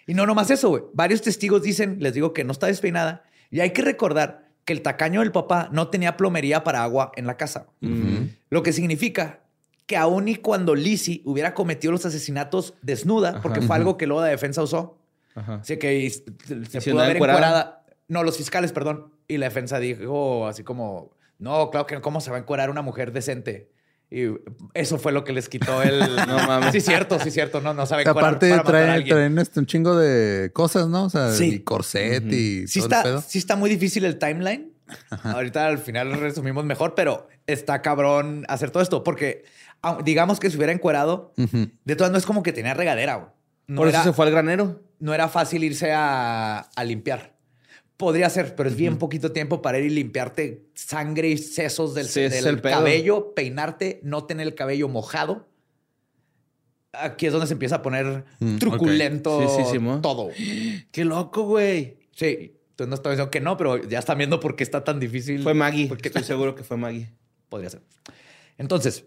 Y 0.07 0.15
no 0.15 0.27
nomás 0.27 0.51
eso, 0.51 0.71
güey. 0.71 0.83
Varios 0.93 1.23
testigos 1.23 1.63
dicen, 1.63 1.99
les 2.01 2.15
digo 2.15 2.33
que 2.33 2.43
no 2.43 2.51
está 2.51 2.67
despeinada. 2.67 3.23
Y 3.49 3.61
hay 3.61 3.71
que 3.73 3.83
recordar 3.83 4.50
que 4.71 4.75
el 4.75 4.83
tacaño 4.83 5.19
del 5.19 5.33
papá 5.33 5.69
no 5.73 5.89
tenía 5.89 6.17
plomería 6.17 6.63
para 6.63 6.85
agua 6.85 7.11
en 7.17 7.27
la 7.27 7.37
casa. 7.37 7.67
Lo 8.51 8.63
que 8.63 8.73
significa 8.73 9.41
que 9.87 9.97
aun 9.97 10.29
y 10.29 10.37
cuando 10.37 10.77
Lizzie 10.77 11.23
hubiera 11.25 11.55
cometido 11.55 11.91
los 11.91 12.07
asesinatos 12.07 12.75
desnuda, 12.81 13.43
porque 13.43 13.63
fue 13.63 13.75
algo 13.75 13.97
que 13.97 14.07
luego 14.07 14.23
la 14.23 14.29
defensa 14.29 14.63
usó, 14.63 14.97
Ajá. 15.35 15.55
así 15.57 15.77
que 15.77 16.09
se 16.09 16.23
pudo 16.23 17.01
haber 17.01 17.17
encuerada? 17.17 17.17
encuerada. 17.17 17.85
No, 18.07 18.23
los 18.23 18.37
fiscales, 18.37 18.71
perdón. 18.71 19.13
Y 19.27 19.39
la 19.39 19.47
defensa 19.47 19.81
dijo 19.81 20.47
así 20.47 20.63
como, 20.63 21.11
no, 21.41 21.69
claro 21.73 21.87
que 21.89 21.97
no, 21.97 22.01
¿cómo 22.01 22.21
se 22.21 22.31
va 22.31 22.37
a 22.37 22.41
encuerar 22.41 22.71
una 22.71 22.83
mujer 22.83 23.11
decente? 23.11 23.73
Y 24.13 24.25
eso 24.75 24.99
fue 24.99 25.13
lo 25.13 25.23
que 25.23 25.33
les 25.33 25.49
quitó 25.49 25.83
el... 25.83 26.01
No 26.27 26.37
mames. 26.47 26.73
Sí, 26.73 26.81
cierto, 26.81 27.19
sí, 27.21 27.31
cierto. 27.31 27.61
No, 27.61 27.75
no 27.75 27.87
sabe 27.87 28.03
encuerar 28.03 28.31
Aparte 28.35 28.59
traen, 28.65 29.05
traen 29.07 29.39
este, 29.39 29.61
un 29.61 29.67
chingo 29.67 29.97
de 29.97 30.51
cosas, 30.53 30.89
¿no? 30.89 31.05
O 31.05 31.11
sea, 31.11 31.31
Sí. 31.33 31.55
y 31.55 31.59
corset 31.61 32.25
y 32.33 32.67
Sí 32.67 32.81
todo 32.81 32.87
el 32.89 32.93
está, 32.93 33.03
pedo. 33.05 33.25
sí 33.27 33.39
está 33.39 33.55
muy 33.57 33.71
difícil 33.71 34.05
el 34.05 34.19
timeline. 34.19 34.73
Ahorita 35.23 35.67
al 35.69 35.79
final 35.79 36.19
resumimos 36.19 36.65
mejor, 36.65 36.95
pero 36.97 37.29
está 37.47 37.81
cabrón 37.83 38.45
hacer 38.49 38.73
todo 38.73 38.83
esto 38.83 39.05
porque 39.05 39.45
au- 39.83 40.03
digamos 40.03 40.41
que 40.41 40.51
se 40.51 40.57
hubiera 40.57 40.73
encuerado, 40.73 41.33
de 41.85 41.95
todas 41.97 42.11
no 42.11 42.19
es 42.19 42.27
como 42.27 42.43
que 42.43 42.53
tenía 42.53 42.75
regadera. 42.75 43.33
No, 43.69 43.77
Por 43.77 43.87
era, 43.89 44.01
eso 44.01 44.09
se 44.11 44.13
fue 44.17 44.27
al 44.27 44.33
granero. 44.33 44.83
no 44.99 45.15
era 45.15 45.29
fácil 45.29 45.63
irse 45.63 45.93
a, 45.93 46.59
a 46.75 46.85
limpiar. 46.85 47.30
Podría 48.01 48.31
ser, 48.31 48.57
pero 48.57 48.67
es 48.67 48.77
bien 48.77 48.97
poquito 48.97 49.31
tiempo 49.31 49.61
para 49.61 49.79
ir 49.79 49.85
y 49.85 49.91
limpiarte 49.91 50.65
sangre 50.73 51.29
y 51.29 51.37
sesos 51.37 51.95
del, 51.95 52.09
Sí, 52.09 52.21
el 52.21 52.63
cabello, 52.63 53.35
peinarte, 53.35 54.01
no 54.03 54.25
tener 54.25 54.47
el 54.47 54.55
cabello 54.55 54.89
mojado. 54.89 55.51
Aquí 56.95 57.27
es 57.27 57.33
donde 57.33 57.47
se 57.47 57.53
empieza 57.53 57.77
a 57.77 57.83
poner 57.83 58.25
Mm, 58.39 58.57
truculento. 58.57 59.47
Sí, 59.55 59.65
sí, 59.71 59.79
todo. 60.01 60.31
Qué 60.91 61.05
loco, 61.05 61.43
güey. 61.43 61.99
Sí, 62.13 62.57
entonces 62.71 62.89
no 62.89 62.95
estoy 62.95 63.13
diciendo 63.13 63.31
que 63.31 63.43
no, 63.43 63.59
pero 63.59 63.77
ya 63.87 63.99
están 63.99 64.17
viendo 64.17 64.41
por 64.41 64.57
qué 64.57 64.65
está 64.65 64.83
tan 64.83 64.99
difícil. 64.99 65.43
Fue 65.43 65.53
Maggie. 65.53 65.87
Porque 65.87 66.09
Estoy 66.09 66.25
seguro 66.25 66.55
que 66.55 66.65
fue 66.65 66.79
Maggie. 66.79 67.13
podría 67.51 67.69
ser. 67.69 67.83
Entonces, 68.57 69.05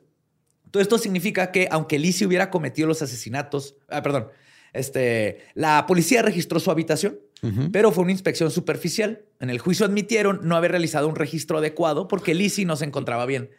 todo 0.70 0.84
esto 0.84 1.00
significa 1.00 1.52
que 1.52 1.68
aunque 1.72 1.98
Lizzie 1.98 2.28
hubiera 2.28 2.52
cometido 2.52 2.88
los 2.88 3.02
asesinatos, 3.02 3.76
ah, 3.90 4.04
perdón, 4.04 4.28
este, 4.72 5.40
la 5.56 5.86
policía 5.88 6.22
registró 6.22 6.60
su 6.60 6.70
habitación, 6.70 7.20
Pero 7.72 7.92
fue 7.92 8.04
una 8.04 8.12
inspección 8.14 8.50
superficial. 8.52 9.24
En 9.40 9.50
el 9.50 9.60
juicio 9.60 9.86
admitieron 9.86 10.40
no 10.44 10.56
haber 10.56 10.72
realizado 10.72 11.08
un 11.10 11.16
registro 11.16 11.58
adecuado 11.58 12.08
porque 12.08 12.34
Lizzie 12.34 12.66
no 12.66 12.76
se 12.76 12.86
encontraba 12.86 13.26
bien. 13.26 13.50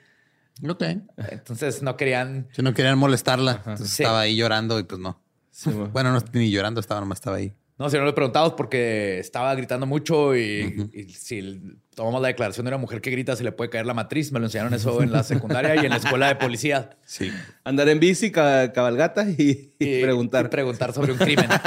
Ok. 0.68 0.82
Entonces 1.30 1.82
no 1.82 1.96
querían. 1.96 2.48
Si 2.52 2.62
no 2.62 2.72
querían 2.74 2.96
molestarla, 2.98 3.56
entonces 3.58 3.90
Sí. 3.90 4.02
estaba 4.02 4.20
ahí 4.20 4.36
llorando 4.36 4.78
y 4.78 4.84
pues 4.84 5.00
no. 5.00 5.20
Sí. 5.50 5.70
Bueno, 5.92 6.12
no 6.12 6.20
ni 6.32 6.50
llorando 6.50 6.80
estaba, 6.80 7.00
nomás 7.00 7.18
estaba 7.18 7.36
ahí. 7.36 7.52
No, 7.76 7.90
si 7.90 7.96
no 7.96 8.04
le 8.04 8.12
preguntamos 8.12 8.52
porque 8.52 9.18
estaba 9.18 9.52
gritando 9.56 9.84
mucho 9.84 10.36
y, 10.36 10.88
y 10.92 11.08
si 11.12 11.60
tomamos 11.96 12.22
la 12.22 12.28
declaración 12.28 12.64
de 12.66 12.68
una 12.68 12.78
mujer 12.78 13.00
que 13.00 13.10
grita 13.10 13.34
se 13.34 13.42
le 13.42 13.50
puede 13.50 13.68
caer 13.68 13.84
la 13.84 13.94
matriz. 13.94 14.30
Me 14.30 14.38
lo 14.38 14.46
enseñaron 14.46 14.72
eso 14.74 15.02
en 15.02 15.10
la 15.10 15.24
secundaria 15.24 15.74
y 15.74 15.80
en 15.84 15.90
la 15.90 15.96
escuela 15.96 16.28
de 16.28 16.36
policía. 16.36 16.90
Sí. 17.04 17.32
Andar 17.64 17.88
en 17.88 17.98
bici, 17.98 18.30
ca- 18.30 18.72
cabalgata 18.72 19.26
y, 19.28 19.74
y 19.80 20.02
preguntar. 20.02 20.46
y 20.46 20.48
preguntar 20.50 20.92
sobre 20.92 21.12
un 21.12 21.18
crimen. 21.18 21.48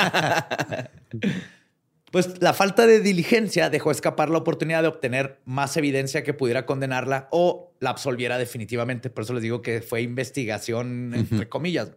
pues 2.17 2.41
la 2.41 2.53
falta 2.53 2.87
de 2.87 2.99
diligencia 2.99 3.69
dejó 3.69 3.91
escapar 3.91 4.31
la 4.31 4.39
oportunidad 4.39 4.81
de 4.81 4.87
obtener 4.87 5.39
más 5.45 5.77
evidencia 5.77 6.23
que 6.23 6.33
pudiera 6.33 6.65
condenarla 6.65 7.27
o 7.29 7.75
la 7.79 7.91
absolviera 7.91 8.39
definitivamente. 8.39 9.11
Por 9.11 9.23
eso 9.23 9.33
les 9.33 9.43
digo 9.43 9.61
que 9.61 9.83
fue 9.83 10.01
investigación, 10.01 11.13
entre 11.13 11.47
comillas. 11.47 11.91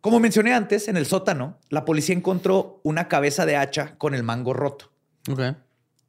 Como 0.00 0.20
mencioné 0.20 0.54
antes, 0.54 0.88
en 0.88 0.96
el 0.96 1.04
sótano, 1.04 1.58
la 1.68 1.84
policía 1.84 2.14
encontró 2.14 2.80
una 2.82 3.06
cabeza 3.06 3.44
de 3.44 3.56
hacha 3.56 3.94
con 3.98 4.14
el 4.14 4.22
mango 4.22 4.54
roto. 4.54 4.90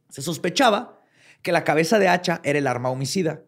Se 0.07 0.21
sospechaba 0.21 1.01
que 1.41 1.51
la 1.51 1.65
cabeza 1.65 1.99
de 1.99 2.07
hacha 2.07 2.39
era 2.45 2.59
el 2.59 2.65
arma 2.65 2.91
homicida, 2.91 3.41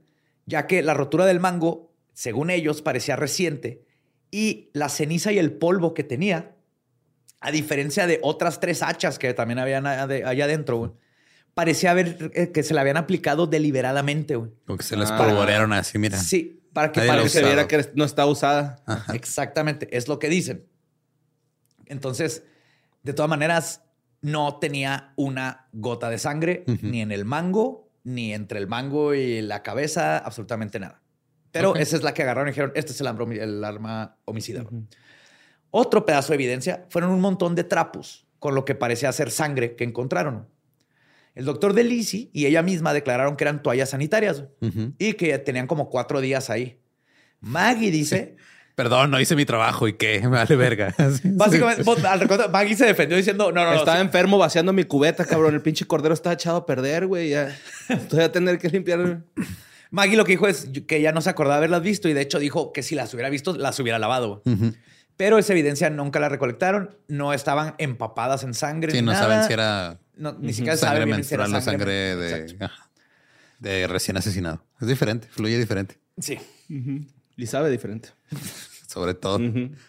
ya 0.46 0.68
que 0.68 0.84
la 0.84 0.94
rotura 0.94 1.26
del 1.26 1.40
mango, 1.40 1.94
según 2.12 2.50
ellos, 2.50 2.82
parecía 2.82 3.16
reciente 3.16 3.86
y 4.30 4.72
la 4.74 4.90
ceniza 4.90 5.32
y 5.32 5.40
el 5.40 5.54
polvo 5.54 5.94
que 5.94 6.04
tenía, 6.04 6.57
a 7.40 7.52
diferencia 7.52 8.08
de 8.08 8.20
otras 8.24 8.60
tres 8.60 8.82
hachas 8.84 9.20
que 9.20 9.34
también 9.34 9.60
habían 9.60 9.86
allá 9.86 10.46
adentro, 10.46 10.78
güey, 10.78 10.92
parecía 11.54 11.92
haber 11.92 12.32
eh, 12.34 12.52
que 12.52 12.64
se 12.64 12.74
la 12.74 12.82
habían 12.82 12.98
aplicado 12.98 13.48
deliberadamente. 13.48 14.36
güey. 14.36 14.52
Como 14.66 14.78
que 14.78 14.84
se 14.84 14.96
les 14.98 15.10
Ah. 15.12 15.18
polvorearon 15.18 15.74
así, 15.74 15.98
mira. 15.98 16.18
Sí, 16.18 16.62
para 16.74 16.92
que 16.92 17.02
Para 17.02 17.24
que 17.24 17.30
se 17.30 17.44
viera 17.44 17.68
que 17.68 17.90
no 17.96 18.04
está 18.06 18.26
usada. 18.26 18.84
Exactamente, 19.14 19.88
es 19.96 20.08
lo 20.08 20.20
que 20.20 20.30
dicen. 20.30 20.68
Entonces, 21.86 22.44
de 23.04 23.14
todas 23.14 23.30
maneras, 23.30 23.84
no 24.22 24.58
tenía 24.60 25.14
una 25.16 25.68
gota 25.72 26.10
de 26.10 26.18
sangre 26.18 26.64
ni 26.82 27.02
en 27.02 27.12
el 27.12 27.24
mango, 27.26 27.90
ni 28.04 28.34
entre 28.34 28.60
el 28.60 28.68
mango 28.68 29.14
y 29.14 29.42
la 29.42 29.64
cabeza, 29.64 30.18
absolutamente 30.18 30.80
nada. 30.80 31.02
Pero 31.52 31.76
esa 31.76 31.96
es 31.96 32.04
la 32.04 32.14
que 32.14 32.24
agarraron 32.24 32.50
y 32.50 32.52
dijeron, 32.52 32.72
este 32.76 32.92
es 32.92 33.02
el 33.02 33.08
arma 33.64 34.18
homicida. 34.26 34.66
Otro 35.72 36.06
pedazo 36.06 36.30
de 36.30 36.36
evidencia 36.36 36.86
fueron 36.90 37.12
un 37.12 37.22
montón 37.22 37.56
de 37.56 37.64
trapos 37.64 38.26
con 38.40 38.56
lo 38.56 38.66
que 38.66 38.76
parecía 38.76 39.12
ser 39.12 39.32
sangre 39.32 39.76
que 39.76 39.84
encontraron. 39.84 40.48
El 41.36 41.46
doctor 41.46 41.74
de 41.74 41.84
Lisi 41.84 42.30
y 42.34 42.46
ella 42.46 42.64
misma 42.64 42.94
declararon 42.94 43.36
que 43.36 43.44
eran 43.44 43.62
toallas 43.62 43.92
sanitarias 43.92 44.44
y 44.98 45.14
que 45.14 45.38
tenían 45.40 45.68
como 45.68 45.90
cuatro 45.90 46.20
días 46.22 46.50
ahí. 46.50 46.80
Maggie 47.40 47.92
dice 47.92 48.36
Perdón, 48.78 49.10
no 49.10 49.20
hice 49.20 49.36
mi 49.36 49.44
trabajo 49.44 49.88
y 49.88 49.94
qué, 49.94 50.20
me 50.22 50.28
vale 50.28 50.56
verga. 50.56 50.94
Básicamente, 51.24 51.82
vos- 51.82 52.04
al 52.06 52.20
recuerdo, 52.20 52.48
Maggie 52.50 52.76
se 52.76 52.86
defendió 52.86 53.18
diciendo, 53.18 53.52
no, 53.52 53.64
no, 53.66 53.72
no. 53.72 53.78
estaba 53.80 53.98
sí, 53.98 54.04
enfermo 54.04 54.38
vaciando 54.38 54.72
mi 54.72 54.84
cubeta, 54.84 55.26
cabrón. 55.26 55.56
El 55.56 55.64
pinche 55.64 55.86
cordero 55.86 56.14
está 56.14 56.32
echado 56.34 56.58
a 56.58 56.66
perder, 56.68 57.08
güey. 57.08 57.30
Ya. 57.30 57.58
Estoy 57.90 58.20
a 58.22 58.32
tener 58.32 58.60
que 58.60 58.70
limpiar. 58.70 59.24
Maggie 59.90 60.16
lo 60.16 60.26
que 60.26 60.34
dijo 60.34 60.48
es 60.48 60.70
que 60.88 60.98
ella 60.98 61.12
no 61.12 61.22
se 61.22 61.30
acordaba 61.32 61.56
de 61.56 61.60
haberlas 61.62 61.82
visto 61.82 62.08
y 62.08 62.14
de 62.14 62.22
hecho 62.22 62.38
dijo 62.38 62.72
que 62.72 62.84
si 62.84 62.94
las 62.94 63.12
hubiera 63.16 63.32
visto, 63.32 63.58
las 63.58 63.80
hubiera 63.80 63.98
lavado. 63.98 64.44
Pero 65.18 65.40
esa 65.40 65.54
evidencia 65.54 65.90
nunca 65.90 66.20
la 66.20 66.30
recolectaron, 66.30 66.96
no 67.08 67.34
estaban 67.34 67.74
empapadas 67.80 68.44
en 68.44 68.54
sangre. 68.54 68.92
Sí, 68.92 69.00
ni 69.00 69.08
no 69.08 69.14
nada. 69.14 69.24
saben 69.24 69.48
si 69.48 69.54
era 69.54 70.00
No, 70.16 70.34
ni 70.34 70.54
siquiera 70.54 70.78
sangre 70.78 71.10
saben 71.10 71.24
si 71.24 71.34
era 71.34 71.62
sangre 71.62 72.16
de, 73.60 73.88
recién 73.88 74.16
asesinado. 74.16 74.64
Es 74.80 74.88
diferente, 74.88 75.28
fluye 75.30 75.58
diferente. 75.58 75.98
Sí. 76.20 76.38
Y 77.36 77.46
sabe 77.48 77.72
diferente. 77.72 78.10
Sobre 78.88 79.14
todo. 79.16 79.40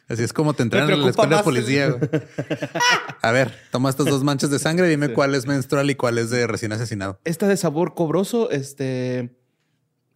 Así 0.08 0.22
es 0.24 0.32
como 0.32 0.54
te 0.54 0.64
entrenan 0.64 0.90
en 0.90 1.02
la 1.02 1.10
escuela 1.10 1.36
de 1.36 1.42
policía. 1.44 1.88
güey. 1.88 2.10
A 3.22 3.30
ver, 3.30 3.54
toma 3.70 3.90
estas 3.90 4.06
dos 4.06 4.24
manchas 4.24 4.50
de 4.50 4.58
sangre 4.58 4.88
dime 4.88 5.12
cuál 5.12 5.34
es 5.34 5.46
menstrual 5.46 5.88
y 5.88 5.94
cuál 5.94 6.18
es 6.18 6.30
de 6.30 6.46
recién 6.46 6.72
asesinado. 6.72 7.20
Esta 7.24 7.46
de 7.46 7.56
sabor 7.56 7.94
cobroso, 7.94 8.50
este. 8.50 9.38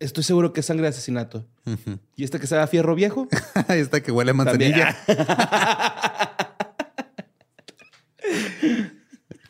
Estoy 0.02 0.24
seguro 0.24 0.52
que 0.52 0.60
es 0.60 0.66
sangre 0.66 0.82
de 0.84 0.88
asesinato. 0.88 1.46
Y 2.16 2.24
esta 2.24 2.38
que 2.38 2.46
sabe 2.46 2.62
a 2.62 2.66
fierro 2.66 2.94
viejo. 2.94 3.28
Está 3.68 4.02
que 4.02 4.10
huele 4.12 4.32
a 4.32 4.34
manzanilla. 4.34 4.96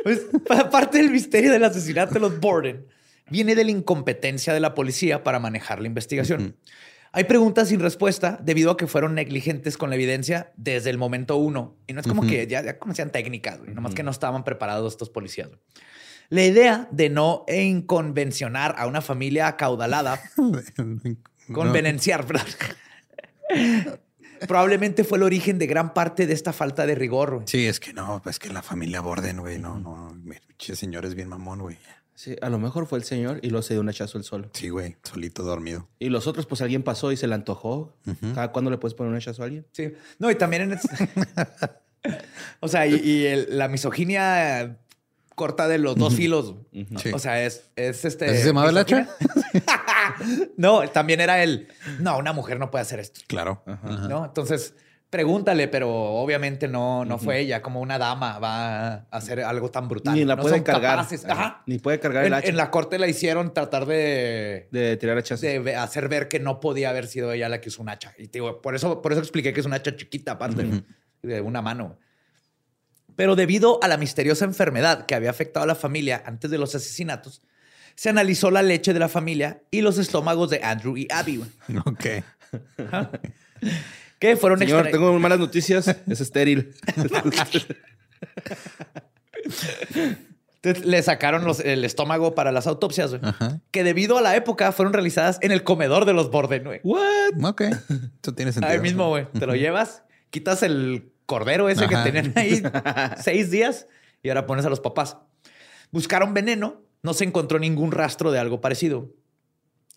Pues 0.03 0.21
pa- 0.49 0.69
parte 0.71 0.99
del 0.99 1.11
misterio 1.11 1.53
del 1.53 1.63
asesinato 1.65 2.15
de 2.15 2.21
los 2.21 2.41
Borden 2.41 2.87
viene 3.31 3.55
de 3.55 3.65
la 3.65 3.71
incompetencia 3.71 4.53
de 4.53 4.59
la 4.61 4.75
policía 4.75 5.23
para 5.23 5.39
manejar 5.39 5.81
la 5.81 5.87
investigación. 5.87 6.57
Hay 7.13 7.25
preguntas 7.25 7.69
sin 7.69 7.79
respuesta 7.79 8.39
debido 8.43 8.71
a 8.73 8.77
que 8.77 8.87
fueron 8.87 9.15
negligentes 9.15 9.77
con 9.77 9.91
la 9.91 9.97
evidencia 9.97 10.53
desde 10.57 10.91
el 10.91 10.99
momento 10.99 11.37
uno. 11.37 11.77
Y 11.87 11.93
no 11.93 12.01
es 12.01 12.07
como 12.07 12.23
que 12.27 12.47
ya, 12.47 12.63
ya 12.65 12.79
conocían 12.79 13.11
técnicas, 13.11 13.59
güey, 13.61 13.75
nomás 13.75 13.95
que 13.95 14.03
no 14.03 14.11
estaban 14.11 14.45
preparados 14.45 14.93
estos 14.95 15.09
policías. 15.11 15.49
güey. 15.49 15.61
La 16.33 16.45
idea 16.47 16.89
de 16.91 17.11
no 17.11 17.45
inconvencionar 17.47 18.75
a 18.79 18.87
una 18.87 19.03
familia 19.03 19.49
acaudalada, 19.49 20.19
convenenciar, 21.53 22.25
probablemente 24.49 25.05
fue 25.05 25.19
el 25.19 25.25
origen 25.25 25.59
de 25.59 25.67
gran 25.67 25.93
parte 25.95 26.27
de 26.27 26.33
esta 26.33 26.55
falta 26.55 26.87
de 26.87 26.95
rigor. 26.95 27.43
Sí, 27.47 27.67
es 27.67 27.81
que 27.81 27.93
no, 27.93 28.21
pues 28.23 28.39
que 28.39 28.49
la 28.51 28.63
familia 28.63 29.03
Borden, 29.03 29.41
güey, 29.41 29.59
no, 29.59 29.79
no, 29.79 30.17
pinche 30.49 30.75
señor 30.75 31.05
es 31.05 31.15
bien 31.15 31.29
mamón, 31.29 31.61
güey. 31.61 31.77
Sí, 32.15 32.35
a 32.41 32.49
lo 32.49 32.59
mejor 32.59 32.87
fue 32.87 32.99
el 32.99 33.05
señor 33.05 33.41
y 33.43 33.51
lo 33.51 33.61
se 33.61 33.75
dio 33.75 33.83
un 33.83 33.91
hachazo 33.91 34.17
el 34.17 34.25
solo. 34.25 34.49
Sí, 34.55 34.71
güey, 34.71 34.97
solito 35.03 35.43
dormido. 35.43 35.89
Y 35.99 36.09
los 36.09 36.27
otros, 36.27 36.47
pues 36.47 36.63
alguien 36.63 36.83
pasó 36.83 37.13
y 37.13 37.17
se 37.19 37.27
le 37.27 37.35
antojó. 37.35 37.95
¿Cada 38.35 38.53
cuándo 38.53 38.71
le 38.71 38.79
puedes 38.79 38.95
poner 38.95 39.11
un 39.11 39.17
hachazo 39.19 39.43
a 39.43 39.47
alguien? 39.47 39.67
Sí. 39.73 39.93
No, 40.19 40.31
y 40.31 40.35
también 40.37 40.63
en... 40.63 40.73
es- 40.73 40.89
o 42.61 42.69
sea, 42.69 42.87
y, 42.87 42.95
y 42.97 43.27
el- 43.27 43.59
la 43.59 43.69
misoginia 43.69 44.79
corta 45.43 45.67
de 45.67 45.79
los 45.79 45.97
dos 45.97 46.15
filos. 46.15 46.55
Sí. 46.73 47.11
O 47.13 47.19
sea, 47.19 47.43
es, 47.45 47.71
es 47.75 48.05
este... 48.05 48.27
¿Así 48.27 48.39
se 48.39 48.47
llamaba 48.47 48.71
el 48.71 48.79
hacha? 48.79 49.09
no, 50.57 50.89
también 50.89 51.21
era 51.21 51.43
el... 51.43 51.69
No, 52.01 52.19
una 52.19 52.33
mujer 52.33 52.59
no 52.59 52.71
puede 52.71 52.83
hacer 52.83 53.01
esto. 53.01 53.21
Claro. 53.27 53.63
¿No? 54.09 54.25
Entonces, 54.25 54.75
pregúntale, 55.11 55.69
pero 55.69 55.91
obviamente 55.91 56.69
no, 56.69 57.05
no 57.05 57.19
fue 57.19 57.41
ella. 57.41 57.61
Como 57.63 57.81
una 57.81 57.99
dama 57.99 58.39
va 58.39 58.93
a 58.93 59.07
hacer 59.11 59.41
algo 59.41 59.71
tan 59.71 59.89
brutal. 59.89 60.15
Ni 60.15 60.25
la 60.25 60.37
No 60.37 60.43
puede 60.43 60.55
son 60.57 60.65
cargar. 60.65 60.97
capaces. 60.97 61.25
Ajá. 61.25 61.33
Ajá. 61.33 61.63
Ni 61.67 61.79
puede 61.79 61.99
cargar 62.01 62.23
el 62.25 62.29
En, 62.29 62.35
hacha. 62.35 62.49
en 62.49 62.57
la 62.57 62.71
corte 62.71 62.99
la 62.99 63.09
hicieron 63.09 63.53
tratar 63.53 63.87
de, 63.87 64.69
De 64.71 64.97
tirar 64.97 65.19
hachazos. 65.19 65.41
de 65.41 65.59
ve- 65.59 65.77
hacer 65.77 66.09
ver 66.09 66.29
que 66.29 66.39
no 66.41 66.61
podía 66.61 66.91
haber 66.91 67.07
sido 67.07 67.33
ella 67.33 67.49
la 67.49 67.61
que 67.61 67.69
usó 67.69 67.83
un 67.83 67.89
hacha. 67.89 68.13
Y 68.19 68.29
te 68.29 68.39
digo, 68.39 68.63
por 68.63 68.75
eso, 68.75 69.03
por 69.03 69.13
eso 69.13 69.21
expliqué 69.21 69.53
que 69.53 69.61
es 69.61 69.67
un 69.67 69.73
hacha 69.75 69.97
chiquita, 69.97 70.33
aparte 70.33 70.85
de 71.23 71.41
una 71.41 71.63
mano. 71.63 71.99
Pero 73.17 73.37
debido 73.37 73.79
a 73.83 73.89
la 73.89 73.97
misteriosa 73.97 74.45
enfermedad 74.45 75.07
que 75.07 75.15
había 75.15 75.31
afectado 75.31 75.65
a 75.65 75.67
la 75.67 75.75
familia 75.75 76.23
antes 76.27 76.51
de 76.51 76.59
los 76.59 76.75
asesinatos, 76.75 77.43
se 77.95 78.09
analizó 78.09 78.51
la 78.51 78.63
leche 78.63 78.93
de 78.95 78.99
la 79.01 79.09
familia 79.09 79.63
y 79.71 79.83
los 79.83 79.99
estómagos 79.99 80.49
de 80.51 80.61
Andrew 80.63 80.97
y 80.97 81.07
Abby. 81.11 81.37
güey. 81.39 81.51
Ok. 81.87 82.07
que 84.19 84.37
fueron 84.37 84.59
Señor, 84.59 84.81
extra- 84.87 84.93
tengo 84.99 85.19
malas 85.19 85.39
noticias. 85.39 85.89
Es 86.09 86.21
estéril. 86.21 86.75
Le 90.85 91.03
sacaron 91.03 91.45
los- 91.45 91.59
el 91.61 91.85
estómago 91.85 92.35
para 92.37 92.53
las 92.53 92.69
autopsias, 92.69 93.11
güey. 93.11 93.21
Ajá. 93.25 93.61
Que 93.73 93.83
debido 93.83 94.17
a 94.17 94.23
la 94.23 94.37
época 94.37 94.71
fueron 94.71 94.93
realizadas 94.93 95.39
en 95.43 95.51
el 95.51 95.65
comedor 95.65 96.05
de 96.05 96.13
los 96.13 96.31
Borden, 96.31 96.63
güey. 96.65 96.81
What? 96.85 97.03
Ok. 97.45 97.63
Eso 97.63 98.35
tiene 98.35 98.53
sentido. 98.53 98.73
Ahí 98.73 98.79
mismo, 98.81 99.09
güey. 99.09 99.27
Te 99.33 99.47
lo 99.47 99.57
llevas, 99.57 100.03
quitas 100.31 100.63
el 100.63 101.12
cordero 101.33 101.69
ese 101.71 101.85
Ajá. 101.85 102.05
que 102.05 102.11
tenían 102.11 102.33
ahí 102.37 102.63
seis 103.23 103.51
días 103.51 103.87
y 104.23 104.29
ahora 104.29 104.47
pones 104.47 104.67
a 104.67 104.71
los 104.71 104.81
papás. 104.81 105.17
Buscaron 105.91 106.35
veneno, 106.35 106.83
no 107.03 107.15
se 107.15 107.25
encontró 107.25 107.59
ningún 107.59 107.91
rastro 107.91 108.31
de 108.33 108.39
algo 108.39 108.61
parecido. 108.61 109.11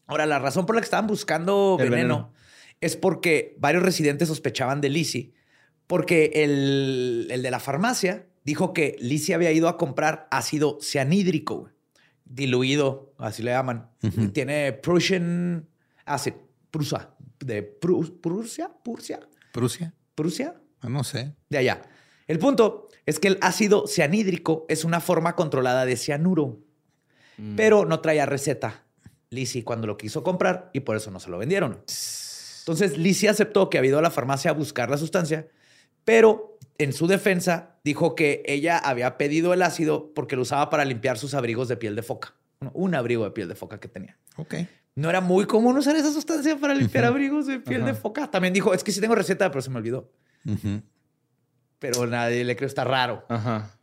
Ahora, 0.07 0.25
la 0.25 0.39
razón 0.39 0.65
por 0.65 0.75
la 0.75 0.81
que 0.81 0.85
estaban 0.85 1.07
buscando 1.07 1.75
veneno, 1.77 1.95
veneno. 1.95 2.33
es 2.79 2.95
porque 2.95 3.55
varios 3.59 3.83
residentes 3.83 4.27
sospechaban 4.29 4.79
de 4.81 4.89
Lizzie, 4.89 5.33
porque 5.87 6.31
el, 6.35 7.27
el 7.31 7.41
de 7.41 7.51
la 7.51 7.59
farmacia 7.59 8.27
dijo 8.43 8.71
que 8.73 8.95
Lizzie 8.99 9.35
había 9.35 9.51
ido 9.51 9.67
a 9.67 9.77
comprar 9.77 10.27
ácido 10.31 10.77
cianhídrico, 10.81 11.55
güey, 11.61 11.73
diluido, 12.25 13.13
así 13.17 13.43
le 13.43 13.51
llaman. 13.51 13.89
Tiene 14.33 14.73
Prussian 14.73 15.67
acid, 16.05 16.33
Prusa, 16.71 17.15
de 17.39 17.79
Pru- 17.79 18.19
Prusia, 18.21 18.71
Prusia, 18.83 19.19
¿Prusia? 19.51 19.93
Prusia, 20.15 20.55
No 20.89 21.03
sé. 21.03 21.33
de 21.49 21.57
allá. 21.57 21.81
El 22.27 22.39
punto 22.39 22.87
es 23.05 23.19
que 23.19 23.27
el 23.27 23.37
ácido 23.41 23.85
cianhídrico 23.87 24.65
es 24.69 24.83
una 24.83 24.99
forma 24.99 25.35
controlada 25.35 25.85
de 25.85 25.95
cianuro, 25.95 26.59
Mm. 27.37 27.55
pero 27.55 27.85
no 27.85 27.99
traía 27.99 28.25
receta. 28.25 28.83
Lizzie 29.29 29.63
cuando 29.63 29.87
lo 29.87 29.97
quiso 29.97 30.23
comprar 30.23 30.69
y 30.73 30.79
por 30.81 30.95
eso 30.95 31.11
no 31.11 31.19
se 31.19 31.29
lo 31.29 31.37
vendieron. 31.37 31.81
Entonces 32.61 32.97
Lizzie 32.97 33.29
aceptó 33.29 33.69
que 33.69 33.77
había 33.77 33.89
ido 33.89 33.99
a 33.99 34.01
la 34.01 34.11
farmacia 34.11 34.51
a 34.51 34.53
buscar 34.53 34.89
la 34.89 34.97
sustancia, 34.97 35.47
pero 36.03 36.57
en 36.77 36.93
su 36.93 37.07
defensa 37.07 37.75
dijo 37.83 38.15
que 38.15 38.41
ella 38.45 38.77
había 38.77 39.17
pedido 39.17 39.53
el 39.53 39.61
ácido 39.61 40.13
porque 40.13 40.35
lo 40.35 40.43
usaba 40.43 40.69
para 40.69 40.85
limpiar 40.85 41.17
sus 41.17 41.33
abrigos 41.33 41.67
de 41.67 41.77
piel 41.77 41.95
de 41.95 42.03
foca. 42.03 42.33
Un 42.73 42.95
abrigo 42.95 43.23
de 43.25 43.31
piel 43.31 43.47
de 43.49 43.55
foca 43.55 43.79
que 43.79 43.87
tenía. 43.87 44.17
Ok. 44.37 44.55
No 44.95 45.09
era 45.09 45.19
muy 45.21 45.45
común 45.45 45.77
usar 45.77 45.95
esa 45.97 46.11
sustancia 46.11 46.57
para 46.57 46.73
limpiar 46.73 47.03
abrigos 47.05 47.45
de 47.47 47.59
piel 47.59 47.83
de 47.85 47.93
foca. 47.93 48.31
También 48.31 48.53
dijo, 48.53 48.73
es 48.73 48.83
que 48.83 48.91
sí 48.93 49.01
tengo 49.01 49.13
receta, 49.15 49.51
pero 49.51 49.61
se 49.61 49.69
me 49.69 49.77
olvidó. 49.77 50.09
Pero 51.79 52.05
nadie 52.07 52.43
le 52.43 52.55
creo, 52.55 52.67
está 52.67 52.83
raro. 52.83 53.25
Ajá. 53.29 53.77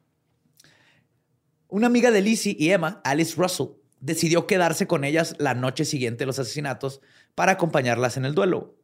Una 1.68 1.86
amiga 1.86 2.10
de 2.10 2.20
Lizzie 2.20 2.56
y 2.58 2.70
Emma, 2.70 3.00
Alice 3.04 3.34
Russell, 3.36 3.68
decidió 4.00 4.46
quedarse 4.46 4.86
con 4.86 5.04
ellas 5.04 5.36
la 5.38 5.54
noche 5.54 5.84
siguiente 5.84 6.18
de 6.20 6.26
los 6.26 6.38
asesinatos 6.38 7.00
para 7.34 7.52
acompañarlas 7.52 8.16
en 8.16 8.24
el 8.24 8.34
duelo. 8.34 8.76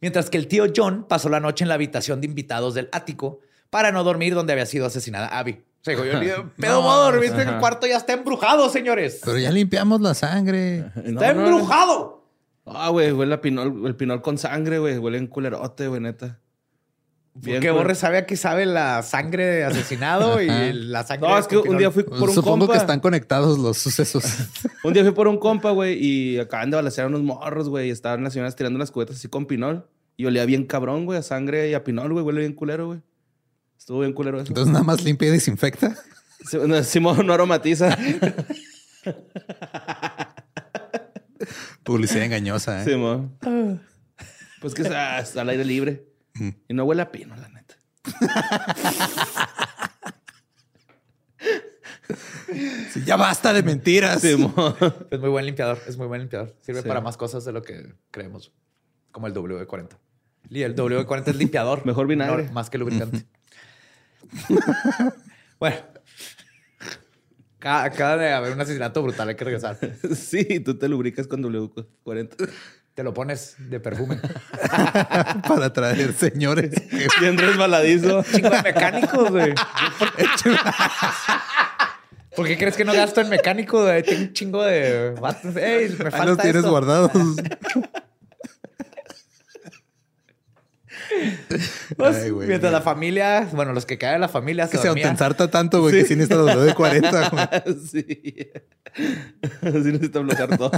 Mientras 0.00 0.30
que 0.30 0.38
el 0.38 0.46
tío 0.46 0.66
John 0.74 1.06
pasó 1.08 1.28
la 1.28 1.40
noche 1.40 1.64
en 1.64 1.68
la 1.68 1.74
habitación 1.74 2.20
de 2.20 2.26
invitados 2.26 2.74
del 2.74 2.88
ático 2.92 3.40
para 3.68 3.92
no 3.92 4.04
dormir 4.04 4.34
donde 4.34 4.52
había 4.52 4.66
sido 4.66 4.86
asesinada 4.86 5.26
Abby. 5.38 5.52
O 5.52 5.84
sea, 5.84 5.94
dijo, 5.94 6.04
yo 6.04 6.20
pedo 6.56 6.74
No, 6.74 6.82
voy 6.82 6.92
a 6.92 6.96
dormir, 6.96 7.32
el 7.32 7.58
cuarto 7.58 7.86
ya 7.86 7.96
está 7.96 8.12
embrujado, 8.12 8.68
señores. 8.68 9.20
Pero 9.24 9.38
ya 9.38 9.50
limpiamos 9.50 10.00
la 10.00 10.14
sangre. 10.14 10.90
No, 10.94 11.02
¡Está 11.02 11.32
no, 11.32 11.40
no. 11.40 11.48
embrujado! 11.48 12.28
Ah, 12.66 12.90
güey, 12.90 13.10
huele 13.12 13.34
a 13.34 13.40
pinol, 13.40 13.86
el 13.86 13.96
pinol 13.96 14.20
con 14.22 14.36
sangre, 14.38 14.78
güey. 14.78 14.98
Huele 14.98 15.18
en 15.18 15.26
culerote, 15.26 15.88
güey, 15.88 16.00
neta. 16.00 16.38
Bien 17.32 17.56
Porque 17.58 17.68
cool. 17.68 17.78
Borre 17.78 17.94
sabe 17.94 18.26
que 18.26 18.36
sabe 18.36 18.66
la 18.66 19.02
sangre 19.02 19.44
de 19.46 19.64
asesinado 19.64 20.42
y 20.42 20.48
la 20.72 21.04
sangre 21.06 21.28
No, 21.28 21.38
es 21.38 21.46
que 21.46 21.56
un 21.56 21.78
día 21.78 21.90
fui 21.90 22.02
por 22.02 22.28
un 22.28 22.34
Supongo 22.34 22.58
compa. 22.66 22.72
que 22.74 22.78
están 22.80 23.00
conectados 23.00 23.58
los 23.58 23.78
sucesos. 23.78 24.24
Un 24.84 24.92
día 24.92 25.02
fui 25.04 25.12
por 25.12 25.28
un 25.28 25.38
compa, 25.38 25.70
güey, 25.70 25.96
y 26.02 26.38
acaban 26.38 26.70
de 26.70 26.76
balacear 26.76 27.06
unos 27.06 27.22
morros, 27.22 27.68
güey, 27.68 27.88
y 27.88 27.90
estaban 27.90 28.24
las 28.24 28.32
señoras 28.32 28.56
tirando 28.56 28.78
las 28.78 28.90
cubetas 28.90 29.16
así 29.16 29.28
con 29.28 29.46
pinol. 29.46 29.86
Y 30.16 30.26
olía 30.26 30.44
bien 30.44 30.64
cabrón, 30.66 31.04
güey, 31.06 31.18
a 31.18 31.22
sangre 31.22 31.70
y 31.70 31.74
a 31.74 31.84
pinol, 31.84 32.12
güey. 32.12 32.24
Huele 32.24 32.40
bien 32.40 32.54
culero, 32.54 32.86
güey. 32.88 33.00
Estuvo 33.78 34.00
bien 34.00 34.12
culero 34.12 34.38
eso. 34.40 34.48
Entonces 34.48 34.72
nada 34.72 34.84
más 34.84 35.02
limpia 35.04 35.28
y 35.28 35.32
desinfecta. 35.32 35.96
Sí, 36.46 36.58
no, 36.66 36.82
Simón 36.82 37.26
no 37.26 37.32
aromatiza. 37.32 37.96
Publicidad 41.84 42.24
engañosa, 42.24 42.82
¿eh? 42.82 42.84
Simón. 42.84 43.38
Pues 44.60 44.74
que 44.74 44.82
está 44.82 45.18
al 45.18 45.48
aire 45.48 45.64
libre. 45.64 46.09
Mm. 46.34 46.48
Y 46.68 46.74
no 46.74 46.84
huele 46.84 47.02
a 47.02 47.10
pino, 47.12 47.34
la 47.36 47.48
neta. 47.48 47.76
Sí, 52.92 53.02
ya 53.04 53.16
basta 53.16 53.52
de 53.52 53.62
mentiras. 53.62 54.22
Es 54.24 54.36
muy 54.38 55.28
buen 55.30 55.46
limpiador, 55.46 55.78
es 55.86 55.96
muy 55.96 56.06
buen 56.06 56.20
limpiador. 56.22 56.56
Sirve 56.60 56.82
Sí. 56.82 56.88
para 56.88 57.00
más 57.00 57.16
cosas 57.16 57.44
de 57.44 57.52
lo 57.52 57.62
que 57.62 57.94
creemos, 58.10 58.52
como 59.12 59.26
el 59.26 59.34
W40. 59.34 59.96
Y 60.48 60.62
el 60.62 60.74
W40 60.74 61.28
es 61.28 61.36
limpiador. 61.36 61.86
Mejor 61.86 62.06
vinagre. 62.06 62.46
no, 62.46 62.52
más 62.52 62.70
que 62.70 62.78
lubricante. 62.78 63.24
bueno. 65.60 65.76
Ca- 67.58 67.84
Acaba 67.84 68.16
de 68.16 68.32
haber 68.32 68.52
un 68.52 68.60
asesinato 68.60 69.02
brutal, 69.02 69.28
hay 69.28 69.34
que 69.36 69.44
regresar. 69.44 69.78
Sí, 70.16 70.60
tú 70.60 70.76
te 70.78 70.88
lubricas 70.88 71.26
con 71.28 71.42
W40. 71.42 72.50
Te 73.00 73.04
lo 73.04 73.14
pones 73.14 73.54
de 73.56 73.80
perfume. 73.80 74.18
Para 75.48 75.72
traer 75.72 76.12
señores. 76.12 76.70
Bien 77.18 77.38
resbaladizo. 77.38 78.22
Chingo 78.30 78.50
de 78.50 78.62
mecánicos, 78.62 79.30
güey. 79.30 79.54
¿Por 82.36 82.46
qué 82.46 82.58
crees 82.58 82.76
que 82.76 82.84
no 82.84 82.92
gasto 82.92 83.22
en 83.22 83.30
mecánico? 83.30 83.84
güey? 83.84 84.02
Tengo 84.02 84.20
un 84.20 84.32
chingo 84.34 84.62
de 84.62 85.12
vatos. 85.18 85.56
Ey, 85.56 85.96
me 85.98 86.04
Ahí 86.04 86.10
falta 86.10 86.24
los 86.26 86.36
tienes 86.36 86.56
esto. 86.56 86.70
guardados. 86.70 87.10
Pues, 91.96 92.16
Ay, 92.16 92.30
güey. 92.30 92.48
mientras 92.48 92.70
la 92.70 92.82
familia, 92.82 93.48
bueno, 93.52 93.72
los 93.72 93.86
que 93.86 93.96
caen 93.96 94.16
en 94.16 94.20
la 94.20 94.28
familia 94.28 94.66
se 94.66 94.72
que 94.72 94.78
se 94.82 94.88
autoensarta 94.88 95.50
tanto, 95.50 95.80
güey, 95.80 95.94
que 95.94 96.04
sí 96.04 96.16
necesita 96.16 96.36
los 96.36 96.66
de 96.66 96.74
40. 96.74 97.30
güey. 97.64 97.76
sí. 97.90 98.50
Así 99.62 99.90
necesito 99.90 100.22
bloquear 100.22 100.58
todo. 100.58 100.70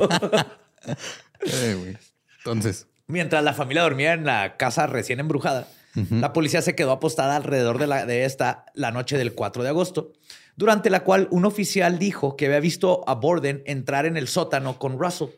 Ay, 0.85 1.75
güey. 1.75 1.99
Entonces, 2.45 2.87
Mientras 3.13 3.43
la 3.45 3.53
familia 3.53 3.83
dormía 3.83 4.15
en 4.15 4.25
la 4.25 4.57
casa 4.57 4.87
recién 4.87 5.21
embrujada, 5.21 5.69
la 6.11 6.33
policía 6.33 6.63
se 6.63 6.75
quedó 6.75 6.93
apostada 6.93 7.37
alrededor 7.37 7.79
de, 7.79 7.87
la, 7.87 8.07
de 8.07 8.25
esta 8.25 8.65
la 8.73 8.91
noche 8.91 9.19
del 9.19 9.35
4 9.35 9.63
de 9.63 9.69
agosto, 9.69 10.13
durante 10.57 10.89
la 10.89 11.05
cual 11.05 11.29
un 11.31 11.45
oficial 11.45 11.99
dijo 11.99 12.37
que 12.37 12.47
había 12.47 12.61
visto 12.61 13.05
a 13.07 13.15
Borden 13.15 13.63
entrar 13.67 14.07
en 14.07 14.17
el 14.17 14.29
sótano 14.29 14.79
con 14.79 14.99
Russell. 14.99 15.29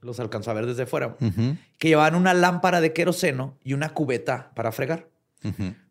Los 0.00 0.18
alcanzó 0.18 0.50
a 0.50 0.54
ver 0.54 0.66
desde 0.66 0.86
fuera. 0.86 1.16
Que 1.78 1.88
llevaban 1.88 2.16
una 2.16 2.34
lámpara 2.34 2.80
de 2.80 2.92
queroseno 2.92 3.56
y 3.62 3.74
una 3.74 3.90
cubeta 3.90 4.50
para 4.56 4.72
fregar. 4.72 5.08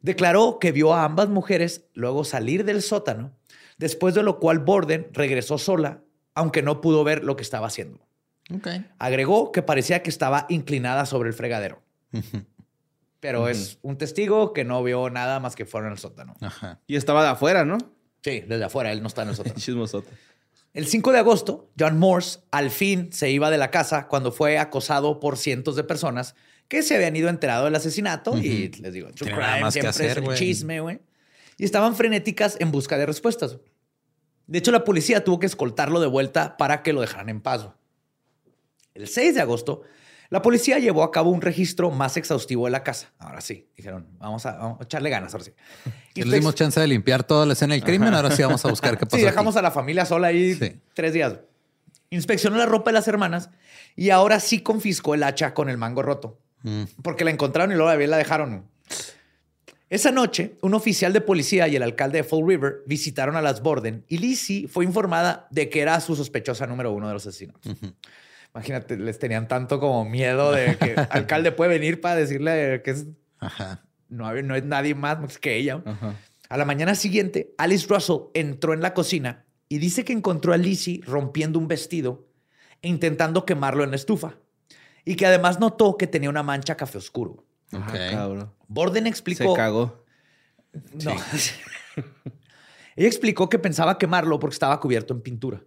Declaró 0.01 0.57
que 0.59 0.74
vio 0.74 0.93
a 0.93 1.05
ambas 1.05 1.30
mujeres 1.30 1.86
luego 1.93 2.26
salir 2.26 2.66
del 2.66 2.82
sótano, 2.82 3.32
después 3.78 4.16
de 4.16 4.24
lo 4.24 4.39
cual 4.39 4.59
Borden 4.59 5.07
regresó 5.14 5.57
sola, 5.57 6.01
aunque 6.36 6.61
no 6.61 6.82
pudo 6.82 7.05
ver 7.05 7.24
lo 7.24 7.38
que 7.38 7.43
estaba 7.43 7.68
haciendo. 7.68 8.05
Agregó 9.00 9.52
que 9.52 9.62
parecía 9.62 10.04
que 10.04 10.10
estaba 10.10 10.46
inclinada 10.50 11.06
sobre 11.06 11.30
el 11.30 11.36
fregadero, 11.36 11.82
pero 13.20 13.48
es 13.48 13.80
un 13.82 13.98
testigo 13.98 14.54
que 14.54 14.64
no 14.64 14.84
vio 14.84 15.10
nada 15.10 15.39
más 15.39 15.56
que 15.56 15.66
fueron 15.66 15.91
al 15.91 16.00
sótano. 16.00 16.36
Ajá. 16.41 16.80
Y 16.88 16.96
estaba 16.96 17.24
de 17.24 17.30
afuera, 17.30 17.66
¿no? 17.66 17.78
Sí, 18.22 18.41
desde 18.41 18.64
afuera, 18.66 18.91
él 18.91 19.02
no 19.02 19.08
está 19.08 19.24
en 19.24 19.30
el 19.30 19.36
sótano. 19.36 19.56
Chismosote. 19.60 20.10
El 20.74 20.88
5 20.88 21.12
de 21.12 21.20
agosto, 21.20 21.72
John 21.80 22.00
Morse 22.00 22.39
al 22.50 22.72
fin 22.72 23.14
se 23.14 23.30
iba 23.30 23.52
de 23.52 23.58
la 23.60 23.70
casa 23.70 24.08
cuando 24.08 24.32
fue 24.32 24.58
acosado 24.58 25.20
por 25.20 25.38
cientos 25.38 25.76
de 25.76 25.84
personas 25.84 26.36
que 26.68 26.82
se 26.82 26.96
habían 26.96 27.16
ido 27.16 27.30
enterado 27.30 27.66
del 27.66 27.76
asesinato 27.76 28.36
y 28.38 28.70
les 28.70 28.94
digo, 28.94 29.12
true 29.12 29.30
crime 29.30 29.62
más 29.62 29.74
que 29.76 29.82
siempre 29.82 29.89
hacer, 29.89 30.24
es 30.24 30.30
el 30.30 30.36
chisme, 30.36 30.80
güey. 30.80 31.00
Y 31.58 31.66
estaban 31.66 31.96
frenéticas 31.96 32.58
en 32.60 32.72
busca 32.72 32.98
de 32.98 33.06
respuestas. 33.06 33.58
De 34.48 34.58
hecho, 34.58 34.72
la 34.72 34.84
policía 34.84 35.24
tuvo 35.24 35.39
que 35.39 35.46
escoltarlo 35.46 36.00
de 36.00 36.08
vuelta 36.08 36.58
para 36.58 36.82
que 36.82 36.91
lo 36.91 37.02
dejaran 37.02 37.30
en 37.30 37.41
paz. 37.41 37.68
El 38.94 39.08
6 39.08 39.36
de 39.36 39.41
agosto, 39.41 39.82
la 40.30 40.41
policía 40.41 40.80
llevó 40.80 41.04
a 41.04 41.12
cabo 41.12 41.30
un 41.30 41.41
registro 41.41 41.91
más 41.91 42.18
exhaustivo 42.18 42.66
de 42.66 42.72
la 42.72 42.84
casa. 42.84 43.12
Ahora 43.20 43.41
sí, 43.41 43.68
dijeron, 43.76 44.08
vamos 44.18 44.46
a, 44.46 44.54
vamos 44.58 44.82
a 44.82 44.84
echarle 44.84 45.10
ganas, 45.10 45.34
ahora 45.34 45.46
sí. 45.46 45.52
Y 46.16 46.24
les 46.24 46.39
dimos 46.39 46.56
chance 46.56 46.80
de 46.80 46.88
limpiar 46.88 47.24
toda 47.24 47.46
la 47.46 47.54
escena 47.54 47.74
del 47.76 47.84
crimen. 47.84 48.14
Ahora 48.14 48.32
sí 48.32 48.41
vamos 48.41 48.64
a 48.66 48.70
buscar 48.70 48.98
qué 48.98 49.06
pasó. 49.06 49.18
Sí, 49.18 49.24
aquí. 49.24 49.32
dejamos 49.32 49.56
a 49.58 49.62
la 49.62 49.72
familia 49.72 50.06
sola 50.06 50.28
ahí 50.28 50.56
Sí. 50.56 50.80
tres 50.94 51.14
días. 51.14 51.36
Inspeccionó 52.10 52.58
la 52.58 52.66
ropa 52.66 52.91
de 52.91 52.94
las 52.94 53.08
hermanas 53.08 53.50
y 53.96 54.10
ahora 54.12 54.39
sí 54.39 54.62
confiscó 54.62 55.16
el 55.16 55.24
hacha 55.24 55.54
con 55.54 55.70
el 55.70 55.78
mango 55.78 56.02
roto. 56.02 56.39
Mm. 56.64 56.84
Porque 57.02 57.26
la 57.26 57.32
encontraron 57.32 57.72
y 57.72 57.76
luego 57.76 57.94
la, 58.08 58.18
dejaron. 58.18 58.66
Esa 59.89 60.12
noche, 60.12 60.56
un 60.62 60.74
oficial 60.74 61.14
de 61.14 61.22
policía 61.22 61.68
y 61.68 61.76
el 61.76 61.84
alcalde 61.84 62.20
de 62.20 62.24
Fall 62.24 62.48
River 62.48 62.78
visitaron 62.88 63.36
a 63.36 63.41
las 63.41 63.62
Borden 63.62 64.06
y 64.08 64.18
Lizzie 64.18 64.68
fue 64.68 64.86
informada 64.86 65.48
de 65.52 65.70
que 65.70 65.82
era 65.82 66.00
su 66.00 66.16
sospechosa 66.16 66.66
número 66.66 66.91
uno 66.91 67.08
de 67.08 67.14
los 67.14 67.28
asesinos. 67.28 67.58
Imagínate, 68.54 68.97
les 68.97 69.18
tenían 69.18 69.47
tanto 69.47 69.80
como 69.80 70.06
miedo 70.06 70.51
de 70.51 70.78
que 70.78 70.93
el 70.93 71.08
alcalde 71.10 71.51
puede 71.51 71.72
venir 71.72 72.01
para 72.01 72.16
decirle 72.16 72.82
que 72.84 72.91
es, 72.91 73.06
Ajá. 73.39 73.84
no, 74.10 74.28
hay- 74.28 74.43
no 74.43 74.56
es 74.56 74.64
nadie 74.64 74.93
más 74.95 75.38
que 75.39 75.56
ella. 75.58 75.82
Ajá. 75.86 76.16
A 76.49 76.58
la 76.58 76.66
mañana 76.66 76.93
siguiente, 76.93 77.54
Alice 77.58 77.88
Russell 77.89 78.28
entró 78.36 78.74
en 78.74 78.82
la 78.82 78.93
cocina 78.93 79.45
y 79.70 79.80
dice 79.80 80.06
que 80.06 80.14
encontró 80.14 80.54
a 80.54 80.58
Lizzie 80.58 81.01
rompiendo 81.04 81.58
un 81.58 81.68
vestido 81.68 82.28
e 82.84 82.89
intentando 82.89 83.45
quemarlo 83.45 83.84
en 83.84 83.89
la 83.89 83.95
estufa. 83.95 84.36
y 85.06 85.16
que 85.18 85.26
además 85.26 85.60
notó 85.60 85.97
que 85.97 86.08
tenía 86.08 86.30
una 86.30 86.43
mancha 86.43 86.76
café 86.78 86.97
oscuro. 86.99 87.43
Ok. 87.74 87.93
Ah. 88.14 88.47
Borden 88.68 89.04
Se 89.04 89.10
explicó. 89.10 89.54
cagó. 89.54 90.06
No. 91.04 91.12
Ella 92.95 93.08
explicó 93.08 93.49
que 93.49 93.60
pensaba 93.60 93.97
quemarlo 93.97 94.39
porque 94.39 94.54
estaba 94.54 94.80
cubierto 94.80 95.14
en 95.14 95.22
pintura. 95.22 95.62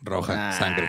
Roja, 0.00 0.48
Ah. 0.48 0.52
sangre. 0.52 0.88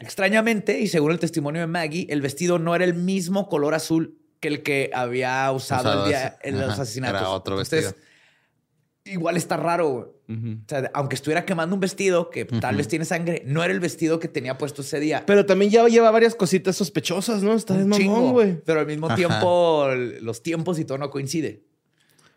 Extrañamente, 0.00 0.80
y 0.80 0.88
según 0.88 1.12
el 1.12 1.18
testimonio 1.18 1.60
de 1.62 1.66
Maggie, 1.66 2.06
el 2.10 2.20
vestido 2.20 2.58
no 2.58 2.74
era 2.74 2.84
el 2.84 2.94
mismo 2.94 3.48
color 3.48 3.74
azul 3.74 4.18
que 4.40 4.48
el 4.48 4.62
que 4.62 4.90
había 4.92 5.50
usado 5.52 5.88
Usado 5.88 6.02
el 6.04 6.08
día 6.10 6.38
en 6.42 6.60
los 6.60 6.78
asesinatos. 6.78 7.20
era 7.20 7.30
otro 7.30 7.54
Entonces, 7.54 7.84
vestido. 7.84 8.06
Igual 9.04 9.36
está 9.36 9.56
raro. 9.56 10.20
O 10.28 10.68
sea, 10.68 10.90
aunque 10.94 11.14
estuviera 11.14 11.44
quemando 11.44 11.74
un 11.76 11.80
vestido 11.80 12.28
que 12.30 12.44
tal 12.44 12.74
vez 12.76 12.88
tiene 12.88 13.04
sangre, 13.04 13.42
no 13.46 13.62
era 13.62 13.72
el 13.72 13.78
vestido 13.78 14.18
que 14.18 14.26
tenía 14.26 14.58
puesto 14.58 14.82
ese 14.82 14.98
día. 14.98 15.22
Pero 15.24 15.46
también 15.46 15.70
ya 15.70 15.86
lleva 15.86 16.10
varias 16.10 16.34
cositas 16.34 16.74
sospechosas, 16.74 17.44
¿no? 17.44 17.54
Está 17.54 17.76
chingo, 17.92 18.16
mamón, 18.16 18.32
güey. 18.32 18.60
Pero 18.64 18.80
al 18.80 18.86
mismo 18.86 19.06
Ajá. 19.06 19.14
tiempo, 19.14 19.86
los 20.20 20.42
tiempos 20.42 20.80
y 20.80 20.84
todo 20.84 20.98
no 20.98 21.10
coincide. 21.10 21.62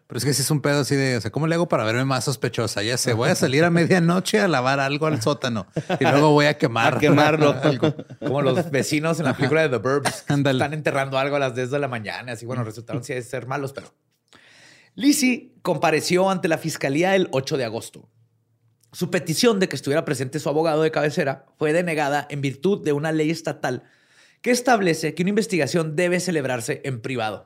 Pero 0.09 0.17
es 0.17 0.25
que 0.25 0.33
sí 0.33 0.41
es 0.41 0.49
un 0.49 0.59
pedo 0.59 0.79
así 0.79 0.95
de, 0.95 1.17
o 1.17 1.21
sea, 1.21 1.29
¿cómo 1.29 1.45
le 1.45 1.53
hago 1.53 1.67
para 1.67 1.83
verme 1.83 2.03
más 2.03 2.23
sospechosa? 2.23 2.81
Ya 2.81 2.97
sé, 2.97 3.13
voy 3.13 3.29
a 3.29 3.35
salir 3.35 3.63
a 3.63 3.69
medianoche 3.69 4.39
a 4.39 4.47
lavar 4.47 4.79
algo 4.79 5.05
al 5.05 5.21
sótano 5.21 5.67
y 5.99 6.03
luego 6.03 6.31
voy 6.31 6.47
a 6.47 6.57
quemar. 6.57 6.95
A 6.95 6.99
quemarlo. 6.99 7.55
algo. 7.63 7.93
Como 8.17 8.41
los 8.41 8.71
vecinos 8.71 9.19
en 9.19 9.25
la 9.25 9.35
película 9.35 9.61
de 9.61 9.69
The 9.69 9.77
Burbs 9.77 10.25
están 10.27 10.73
enterrando 10.73 11.19
algo 11.19 11.35
a 11.35 11.39
las 11.39 11.53
10 11.53 11.69
de 11.69 11.77
la 11.77 11.87
mañana. 11.87 12.31
Así, 12.31 12.47
bueno, 12.47 12.63
resultaron 12.63 13.03
sí 13.03 13.21
ser 13.21 13.45
malos, 13.45 13.71
pero. 13.71 13.93
Lizzie 14.95 15.53
compareció 15.61 16.31
ante 16.31 16.47
la 16.47 16.57
fiscalía 16.57 17.15
el 17.15 17.27
8 17.29 17.57
de 17.57 17.65
agosto. 17.65 18.09
Su 18.91 19.11
petición 19.11 19.59
de 19.59 19.69
que 19.69 19.75
estuviera 19.75 20.05
presente 20.05 20.39
su 20.39 20.49
abogado 20.49 20.81
de 20.81 20.89
cabecera 20.89 21.45
fue 21.59 21.71
denegada 21.71 22.25
en 22.31 22.41
virtud 22.41 22.83
de 22.83 22.93
una 22.93 23.11
ley 23.11 23.29
estatal 23.29 23.83
que 24.41 24.49
establece 24.49 25.13
que 25.13 25.21
una 25.21 25.29
investigación 25.29 25.95
debe 25.95 26.19
celebrarse 26.19 26.81
en 26.83 26.99
privado. 26.99 27.43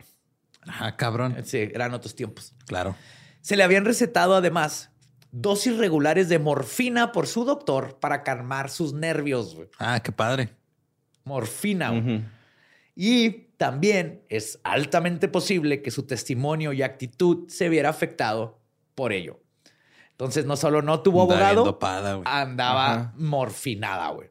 Ah, 0.67 0.95
cabrón. 0.95 1.35
Sí, 1.43 1.57
eran 1.73 1.93
otros 1.93 2.15
tiempos. 2.15 2.53
Claro. 2.65 2.95
Se 3.41 3.55
le 3.55 3.63
habían 3.63 3.85
recetado 3.85 4.35
además 4.35 4.91
dosis 5.31 5.77
regulares 5.77 6.29
de 6.29 6.39
morfina 6.39 7.11
por 7.11 7.27
su 7.27 7.43
doctor 7.43 7.99
para 7.99 8.23
calmar 8.23 8.69
sus 8.69 8.93
nervios. 8.93 9.57
Ah, 9.79 9.99
qué 10.01 10.11
padre. 10.11 10.49
Morfina. 11.25 11.91
Y 12.95 13.31
también 13.57 14.23
es 14.29 14.59
altamente 14.63 15.27
posible 15.27 15.81
que 15.81 15.91
su 15.91 16.03
testimonio 16.03 16.71
y 16.73 16.83
actitud 16.83 17.49
se 17.49 17.69
viera 17.69 17.89
afectado 17.89 18.61
por 18.93 19.11
ello. 19.11 19.39
Entonces, 20.11 20.45
no 20.45 20.55
solo 20.55 20.83
no 20.83 21.01
tuvo 21.01 21.23
abogado, 21.23 21.63
dopada, 21.65 22.21
andaba 22.25 22.93
Ajá. 22.93 23.13
morfinada, 23.17 24.09
güey. 24.09 24.29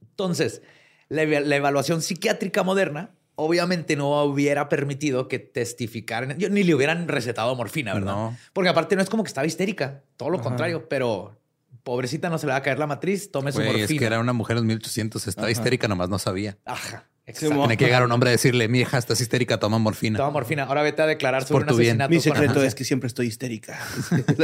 Entonces, 0.00 0.62
la 1.08 1.22
evaluación 1.22 2.00
psiquiátrica 2.00 2.62
moderna 2.62 3.10
obviamente 3.34 3.96
no 3.96 4.22
hubiera 4.24 4.68
permitido 4.68 5.28
que 5.28 5.38
testificaran, 5.38 6.38
yo- 6.38 6.48
ni 6.50 6.62
le 6.64 6.74
hubieran 6.74 7.08
recetado 7.08 7.54
morfina, 7.54 7.94
¿verdad? 7.94 8.12
No. 8.14 8.36
Porque 8.52 8.68
aparte 8.68 8.96
no 8.96 9.02
es 9.02 9.08
como 9.10 9.22
que 9.24 9.28
estaba 9.28 9.46
histérica, 9.46 10.02
todo 10.16 10.30
lo 10.30 10.36
Ajá. 10.38 10.44
contrario, 10.44 10.88
pero 10.88 11.38
pobrecita 11.82 12.28
no 12.30 12.38
se 12.38 12.46
le 12.46 12.52
va 12.52 12.58
a 12.58 12.62
caer 12.62 12.78
la 12.78 12.86
matriz, 12.86 13.30
tome 13.32 13.50
su 13.52 13.60
morfina. 13.60 13.84
es 13.84 13.90
que 13.98 14.04
era 14.04 14.20
una 14.20 14.32
mujer 14.32 14.56
en 14.58 14.66
1800, 14.66 15.26
estaba 15.26 15.46
Ajá. 15.48 15.52
histérica, 15.52 15.88
nomás 15.88 16.08
no 16.08 16.18
sabía. 16.18 16.58
Ajá, 16.64 17.08
exacto. 17.26 17.56
Tiene 17.58 17.76
que 17.76 17.84
llegar 17.86 18.04
un 18.04 18.12
hombre 18.12 18.28
a 18.30 18.32
decirle, 18.32 18.68
mi 18.68 18.80
hija, 18.80 18.98
estás 18.98 19.20
histérica, 19.20 19.58
toma 19.58 19.78
morfina. 19.78 20.18
Toma 20.18 20.30
morfina. 20.30 20.64
Ahora 20.64 20.82
vete 20.82 21.02
a 21.02 21.06
declarar 21.06 21.42
sobre 21.44 21.64
por 21.64 21.72
un 21.72 21.76
tu 21.76 21.80
bien. 21.80 22.00
asesinato. 22.00 22.10
Mi 22.14 22.20
secreto 22.20 22.62
es 22.62 22.74
que 22.74 22.84
siempre 22.84 23.08
estoy 23.08 23.26
histérica. 23.26 23.78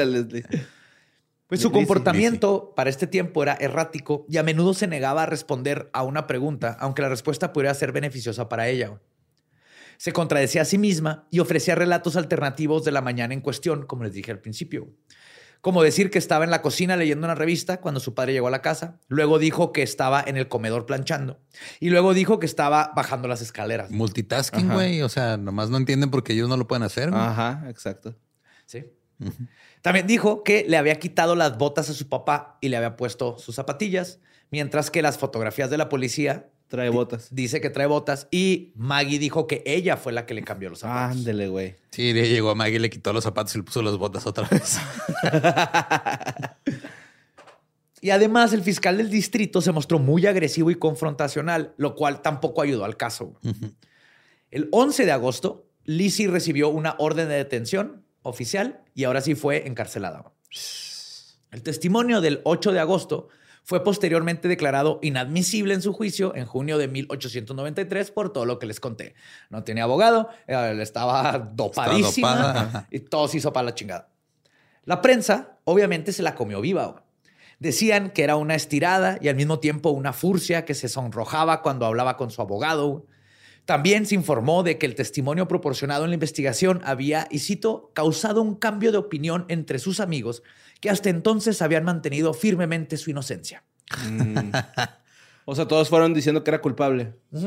Pues 1.48 1.62
su 1.62 1.72
comportamiento 1.72 2.74
para 2.76 2.90
este 2.90 3.06
tiempo 3.06 3.42
era 3.42 3.54
errático 3.58 4.26
y 4.28 4.36
a 4.36 4.42
menudo 4.42 4.74
se 4.74 4.86
negaba 4.86 5.22
a 5.22 5.26
responder 5.26 5.88
a 5.94 6.02
una 6.02 6.26
pregunta, 6.26 6.76
aunque 6.78 7.00
la 7.00 7.08
respuesta 7.08 7.54
pudiera 7.54 7.72
ser 7.72 7.90
beneficiosa 7.92 8.50
para 8.50 8.68
ella. 8.68 9.00
Se 9.96 10.12
contradecía 10.12 10.62
a 10.62 10.66
sí 10.66 10.76
misma 10.76 11.26
y 11.30 11.40
ofrecía 11.40 11.74
relatos 11.74 12.16
alternativos 12.16 12.84
de 12.84 12.92
la 12.92 13.00
mañana 13.00 13.32
en 13.32 13.40
cuestión, 13.40 13.86
como 13.86 14.04
les 14.04 14.12
dije 14.12 14.30
al 14.30 14.40
principio. 14.40 14.88
Como 15.62 15.82
decir 15.82 16.10
que 16.10 16.18
estaba 16.18 16.44
en 16.44 16.50
la 16.50 16.62
cocina 16.62 16.96
leyendo 16.96 17.26
una 17.26 17.34
revista 17.34 17.80
cuando 17.80 17.98
su 17.98 18.14
padre 18.14 18.34
llegó 18.34 18.46
a 18.46 18.50
la 18.50 18.62
casa. 18.62 19.00
Luego 19.08 19.38
dijo 19.40 19.72
que 19.72 19.82
estaba 19.82 20.22
en 20.24 20.36
el 20.36 20.48
comedor 20.48 20.86
planchando. 20.86 21.40
Y 21.80 21.90
luego 21.90 22.14
dijo 22.14 22.38
que 22.38 22.46
estaba 22.46 22.92
bajando 22.94 23.26
las 23.26 23.40
escaleras. 23.40 23.90
Multitasking, 23.90 24.70
güey. 24.70 25.02
O 25.02 25.08
sea, 25.08 25.36
nomás 25.36 25.68
no 25.70 25.78
entienden 25.78 26.10
porque 26.10 26.34
ellos 26.34 26.48
no 26.48 26.56
lo 26.56 26.68
pueden 26.68 26.84
hacer. 26.84 27.10
güey. 27.10 27.20
Ajá, 27.20 27.64
exacto. 27.68 28.14
¿Sí? 28.66 28.84
También 29.82 30.06
dijo 30.06 30.42
que 30.44 30.64
le 30.68 30.76
había 30.76 30.98
quitado 30.98 31.34
las 31.36 31.58
botas 31.58 31.90
a 31.90 31.94
su 31.94 32.08
papá 32.08 32.58
y 32.60 32.68
le 32.68 32.76
había 32.76 32.96
puesto 32.96 33.38
sus 33.38 33.54
zapatillas, 33.54 34.20
mientras 34.50 34.90
que 34.90 35.02
las 35.02 35.18
fotografías 35.18 35.70
de 35.70 35.78
la 35.78 35.88
policía 35.88 36.50
Trae 36.68 36.90
botas. 36.90 37.28
dice 37.30 37.62
que 37.62 37.70
trae 37.70 37.86
botas 37.86 38.28
y 38.30 38.72
Maggie 38.76 39.18
dijo 39.18 39.46
que 39.46 39.62
ella 39.64 39.96
fue 39.96 40.12
la 40.12 40.26
que 40.26 40.34
le 40.34 40.42
cambió 40.42 40.68
los 40.68 40.80
zapatos. 40.80 41.16
Ándele, 41.16 41.48
güey. 41.48 41.76
Sí, 41.90 42.12
le 42.12 42.28
llegó 42.28 42.50
a 42.50 42.54
Maggie, 42.54 42.78
le 42.78 42.90
quitó 42.90 43.10
los 43.14 43.24
zapatos 43.24 43.54
y 43.54 43.58
le 43.58 43.64
puso 43.64 43.80
las 43.80 43.96
botas 43.96 44.26
otra 44.26 44.46
vez. 44.46 44.78
Y 48.00 48.10
además 48.10 48.52
el 48.52 48.62
fiscal 48.62 48.96
del 48.96 49.10
distrito 49.10 49.60
se 49.60 49.72
mostró 49.72 49.98
muy 49.98 50.24
agresivo 50.26 50.70
y 50.70 50.76
confrontacional, 50.76 51.74
lo 51.78 51.94
cual 51.96 52.22
tampoco 52.22 52.62
ayudó 52.62 52.84
al 52.84 52.96
caso. 52.96 53.40
El 54.50 54.68
11 54.70 55.04
de 55.04 55.12
agosto, 55.12 55.66
Lizzie 55.84 56.28
recibió 56.28 56.68
una 56.68 56.94
orden 56.98 57.28
de 57.28 57.34
detención 57.34 58.04
oficial 58.28 58.80
y 58.94 59.04
ahora 59.04 59.20
sí 59.20 59.34
fue 59.34 59.66
encarcelada. 59.66 60.32
El 61.50 61.62
testimonio 61.62 62.20
del 62.20 62.40
8 62.44 62.72
de 62.72 62.80
agosto 62.80 63.28
fue 63.68 63.84
posteriormente 63.84 64.48
declarado 64.48 64.98
inadmisible 65.02 65.74
en 65.74 65.82
su 65.82 65.92
juicio 65.92 66.34
en 66.34 66.46
junio 66.46 66.78
de 66.78 66.88
1893 66.88 68.10
por 68.12 68.32
todo 68.32 68.46
lo 68.46 68.58
que 68.58 68.66
les 68.66 68.80
conté. 68.80 69.14
No 69.50 69.62
tenía 69.62 69.84
abogado, 69.84 70.30
eh, 70.46 70.78
estaba 70.80 71.50
dopadísima 71.52 72.86
y 72.90 73.00
todo 73.00 73.28
se 73.28 73.36
hizo 73.36 73.52
para 73.52 73.66
la 73.66 73.74
chingada. 73.74 74.08
La 74.84 75.02
prensa 75.02 75.58
obviamente 75.64 76.12
se 76.12 76.22
la 76.22 76.34
comió 76.34 76.62
viva. 76.62 77.04
Decían 77.58 78.08
que 78.08 78.24
era 78.24 78.36
una 78.36 78.54
estirada 78.54 79.18
y 79.20 79.28
al 79.28 79.36
mismo 79.36 79.58
tiempo 79.58 79.90
una 79.90 80.14
furcia 80.14 80.64
que 80.64 80.74
se 80.74 80.88
sonrojaba 80.88 81.60
cuando 81.60 81.84
hablaba 81.84 82.16
con 82.16 82.30
su 82.30 82.40
abogado. 82.40 83.04
También 83.68 84.06
se 84.06 84.14
informó 84.14 84.62
de 84.62 84.78
que 84.78 84.86
el 84.86 84.94
testimonio 84.94 85.46
proporcionado 85.46 86.04
en 86.04 86.10
la 86.10 86.14
investigación 86.14 86.80
había, 86.84 87.28
y 87.30 87.40
cito, 87.40 87.90
causado 87.94 88.40
un 88.40 88.54
cambio 88.54 88.92
de 88.92 88.96
opinión 88.96 89.44
entre 89.48 89.78
sus 89.78 90.00
amigos 90.00 90.42
que 90.80 90.88
hasta 90.88 91.10
entonces 91.10 91.60
habían 91.60 91.84
mantenido 91.84 92.32
firmemente 92.32 92.96
su 92.96 93.10
inocencia. 93.10 93.62
Mm. 94.08 94.52
O 95.44 95.54
sea, 95.54 95.66
todos 95.66 95.88
fueron 95.90 96.12
diciendo 96.14 96.44
que 96.44 96.50
era 96.50 96.60
culpable. 96.62 97.12
Pues 97.30 97.44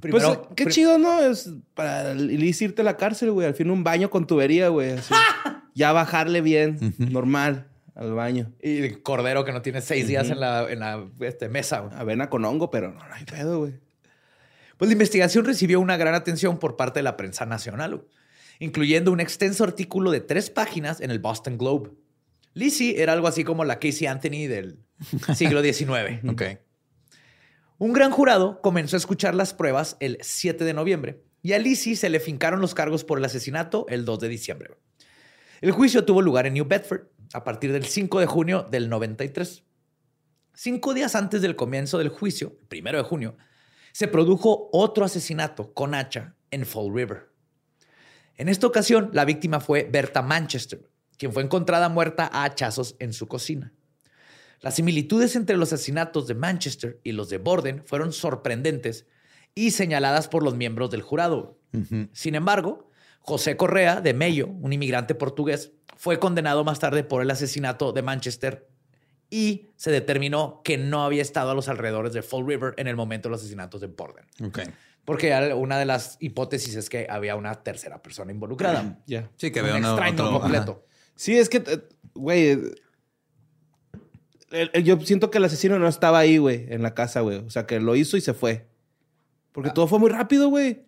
Primero- 0.00 0.48
qué 0.56 0.64
pri- 0.64 0.72
chido, 0.72 0.96
¿no? 0.98 1.20
Es 1.20 1.50
para 1.74 2.14
Liz 2.14 2.60
irte 2.62 2.82
a 2.82 2.84
la 2.84 2.96
cárcel, 2.96 3.30
güey. 3.32 3.46
Al 3.48 3.54
fin 3.54 3.70
un 3.70 3.82
baño 3.84 4.10
con 4.10 4.26
tubería, 4.28 4.68
güey. 4.68 4.90
así. 4.92 5.12
ya 5.74 5.92
bajarle 5.92 6.40
bien, 6.40 6.94
normal, 6.98 7.68
al 7.94 8.12
baño. 8.14 8.52
Y 8.60 8.78
el 8.78 9.02
cordero 9.04 9.44
que 9.44 9.52
no 9.52 9.62
tiene 9.62 9.82
seis 9.82 10.06
días 10.08 10.30
en 10.30 10.38
la, 10.40 10.70
en 10.70 10.80
la 10.80 11.04
este, 11.20 11.48
mesa. 11.48 11.78
güey. 11.80 11.96
Avena 11.96 12.28
con 12.28 12.44
hongo, 12.44 12.70
pero 12.70 12.92
no, 12.92 12.98
no 13.06 13.14
hay 13.14 13.24
pedo, 13.24 13.58
güey. 13.60 13.74
Pues 14.76 14.88
la 14.88 14.92
investigación 14.92 15.44
recibió 15.44 15.80
una 15.80 15.96
gran 15.96 16.14
atención 16.14 16.58
por 16.58 16.76
parte 16.76 16.98
de 16.98 17.04
la 17.04 17.16
prensa 17.16 17.46
nacional, 17.46 18.04
incluyendo 18.58 19.12
un 19.12 19.20
extenso 19.20 19.64
artículo 19.64 20.10
de 20.10 20.20
tres 20.20 20.50
páginas 20.50 21.00
en 21.00 21.10
el 21.10 21.18
Boston 21.18 21.58
Globe. 21.58 21.90
Lizzie 22.54 23.02
era 23.02 23.12
algo 23.12 23.26
así 23.28 23.44
como 23.44 23.64
la 23.64 23.78
Casey 23.78 24.06
Anthony 24.06 24.48
del 24.48 24.78
siglo 25.34 25.62
XIX. 25.62 26.22
Un 27.78 27.92
gran 27.92 28.10
jurado 28.10 28.60
comenzó 28.62 28.96
a 28.96 28.98
escuchar 28.98 29.34
las 29.34 29.52
pruebas 29.52 29.96
el 30.00 30.18
7 30.22 30.64
de 30.64 30.72
noviembre 30.72 31.22
y 31.42 31.52
a 31.52 31.58
Lizzie 31.58 31.96
se 31.96 32.08
le 32.08 32.20
fincaron 32.20 32.60
los 32.60 32.74
cargos 32.74 33.04
por 33.04 33.18
el 33.18 33.24
asesinato 33.24 33.86
el 33.88 34.04
2 34.04 34.20
de 34.20 34.28
diciembre. 34.28 34.70
El 35.60 35.72
juicio 35.72 36.04
tuvo 36.04 36.22
lugar 36.22 36.46
en 36.46 36.54
New 36.54 36.64
Bedford 36.66 37.02
a 37.32 37.44
partir 37.44 37.72
del 37.72 37.84
5 37.84 38.20
de 38.20 38.26
junio 38.26 38.66
del 38.70 38.88
93. 38.88 39.62
Cinco 40.54 40.94
días 40.94 41.14
antes 41.14 41.42
del 41.42 41.54
comienzo 41.54 41.98
del 41.98 42.08
juicio, 42.08 42.56
el 42.62 42.66
primero 42.66 42.96
de 42.96 43.04
junio, 43.04 43.36
se 43.96 44.08
produjo 44.08 44.68
otro 44.72 45.06
asesinato 45.06 45.72
con 45.72 45.94
hacha 45.94 46.36
en 46.50 46.66
Fall 46.66 46.92
River. 46.92 47.30
En 48.34 48.50
esta 48.50 48.66
ocasión, 48.66 49.08
la 49.14 49.24
víctima 49.24 49.58
fue 49.58 49.88
Berta 49.90 50.20
Manchester, 50.20 50.90
quien 51.16 51.32
fue 51.32 51.42
encontrada 51.42 51.88
muerta 51.88 52.28
a 52.30 52.44
hachazos 52.44 52.96
en 52.98 53.14
su 53.14 53.26
cocina. 53.26 53.72
Las 54.60 54.74
similitudes 54.74 55.34
entre 55.34 55.56
los 55.56 55.72
asesinatos 55.72 56.26
de 56.26 56.34
Manchester 56.34 57.00
y 57.04 57.12
los 57.12 57.30
de 57.30 57.38
Borden 57.38 57.84
fueron 57.86 58.12
sorprendentes 58.12 59.06
y 59.54 59.70
señaladas 59.70 60.28
por 60.28 60.42
los 60.42 60.54
miembros 60.54 60.90
del 60.90 61.00
jurado. 61.00 61.58
Sin 62.12 62.34
embargo, 62.34 62.90
José 63.20 63.56
Correa 63.56 64.02
de 64.02 64.12
Mello, 64.12 64.48
un 64.60 64.74
inmigrante 64.74 65.14
portugués, 65.14 65.72
fue 65.96 66.18
condenado 66.18 66.64
más 66.64 66.80
tarde 66.80 67.02
por 67.02 67.22
el 67.22 67.30
asesinato 67.30 67.92
de 67.92 68.02
Manchester 68.02 68.68
y 69.30 69.70
se 69.76 69.90
determinó 69.90 70.60
que 70.64 70.78
no 70.78 71.04
había 71.04 71.22
estado 71.22 71.50
a 71.50 71.54
los 71.54 71.68
alrededores 71.68 72.12
de 72.12 72.22
Fall 72.22 72.46
River 72.46 72.74
en 72.76 72.86
el 72.86 72.96
momento 72.96 73.28
de 73.28 73.32
los 73.32 73.40
asesinatos 73.40 73.80
de 73.80 73.88
Borden. 73.88 74.24
Ok. 74.44 74.60
Porque 75.04 75.32
una 75.54 75.78
de 75.78 75.84
las 75.84 76.16
hipótesis 76.20 76.74
es 76.74 76.88
que 76.90 77.06
había 77.08 77.36
una 77.36 77.54
tercera 77.62 78.02
persona 78.02 78.32
involucrada. 78.32 78.98
Ya. 79.06 79.30
Sí, 79.36 79.50
que 79.52 79.60
Un 79.60 79.66
veo 79.66 79.76
uno, 79.76 79.88
extraño 79.90 80.24
otro- 80.24 80.40
completo. 80.40 80.82
ajá. 80.84 80.96
Sí, 81.14 81.38
es 81.38 81.48
que, 81.48 81.58
eh, 81.58 81.80
güey, 82.14 82.58
el- 84.50 84.84
yo 84.84 84.98
siento 85.00 85.30
que 85.30 85.38
el 85.38 85.44
asesino 85.44 85.78
no 85.78 85.88
estaba 85.88 86.18
ahí, 86.18 86.38
güey, 86.38 86.66
en 86.68 86.82
la 86.82 86.94
casa, 86.94 87.20
güey. 87.20 87.38
O 87.38 87.50
sea, 87.50 87.66
que 87.66 87.80
lo 87.80 87.96
hizo 87.96 88.16
y 88.16 88.20
se 88.20 88.34
fue. 88.34 88.66
Porque 89.52 89.70
todo 89.70 89.86
fue 89.86 89.98
muy 89.98 90.10
rápido, 90.10 90.48
güey. 90.48 90.84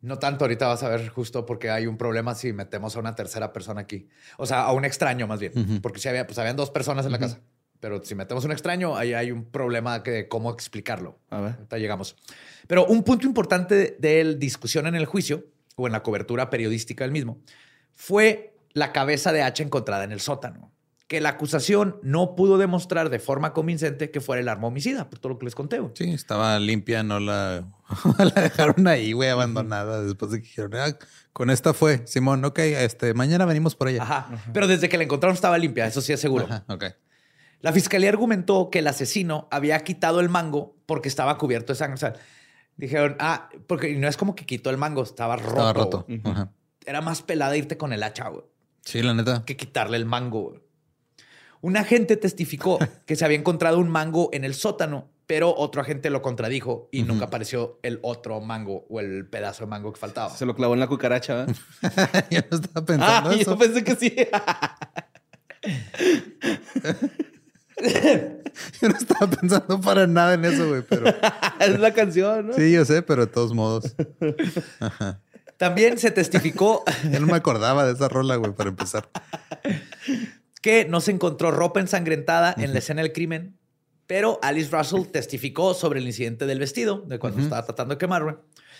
No 0.00 0.18
tanto, 0.18 0.44
ahorita 0.44 0.66
vas 0.66 0.82
a 0.82 0.88
ver 0.90 1.08
justo 1.08 1.46
porque 1.46 1.70
hay 1.70 1.86
un 1.86 1.96
problema 1.96 2.34
si 2.34 2.52
metemos 2.52 2.94
a 2.96 2.98
una 2.98 3.14
tercera 3.14 3.52
persona 3.54 3.80
aquí. 3.82 4.08
O 4.36 4.44
sea, 4.44 4.64
a 4.64 4.72
un 4.72 4.84
extraño 4.84 5.26
más 5.26 5.40
bien. 5.40 5.80
Porque 5.80 5.98
si 5.98 6.08
había, 6.08 6.26
pues 6.26 6.38
habían 6.38 6.56
dos 6.56 6.70
personas 6.70 7.06
en 7.06 7.12
la 7.12 7.18
casa. 7.18 7.40
Pero 7.84 8.02
si 8.02 8.14
metemos 8.14 8.42
un 8.46 8.50
extraño, 8.52 8.96
ahí 8.96 9.12
hay 9.12 9.30
un 9.30 9.44
problema 9.44 10.02
que 10.02 10.26
cómo 10.26 10.50
explicarlo. 10.50 11.18
A 11.28 11.38
ver. 11.42 11.52
Ahorita 11.56 11.76
llegamos. 11.76 12.16
Pero 12.66 12.86
un 12.86 13.02
punto 13.02 13.26
importante 13.26 13.98
de 13.98 14.24
la 14.24 14.32
discusión 14.32 14.86
en 14.86 14.94
el 14.94 15.04
juicio 15.04 15.44
o 15.76 15.86
en 15.86 15.92
la 15.92 16.02
cobertura 16.02 16.48
periodística 16.48 17.04
del 17.04 17.10
mismo 17.12 17.36
fue 17.94 18.56
la 18.72 18.90
cabeza 18.90 19.32
de 19.34 19.42
hacha 19.42 19.62
encontrada 19.62 20.02
en 20.04 20.12
el 20.12 20.20
sótano. 20.20 20.72
Que 21.08 21.20
la 21.20 21.28
acusación 21.28 21.98
no 22.02 22.36
pudo 22.36 22.56
demostrar 22.56 23.10
de 23.10 23.18
forma 23.18 23.52
convincente 23.52 24.10
que 24.10 24.22
fuera 24.22 24.40
el 24.40 24.48
arma 24.48 24.68
homicida, 24.68 25.10
por 25.10 25.18
todo 25.18 25.34
lo 25.34 25.38
que 25.38 25.44
les 25.44 25.54
conté. 25.54 25.78
güey. 25.80 25.92
Sí, 25.94 26.10
estaba 26.10 26.58
limpia, 26.58 27.02
no 27.02 27.20
la, 27.20 27.68
la 28.18 28.40
dejaron 28.42 28.88
ahí, 28.88 29.12
güey, 29.12 29.28
abandonada. 29.28 30.02
Después 30.02 30.30
de 30.30 30.38
que 30.38 30.44
dijeron, 30.48 30.70
"Ah, 30.76 30.96
con 31.34 31.50
esta 31.50 31.74
fue, 31.74 32.00
Simón, 32.06 32.42
ok, 32.46 32.58
este, 32.60 33.12
mañana 33.12 33.44
venimos 33.44 33.76
por 33.76 33.88
ella. 33.90 34.02
Ajá. 34.04 34.30
Pero 34.54 34.66
desde 34.66 34.88
que 34.88 34.96
la 34.96 35.04
encontraron 35.04 35.34
estaba 35.34 35.58
limpia, 35.58 35.84
eso 35.86 36.00
sí 36.00 36.14
es 36.14 36.20
seguro. 36.20 36.46
Ajá, 36.46 36.64
ok. 36.68 36.84
La 37.64 37.72
fiscalía 37.72 38.10
argumentó 38.10 38.68
que 38.70 38.80
el 38.80 38.86
asesino 38.86 39.48
había 39.50 39.78
quitado 39.84 40.20
el 40.20 40.28
mango 40.28 40.76
porque 40.84 41.08
estaba 41.08 41.38
cubierto 41.38 41.72
de 41.72 41.78
sangre. 41.78 41.94
O 41.94 41.96
sea, 41.96 42.12
dijeron, 42.76 43.16
ah, 43.20 43.48
porque 43.66 43.96
no 43.96 44.06
es 44.06 44.18
como 44.18 44.34
que 44.34 44.44
quitó 44.44 44.68
el 44.68 44.76
mango, 44.76 45.02
estaba 45.02 45.36
roto. 45.36 45.48
Estaba 45.50 45.72
roto. 45.72 46.06
Era 46.84 47.00
más 47.00 47.22
pelada 47.22 47.56
irte 47.56 47.78
con 47.78 47.94
el 47.94 48.02
hacha, 48.02 48.28
güey, 48.28 48.44
Sí, 48.84 49.00
la 49.00 49.14
neta. 49.14 49.44
que 49.46 49.56
quitarle 49.56 49.96
el 49.96 50.04
mango. 50.04 50.50
güey. 50.50 50.60
Un 51.62 51.78
agente 51.78 52.18
testificó 52.18 52.78
que 53.06 53.16
se 53.16 53.24
había 53.24 53.38
encontrado 53.38 53.78
un 53.78 53.88
mango 53.88 54.28
en 54.34 54.44
el 54.44 54.52
sótano, 54.54 55.08
pero 55.26 55.54
otro 55.56 55.80
agente 55.80 56.10
lo 56.10 56.20
contradijo 56.20 56.90
y 56.92 57.02
nunca 57.04 57.24
apareció 57.24 57.78
el 57.82 57.98
otro 58.02 58.42
mango 58.42 58.84
o 58.90 59.00
el 59.00 59.26
pedazo 59.26 59.64
de 59.64 59.70
mango 59.70 59.90
que 59.90 59.98
faltaba. 59.98 60.28
Se 60.28 60.44
lo 60.44 60.54
clavó 60.54 60.74
en 60.74 60.80
la 60.80 60.86
cucaracha, 60.86 61.46
¿verdad? 61.46 61.56
yo 62.30 62.40
no 62.50 62.56
estaba 62.58 62.84
pensando 62.84 63.30
Ah, 63.30 63.34
eso. 63.34 63.52
yo 63.52 63.58
pensé 63.58 63.82
que 63.82 63.96
sí. 63.96 64.14
Yo 68.80 68.88
no 68.88 68.96
estaba 68.96 69.30
pensando 69.30 69.80
para 69.80 70.06
nada 70.06 70.34
en 70.34 70.44
eso, 70.44 70.68
güey, 70.68 70.82
pero 70.82 71.06
es 71.60 71.78
la 71.78 71.92
canción, 71.92 72.48
¿no? 72.48 72.52
sí, 72.54 72.72
yo 72.72 72.84
sé, 72.84 73.02
pero 73.02 73.26
de 73.26 73.32
todos 73.32 73.52
modos. 73.52 73.96
También 75.56 75.98
se 75.98 76.10
testificó 76.10 76.84
Yo 77.10 77.20
no 77.20 77.26
me 77.26 77.36
acordaba 77.36 77.84
de 77.84 77.92
esa 77.92 78.08
rola, 78.08 78.36
güey, 78.36 78.52
para 78.52 78.70
empezar. 78.70 79.08
que 80.60 80.84
no 80.84 81.00
se 81.00 81.10
encontró 81.10 81.50
ropa 81.50 81.80
ensangrentada 81.80 82.54
en 82.56 82.72
la 82.72 82.78
escena 82.78 83.02
del 83.02 83.12
crimen, 83.12 83.58
pero 84.06 84.38
Alice 84.42 84.70
Russell 84.76 85.10
testificó 85.10 85.74
sobre 85.74 86.00
el 86.00 86.06
incidente 86.06 86.46
del 86.46 86.58
vestido, 86.58 87.04
de 87.06 87.18
cuando 87.18 87.40
estaba 87.40 87.64
tratando 87.64 87.94
de 87.94 87.98
quemarme. 87.98 88.36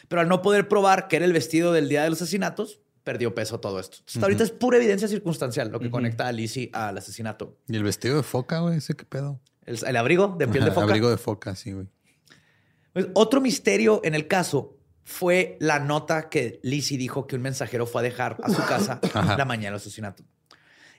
Pero 0.08 0.20
al 0.20 0.28
no 0.28 0.42
poder 0.42 0.68
probar 0.68 1.08
que 1.08 1.16
era 1.16 1.24
el 1.24 1.32
vestido 1.32 1.72
del 1.72 1.88
día 1.88 2.02
de 2.02 2.10
los 2.10 2.20
asesinatos, 2.20 2.80
perdió 3.04 3.34
peso 3.34 3.60
todo 3.60 3.78
esto. 3.78 3.98
Hasta 4.06 4.20
ahorita 4.22 4.42
es 4.42 4.50
pura 4.50 4.78
evidencia 4.78 5.06
circunstancial 5.06 5.70
lo 5.70 5.78
que 5.78 5.90
conecta 5.90 6.26
a 6.26 6.32
Lizzie 6.32 6.70
al 6.72 6.98
asesinato. 6.98 7.58
Y 7.68 7.76
el 7.76 7.84
vestido 7.84 8.16
de 8.16 8.22
foca, 8.22 8.60
güey, 8.60 8.78
ese 8.78 8.94
qué 8.94 9.04
pedo. 9.04 9.40
El, 9.66 9.78
el 9.86 9.96
abrigo 9.96 10.34
de 10.38 10.48
piel 10.48 10.64
de 10.64 10.72
foca. 10.72 10.86
Abrigo 10.86 11.10
de 11.10 11.18
foca, 11.18 11.54
sí, 11.54 11.72
güey. 11.72 11.86
Pues, 12.94 13.08
otro 13.14 13.40
misterio 13.40 14.00
en 14.04 14.14
el 14.14 14.26
caso 14.26 14.78
fue 15.02 15.58
la 15.60 15.78
nota 15.80 16.30
que 16.30 16.60
Lizzie 16.62 16.96
dijo 16.96 17.26
que 17.26 17.36
un 17.36 17.42
mensajero 17.42 17.86
fue 17.86 18.00
a 18.00 18.04
dejar 18.04 18.38
a 18.42 18.48
su 18.48 18.62
casa 18.64 19.00
la 19.36 19.44
mañana 19.44 19.72
del 19.72 19.76
asesinato. 19.76 20.24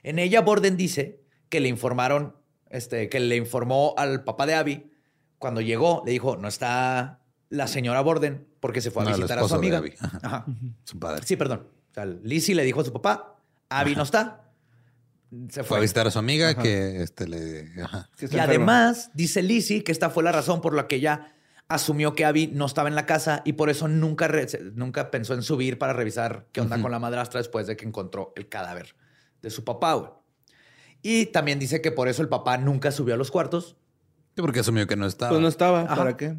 En 0.02 0.20
ella, 0.20 0.40
Borden 0.42 0.76
dice 0.76 1.20
que 1.48 1.58
le 1.58 1.68
informaron, 1.68 2.36
este, 2.70 3.08
que 3.08 3.18
le 3.18 3.36
informó 3.36 3.94
al 3.96 4.22
papá 4.22 4.46
de 4.46 4.54
Abby 4.54 4.92
cuando 5.38 5.60
llegó, 5.60 6.02
le 6.06 6.12
dijo, 6.12 6.36
no 6.36 6.46
está 6.46 7.20
la 7.48 7.66
señora 7.66 8.00
Borden 8.00 8.46
porque 8.60 8.80
se 8.80 8.90
fue 8.90 9.02
a 9.02 9.06
No, 9.06 9.10
el 9.10 9.16
visitar 9.16 9.38
a 9.38 9.48
su 9.48 9.54
amiga. 9.54 9.82
Ajá. 10.22 10.46
Su 10.84 10.98
padre. 10.98 11.26
Sí, 11.26 11.36
perdón. 11.36 11.66
Sea, 11.96 12.04
Lizzie 12.04 12.54
le 12.54 12.62
dijo 12.64 12.82
a 12.82 12.84
su 12.84 12.92
papá, 12.92 13.36
Abby 13.70 13.96
no 13.96 14.02
está. 14.02 14.42
Se 15.48 15.60
Fue 15.62 15.64
fue. 15.64 15.78
a 15.78 15.80
visitar 15.80 16.06
a 16.06 16.10
su 16.10 16.18
amiga 16.18 16.50
Ajá. 16.50 16.62
que 16.62 17.02
este 17.02 17.26
le. 17.26 17.72
Ajá. 17.82 18.08
Y 18.20 18.24
enferma. 18.26 18.44
además, 18.44 19.10
dice 19.14 19.42
Lizzie 19.42 19.82
que 19.82 19.92
esta 19.92 20.10
fue 20.10 20.22
la 20.22 20.30
razón 20.30 20.60
por 20.60 20.74
la 20.74 20.86
que 20.86 20.96
ella 20.96 21.32
asumió 21.68 22.14
que 22.14 22.24
Abby 22.24 22.48
no 22.48 22.66
estaba 22.66 22.88
en 22.88 22.94
la 22.94 23.06
casa 23.06 23.42
y 23.44 23.54
por 23.54 23.70
eso 23.70 23.88
nunca, 23.88 24.28
re- 24.28 24.46
nunca 24.74 25.10
pensó 25.10 25.34
en 25.34 25.42
subir 25.42 25.78
para 25.78 25.94
revisar 25.94 26.46
qué 26.52 26.60
onda 26.60 26.80
con 26.80 26.92
la 26.92 26.98
madrastra 27.00 27.40
después 27.40 27.66
de 27.66 27.76
que 27.76 27.86
encontró 27.86 28.32
el 28.36 28.48
cadáver 28.48 28.94
de 29.42 29.50
su 29.50 29.64
papá. 29.64 29.94
güey. 29.94 30.10
Y 31.02 31.26
también 31.26 31.58
dice 31.58 31.80
que 31.80 31.90
por 31.92 32.08
eso 32.08 32.20
el 32.22 32.28
papá 32.28 32.56
nunca 32.58 32.92
subió 32.92 33.14
a 33.14 33.16
los 33.16 33.30
cuartos. 33.32 33.76
Sí, 34.36 34.42
porque 34.42 34.60
asumió 34.60 34.86
que 34.86 34.96
no 34.96 35.06
estaba. 35.06 35.30
Pues 35.30 35.40
no 35.42 35.48
estaba. 35.48 35.80
Ajá. 35.82 35.96
¿Para 35.96 36.16
qué? 36.16 36.36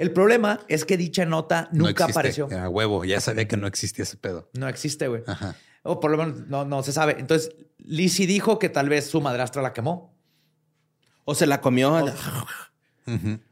El 0.00 0.12
problema 0.12 0.60
es 0.68 0.86
que 0.86 0.96
dicha 0.96 1.26
nota 1.26 1.68
No 1.72 1.84
nunca 1.84 2.06
apareció. 2.06 2.48
A 2.50 2.70
huevo, 2.70 3.04
ya 3.04 3.20
sabía 3.20 3.46
que 3.46 3.58
no 3.58 3.66
existía 3.66 4.04
ese 4.04 4.16
pedo. 4.16 4.48
No 4.54 4.66
existe, 4.66 5.08
güey. 5.08 5.22
Ajá. 5.26 5.56
O 5.82 6.00
por 6.00 6.10
lo 6.10 6.16
menos 6.16 6.46
no, 6.46 6.64
no 6.64 6.82
se 6.82 6.90
sabe. 6.90 7.16
Entonces, 7.18 7.54
Lizzie 7.76 8.26
dijo 8.26 8.58
que 8.58 8.70
tal 8.70 8.88
vez 8.88 9.10
su 9.10 9.20
madrastra 9.20 9.60
la 9.60 9.74
quemó 9.74 10.16
O 11.26 11.34
se 11.34 11.46
la 11.46 11.60
comió. 11.60 12.02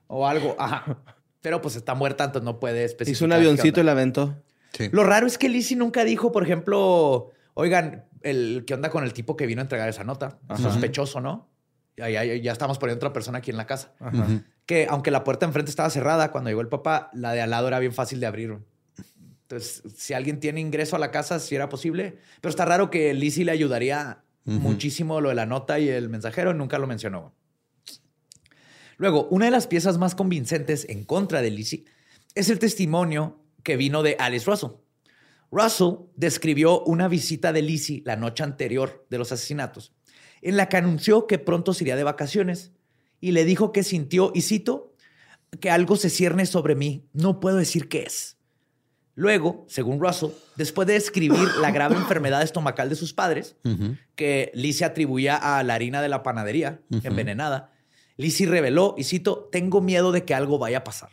O 0.06 0.26
algo. 0.26 0.56
Ajá. 0.58 0.96
Pero 1.42 1.60
pues 1.60 1.76
está 1.76 1.94
muerta, 1.94 2.24
entonces 2.24 2.46
no 2.46 2.58
puede 2.58 2.84
especificar. 2.84 3.14
Hizo 3.14 3.24
un 3.26 3.32
avioncito 3.32 3.82
y 3.82 3.84
la 3.84 3.92
aventó. 3.92 4.42
Sí. 4.72 4.88
Lo 4.90 5.04
raro 5.04 5.26
es 5.26 5.36
que 5.36 5.50
Lizzie 5.50 5.76
nunca 5.76 6.02
dijo, 6.04 6.32
por 6.32 6.44
ejemplo, 6.44 7.30
oigan, 7.52 8.06
el, 8.22 8.64
¿qué 8.66 8.72
onda 8.72 8.88
con 8.88 9.04
el 9.04 9.12
tipo 9.12 9.36
que 9.36 9.44
vino 9.44 9.60
a 9.60 9.64
entregar 9.64 9.90
esa 9.90 10.02
nota? 10.02 10.38
Sospechoso, 10.56 11.20
¿no? 11.20 11.50
Ya, 11.98 12.24
ya, 12.24 12.52
estamos 12.52 12.78
poniendo 12.78 13.04
otra 13.04 13.12
persona 13.12 13.38
aquí 13.38 13.50
en 13.50 13.56
la 13.56 13.66
casa. 13.66 13.92
Ajá. 13.98 14.26
Que 14.66 14.86
aunque 14.88 15.10
la 15.10 15.24
puerta 15.24 15.46
enfrente 15.46 15.70
estaba 15.70 15.90
cerrada, 15.90 16.30
cuando 16.30 16.50
llegó 16.50 16.60
el 16.60 16.68
papá, 16.68 17.10
la 17.12 17.32
de 17.32 17.40
al 17.40 17.50
lado 17.50 17.68
era 17.68 17.78
bien 17.78 17.92
fácil 17.92 18.20
de 18.20 18.26
abrir. 18.26 18.58
Entonces, 19.42 19.82
si 19.96 20.14
alguien 20.14 20.40
tiene 20.40 20.60
ingreso 20.60 20.94
a 20.94 20.98
la 20.98 21.10
casa, 21.10 21.38
si 21.38 21.54
era 21.54 21.68
posible. 21.68 22.18
Pero 22.40 22.50
está 22.50 22.64
raro 22.64 22.90
que 22.90 23.14
Lizzie 23.14 23.44
le 23.44 23.52
ayudaría 23.52 24.22
muchísimo 24.44 25.20
lo 25.20 25.28
de 25.28 25.34
la 25.34 25.46
nota 25.46 25.78
y 25.78 25.88
el 25.88 26.08
mensajero, 26.08 26.54
nunca 26.54 26.78
lo 26.78 26.86
mencionó. 26.86 27.34
Luego, 28.96 29.28
una 29.30 29.46
de 29.46 29.50
las 29.50 29.66
piezas 29.66 29.98
más 29.98 30.14
convincentes 30.14 30.86
en 30.88 31.04
contra 31.04 31.42
de 31.42 31.50
Lizzie 31.50 31.84
es 32.34 32.50
el 32.50 32.58
testimonio 32.58 33.40
que 33.62 33.76
vino 33.76 34.02
de 34.02 34.16
Alice 34.18 34.48
Russell. 34.48 34.70
Russell 35.50 35.94
describió 36.16 36.82
una 36.84 37.08
visita 37.08 37.52
de 37.52 37.62
Lizzie 37.62 38.02
la 38.04 38.16
noche 38.16 38.44
anterior 38.44 39.06
de 39.08 39.18
los 39.18 39.32
asesinatos, 39.32 39.94
en 40.42 40.56
la 40.56 40.68
que 40.68 40.76
anunció 40.76 41.26
que 41.26 41.38
pronto 41.38 41.74
se 41.74 41.84
iría 41.84 41.96
de 41.96 42.04
vacaciones 42.04 42.72
y 43.20 43.32
le 43.32 43.44
dijo 43.44 43.72
que 43.72 43.82
sintió, 43.82 44.30
y 44.34 44.42
cito, 44.42 44.94
que 45.60 45.70
algo 45.70 45.96
se 45.96 46.10
cierne 46.10 46.46
sobre 46.46 46.74
mí, 46.74 47.06
no 47.12 47.40
puedo 47.40 47.56
decir 47.56 47.88
qué 47.88 48.02
es. 48.02 48.36
Luego, 49.14 49.64
según 49.68 49.98
Russell, 50.00 50.30
después 50.56 50.86
de 50.86 50.94
describir 50.94 51.48
la 51.60 51.72
grave 51.72 51.96
enfermedad 51.96 52.42
estomacal 52.42 52.88
de 52.88 52.94
sus 52.94 53.12
padres, 53.12 53.56
Ujú. 53.64 53.96
que 54.14 54.52
Lizzie 54.54 54.86
atribuía 54.86 55.36
a 55.36 55.62
la 55.64 55.74
harina 55.74 56.00
de 56.00 56.08
la 56.08 56.22
panadería 56.22 56.80
envenenada, 57.02 57.72
Lizzie 58.16 58.46
reveló, 58.46 58.94
y 58.96 59.04
cito, 59.04 59.48
tengo 59.50 59.80
miedo 59.80 60.12
de 60.12 60.24
que 60.24 60.34
algo 60.34 60.58
vaya 60.58 60.78
a 60.78 60.84
pasar. 60.84 61.10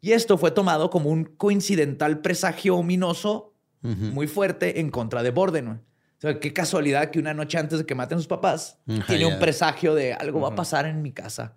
Y 0.00 0.12
esto 0.12 0.38
fue 0.38 0.50
tomado 0.50 0.88
como 0.88 1.10
un 1.10 1.24
coincidental 1.24 2.20
presagio 2.20 2.76
ominoso 2.76 3.54
muy 3.82 4.26
fuerte 4.26 4.80
en 4.80 4.90
contra 4.90 5.22
de 5.22 5.30
Borden. 5.30 5.80
O 6.18 6.20
sea, 6.20 6.40
qué 6.40 6.52
casualidad 6.52 7.10
que 7.10 7.18
una 7.18 7.34
noche 7.34 7.58
antes 7.58 7.78
de 7.78 7.86
que 7.86 7.94
maten 7.94 8.16
a 8.16 8.18
sus 8.18 8.26
papás, 8.26 8.78
tiene 9.06 9.20
ya. 9.20 9.28
un 9.28 9.38
presagio 9.38 9.94
de 9.94 10.14
algo 10.14 10.40
va 10.40 10.48
a 10.48 10.54
pasar 10.54 10.86
en 10.86 11.02
mi 11.02 11.12
casa. 11.12 11.56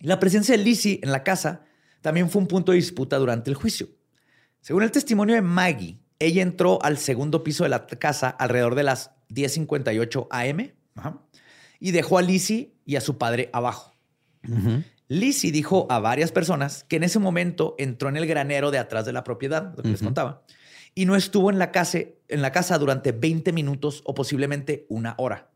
La 0.00 0.20
presencia 0.20 0.56
de 0.56 0.62
Lizzie 0.62 1.00
en 1.02 1.10
la 1.10 1.24
casa 1.24 1.62
también 2.02 2.30
fue 2.30 2.40
un 2.42 2.46
punto 2.46 2.72
de 2.72 2.76
disputa 2.76 3.16
durante 3.16 3.50
el 3.50 3.56
juicio. 3.56 3.88
Según 4.60 4.82
el 4.82 4.90
testimonio 4.90 5.34
de 5.34 5.42
Maggie, 5.42 5.98
ella 6.18 6.42
entró 6.42 6.78
al 6.82 6.98
segundo 6.98 7.42
piso 7.42 7.64
de 7.64 7.70
la 7.70 7.86
casa 7.86 8.28
alrededor 8.28 8.74
de 8.74 8.84
las 8.84 9.10
10:58 9.28 10.28
am 10.30 10.70
ajá, 10.94 11.18
y 11.80 11.90
dejó 11.90 12.18
a 12.18 12.22
Lizzie 12.22 12.74
y 12.84 12.96
a 12.96 13.00
su 13.00 13.18
padre 13.18 13.50
abajo. 13.52 13.94
Ujú. 14.48 14.82
Lizzie 15.08 15.52
dijo 15.52 15.86
a 15.90 15.98
varias 15.98 16.32
personas 16.32 16.84
que 16.84 16.96
en 16.96 17.04
ese 17.04 17.18
momento 17.18 17.74
entró 17.78 18.08
en 18.08 18.16
el 18.16 18.26
granero 18.26 18.70
de 18.70 18.78
atrás 18.78 19.04
de 19.04 19.12
la 19.12 19.24
propiedad, 19.24 19.74
lo 19.76 19.82
que 19.82 19.90
les 19.90 20.02
contaba, 20.02 20.42
y 20.94 21.06
no 21.06 21.16
estuvo 21.16 21.50
en 21.50 21.58
la, 21.58 21.72
casa, 21.72 21.98
en 22.28 22.42
la 22.42 22.52
casa 22.52 22.78
durante 22.78 23.12
20 23.12 23.52
minutos 23.52 24.02
o 24.04 24.14
posiblemente 24.14 24.86
una 24.88 25.14
hora. 25.18 25.50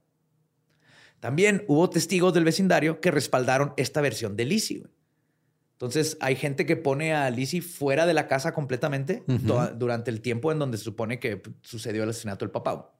También 1.20 1.64
hubo 1.68 1.90
testigos 1.90 2.32
del 2.34 2.44
vecindario 2.44 3.00
que 3.00 3.10
respaldaron 3.10 3.74
esta 3.76 4.00
versión 4.00 4.36
de 4.36 4.44
Lizzie. 4.44 4.84
Entonces, 5.72 6.16
hay 6.20 6.34
gente 6.34 6.66
que 6.66 6.76
pone 6.76 7.14
a 7.14 7.30
Lizzie 7.30 7.62
fuera 7.62 8.04
de 8.04 8.14
la 8.14 8.26
casa 8.26 8.52
completamente 8.52 9.22
durante 9.76 10.10
el 10.10 10.20
tiempo 10.20 10.50
en 10.50 10.58
donde 10.58 10.76
se 10.76 10.84
supone 10.84 11.20
que 11.20 11.40
sucedió 11.62 12.02
el 12.02 12.10
asesinato 12.10 12.44
del 12.44 12.50
papá. 12.50 12.92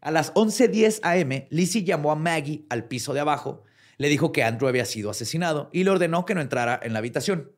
A 0.00 0.10
las 0.12 0.32
11:10 0.34 1.00
am, 1.02 1.46
Lizzie 1.50 1.82
llamó 1.82 2.12
a 2.12 2.14
Maggie 2.14 2.64
al 2.68 2.84
piso 2.84 3.12
de 3.12 3.20
abajo, 3.20 3.64
le 3.98 4.08
dijo 4.08 4.30
que 4.30 4.44
Andrew 4.44 4.68
había 4.68 4.84
sido 4.84 5.10
asesinado 5.10 5.68
y 5.72 5.82
le 5.82 5.90
ordenó 5.90 6.24
que 6.24 6.34
no 6.34 6.40
entrara 6.40 6.78
en 6.80 6.92
la 6.92 7.00
habitación. 7.00 7.50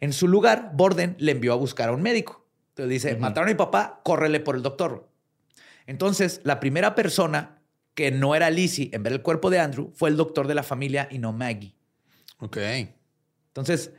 En 0.00 0.12
su 0.12 0.28
lugar, 0.28 0.72
Borden 0.74 1.16
le 1.18 1.32
envió 1.32 1.52
a 1.52 1.56
buscar 1.56 1.88
a 1.88 1.92
un 1.92 2.02
médico. 2.02 2.39
Entonces 2.82 3.02
dice, 3.02 3.16
mataron 3.16 3.48
a 3.48 3.52
mi 3.52 3.56
papá, 3.58 4.00
córrele 4.04 4.40
por 4.40 4.56
el 4.56 4.62
doctor. 4.62 5.08
Entonces, 5.86 6.40
la 6.44 6.60
primera 6.60 6.94
persona 6.94 7.60
que 7.94 8.10
no 8.10 8.34
era 8.34 8.48
Lizzie 8.50 8.90
en 8.92 9.02
ver 9.02 9.12
el 9.12 9.22
cuerpo 9.22 9.50
de 9.50 9.58
Andrew 9.58 9.90
fue 9.94 10.08
el 10.08 10.16
doctor 10.16 10.46
de 10.46 10.54
la 10.54 10.62
familia 10.62 11.08
y 11.10 11.18
no 11.18 11.32
Maggie. 11.32 11.74
Ok. 12.38 12.56
Entonces, 13.48 13.92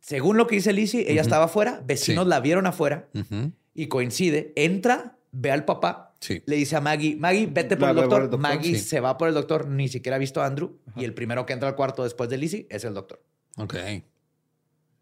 según 0.00 0.36
lo 0.36 0.46
que 0.46 0.56
dice 0.56 0.72
Lizzie, 0.72 1.10
ella 1.10 1.20
estaba 1.22 1.46
afuera, 1.46 1.82
vecinos 1.84 2.24
Sí. 2.24 2.30
la 2.30 2.40
vieron 2.40 2.66
afuera 2.66 3.08
Ujú. 3.14 3.52
y 3.74 3.88
coincide, 3.88 4.52
entra, 4.56 5.18
ve 5.32 5.50
al 5.50 5.64
papá, 5.64 6.14
Sí. 6.20 6.42
le 6.46 6.56
dice 6.56 6.76
a 6.76 6.80
Maggie, 6.80 7.16
Maggie, 7.16 7.46
vete 7.46 7.76
por 7.76 7.90
el 7.90 7.96
doctor. 7.96 8.10
por 8.10 8.22
el 8.22 8.30
doctor, 8.30 8.40
Maggie 8.56 8.74
sí. 8.78 8.84
se 8.84 9.00
va 9.00 9.18
por 9.18 9.28
el 9.28 9.34
doctor, 9.34 9.68
ni 9.68 9.88
siquiera 9.88 10.16
ha 10.16 10.18
visto 10.18 10.40
a 10.40 10.46
Andrew 10.46 10.78
y 10.96 11.04
el 11.04 11.12
primero 11.14 11.44
que 11.44 11.52
entra 11.52 11.68
al 11.68 11.74
cuarto 11.76 12.04
después 12.04 12.30
de 12.30 12.38
Lizzie 12.38 12.66
es 12.70 12.84
el 12.84 12.94
doctor. 12.94 13.22
Ok. 13.56 13.74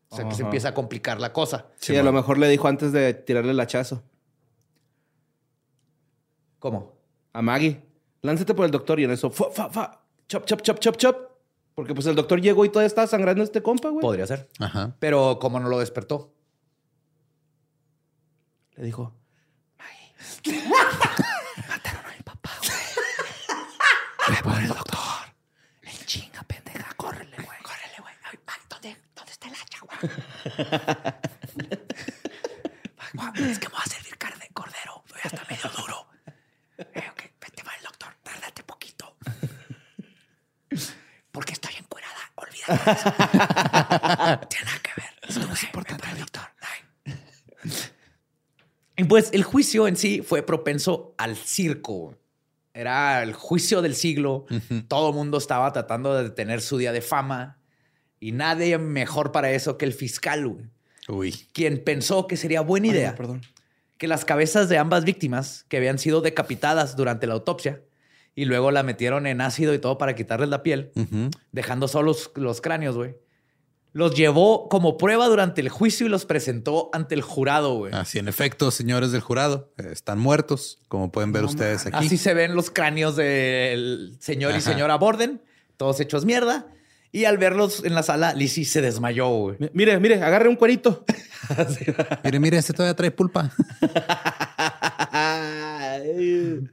O 0.09 0.17
sea, 0.17 0.29
que 0.29 0.35
se 0.35 0.43
empieza 0.43 0.69
a 0.69 0.75
complicar 0.75 1.21
la 1.21 1.33
cosa. 1.33 1.67
Sí, 1.79 1.97
a 1.97 2.03
lo 2.03 2.13
mejor 2.13 2.39
le 2.39 2.49
dijo 2.49 2.69
antes 2.69 2.93
de 2.93 3.13
tirarle 3.13 3.51
el 3.51 3.61
hachazo 3.61 4.03
¿Cómo? 6.59 6.95
a 7.33 7.43
Maggie. 7.43 7.83
Lánzate 8.23 8.55
por 8.55 8.65
el 8.65 8.71
doctor 8.71 8.99
y 9.01 9.05
en 9.05 9.11
eso, 9.11 9.31
fa, 9.31 9.51
fa, 9.51 9.71
fa, 9.71 10.01
chop, 10.29 10.47
chop, 10.47 10.63
chop, 10.63 10.79
chop, 10.79 10.97
chop. 10.97 11.17
Porque 11.75 11.95
pues 11.95 12.07
el 12.07 12.17
doctor 12.17 12.41
llegó 12.41 12.65
y 12.65 12.71
todavía 12.71 12.87
estaba 12.87 13.07
sangrando 13.07 13.45
este 13.45 13.63
compa, 13.63 13.91
güey. 13.91 14.01
Podría 14.01 14.27
ser. 14.27 14.49
Ajá. 14.59 14.97
Pero 14.99 15.39
como 15.39 15.61
no 15.61 15.69
lo 15.69 15.79
despertó. 15.79 16.33
Le 18.77 18.85
dijo, 18.85 19.13
Ve 20.45 20.53
por 24.43 24.59
el 24.59 24.69
doctor. 24.69 24.99
Chinga, 26.07 26.43
pendeja, 26.45 26.93
córrele, 26.97 27.37
güey. 27.37 27.59
Córrele, 27.63 27.97
güey. 28.01 28.15
Ay, 28.25 28.39
ay, 28.47 28.61
¿dónde, 28.69 28.97
¿Dónde 29.15 29.33
está 29.33 29.49
el 29.49 29.55
hacha, 29.55 29.79
güey? 29.81 29.81
Ay, 29.81 29.81
güey, 29.81 29.86
es 33.37 33.59
que 33.59 33.69
me 33.69 33.75
va 33.75 33.81
a 33.81 33.87
servir 33.87 34.17
carne 34.19 34.45
de 34.47 34.55
cordero. 34.55 35.03
Ya 35.23 35.31
está 35.31 35.45
medio 35.49 35.71
duro. 35.77 36.07
Eh, 36.79 37.03
vete 37.41 37.63
va 37.63 37.73
el 37.79 37.85
doctor. 37.85 38.15
Tárdate 38.23 38.63
poquito. 38.65 39.17
Porque 41.33 41.53
estoy 41.53 41.75
encuerada. 41.79 42.33
Olvídate 42.37 42.85
de 42.85 42.93
eso. 42.93 43.11
Tiene 44.49 44.65
nada 44.65 44.79
que 44.83 44.93
ver. 44.97 45.11
Es 45.23 45.37
lo 45.37 45.47
más 45.49 45.63
importante 45.63 46.09
el 46.11 46.19
doctor. 46.19 46.43
Y 48.99 49.05
pues 49.05 49.29
el 49.33 49.45
juicio 49.45 49.87
en 49.87 49.97
sí 49.97 50.23
fue 50.23 50.43
propenso 50.43 51.15
al 51.19 51.37
circo. 51.37 52.17
Era 52.73 53.23
el 53.23 53.35
juicio 53.35 53.83
del 53.83 53.95
siglo. 53.95 54.47
Todo 54.89 55.11
el 55.11 55.15
mundo 55.15 55.37
estaba 55.39 55.71
tratando 55.73 56.15
de 56.15 56.31
tener 56.31 56.63
su 56.63 56.79
día 56.79 56.93
de 56.93 57.03
fama. 57.03 57.56
Y 58.27 58.33
nadie 58.33 58.77
mejor 58.77 59.31
para 59.31 59.53
eso 59.53 59.79
que 59.79 59.85
el 59.85 59.93
fiscal, 59.93 60.49
güey, 60.49 60.65
Uy. 61.07 61.47
quien 61.53 61.85
pensó 61.85 62.27
que 62.27 62.37
sería 62.37 62.61
buena 62.61 62.89
idea 62.89 63.11
Ay, 63.11 63.13
no, 63.13 63.17
perdón. 63.17 63.43
que 63.99 64.09
las 64.09 64.25
cabezas 64.25 64.69
de 64.69 64.79
ambas 64.79 65.05
víctimas, 65.05 65.65
que 65.69 65.77
habían 65.77 66.01
sido 66.01 66.23
decapitadas 66.23 66.97
durante 66.97 67.29
la 67.29 67.35
autopsia, 67.35 67.83
y 68.35 68.47
luego 68.47 68.73
la 68.73 68.83
metieron 68.83 69.29
en 69.29 69.41
ácido 69.41 69.75
y 69.75 69.79
todo 69.79 69.97
para 69.97 70.17
quitarles 70.17 70.49
la 70.49 70.65
piel, 70.65 70.91
dejando 71.53 71.87
solos 71.87 72.33
los 72.35 72.61
cráneos, 72.61 72.97
güey. 72.97 73.15
Los 73.93 74.17
llevó 74.17 74.69
como 74.69 74.99
prueba 74.99 75.29
durante 75.29 75.61
el 75.61 75.69
juicio 75.69 76.05
y 76.07 76.09
los 76.09 76.27
presentó 76.27 76.91
ante 76.93 77.15
el 77.15 77.23
jurado, 77.23 77.77
güey. 77.77 77.95
Así 77.95 78.19
en 78.19 78.27
efecto, 78.27 78.73
señores 78.73 79.13
del 79.13 79.21
jurado, 79.21 79.73
eh, 79.79 79.91
están 79.93 80.19
muertos, 80.19 80.81
como 80.89 81.13
pueden 81.13 81.31
ver 81.31 81.45
ustedes 81.45 81.87
aquí. 81.87 81.97
Así 81.97 82.19
se 82.19 82.35
ven 82.35 82.57
los 82.57 82.73
cráneos 82.73 83.15
del 83.15 84.17
señor 84.19 84.57
y 84.57 84.61
señora 84.61 84.97
Borden, 84.97 85.41
todos 85.77 86.01
hechos 86.01 86.25
mierda. 86.25 86.67
Y 87.17 87.25
al 87.25 87.39
verlos 87.39 87.83
en 87.83 87.95
la 87.95 88.03
sala, 88.03 88.35
Lizzie 88.35 88.67
se 88.67 88.83
desmayó, 88.83 89.29
güey. 89.31 89.57
Mi- 89.59 89.71
Mire, 89.73 89.99
mire, 89.99 90.23
agarre 90.23 90.51
un 90.51 90.57
cuerito. 90.57 91.03
Mire, 92.25 92.41
mire, 92.41 92.59
este 92.59 92.73
todavía 92.75 92.95
trae 92.95 93.11
pulpa. 93.11 93.51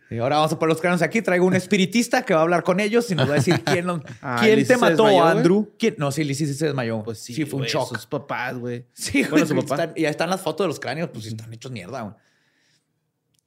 Y 0.10 0.18
ahora 0.20 0.38
vamos 0.38 0.52
a 0.54 0.60
poner 0.60 0.74
los 0.74 0.82
cráneos 0.82 1.02
aquí. 1.02 1.22
Traigo 1.22 1.46
un 1.46 1.54
espiritista 1.56 2.24
que 2.24 2.34
va 2.34 2.42
a 2.42 2.44
hablar 2.44 2.64
con 2.64 2.80
ellos 2.80 3.10
y 3.12 3.16
nos 3.16 3.28
va 3.28 3.34
a 3.34 3.36
decir 3.36 3.62
quién, 3.64 3.88
Ah, 4.22 4.38
quién 4.42 4.58
¿Lizzie 4.60 4.76
te 4.76 4.82
mató, 4.82 5.06
desmayó? 5.06 5.24
Andrew. 5.26 5.70
¿Quién? 5.78 5.96
No, 5.98 6.12
sí, 6.12 6.24
Lizzie 6.24 6.48
sí 6.48 6.54
se 6.54 6.66
desmayó. 6.66 7.04
Pues 7.04 7.20
sí, 7.20 7.34
sí 7.34 7.46
fue 7.46 7.56
un 7.58 7.62
güey, 7.62 7.72
shock. 7.72 7.90
Sus 7.96 8.06
papás, 8.06 8.58
güey. 8.58 8.86
Sí, 8.94 9.24
güey. 9.24 9.44
Bueno, 9.44 9.62
papá. 9.62 9.76
están- 9.84 9.94
y 9.96 10.06
ahí 10.06 10.12
están 10.12 10.30
las 10.30 10.42
fotos 10.42 10.66
de 10.66 10.68
los 10.70 10.80
cráneos, 10.80 11.10
pues 11.12 11.24
sí 11.26 11.30
están 11.32 11.52
hechos 11.54 11.72
mierda. 11.72 12.02
güey. 12.02 12.16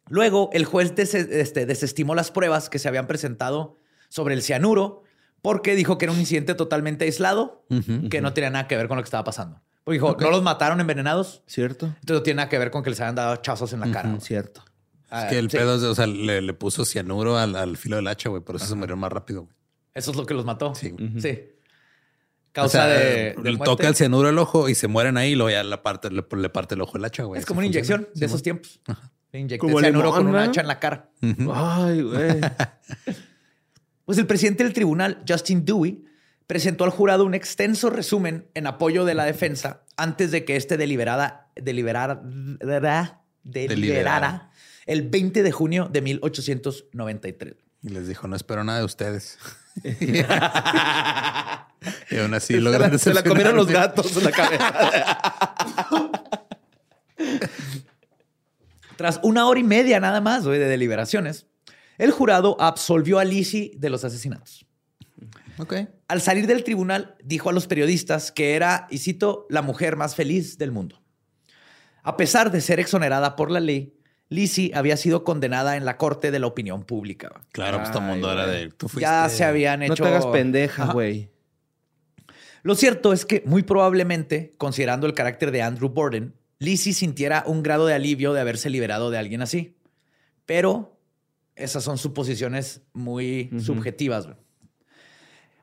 Luego, 0.08 0.50
el 0.52 0.64
juez 0.64 0.94
des- 0.94 1.14
este, 1.14 1.66
desestimó 1.66 2.14
las 2.14 2.30
pruebas 2.30 2.68
que 2.70 2.78
se 2.78 2.88
habían 2.88 3.06
presentado 3.06 3.78
sobre 4.08 4.34
el 4.34 4.42
cianuro 4.42 5.02
porque 5.46 5.76
dijo 5.76 5.96
que 5.96 6.06
era 6.06 6.12
un 6.12 6.18
incidente 6.18 6.56
totalmente 6.56 7.04
aislado, 7.04 7.64
que 8.10 8.20
no 8.20 8.32
tenía 8.32 8.50
nada 8.50 8.66
que 8.66 8.76
ver 8.76 8.88
con 8.88 8.96
lo 8.96 9.02
que 9.04 9.06
estaba 9.06 9.22
pasando. 9.22 9.60
Porque 9.84 9.94
dijo, 9.94 10.16
no 10.18 10.30
los 10.32 10.42
mataron 10.42 10.80
envenenados, 10.80 11.44
¿Cierto? 11.46 11.86
entonces 11.86 12.14
no 12.16 12.22
tiene 12.24 12.38
nada 12.38 12.48
que 12.48 12.58
ver 12.58 12.72
con 12.72 12.82
que 12.82 12.90
les 12.90 13.00
hayan 13.00 13.14
dado 13.14 13.36
chazos 13.36 13.72
en 13.72 13.78
la 13.78 13.92
cara. 13.92 14.08
güey. 14.08 14.20
Cierto. 14.20 14.64
Ah, 15.08 15.22
Es 15.22 15.30
que 15.30 15.38
el 15.38 15.48
sí, 15.48 15.56
pedo, 15.56 15.76
es 15.76 15.82
de- 15.82 15.86
o 15.86 15.94
sea, 15.94 16.08
le, 16.08 16.42
le 16.42 16.52
puso 16.52 16.84
cianuro 16.84 17.38
al, 17.38 17.54
al 17.54 17.76
filo 17.76 17.94
del 17.94 18.08
hacha, 18.08 18.28
güey, 18.28 18.42
por 18.42 18.56
eso 18.56 18.66
se 18.66 18.74
murió 18.74 18.96
más 18.96 19.12
rápido, 19.12 19.42
güey. 19.42 19.54
Eso 19.94 20.10
es 20.10 20.16
lo 20.16 20.26
que 20.26 20.34
los 20.34 20.44
mató. 20.44 20.74
Sí. 20.74 20.92
Sí. 21.20 21.38
O 21.48 22.52
Causa 22.52 22.78
sea, 22.78 22.86
de, 22.88 23.34
de 23.40 23.52
le 23.52 23.58
toca 23.58 23.86
el 23.86 23.94
cianuro 23.94 24.28
al 24.28 24.38
ojo 24.40 24.68
y 24.68 24.74
se 24.74 24.88
mueren 24.88 25.16
ahí 25.16 25.32
y 25.32 25.34
luego 25.36 25.50
ya 25.50 25.62
la 25.62 25.82
parte, 25.84 26.10
le, 26.10 26.24
le 26.36 26.48
parte 26.48 26.74
el 26.74 26.80
ojo 26.80 26.96
el 26.98 27.04
hacha, 27.04 27.22
güey. 27.22 27.38
Es 27.38 27.46
como 27.46 27.58
una 27.60 27.66
funciona. 27.68 27.86
inyección 28.02 28.08
de 28.18 28.26
esos 28.26 28.42
tiempos. 28.42 28.80
Le 29.30 29.40
inyecté 29.40 29.68
cianuro 29.78 30.10
con 30.10 30.26
un 30.26 30.32
¿no? 30.32 30.38
hacha 30.40 30.62
en 30.62 30.66
la 30.66 30.80
cara. 30.80 31.10
Ay, 31.22 32.02
güey. 32.02 32.40
Pues 34.06 34.16
el 34.18 34.26
presidente 34.26 34.64
del 34.64 34.72
tribunal, 34.72 35.22
Justin 35.28 35.64
Dewey, 35.64 36.04
presentó 36.46 36.84
al 36.84 36.90
jurado 36.90 37.24
un 37.24 37.34
extenso 37.34 37.90
resumen 37.90 38.46
en 38.54 38.68
apoyo 38.68 39.04
de 39.04 39.14
la 39.14 39.24
defensa 39.24 39.82
antes 39.96 40.30
de 40.30 40.44
que 40.44 40.56
este 40.56 40.76
deliberada, 40.76 41.50
deliberara, 41.56 42.22
deliberara, 42.22 43.20
Deliberara. 43.42 44.50
el 44.86 45.08
20 45.08 45.42
de 45.42 45.52
junio 45.52 45.88
de 45.90 46.00
1893. 46.02 47.54
Y 47.82 47.88
les 47.90 48.08
dijo, 48.08 48.26
no 48.28 48.36
espero 48.36 48.64
nada 48.64 48.78
de 48.78 48.84
ustedes. 48.84 49.38
y 49.84 50.20
aún 52.16 52.34
así 52.34 52.58
la, 52.58 52.98
se 52.98 53.12
la 53.12 53.22
comieron 53.22 53.56
los 53.56 53.66
gatos 53.66 54.16
en 54.16 54.24
la 54.24 54.30
cabeza. 54.30 54.72
Tras 58.96 59.20
una 59.22 59.46
hora 59.46 59.60
y 59.60 59.64
media 59.64 60.00
nada 60.00 60.20
más 60.20 60.44
de 60.44 60.58
deliberaciones, 60.58 61.46
el 61.98 62.10
jurado 62.10 62.56
absolvió 62.60 63.18
a 63.18 63.24
Lizzie 63.24 63.72
de 63.76 63.90
los 63.90 64.04
asesinatos. 64.04 64.66
Ok. 65.58 65.74
Al 66.08 66.20
salir 66.20 66.46
del 66.46 66.64
tribunal, 66.64 67.16
dijo 67.24 67.48
a 67.48 67.52
los 67.52 67.66
periodistas 67.66 68.30
que 68.30 68.54
era, 68.54 68.86
y 68.90 68.98
cito, 68.98 69.46
la 69.48 69.62
mujer 69.62 69.96
más 69.96 70.14
feliz 70.14 70.58
del 70.58 70.72
mundo. 70.72 71.02
A 72.02 72.16
pesar 72.16 72.52
de 72.52 72.60
ser 72.60 72.78
exonerada 72.78 73.34
por 73.36 73.50
la 73.50 73.60
ley, 73.60 73.94
Lizzie 74.28 74.72
había 74.74 74.96
sido 74.96 75.24
condenada 75.24 75.76
en 75.76 75.84
la 75.84 75.96
corte 75.96 76.30
de 76.30 76.38
la 76.38 76.46
opinión 76.46 76.84
pública. 76.84 77.30
Claro, 77.52 77.78
pues 77.78 77.90
todo 77.90 78.02
el 78.02 78.08
mundo 78.08 78.32
era 78.32 78.46
de... 78.46 78.68
Tú 78.68 78.88
fuiste... 78.88 79.00
Ya 79.00 79.28
se 79.28 79.44
habían 79.44 79.82
hecho... 79.82 80.04
No 80.04 80.10
te 80.10 80.14
hagas 80.14 80.26
pendeja, 80.26 80.92
güey. 80.92 81.30
Lo 82.62 82.74
cierto 82.74 83.12
es 83.12 83.24
que, 83.24 83.42
muy 83.46 83.62
probablemente, 83.62 84.54
considerando 84.58 85.06
el 85.06 85.14
carácter 85.14 85.52
de 85.52 85.62
Andrew 85.62 85.88
Borden, 85.88 86.34
Lizzie 86.58 86.92
sintiera 86.92 87.44
un 87.46 87.62
grado 87.62 87.86
de 87.86 87.94
alivio 87.94 88.32
de 88.32 88.40
haberse 88.40 88.70
liberado 88.70 89.10
de 89.10 89.18
alguien 89.18 89.42
así. 89.42 89.76
Pero 90.44 90.95
esas 91.56 91.82
son 91.82 91.98
suposiciones 91.98 92.82
muy 92.92 93.48
Ujú. 93.52 93.60
subjetivas. 93.60 94.26
güey. 94.26 94.36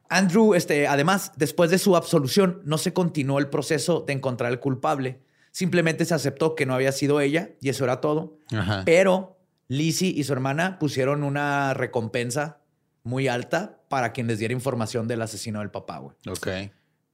Andrew, 0.10 0.54
este, 0.54 0.88
además, 0.88 1.32
después 1.38 1.72
de 1.72 1.78
su 1.80 1.96
absolución, 1.96 2.62
no 2.66 2.78
se 2.78 2.94
continuó 2.94 3.40
el 3.40 3.50
proceso 3.50 4.02
de 4.02 4.14
encontrar 4.14 4.52
al 4.52 4.60
culpable. 4.60 5.22
Simplemente 5.52 6.06
se 6.06 6.14
aceptó 6.14 6.56
que 6.56 6.66
no 6.66 6.74
había 6.76 6.92
sido 6.92 7.20
ella 7.20 7.52
y 7.62 7.70
eso 7.70 7.84
era 7.84 8.00
todo. 8.02 8.38
Ajá. 8.52 8.84
Pero 8.86 9.40
Lizzie 9.68 10.10
y 10.10 10.24
su 10.24 10.34
hermana 10.34 10.78
pusieron 10.78 11.24
una 11.24 11.74
recompensa 11.74 12.60
muy 13.04 13.28
alta 13.28 13.80
para 13.90 14.14
quien 14.14 14.28
les 14.28 14.40
diera 14.40 14.54
información 14.54 15.08
del 15.08 15.22
asesino 15.22 15.60
del 15.60 15.72
papá, 15.72 16.00
güey. 16.00 16.16
Ok. 16.28 16.48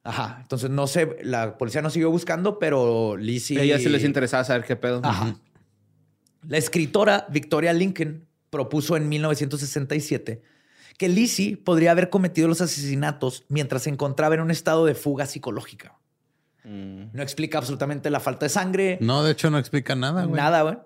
Ajá. 0.04 0.40
Entonces 0.42 0.70
no 0.70 0.88
sé, 0.88 1.18
la 1.24 1.58
policía 1.58 1.82
no 1.82 1.90
siguió 1.90 2.10
buscando, 2.12 2.60
pero 2.60 3.18
Lizzie. 3.18 3.62
Ella 3.62 3.78
sí 3.80 3.90
les 3.90 4.04
interesaba 4.04 4.44
saber 4.44 4.64
qué 4.66 4.76
pedo. 4.76 5.02
Ajá. 5.04 5.36
La 6.48 6.58
escritora 6.58 7.28
Victoria 7.30 7.74
Lincoln 7.74 8.26
propuso 8.50 8.96
en 8.98 9.08
1967 9.10 10.42
que 10.98 11.08
Lizzie 11.08 11.56
podría 11.58 11.92
haber 11.92 12.10
cometido 12.10 12.48
los 12.48 12.60
asesinatos 12.62 13.46
mientras 13.48 13.84
se 13.84 13.90
encontraba 13.90 14.36
en 14.36 14.42
un 14.42 14.52
estado 14.52 14.86
de 14.86 14.96
fuga 14.96 15.26
psicológica. 15.28 15.98
Mm. 16.66 17.12
No 17.14 17.24
explica 17.24 17.58
absolutamente 17.58 18.10
la 18.10 18.20
falta 18.20 18.46
de 18.46 18.50
sangre, 18.50 18.98
No, 19.02 19.24
de 19.24 19.32
hecho 19.32 19.50
no 19.50 19.58
explica 19.58 19.96
nada, 19.96 20.26
güey. 20.26 20.36
Nada, 20.42 20.62
güey. 20.64 20.78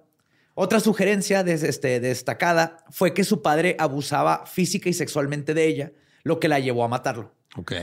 Otra 0.55 0.79
sugerencia 0.79 1.43
des- 1.43 1.63
este, 1.63 1.99
destacada 1.99 2.77
fue 2.91 3.15
que 3.15 3.23
su 3.23 3.41
padre 3.41 3.75
abusaba 3.79 4.45
física 4.45 4.87
y 4.87 4.93
sexualmente 4.93 5.55
de 5.55 5.65
ella, 5.65 5.91
lo 6.23 6.39
que 6.39 6.47
la 6.47 6.59
llevó 6.59 6.83
a 6.83 6.87
matarlo. 6.87 7.33
Ok. 7.55 7.73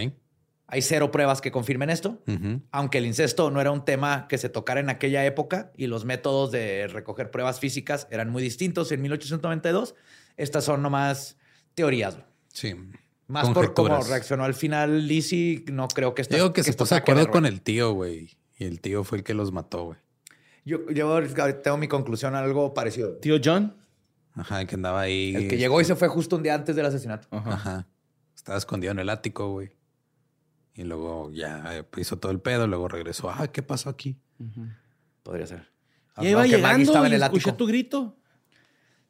Hay 0.73 0.83
cero 0.83 1.11
pruebas 1.11 1.41
que 1.41 1.51
confirmen 1.51 1.91
esto, 1.91 2.23
aunque 2.71 2.99
el 2.99 3.07
incesto 3.07 3.51
no 3.51 3.61
era 3.61 3.73
un 3.73 3.85
tema 3.85 4.27
que 4.29 4.39
se 4.39 4.49
tocara 4.49 4.79
en 4.79 4.89
aquella 4.89 5.25
época 5.27 5.73
y 5.77 5.89
los 5.89 6.05
métodos 6.05 6.53
de 6.53 6.87
recoger 6.87 7.31
pruebas 7.31 7.59
físicas 7.59 8.07
eran 8.11 8.31
muy 8.31 8.43
distintos 8.43 8.93
en 8.93 9.03
1892. 9.03 9.97
Estas 10.37 10.65
son 10.65 10.81
nomás 10.81 11.37
teorías. 11.75 12.19
Sí. 12.53 12.77
Más 13.27 13.51
por 13.51 13.75
cómo 13.75 14.01
reaccionó 14.03 14.45
al 14.45 14.55
final 14.55 15.07
Lizzie, 15.07 15.65
no 15.73 15.89
creo 15.89 16.15
que 16.15 16.23
esto 16.23 16.35
Digo 16.35 16.53
que 16.53 16.63
se 16.63 16.71
esto 16.71 16.85
puso 16.85 16.95
de 16.95 17.03
que 17.03 17.11
acuerdo 17.11 17.31
con 17.31 17.47
el 17.47 17.63
tío, 17.63 17.93
güey. 17.93 18.31
Y 18.57 18.65
el 18.65 18.81
tío 18.81 19.05
fue 19.05 19.19
el 19.19 19.25
que 19.25 19.35
los 19.35 19.53
mató, 19.53 19.85
güey. 19.85 19.99
Yo, 20.65 20.89
yo 20.91 21.21
tengo 21.63 21.77
mi 21.79 21.89
conclusión, 21.89 22.35
algo 22.35 22.75
parecido. 22.75 23.17
Tío 23.17 23.37
John. 23.43 23.77
Ajá, 24.35 24.65
que 24.67 24.77
andaba 24.77 25.01
ahí. 25.01 25.35
El 25.35 25.49
que 25.49 25.57
llegó 25.57 25.81
y 25.81 25.85
se 25.85 25.97
fue 25.97 26.09
justo 26.09 26.37
un 26.37 26.43
día 26.43 26.55
antes 26.55 26.77
del 26.77 26.87
asesinato. 26.87 27.27
Ajá. 27.31 27.87
Estaba 28.37 28.59
escondido 28.59 28.93
en 28.93 29.01
el 29.01 29.11
ático, 29.11 29.51
güey. 29.51 29.73
Y 30.75 30.85
luego 30.85 31.31
ya 31.33 31.79
eh, 31.79 31.85
hizo 31.97 32.19
todo 32.19 32.33
el 32.33 32.41
pedo, 32.41 32.67
luego 32.67 32.89
regresó. 32.89 33.31
Ah, 33.31 33.49
¿qué 33.49 33.63
pasó 33.63 33.91
aquí? 33.91 34.17
Podría 35.23 35.47
ser. 35.47 35.71
Ya 36.17 36.31
iba 36.31 36.41
Maggie 36.41 36.57
llegando 36.57 36.83
estaba 36.83 37.07
y 37.07 37.11
en 37.11 37.15
el 37.17 37.23
escuché 37.23 37.53
tu 37.53 37.67
grito. 37.67 38.17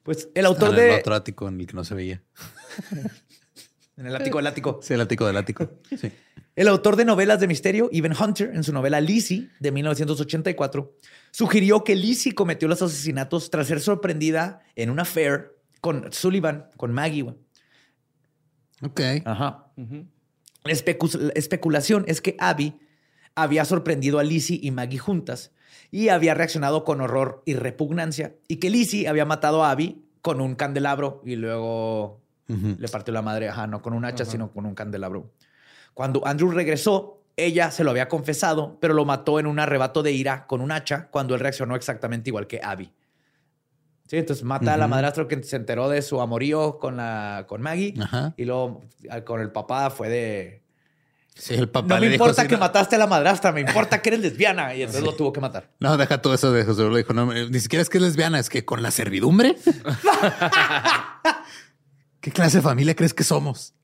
Pues 0.03 0.29
el 0.35 0.47
autor 0.47 0.71
Estaba 0.71 0.83
en 0.83 0.89
el 0.89 0.95
de... 0.95 1.01
otro 1.01 1.15
ático 1.15 1.49
en 1.49 1.61
el 1.61 1.67
que 1.67 1.75
no 1.75 1.85
se 1.85 1.95
veía. 1.95 2.23
En 3.97 4.07
el 4.07 4.17
ático 4.17 4.39
del 4.39 4.47
ático. 4.47 4.81
Sí, 4.83 4.95
el 4.95 5.03
ático 5.03 5.27
del 5.27 5.37
ático. 5.37 5.71
Sí. 5.95 6.11
El 6.57 6.69
autor 6.69 6.97
de 6.97 7.05
novelas 7.05 7.39
de 7.39 7.47
misterio, 7.47 7.91
Evan 7.93 8.15
Hunter, 8.19 8.51
en 8.55 8.65
su 8.65 8.73
novela 8.73 8.99
Lizzie 8.99 9.51
de 9.61 9.71
1984, 9.73 10.97
sugirió 11.31 11.85
que 11.85 11.95
Lizzie 11.95 12.35
cometió 12.35 12.67
los 12.67 12.81
asesinatos 12.81 13.51
tras 13.51 13.67
ser 13.67 13.79
sorprendida 13.79 14.63
en 14.75 14.89
una 14.89 15.03
affair 15.03 15.55
con 15.83 16.11
Sullivan, 16.13 16.71
con 16.79 16.93
Maggie. 16.95 17.23
güey. 17.23 17.37
Ok. 18.83 19.01
Ajá. 19.27 19.71
La 20.65 20.73
especu- 20.73 21.33
especulación 21.35 22.05
es 22.07 22.21
que 22.21 22.37
Abby 22.39 22.79
había 23.35 23.65
sorprendido 23.65 24.19
a 24.19 24.23
Lizzie 24.25 24.59
y 24.63 24.71
Maggie 24.71 24.99
juntas 24.99 25.53
y 25.91 26.09
había 26.09 26.35
reaccionado 26.35 26.85
con 26.85 27.01
horror 27.01 27.43
y 27.47 27.55
repugnancia 27.55 28.35
y 28.49 28.57
que 28.57 28.71
Lizzie 28.71 29.09
había 29.09 29.25
matado 29.25 29.65
a 29.65 29.71
Abby 29.71 30.05
con 30.23 30.41
un 30.41 30.55
candelabro 30.55 31.23
y 31.25 31.37
luego 31.37 32.21
le 32.79 32.89
partió 32.89 33.15
la 33.15 33.23
madre, 33.23 33.49
ajá, 33.49 33.67
no 33.69 33.81
con 33.81 33.93
un 33.93 34.05
hacha, 34.05 34.25
sino 34.33 34.51
con 34.53 34.67
un 34.67 34.75
candelabro. 34.75 35.31
Cuando 35.95 36.27
Andrew 36.27 36.51
regresó, 36.51 37.23
ella 37.37 37.71
se 37.71 37.85
lo 37.85 37.91
había 37.93 38.09
confesado, 38.09 38.77
pero 38.81 38.93
lo 38.93 39.05
mató 39.05 39.39
en 39.39 39.47
un 39.47 39.61
arrebato 39.61 40.03
de 40.03 40.11
ira 40.13 40.47
con 40.49 40.61
un 40.61 40.73
hacha 40.73 41.07
cuando 41.11 41.35
él 41.35 41.41
reaccionó 41.41 41.77
exactamente 41.77 42.29
igual 42.29 42.49
que 42.49 42.61
Abby. 42.63 42.93
Sí, 44.11 44.17
entonces 44.17 44.45
mata 44.45 44.75
a 44.75 44.77
la 44.77 44.89
madrastra 44.89 45.29
que 45.29 45.41
se 45.45 45.55
enteró 45.55 45.89
de 45.89 46.03
su 46.03 46.21
amorío 46.21 46.81
con, 46.81 46.97
la, 46.97 47.45
con 47.47 47.63
Maggie 47.63 47.95
Ajá. 48.03 48.35
y 48.37 48.45
luego 48.45 48.83
ah, 49.09 49.21
con 49.21 49.41
el 49.41 49.53
papá 49.53 49.89
fue 49.91 50.09
de... 50.09 50.63
Sí, 51.37 51.55
el 51.55 51.69
papá 51.69 51.95
No 51.95 52.01
le 52.01 52.07
me 52.09 52.13
dijo 52.15 52.25
importa 52.25 52.49
que 52.49 52.55
no- 52.55 52.59
mataste 52.59 52.97
a 52.97 52.99
la 52.99 53.07
madrastra, 53.07 53.53
me 53.53 53.61
importa 53.61 54.03
que 54.03 54.09
eres 54.09 54.21
lesbiana. 54.21 54.75
Y 54.75 54.83
entonces 54.83 55.05
lo 55.05 55.15
tuvo 55.15 55.33
que 55.33 55.41
matar. 55.41 55.71
No, 55.79 55.97
deja 55.97 56.21
todo 56.21 56.35
eso 56.35 56.51
de 56.51 56.65
José. 56.65 56.91
Le 56.91 56.99
dijo, 56.99 57.13
no, 57.13 57.33
ni 57.33 57.61
siquiera 57.61 57.83
es 57.83 57.89
que 57.89 57.99
es 57.99 58.03
lesbiana, 58.03 58.41
es 58.41 58.51
que 58.51 58.65
con 58.65 58.83
la 58.83 58.91
servidumbre. 58.91 59.55
¿Qué 62.21 62.33
clase 62.33 62.57
de 62.57 62.63
familia 62.65 62.97
crees 62.97 63.15
que 63.15 63.23
somos? 63.23 63.75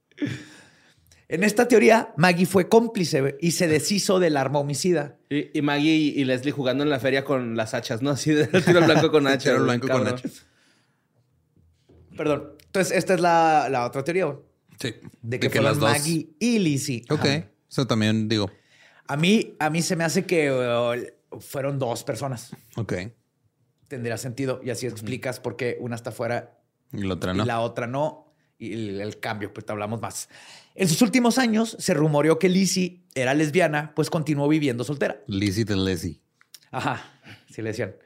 En 1.29 1.43
esta 1.43 1.67
teoría, 1.67 2.15
Maggie 2.17 2.47
fue 2.47 2.69
cómplice 2.69 3.37
y 3.41 3.51
se 3.51 3.67
deshizo 3.67 4.21
del 4.21 4.37
arma 4.37 4.61
homicida. 4.61 5.17
Y, 5.29 5.59
y 5.59 5.63
Maggie 5.63 5.95
y, 5.97 6.09
y 6.21 6.25
Leslie 6.25 6.53
jugando 6.53 6.85
en 6.85 6.91
la 6.91 7.01
feria 7.01 7.25
con 7.25 7.57
las 7.57 7.75
hachas, 7.75 8.01
¿no? 8.01 8.11
Así 8.11 8.33
de 8.33 8.47
tiro 8.63 8.85
blanco 8.85 9.11
con 9.11 9.27
hacha. 9.27 9.51
Tiro 9.51 9.65
blanco 9.65 9.89
con 9.89 10.05
cabrón. 10.05 10.15
hacha. 10.15 10.29
Perdón. 12.17 12.53
Entonces, 12.67 12.97
esta 12.97 13.15
es 13.15 13.21
la, 13.21 13.69
la 13.71 13.87
otra 13.87 14.05
teoría, 14.05 14.27
güey, 14.27 14.39
Sí. 14.81 14.95
de 15.23 15.41
que, 15.41 15.51
fueron 15.51 15.79
Maggie 15.81 16.29
y 16.39 16.59
Lizzie. 16.59 17.05
Ok. 17.11 17.21
Ajá. 17.25 17.51
Eso 17.71 17.87
también 17.87 18.29
digo. 18.29 18.51
A 19.09 19.17
mí, 19.17 19.57
a 19.59 19.71
mí 19.71 19.83
se 19.83 19.97
me 19.97 20.05
hace 20.05 20.25
que 20.27 20.51
uh, 20.53 21.41
fueron 21.41 21.79
dos 21.79 22.05
personas. 22.05 22.55
Ok. 22.77 22.95
Tendría 23.89 24.17
sentido. 24.19 24.61
Y 24.63 24.71
así 24.71 24.87
explicas 24.87 25.41
por 25.41 25.57
qué 25.57 25.77
una 25.81 25.97
está 25.97 26.13
fuera 26.13 26.59
Y 26.93 27.03
la 27.03 27.15
otra 27.15 27.35
no. 27.35 27.43
y 27.43 27.47
la 27.47 27.61
otra 27.61 27.87
no. 27.87 28.35
Y 28.59 28.73
el, 28.73 29.01
el 29.01 29.19
cambio, 29.21 29.53
pues 29.53 29.65
te 29.67 29.73
hablamos 29.73 30.01
más. 30.01 30.29
En 30.79 30.89
sus 30.89 31.01
últimos 31.01 31.39
años 31.39 31.75
se 31.79 31.95
rumoreó 31.95 32.39
que 32.39 32.51
Lizzie 32.51 33.03
era 33.15 33.33
lesbiana, 33.33 33.93
pues 33.97 34.11
continuó 34.11 34.47
viviendo 34.47 34.85
soltera. 34.85 35.23
Lizzie 35.27 35.65
de 35.65 35.75
Leslie. 35.75 36.21
Ajá, 36.71 37.03
sí 37.51 37.63
le 37.63 37.71
decían. 37.71 37.97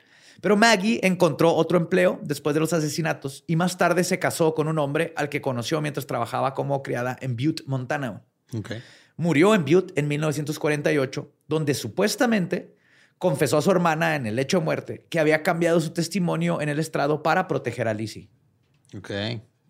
Pero 0.41 0.57
Maggie 0.57 1.01
encontró 1.03 1.53
otro 1.53 1.77
empleo 1.77 2.21
después 2.23 2.55
de 2.55 2.61
los 2.61 2.73
asesinatos 2.73 3.43
y 3.49 3.57
más 3.57 3.77
tarde 3.77 4.05
se 4.05 4.21
casó 4.21 4.55
con 4.55 4.69
un 4.69 4.79
hombre 4.79 5.13
al 5.17 5.29
que 5.29 5.41
conoció 5.41 5.81
mientras 5.81 6.07
trabajaba 6.07 6.55
como 6.55 6.81
criada 6.83 7.17
en 7.21 7.37
Butte, 7.37 7.65
Montana. 7.67 8.25
Ok. 8.57 8.73
Murió 9.17 9.55
en 9.55 9.65
Butte 9.65 9.93
en 9.99 10.07
1948, 10.07 11.31
donde 11.49 11.75
supuestamente 11.75 12.77
confesó 13.19 13.59
a 13.59 13.63
su 13.63 13.71
hermana 13.71 14.15
en 14.15 14.27
el 14.27 14.39
hecho 14.39 14.61
de 14.61 14.65
muerte 14.65 15.07
que 15.11 15.19
había 15.19 15.43
cambiado 15.43 15.81
su 15.81 15.91
testimonio 15.91 16.61
en 16.61 16.69
el 16.69 16.79
estrado 16.79 17.23
para 17.23 17.49
proteger 17.49 17.89
a 17.89 17.95
Lizzie. 17.95 18.31
Ok. 18.97 19.11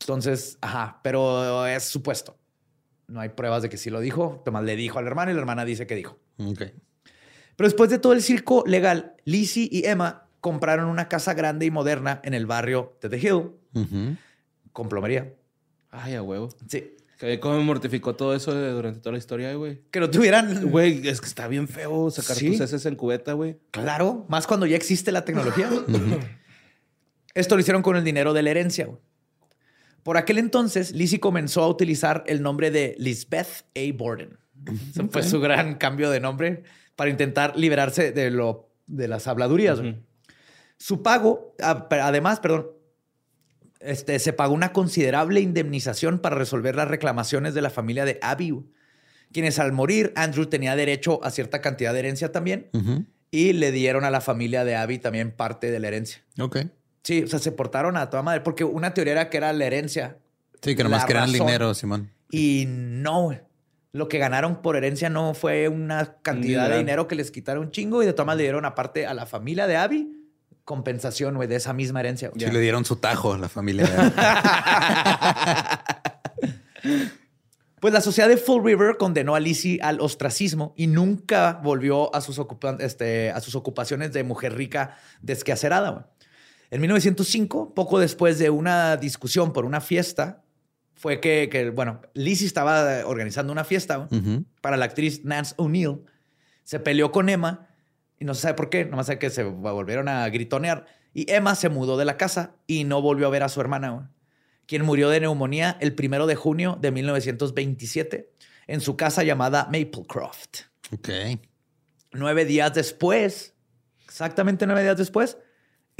Entonces, 0.01 0.59
ajá, 0.61 1.01
pero 1.03 1.67
es 1.67 1.85
supuesto. 1.85 2.37
No 3.11 3.21
hay 3.21 3.31
pruebas 3.31 3.63
de 3.63 3.69
que 3.69 3.77
sí 3.77 3.91
lo 3.91 4.01
dijo. 4.01 4.41
Tomás 4.45 4.65
le 4.65 4.77
dijo 4.77 4.99
a 4.99 5.03
la 5.03 5.09
hermana 5.09 5.31
y 5.33 5.35
la 5.35 5.41
hermana 5.41 5.65
dice 5.65 5.87
que 5.87 5.95
dijo. 5.97 6.19
Ok. 6.39 6.63
Pero 7.57 7.69
después 7.69 7.91
de 7.91 7.99
todo 7.99 8.13
el 8.13 8.23
circo 8.23 8.65
legal, 8.67 9.15
Lizzie 9.25 9.69
y 9.71 9.85
Emma 9.87 10.29
compraron 10.41 10.87
una 10.87 11.09
casa 11.09 11.35
grande 11.35 11.67
y 11.67 11.71
moderna 11.71 12.21
en 12.25 12.33
el 12.35 12.47
barrio 12.47 12.97
de 13.03 13.09
The 13.11 13.19
Hill 13.19 13.51
con 14.73 14.89
plomería. 14.89 15.35
Ay, 15.91 16.15
a 16.15 16.23
huevo. 16.23 16.49
Sí. 16.69 16.97
Que 17.19 17.39
¿Cómo 17.39 17.59
me 17.59 17.65
mortificó 17.65 18.15
todo 18.17 18.35
eso 18.35 18.55
durante 18.55 19.01
toda 19.01 19.13
la 19.13 19.19
historia, 19.19 19.53
güey? 19.55 19.83
Que 19.91 20.01
no 20.01 20.09
tuvieran. 20.09 20.71
Güey, 20.71 21.07
es 21.07 21.21
que 21.21 21.27
está 21.27 21.49
bien 21.49 21.69
feo 21.69 22.11
sacar 22.11 22.35
Sí. 22.37 22.53
tus 22.53 22.61
heces 22.61 22.87
en 22.87 22.97
cubeta, 22.97 23.35
güey. 23.35 23.59
Claro, 23.73 24.25
más 24.31 24.47
cuando 24.47 24.65
ya 24.65 24.77
existe 24.77 25.13
la 25.13 25.25
tecnología. 25.27 25.69
Esto 27.35 27.55
lo 27.57 27.61
hicieron 27.61 27.83
con 27.83 27.97
el 27.97 28.05
dinero 28.05 28.33
de 28.33 28.43
la 28.43 28.51
herencia. 28.51 28.87
güey. 28.87 28.99
Por 30.03 30.17
aquel 30.17 30.39
entonces, 30.39 30.93
Lizzie 30.93 31.21
comenzó 31.21 31.63
a 31.63 31.69
utilizar 31.69 32.25
el 32.27 32.43
nombre 32.43 32.71
de 32.71 32.95
Lisbeth 32.99 33.65
A. 33.77 33.97
Borden. 33.97 34.39
Ese 34.91 35.09
fue 35.09 35.23
su 35.23 35.41
gran 35.41 35.75
cambio 35.75 36.11
de 36.11 36.21
nombre 36.21 36.63
para 36.97 37.11
intentar 37.11 37.57
liberarse 37.57 38.13
de, 38.13 38.31
lo, 38.31 38.71
de 38.87 39.09
las 39.09 39.27
habladurías. 39.27 39.81
Su 40.77 41.03
pago, 41.03 41.55
ah, 41.63 41.87
además, 41.91 42.41
perdón, 42.41 42.69
este, 43.81 44.19
se 44.19 44.33
pagó 44.33 44.55
una 44.55 44.73
considerable 44.73 45.41
indemnización 45.41 46.19
para 46.19 46.37
resolver 46.37 46.77
las 46.77 46.89
reclamaciones 46.89 47.55
de 47.55 47.63
la 47.63 47.71
familia 47.71 48.05
de 48.05 48.19
Abby, 48.23 48.55
quienes 49.33 49.59
al 49.59 49.73
morir, 49.73 50.13
Andrew 50.17 50.47
tenía 50.47 50.77
derecho 50.77 51.23
a 51.25 51.31
cierta 51.31 51.61
cantidad 51.61 51.93
de 51.93 52.01
herencia 52.01 52.33
también 52.33 52.69
y 53.31 53.53
le 53.53 53.73
dieron 53.73 54.05
a 54.05 54.11
la 54.11 54.21
familia 54.21 54.65
de 54.65 54.77
Abby 54.77 54.99
también 54.99 55.31
parte 55.31 55.71
de 55.71 55.79
la 55.79 55.89
herencia. 55.89 56.23
Ok. 56.39 56.59
Sí, 57.03 57.23
o 57.23 57.27
sea, 57.27 57.39
se 57.39 57.53
portaron 57.53 57.97
a 57.97 58.11
toda 58.11 58.23
madre, 58.23 58.41
porque 58.41 58.65
una 58.65 58.93
teoría 58.95 59.13
era 59.13 59.31
que 59.31 59.39
era 59.39 59.53
la 59.53 59.65
herencia 59.65 60.19
Sí, 60.63 60.77
que 60.77 60.85
nomás 60.85 61.05
querían 61.07 61.33
dinero, 61.33 61.73
Simón. 61.75 62.11
y 62.31 62.67
no, 62.69 63.23
güey. 63.23 63.41
Lo 63.93 64.07
que 64.07 64.19
ganaron 64.19 64.63
por 64.63 64.77
herencia 64.77 65.11
no 65.11 65.35
fue 65.35 65.69
una 65.69 66.19
cantidad 66.23 66.69
de 66.69 66.79
dinero 66.79 67.09
que 67.09 67.17
les 67.17 67.33
quitaron 67.33 67.65
un 67.65 67.71
chingo 67.73 68.05
y 68.05 68.07
de 68.07 68.13
todas 68.13 68.27
maneras 68.27 68.39
le 68.39 68.43
dieron 68.45 68.65
aparte 68.65 69.05
a 69.05 69.15
la 69.15 69.27
familia 69.27 69.67
de 69.67 69.77
Abby 69.77 70.17
compensación, 70.65 71.35
güey, 71.35 71.49
de 71.49 71.57
esa 71.57 71.73
misma 71.73 71.99
herencia. 71.99 72.31
Sí, 72.39 72.47
le 72.47 72.61
dieron 72.61 72.85
su 72.85 72.95
tajo 72.95 73.33
a 73.33 73.39
la 73.39 73.49
familia. 73.49 73.89
Pues 77.81 77.95
la 77.95 78.03
sociedad 78.03 78.29
de 78.29 78.37
Fall 78.37 78.63
River 78.63 78.99
condenó 78.99 79.35
a 79.35 79.41
Lizzie 79.41 79.79
al 79.83 80.03
ostracismo 80.03 80.75
y 80.77 80.87
nunca 80.87 81.61
volvió 81.65 82.15
a 82.15 82.21
sus, 82.21 82.39
este, 82.79 83.31
a 83.31 83.41
sus 83.41 83.55
ocupaciones 83.55 84.13
de 84.13 84.23
mujer 84.23 84.55
rica 84.55 84.99
desquacerada. 85.23 86.11
En 86.71 86.81
1905, 86.81 87.75
poco 87.75 87.99
después 87.99 88.39
de 88.39 88.51
una 88.51 88.97
discusión 88.97 89.53
por 89.53 89.65
una 89.65 89.81
fiesta, 89.81 90.45
fue 90.95 91.21
que, 91.21 91.49
que, 91.51 91.71
bueno, 91.71 92.03
Lizzie 92.15 92.47
estaba 92.47 93.07
organizando 93.07 93.53
una 93.53 93.65
fiesta 93.65 94.09
para 94.61 94.77
la 94.77 94.85
actriz 94.85 95.25
Nance 95.25 95.55
O'Neill. 95.57 96.03
Se 96.63 96.79
peleó 96.79 97.11
con 97.11 97.29
Emma 97.29 97.69
y 98.19 98.25
no 98.25 98.35
se 98.35 98.43
sabe 98.43 98.55
por 98.55 98.69
qué, 98.69 98.85
nomás 98.85 99.07
sabe 99.07 99.19
que 99.19 99.31
se 99.31 99.43
volvieron 99.43 100.09
a 100.09 100.29
gritonear. 100.29 100.87
Y 101.15 101.31
Emma 101.33 101.55
se 101.55 101.71
mudó 101.71 101.97
de 101.97 102.05
la 102.05 102.17
casa 102.17 102.55
y 102.67 102.85
no 102.85 103.03
volvió 103.03 103.27
a 103.27 103.31
ver 103.31 103.43
a 103.43 103.49
su 103.49 103.61
hermana, 103.61 104.13
quien 104.67 104.85
murió 104.85 105.09
de 105.09 105.21
neumonía 105.21 105.77
el 105.81 105.95
primero 105.95 106.27
de 106.27 106.37
junio 106.37 106.79
de 106.81 106.93
1927 106.93 108.31
en 108.67 108.81
su 108.81 108.97
casa 108.97 109.25
llamada 109.25 109.65
Maplecroft. 109.73 110.67
Ok. 110.93 111.09
Nueve 112.13 112.45
días 112.45 112.75
después, 112.75 113.55
exactamente 114.05 114.67
nueve 114.67 114.83
días 114.83 114.99
después, 114.99 115.39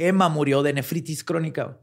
Emma 0.07 0.29
murió 0.29 0.63
de 0.63 0.73
nefritis 0.73 1.23
crónica, 1.23 1.77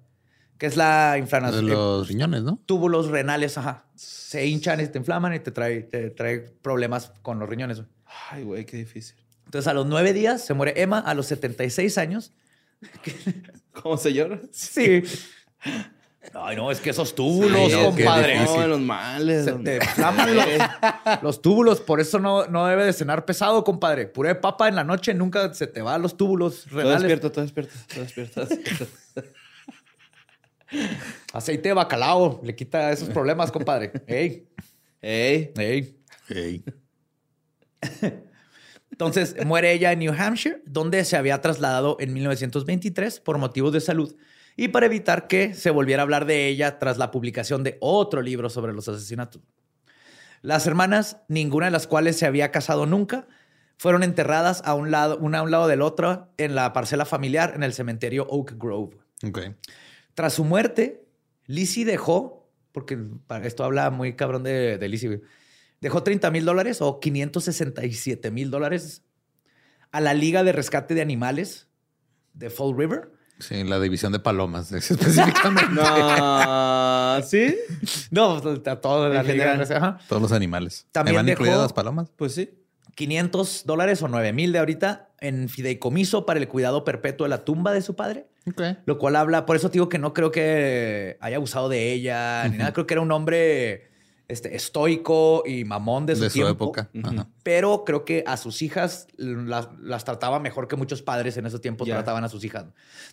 que 0.58 0.66
es 0.66 0.76
la 0.76 1.12
De 1.12 1.18
inflamación. 1.20 1.68
los 1.68 2.08
riñones, 2.08 2.42
¿no? 2.42 2.60
túbulos 2.66 3.08
renales, 3.08 3.56
ajá. 3.58 3.86
Se 3.94 4.46
hinchan 4.46 4.80
y 4.80 4.86
te 4.88 4.98
inflaman 4.98 5.34
y 5.34 5.40
te 5.40 5.50
trae, 5.50 5.82
te 5.82 6.10
trae 6.10 6.40
problemas 6.40 7.12
con 7.22 7.38
los 7.38 7.48
riñones. 7.48 7.78
güey. 7.78 7.88
Ay, 8.30 8.42
güey, 8.44 8.64
qué 8.66 8.76
difícil. 8.76 9.16
Entonces, 9.44 9.66
a 9.68 9.74
los 9.74 9.86
nueve 9.86 10.12
días 10.12 10.44
se 10.44 10.54
muere 10.54 10.74
Emma, 10.80 10.98
a 10.98 11.14
los 11.14 11.26
76 11.26 11.96
años. 11.98 12.32
¿Cómo 13.72 13.96
se 13.96 14.12
llora? 14.12 14.40
Sí. 14.52 15.02
Ay, 16.34 16.56
no, 16.56 16.70
es 16.70 16.80
que 16.80 16.90
esos 16.90 17.14
túbulos, 17.14 17.70
Sí, 17.72 17.78
compadre. 17.78 18.40
No, 18.44 18.66
los 18.66 18.80
males. 18.80 19.44
Se 19.44 19.50
los 19.52 19.62
te 19.62 19.78
males. 19.78 19.88
inflaman 19.88 20.36
los, 20.36 20.46
los 21.22 21.42
túbulos, 21.42 21.80
por 21.80 22.00
eso 22.00 22.18
no, 22.18 22.46
no 22.46 22.66
debe 22.66 22.84
de 22.84 22.92
cenar 22.92 23.24
pesado, 23.24 23.64
compadre. 23.64 24.06
Puré 24.06 24.30
de 24.30 24.34
papa 24.34 24.68
en 24.68 24.74
la 24.76 24.84
noche 24.84 25.14
nunca 25.14 25.54
se 25.54 25.66
te 25.66 25.80
va 25.80 25.94
a 25.94 25.98
los 25.98 26.16
túbulos 26.16 26.64
Todo 26.68 26.78
renales. 26.80 27.02
despierto, 27.02 27.32
todo 27.32 27.42
despierto, 27.42 27.74
todo 27.88 28.00
despierto. 28.02 28.34
todo 28.34 28.46
despierto. 28.46 28.86
Aceite 31.32 31.68
de 31.68 31.74
bacalao 31.74 32.40
le 32.44 32.54
quita 32.54 32.92
esos 32.92 33.08
problemas, 33.08 33.50
compadre. 33.50 33.92
Ey, 34.06 34.46
Ey, 35.00 35.52
ey. 35.56 35.96
Ey. 36.28 36.64
Entonces 38.90 39.36
muere 39.46 39.72
ella 39.72 39.92
en 39.92 40.00
New 40.00 40.12
Hampshire, 40.12 40.62
donde 40.66 41.04
se 41.04 41.16
había 41.16 41.40
trasladado 41.40 41.96
en 42.00 42.12
1923 42.12 43.20
por 43.20 43.38
motivos 43.38 43.72
de 43.72 43.80
salud 43.80 44.14
y 44.58 44.68
para 44.68 44.86
evitar 44.86 45.28
que 45.28 45.54
se 45.54 45.70
volviera 45.70 46.02
a 46.02 46.04
hablar 46.04 46.26
de 46.26 46.48
ella 46.48 46.80
tras 46.80 46.98
la 46.98 47.12
publicación 47.12 47.62
de 47.62 47.78
otro 47.80 48.22
libro 48.22 48.50
sobre 48.50 48.72
los 48.72 48.88
asesinatos. 48.88 49.40
Las 50.42 50.66
hermanas, 50.66 51.18
ninguna 51.28 51.66
de 51.66 51.70
las 51.70 51.86
cuales 51.86 52.16
se 52.16 52.26
había 52.26 52.50
casado 52.50 52.84
nunca, 52.84 53.28
fueron 53.76 54.02
enterradas 54.02 54.60
a 54.64 54.74
un 54.74 54.90
lado, 54.90 55.16
una 55.18 55.38
a 55.38 55.42
un 55.42 55.52
lado 55.52 55.68
del 55.68 55.80
otro 55.80 56.32
en 56.38 56.56
la 56.56 56.72
parcela 56.72 57.04
familiar 57.04 57.52
en 57.54 57.62
el 57.62 57.72
cementerio 57.72 58.26
Oak 58.28 58.54
Grove. 58.58 58.96
Ok. 59.22 59.38
Tras 60.14 60.34
su 60.34 60.42
muerte, 60.42 61.06
Lizzie 61.46 61.84
dejó, 61.84 62.50
porque 62.72 62.98
para 63.28 63.46
esto 63.46 63.62
habla 63.62 63.90
muy 63.90 64.16
cabrón 64.16 64.42
de, 64.42 64.76
de 64.76 64.88
Lizzie, 64.88 65.20
dejó 65.80 66.02
30 66.02 66.32
mil 66.32 66.44
dólares 66.44 66.82
o 66.82 66.98
567 66.98 68.32
mil 68.32 68.50
dólares 68.50 69.04
a 69.92 70.00
la 70.00 70.14
Liga 70.14 70.42
de 70.42 70.50
Rescate 70.50 70.94
de 70.94 71.02
Animales 71.02 71.68
de 72.34 72.50
Fall 72.50 72.76
River. 72.76 73.17
Sí, 73.40 73.62
la 73.64 73.78
división 73.80 74.12
de 74.12 74.18
palomas 74.18 74.72
específicamente. 74.72 75.72
No, 75.72 77.22
¿sí? 77.22 77.54
No, 78.10 78.36
a 78.36 78.76
toda 78.80 79.08
la 79.08 79.22
Liga 79.22 79.54
ajá. 79.54 79.98
Todos 80.08 80.22
los 80.22 80.32
animales. 80.32 80.86
También 80.92 81.14
¿Me 81.14 81.18
van 81.18 81.26
dejó- 81.26 81.32
incluidas 81.42 81.60
las 81.60 81.72
palomas? 81.72 82.10
Pues 82.16 82.34
sí. 82.34 82.50
500 82.96 83.62
dólares 83.64 84.02
o 84.02 84.08
9 84.08 84.32
mil 84.32 84.52
de 84.52 84.58
ahorita 84.58 85.10
en 85.20 85.48
fideicomiso 85.48 86.26
para 86.26 86.40
el 86.40 86.48
cuidado 86.48 86.84
perpetuo 86.84 87.24
de 87.26 87.30
la 87.30 87.44
tumba 87.44 87.72
de 87.72 87.80
su 87.82 87.94
padre. 87.94 88.26
Ok. 88.48 88.60
Lo 88.86 88.98
cual 88.98 89.14
habla, 89.14 89.46
por 89.46 89.54
eso 89.56 89.68
te 89.68 89.74
digo 89.74 89.88
que 89.88 89.98
no 89.98 90.12
creo 90.14 90.32
que 90.32 91.16
haya 91.20 91.36
abusado 91.36 91.68
de 91.68 91.92
ella 91.92 92.48
ni 92.48 92.56
nada. 92.58 92.72
Creo 92.72 92.86
que 92.86 92.94
era 92.94 93.00
un 93.00 93.12
hombre 93.12 93.87
este, 94.28 94.54
estoico 94.54 95.42
y 95.46 95.64
mamón 95.64 96.04
de 96.06 96.14
su, 96.16 96.22
De 96.22 96.30
su 96.30 96.34
tiempo. 96.34 96.50
época. 96.52 96.90
Ajá. 97.02 97.28
Pero 97.42 97.84
creo 97.84 98.04
que 98.04 98.22
a 98.26 98.36
sus 98.36 98.60
hijas 98.62 99.06
las, 99.16 99.68
las 99.80 100.04
trataba 100.04 100.38
mejor 100.38 100.68
que 100.68 100.76
muchos 100.76 101.02
padres 101.02 101.36
en 101.38 101.46
ese 101.46 101.58
tiempo 101.58 101.84
Ya. 101.86 101.94
trataban 101.94 102.24
a 102.24 102.28
sus 102.28 102.44
hijas. 102.44 102.66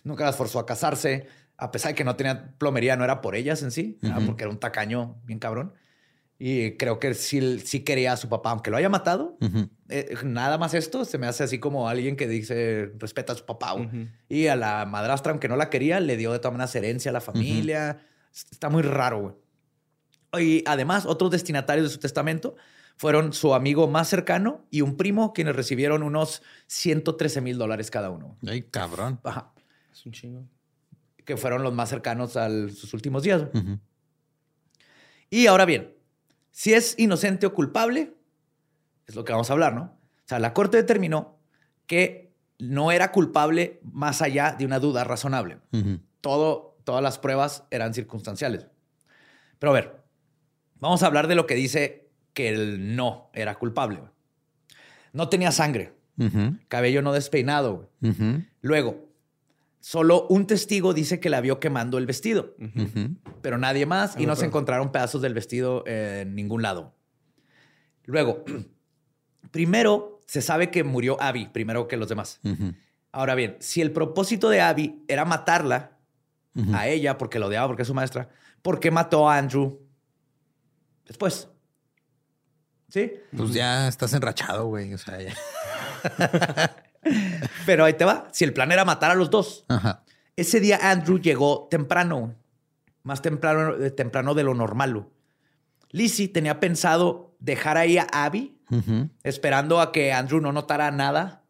Nunca 0.04 0.24
las 0.24 0.36
forzó 0.36 0.58
a 0.58 0.66
casarse, 0.66 1.26
a 1.56 1.70
pesar 1.70 1.92
de 1.92 1.94
que 1.94 2.04
no 2.04 2.16
tenía 2.16 2.52
plomería, 2.58 2.96
no 2.96 3.04
era 3.04 3.22
por 3.22 3.34
ellas 3.34 3.62
en 3.62 3.70
sí, 3.70 3.98
porque 4.26 4.44
era 4.44 4.50
un 4.50 4.58
tacaño 4.60 5.16
bien 5.24 5.38
cabrón. 5.38 5.72
Y 6.38 6.72
creo 6.72 6.98
que 6.98 7.14
sí, 7.14 7.60
sí 7.60 7.80
quería 7.80 8.12
a 8.12 8.16
su 8.18 8.28
papá, 8.28 8.50
aunque 8.50 8.70
lo 8.70 8.76
haya 8.76 8.90
matado. 8.90 9.38
Eh, 9.88 10.14
nada 10.22 10.58
más 10.58 10.74
esto 10.74 11.06
se 11.06 11.16
me 11.16 11.26
hace 11.26 11.44
así 11.44 11.58
como 11.58 11.88
alguien 11.88 12.14
que 12.14 12.28
dice 12.28 12.92
respeta 12.98 13.32
a 13.32 13.36
su 13.36 13.46
papá. 13.46 13.74
Y 14.28 14.48
a 14.48 14.54
la 14.56 14.84
madrastra, 14.84 15.30
aunque 15.32 15.48
no 15.48 15.56
la 15.56 15.70
quería, 15.70 15.98
le 15.98 16.18
dio 16.18 16.32
de 16.32 16.38
todas 16.40 16.52
maneras 16.52 16.74
herencia 16.76 17.08
a 17.10 17.14
la 17.14 17.22
familia. 17.22 18.00
Está 18.52 18.68
muy 18.68 18.82
raro, 18.82 19.20
güey. 19.22 19.34
Y 20.38 20.62
además, 20.66 21.06
otros 21.06 21.30
destinatarios 21.30 21.88
de 21.88 21.92
su 21.92 21.98
testamento 21.98 22.56
fueron 22.96 23.32
su 23.32 23.54
amigo 23.54 23.88
más 23.88 24.08
cercano 24.08 24.66
y 24.70 24.80
un 24.80 24.96
primo, 24.96 25.32
quienes 25.32 25.54
recibieron 25.54 26.02
unos 26.02 26.42
113 26.66 27.40
mil 27.40 27.58
dólares 27.58 27.90
cada 27.90 28.10
uno. 28.10 28.36
Ay, 28.46 28.62
cabrón. 28.62 29.20
Ajá. 29.22 29.52
Es 29.92 30.04
un 30.06 30.12
chingo. 30.12 30.44
Que 31.24 31.36
fueron 31.36 31.62
los 31.62 31.74
más 31.74 31.88
cercanos 31.88 32.36
a 32.36 32.48
sus 32.70 32.94
últimos 32.94 33.22
días. 33.22 33.44
Y 35.28 35.46
ahora 35.46 35.64
bien, 35.64 35.94
si 36.50 36.72
es 36.72 36.98
inocente 36.98 37.46
o 37.46 37.52
culpable, 37.52 38.14
es 39.06 39.14
lo 39.14 39.24
que 39.24 39.32
vamos 39.32 39.50
a 39.50 39.52
hablar, 39.52 39.74
¿no? 39.74 39.82
O 39.82 40.28
sea, 40.28 40.38
la 40.38 40.54
corte 40.54 40.76
determinó 40.76 41.38
que 41.86 42.34
no 42.58 42.92
era 42.92 43.12
culpable 43.12 43.80
más 43.82 44.22
allá 44.22 44.54
de 44.58 44.64
una 44.64 44.78
duda 44.78 45.04
razonable. 45.04 45.58
Todo, 46.20 46.78
todas 46.84 47.02
las 47.02 47.18
pruebas 47.18 47.64
eran 47.70 47.92
circunstanciales. 47.92 48.66
Pero 49.58 49.70
a 49.72 49.74
ver, 49.74 50.05
vamos 50.80 51.02
a 51.02 51.06
hablar 51.06 51.28
de 51.28 51.34
lo 51.34 51.46
que 51.46 51.54
dice 51.54 52.08
que 52.32 52.48
el 52.48 52.96
no 52.96 53.30
era 53.32 53.54
culpable. 53.54 54.00
No 55.12 55.28
tenía 55.28 55.50
sangre, 55.52 55.94
cabello 56.68 57.02
no 57.02 57.12
despeinado. 57.12 57.90
Luego, 58.60 59.08
solo 59.80 60.26
un 60.28 60.46
testigo 60.46 60.92
dice 60.92 61.20
que 61.20 61.30
la 61.30 61.40
vio 61.40 61.60
quemando 61.60 61.98
el 61.98 62.06
vestido. 62.06 62.54
Pero 63.40 63.58
nadie 63.58 63.86
más 63.86 64.18
y 64.18 64.26
no 64.26 64.36
se 64.36 64.46
encontraron 64.46 64.92
pedazos 64.92 65.22
del 65.22 65.34
vestido 65.34 65.84
en 65.86 66.34
ningún 66.34 66.62
lado. 66.62 66.94
Luego, 68.04 68.44
primero 69.50 70.20
se 70.26 70.42
sabe 70.42 70.70
que 70.70 70.84
murió 70.84 71.20
Abby 71.20 71.46
primero 71.46 71.88
que 71.88 71.96
los 71.96 72.08
demás. 72.08 72.40
Ahora 73.12 73.34
bien, 73.34 73.56
si 73.60 73.80
el 73.80 73.92
propósito 73.92 74.50
de 74.50 74.60
Abby 74.60 75.02
era 75.08 75.24
matarla 75.24 75.92
a 76.72 76.88
ella 76.88 77.16
porque 77.16 77.38
la 77.38 77.46
odiaba 77.46 77.66
porque 77.66 77.82
es 77.82 77.88
su 77.88 77.94
maestra, 77.94 78.28
¿por 78.60 78.80
qué 78.80 78.90
mató 78.90 79.28
a 79.28 79.38
Andrew 79.38 79.85
después? 81.06 81.48
¿Sí? 82.88 83.12
Pues 83.36 83.52
ya 83.52 83.88
estás 83.88 84.12
enrachado, 84.12 84.66
güey. 84.66 84.94
O 84.94 84.98
sea, 84.98 85.18
ya. 85.20 85.34
Pero 87.66 87.84
ahí 87.84 87.94
te 87.94 88.04
va. 88.04 88.28
Si 88.32 88.44
el 88.44 88.52
plan 88.52 88.70
era 88.72 88.84
matar 88.84 89.10
a 89.10 89.14
los 89.14 89.30
dos, 89.30 89.64
Ajá. 89.68 90.04
Ese 90.36 90.60
día 90.60 90.78
Andrew 90.82 91.18
llegó 91.18 91.66
temprano, 91.70 92.34
más 93.02 93.22
temprano, 93.22 93.74
eh, 93.82 93.90
temprano 93.90 94.34
de 94.34 94.44
lo 94.44 94.52
normal. 94.52 95.06
Lizzie 95.90 96.28
tenía 96.28 96.60
pensado 96.60 97.34
dejar 97.38 97.78
ahí 97.78 97.96
a 97.96 98.06
Abby, 98.12 98.60
esperando 99.22 99.80
a 99.80 99.92
que 99.92 100.12
Andrew 100.12 100.40
no 100.42 100.52
notara 100.52 100.90
nada 100.90 101.44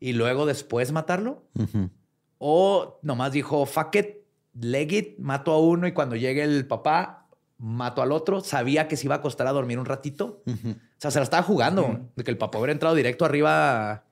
y 0.00 0.14
luego 0.14 0.46
después 0.46 0.90
matarlo. 0.90 1.44
Ujú. 1.54 1.90
O 2.38 2.98
nomás 3.02 3.32
dijo, 3.32 3.66
fuck 3.66 3.94
it, 3.96 4.16
leg 4.58 4.92
it, 4.92 5.18
mato 5.18 5.52
a 5.52 5.60
uno 5.60 5.86
y 5.86 5.92
cuando 5.92 6.16
llegue 6.16 6.44
el 6.44 6.66
papá, 6.66 7.23
mato 7.64 8.02
al 8.02 8.12
otro. 8.12 8.40
Sabía 8.40 8.88
que 8.88 8.96
se 8.96 9.06
iba 9.06 9.14
a 9.16 9.20
costar 9.22 9.46
a 9.46 9.52
dormir 9.52 9.78
un 9.78 9.86
ratito. 9.86 10.42
O 10.46 10.52
sea, 10.98 11.10
se 11.10 11.18
la 11.18 11.24
estaba 11.24 11.42
jugando, 11.42 12.10
de 12.14 12.22
que 12.24 12.30
el 12.30 12.38
papá 12.38 12.58
hubiera 12.58 12.72
entrado 12.72 12.94
directo 12.94 13.24
arriba 13.24 14.04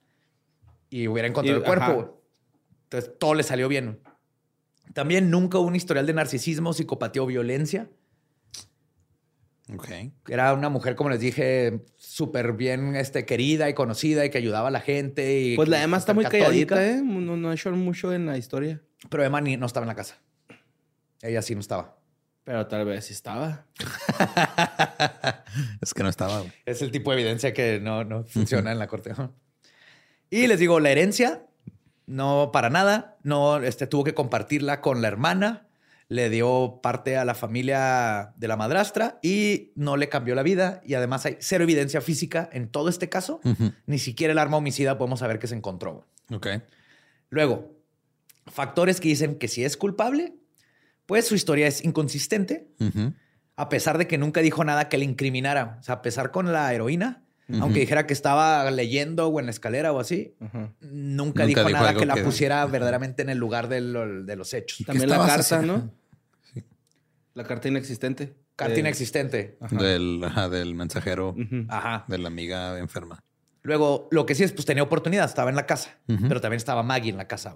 y 0.90 1.06
hubiera 1.08 1.28
encontrado 1.28 1.58
Y- 1.58 1.60
el 1.60 1.66
cuerpo. 1.66 1.84
ajá. 1.84 2.10
Entonces, 2.84 3.12
todo 3.18 3.34
le 3.34 3.42
salió 3.42 3.68
bien. 3.68 4.00
También 4.94 5.30
nunca 5.30 5.58
hubo 5.58 5.66
un 5.68 5.76
historial 5.76 6.06
de 6.06 6.12
narcisismo, 6.14 6.72
psicopatía 6.72 7.22
o 7.22 7.26
violencia. 7.26 7.88
Ok. 9.74 9.88
Era 10.28 10.52
una 10.52 10.68
mujer, 10.68 10.96
como 10.96 11.08
les 11.10 11.20
dije, 11.20 11.84
súper 11.96 12.52
bien 12.54 12.96
este, 12.96 13.24
querida 13.24 13.68
y 13.70 13.74
conocida 13.74 14.24
y 14.26 14.30
que 14.30 14.38
ayudaba 14.38 14.68
a 14.68 14.70
la 14.70 14.80
gente. 14.80 15.38
Y 15.40 15.56
Pues 15.56 15.68
la 15.68 15.82
Emma 15.82 15.96
está 15.96 16.12
muy 16.14 16.24
católica. 16.24 16.46
calladita, 16.76 16.86
¿eh? 16.86 17.00
No, 17.02 17.36
no 17.36 17.48
ha 17.50 17.54
hecho 17.54 17.70
mucho 17.70 18.12
en 18.12 18.26
la 18.26 18.36
historia. 18.36 18.82
Pero 19.08 19.24
Emma 19.24 19.40
ni- 19.40 19.56
no 19.56 19.66
estaba 19.66 19.84
en 19.84 19.88
la 19.88 19.94
casa. 19.94 20.20
Ella 21.22 21.40
sí 21.40 21.54
no 21.54 21.60
estaba. 21.60 21.96
Pero 22.44 22.66
tal 22.66 22.84
vez 22.84 23.04
sí 23.06 23.12
estaba. 23.12 23.66
Es 25.80 25.94
que 25.94 26.02
no 26.02 26.08
estaba, 26.08 26.38
güey. 26.40 26.52
Es 26.64 26.82
el 26.82 26.90
tipo 26.90 27.10
de 27.10 27.20
evidencia 27.20 27.52
que 27.52 27.78
no, 27.80 28.04
no 28.04 28.24
funciona 28.24 28.72
en 28.72 28.78
la 28.78 28.86
corte. 28.86 29.12
Y 30.30 30.46
les 30.46 30.58
digo, 30.58 30.80
la 30.80 30.90
herencia, 30.90 31.46
no 32.06 32.50
para 32.52 32.70
nada. 32.70 33.18
No, 33.22 33.58
este, 33.58 33.86
tuvo 33.86 34.02
que 34.04 34.14
compartirla 34.14 34.80
con 34.80 35.02
la 35.02 35.08
hermana. 35.08 35.68
Le 36.08 36.30
dio 36.30 36.80
parte 36.82 37.16
a 37.16 37.24
la 37.24 37.34
familia 37.34 38.32
de 38.36 38.48
la 38.48 38.56
madrastra 38.56 39.18
y 39.22 39.72
no 39.76 39.96
le 39.96 40.08
cambió 40.08 40.34
la 40.34 40.42
vida. 40.42 40.80
Y 40.84 40.94
además 40.94 41.26
hay 41.26 41.36
cero 41.40 41.64
evidencia 41.64 42.00
física 42.00 42.48
en 42.52 42.68
todo 42.68 42.88
este 42.88 43.08
caso. 43.08 43.40
Ni 43.86 43.98
siquiera 43.98 44.32
el 44.32 44.38
arma 44.38 44.56
homicida 44.56 44.98
podemos 44.98 45.20
saber 45.20 45.38
que 45.38 45.46
se 45.46 45.54
encontró. 45.54 46.06
Ok. 46.30 46.48
Luego, 47.30 47.76
factores 48.46 49.00
que 49.00 49.08
dicen 49.08 49.38
que 49.38 49.48
si 49.48 49.64
es 49.64 49.76
culpable, 49.76 50.34
pues 51.12 51.26
su 51.26 51.34
historia 51.34 51.66
es 51.66 51.84
inconsistente 51.84 52.68
a 53.56 53.68
pesar 53.68 53.98
de 53.98 54.06
que 54.08 54.16
nunca 54.16 54.40
dijo 54.40 54.64
nada 54.64 54.88
que 54.88 54.96
le 54.96 55.04
incriminara. 55.04 55.76
O 55.78 55.82
sea, 55.82 55.96
a 55.96 56.00
pesar 56.02 56.30
con 56.30 56.54
la 56.54 56.72
heroína, 56.72 57.22
aunque 57.60 57.80
dijera 57.80 58.06
que 58.06 58.14
estaba 58.14 58.70
leyendo 58.70 59.26
o 59.28 59.38
en 59.38 59.44
la 59.44 59.50
escalera 59.50 59.92
o 59.92 60.00
así, 60.00 60.34
nunca, 60.40 60.72
Nunca 60.80 61.44
dijo, 61.46 61.60
dijo 61.64 61.70
nada 61.70 61.92
que 61.92 62.06
la 62.06 62.14
que- 62.14 62.22
pusiera 62.22 62.64
verdaderamente 62.64 63.20
en 63.20 63.28
el 63.28 63.36
lugar 63.36 63.68
de, 63.68 63.82
lo- 63.82 64.22
de 64.24 64.36
los 64.36 64.54
hechos. 64.54 64.78
También 64.86 65.10
la 65.10 65.18
carta, 65.18 65.34
haciendo? 65.40 65.76
¿no? 65.76 65.90
La 67.34 67.44
carta 67.44 67.68
inexistente. 67.68 68.34
Carta 68.56 68.74
Eh, 68.74 68.80
inexistente. 68.80 69.58
Ajá. 69.60 69.76
Del, 69.76 70.22
ajá, 70.24 70.48
del 70.48 70.74
mensajero. 70.74 71.34
Ajá. 71.68 72.04
de 72.08 72.16
la 72.18 72.28
amiga 72.28 72.78
enferma. 72.78 73.22
Luego, 73.62 74.08
lo 74.10 74.24
que 74.24 74.34
sí 74.34 74.44
es, 74.44 74.52
pues 74.52 74.64
tenía 74.64 74.82
oportunidad, 74.82 75.26
estaba 75.26 75.50
en 75.50 75.56
la 75.56 75.66
casa, 75.66 75.98
pero 76.06 76.40
también 76.40 76.56
estaba 76.56 76.82
Maggie 76.82 77.10
en 77.10 77.18
la 77.18 77.28
casa. 77.28 77.54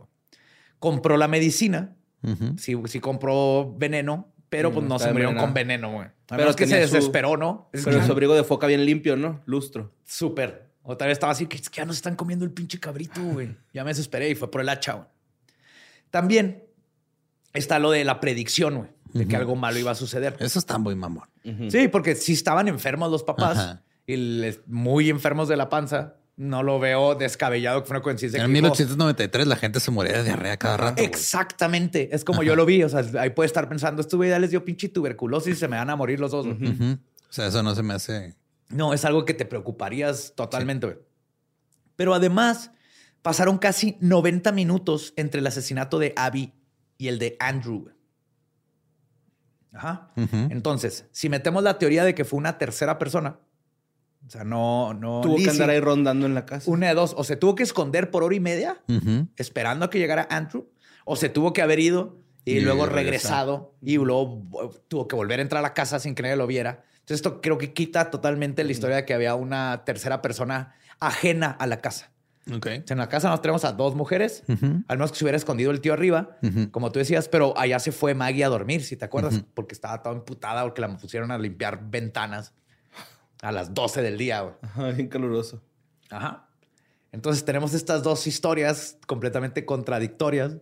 Compró 0.79 1.17
la 1.17 1.27
medicina, 1.27 1.97
Ujú. 2.27 2.59
sí, 2.59 2.75
sí 2.87 3.01
compró 3.01 3.75
veneno, 3.79 4.33
pero 4.49 4.71
pues 4.73 4.85
Mm, 4.85 4.89
no 4.89 4.99
se 4.99 5.13
murieron 5.13 5.37
con 5.37 5.55
veneno, 5.55 5.93
güey. 5.93 6.09
Pero 6.27 6.43
Pero 6.43 6.55
que 6.57 6.67
se 6.67 6.87
su- 6.89 6.95
desesperó, 6.95 7.37
¿no? 7.37 7.71
Es 7.73 7.85
Pero 7.85 8.01
que- 8.01 8.07
su 8.07 8.13
abrigo 8.13 8.35
de 8.35 8.43
foca 8.45 8.67
bien 8.67 8.85
limpio, 8.85 9.17
¿no? 9.17 9.41
Lustro. 9.47 9.93
Súper. 10.05 10.67
Otra 10.83 11.07
vez 11.07 11.15
estaba 11.17 11.33
así, 11.33 11.47
que 11.47 11.57
es 11.57 11.69
que 11.71 11.79
ya 11.79 11.85
nos 11.85 11.97
están 11.97 12.15
comiendo 12.17 12.45
el 12.45 12.51
pinche 12.53 12.79
cabrito, 12.81 13.21
güey. 13.23 13.57
Ya 13.73 13.85
me 13.85 13.91
desesperé 13.91 14.29
y 14.31 14.35
fue 14.35 14.51
por 14.51 14.61
el 14.61 14.69
hacha, 14.69 14.93
güey. 14.95 15.07
También 16.11 16.65
está 17.53 17.79
lo 17.79 17.91
de 17.91 18.05
la 18.05 18.21
predicción, 18.21 18.77
güey, 18.77 18.91
de 19.13 19.27
que 19.27 19.37
algo 19.37 19.57
malo 19.57 19.79
iba 19.79 19.91
a 19.91 19.95
suceder. 19.95 20.37
Eso 20.41 20.59
está 20.59 20.79
muy 20.79 20.95
mamón. 20.95 21.29
Sí, 21.71 21.89
porque 21.89 22.15
si 22.15 22.33
estaban 22.33 22.69
enfermos 22.69 23.11
los 23.11 23.23
papás 23.23 23.59
Ajá. 23.59 23.83
y 24.07 24.17
les- 24.17 24.61
muy 24.67 25.11
enfermos 25.11 25.49
de 25.49 25.57
la 25.57 25.69
panza, 25.69 26.17
no 26.37 26.63
lo 26.63 26.79
veo 26.79 27.15
descabellado 27.15 27.83
que 27.83 27.89
fue 27.89 27.97
una 27.97 28.03
coincidencia. 28.03 28.45
En 28.45 28.51
que 28.51 28.55
dijo, 28.55 28.67
1893 28.67 29.47
la 29.47 29.57
gente 29.57 29.81
se 29.81 29.91
moría 29.91 30.19
de 30.19 30.25
diarrea 30.25 30.57
cada 30.59 30.77
rato. 30.77 31.03
Exactamente. 31.03 32.15
Es 32.15 32.25
como 32.25 32.43
yo 32.43 32.55
lo 32.55 32.67
vi. 32.67 32.83
O 32.83 32.89
sea, 32.89 33.03
ahí 33.21 33.31
puede 33.31 33.47
estar 33.47 33.69
pensando, 33.69 34.03
este 34.03 34.17
güey 34.17 34.31
ya 34.31 34.39
les 34.39 34.51
dio 34.51 34.65
pinche 34.65 34.89
tuberculosis 34.89 35.57
y 35.57 35.59
se 35.59 35.69
me 35.69 35.77
van 35.77 35.89
a 35.91 35.97
morir 35.97 36.21
los 36.21 36.31
dos. 36.31 36.47
güey". 36.47 36.73
Ujú. 36.73 36.99
O 37.29 37.33
sea, 37.33 37.47
eso 37.47 37.63
no 37.63 37.75
se 37.75 37.83
me 37.83 37.95
hace. 37.95 38.37
No, 38.69 38.93
es 38.93 39.05
algo 39.05 39.25
que 39.25 39.35
te 39.35 39.47
preocuparías 39.47 40.35
totalmente. 40.37 40.99
Pero 41.97 42.15
además, 42.15 42.71
pasaron 43.23 43.59
casi 43.59 43.97
90 44.01 44.53
minutos 44.53 45.15
entre 45.17 45.41
el 45.41 45.47
asesinato 45.47 45.99
de 45.99 46.13
Abby 46.17 46.53
y 46.99 47.09
el 47.09 47.19
de 47.19 47.37
Andrew. 47.41 47.91
Ajá. 49.73 50.11
Entonces, 50.17 51.07
si 51.13 51.29
metemos 51.29 51.63
la 51.63 51.79
teoría 51.79 52.05
de 52.05 52.15
que 52.15 52.25
fue 52.25 52.39
una 52.39 52.59
tercera 52.59 52.99
persona, 52.99 53.39
o 54.27 54.31
sea, 54.31 54.45
no, 54.45 54.93
no. 54.95 55.21
Tuvo 55.23 55.37
que 55.37 55.51
andar 55.51 55.71
ahí 55.71 55.81
rondando 55.81 56.27
en 56.27 56.35
la 56.35 56.45
casa. 56.47 56.71
Una 56.71 56.89
de 56.89 56.95
dos, 56.95 57.15
o 57.17 57.23
se 57.25 57.37
tuvo 57.37 57.55
que 57.55 57.63
esconder 57.63 58.11
por 58.11 58.25
hora 58.25 58.35
y 58.35 58.41
media 58.41 58.79
esperando 59.37 59.85
a 59.85 59.91
que 59.91 59.99
llegara 59.99 60.27
Andrew, 60.31 60.69
o 61.05 61.15
se 61.17 61.29
tuvo 61.29 61.53
que 61.53 61.63
haber 61.63 61.79
ido 61.81 62.19
y, 62.45 62.59
Y 62.59 62.61
luego 62.61 62.87
regresado 62.87 63.75
y 63.83 63.97
luego 63.97 64.41
vo- 64.43 64.81
tuvo 64.89 65.09
que 65.09 65.17
volver 65.17 65.39
a 65.41 65.43
entrar 65.43 65.59
a 65.61 65.63
la 65.63 65.75
casa 65.75 65.99
sin 65.99 66.15
que 66.15 66.23
nadie 66.23 66.37
lo 66.37 66.47
viera. 66.47 66.85
Entonces, 66.95 67.17
esto 67.17 67.41
creo 67.41 67.57
que 67.59 67.73
quita 67.73 68.11
totalmente 68.11 68.65
la 68.65 68.73
historia 68.73 68.97
de 68.97 69.05
que 69.05 69.15
había 69.15 69.35
una 69.37 69.83
tercera 69.85 70.23
persona 70.23 70.75
ajena 70.99 71.51
a 71.51 71.67
la 71.67 71.81
casa. 71.81 72.11
En 72.89 72.99
la 72.99 73.09
casa 73.09 73.29
nos 73.29 73.43
tenemos 73.43 73.65
a 73.65 73.73
dos 73.73 73.97
mujeres, 73.97 74.45
al 74.89 74.99
menos 74.99 75.11
que 75.11 75.19
se 75.19 75.25
hubiera 75.25 75.37
escondido 75.37 75.73
el 75.73 75.81
tío 75.81 75.93
arriba, 75.93 76.37
como 76.71 76.93
tú 76.93 77.01
decías, 77.01 77.29
pero 77.29 77.57
allá 77.59 77.79
se 77.81 77.91
fue 77.93 78.15
Maggie 78.15 78.45
a 78.45 78.49
dormir, 78.49 78.83
si 78.85 78.97
te 78.97 79.05
acuerdas, 79.05 79.35
porque 79.55 79.75
estaba 79.75 80.01
toda 80.03 80.15
emputada 80.15 80.63
porque 80.63 80.81
la 80.81 80.97
pusieron 80.97 81.31
a 81.33 81.39
limpiar 81.39 81.81
ventanas 81.91 82.53
a 83.43 83.53
las 83.53 83.75
12 83.75 84.03
del 84.03 84.19
día. 84.19 84.41
güey. 84.41 84.55
Ajá, 84.63 84.91
bien 84.91 85.09
caluroso. 85.09 85.63
Ajá. 86.11 86.49
Entonces 87.13 87.45
tenemos 87.45 87.73
estas 87.73 88.03
dos 88.03 88.27
historias 88.27 88.99
completamente 89.07 89.65
contradictorias 89.65 90.57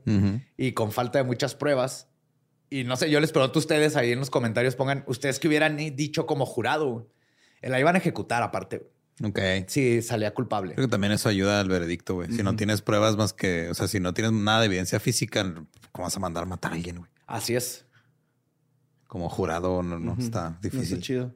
y 0.56 0.72
con 0.72 0.92
falta 0.92 1.18
de 1.18 1.24
muchas 1.24 1.54
pruebas. 1.54 2.08
Y 2.70 2.84
no 2.84 2.96
sé, 2.96 3.10
yo 3.10 3.18
les 3.20 3.32
pregunto 3.32 3.58
a 3.58 3.60
ustedes 3.60 3.96
ahí 3.96 4.12
en 4.12 4.18
los 4.20 4.30
comentarios, 4.30 4.76
pongan 4.76 5.04
ustedes 5.06 5.38
que 5.40 5.48
hubieran 5.48 5.76
dicho 5.96 6.26
como 6.26 6.46
jurado. 6.46 7.08
La 7.62 7.80
iban 7.80 7.94
a 7.94 7.98
ejecutar 7.98 8.42
aparte, 8.42 8.88
Ok. 9.22 9.38
si 9.68 10.02
salía 10.02 10.32
culpable. 10.34 10.74
Creo 10.74 10.86
que 10.86 10.90
también 10.90 11.12
eso 11.12 11.28
ayuda 11.28 11.60
al 11.60 11.68
veredicto, 11.68 12.14
güey. 12.14 12.30
Si 12.30 12.42
no 12.42 12.54
tienes 12.56 12.82
pruebas 12.82 13.16
más 13.16 13.32
que, 13.32 13.68
o 13.70 13.74
sea, 13.74 13.88
si 13.88 13.98
no 14.00 14.12
tienes 14.14 14.32
nada 14.32 14.60
de 14.60 14.66
evidencia 14.66 15.00
física, 15.00 15.42
¿cómo 15.92 16.04
vas 16.06 16.16
a 16.16 16.20
mandar 16.20 16.42
a 16.44 16.46
matar 16.46 16.72
a 16.72 16.74
alguien, 16.74 16.98
güey? 16.98 17.10
Así 17.26 17.54
es. 17.56 17.86
Como 19.08 19.28
jurado 19.28 19.82
no, 19.82 19.98
no 19.98 20.16
está 20.18 20.50
No 20.50 20.58
difícil. 20.60 20.94
está 20.98 20.98
chido. 21.06 21.32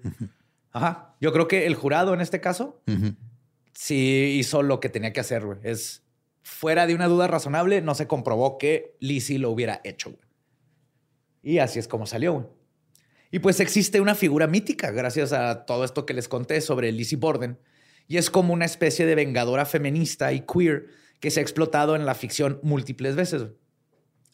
Ajá. 0.78 1.16
Yo 1.20 1.32
creo 1.32 1.48
que 1.48 1.66
el 1.66 1.74
jurado 1.74 2.14
en 2.14 2.20
este 2.20 2.40
caso 2.40 2.80
sí 3.74 4.36
hizo 4.38 4.62
lo 4.62 4.78
que 4.78 4.88
tenía 4.88 5.12
que 5.12 5.18
hacer, 5.18 5.44
güey. 5.44 5.58
Es 5.64 6.04
fuera 6.42 6.86
de 6.86 6.94
una 6.94 7.08
duda 7.08 7.26
razonable, 7.26 7.82
no 7.82 7.96
se 7.96 8.06
comprobó 8.06 8.58
que 8.58 8.96
Lizzie 9.00 9.40
lo 9.40 9.50
hubiera 9.50 9.80
hecho, 9.82 10.10
güey. 10.10 10.22
Y 11.42 11.58
así 11.58 11.80
es 11.80 11.88
como 11.88 12.06
salió, 12.06 12.34
güey. 12.34 12.46
Y 13.32 13.40
pues 13.40 13.58
existe 13.58 14.00
una 14.00 14.14
figura 14.14 14.46
mítica 14.46 14.92
gracias 14.92 15.32
a 15.32 15.66
todo 15.66 15.84
esto 15.84 16.06
que 16.06 16.14
les 16.14 16.28
conté 16.28 16.60
sobre 16.60 16.92
Lizzie 16.92 17.18
Borden. 17.18 17.58
Y 18.06 18.16
es 18.16 18.30
como 18.30 18.54
una 18.54 18.64
especie 18.64 19.04
de 19.04 19.16
vengadora 19.16 19.66
feminista 19.66 20.32
y 20.32 20.40
queer 20.46 20.86
que 21.18 21.32
se 21.32 21.40
ha 21.40 21.42
explotado 21.42 21.96
en 21.96 22.06
la 22.06 22.14
ficción 22.14 22.60
múltiples 22.62 23.16
veces. 23.16 23.42
güey. 23.42 23.54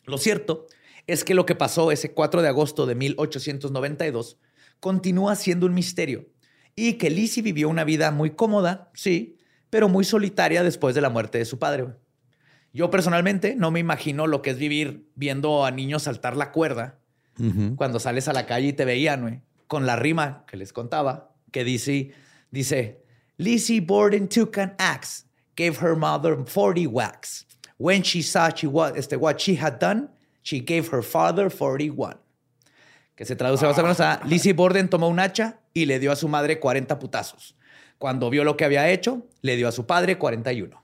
Lo 0.05 0.19
cierto 0.19 0.67
es 1.07 1.25
que 1.25 1.35
lo 1.35 1.47
que 1.47 1.55
pasó 1.55 1.91
ese 1.91 2.13
4 2.13 2.43
de 2.43 2.49
agosto 2.49 2.85
de 2.85 2.95
1892 2.95 4.39
continúa 4.79 5.37
siendo 5.37 5.65
un 5.65 5.73
misterio 5.73 6.34
y 6.77 6.95
que 6.95 7.11
Lizzie 7.11 7.43
vivió 7.43 7.69
una 7.69 7.85
vida 7.85 8.11
muy 8.11 8.31
cómoda, 8.31 8.91
sí, 8.95 9.39
pero 9.71 9.89
muy 9.89 10.05
solitaria 10.05 10.63
después 10.63 10.95
de 10.95 11.01
la 11.01 11.11
muerte 11.11 11.39
de 11.39 11.45
su 11.45 11.59
padre. 11.59 11.87
Yo 12.73 12.91
personalmente 12.91 13.55
no 13.55 13.71
me 13.71 13.81
imagino 13.81 14.27
lo 14.27 14.43
que 14.43 14.51
es 14.51 14.59
vivir 14.59 15.09
viendo 15.15 15.65
a 15.65 15.71
niños 15.71 16.05
saltar 16.05 16.37
la 16.37 16.51
cuerda 16.51 16.99
cuando 17.77 17.99
sales 17.99 18.29
a 18.29 18.33
la 18.33 18.47
calle 18.47 18.69
y 18.69 18.73
te 18.73 18.85
veían, 18.85 19.23
güey, 19.23 19.41
con 19.67 19.87
la 19.87 19.97
rima 19.97 20.45
que 20.47 20.57
les 20.57 20.73
contaba, 20.73 21.33
que 21.51 21.65
dice, 21.65 22.13
dice, 22.51 23.03
Lizzie 23.39 23.81
Borden 23.81 24.29
took 24.29 24.59
an 24.59 24.75
axe, 24.79 25.25
gave 25.57 25.79
her 25.81 25.97
mother 25.97 26.37
40 26.47 26.87
whacks. 26.87 27.45
When 27.77 28.03
she 28.03 28.23
saw 28.23 28.51
she 28.55 28.69
what, 28.69 28.97
este, 28.97 29.17
what 29.17 29.41
she 29.41 29.57
had 29.57 29.81
done, 29.81 30.11
she 30.43 30.61
gave 30.61 30.89
her 30.93 31.03
father 31.03 31.51
41. 31.51 32.15
Que 33.15 33.25
se 33.25 33.37
traduce 33.37 33.65
más 33.67 33.79
o 33.79 33.83
menos 33.83 34.01
a 34.01 34.21
Lizzie 34.25 34.53
Borden 34.55 34.89
tomó 34.89 35.09
un 35.09 35.21
hacha 35.21 35.61
y 35.73 35.87
le 35.87 35.99
dio 36.01 36.11
a 36.13 36.17
su 36.17 36.29
madre 36.29 36.59
40 36.59 36.99
putazos. 36.99 37.57
Cuando 37.99 38.29
vio 38.31 38.43
lo 38.45 38.57
que 38.57 38.65
había 38.65 38.89
hecho, 38.91 39.27
le 39.41 39.57
dio 39.57 39.69
a 39.69 39.73
su 39.73 39.87
padre 39.87 40.19
41. 40.19 40.83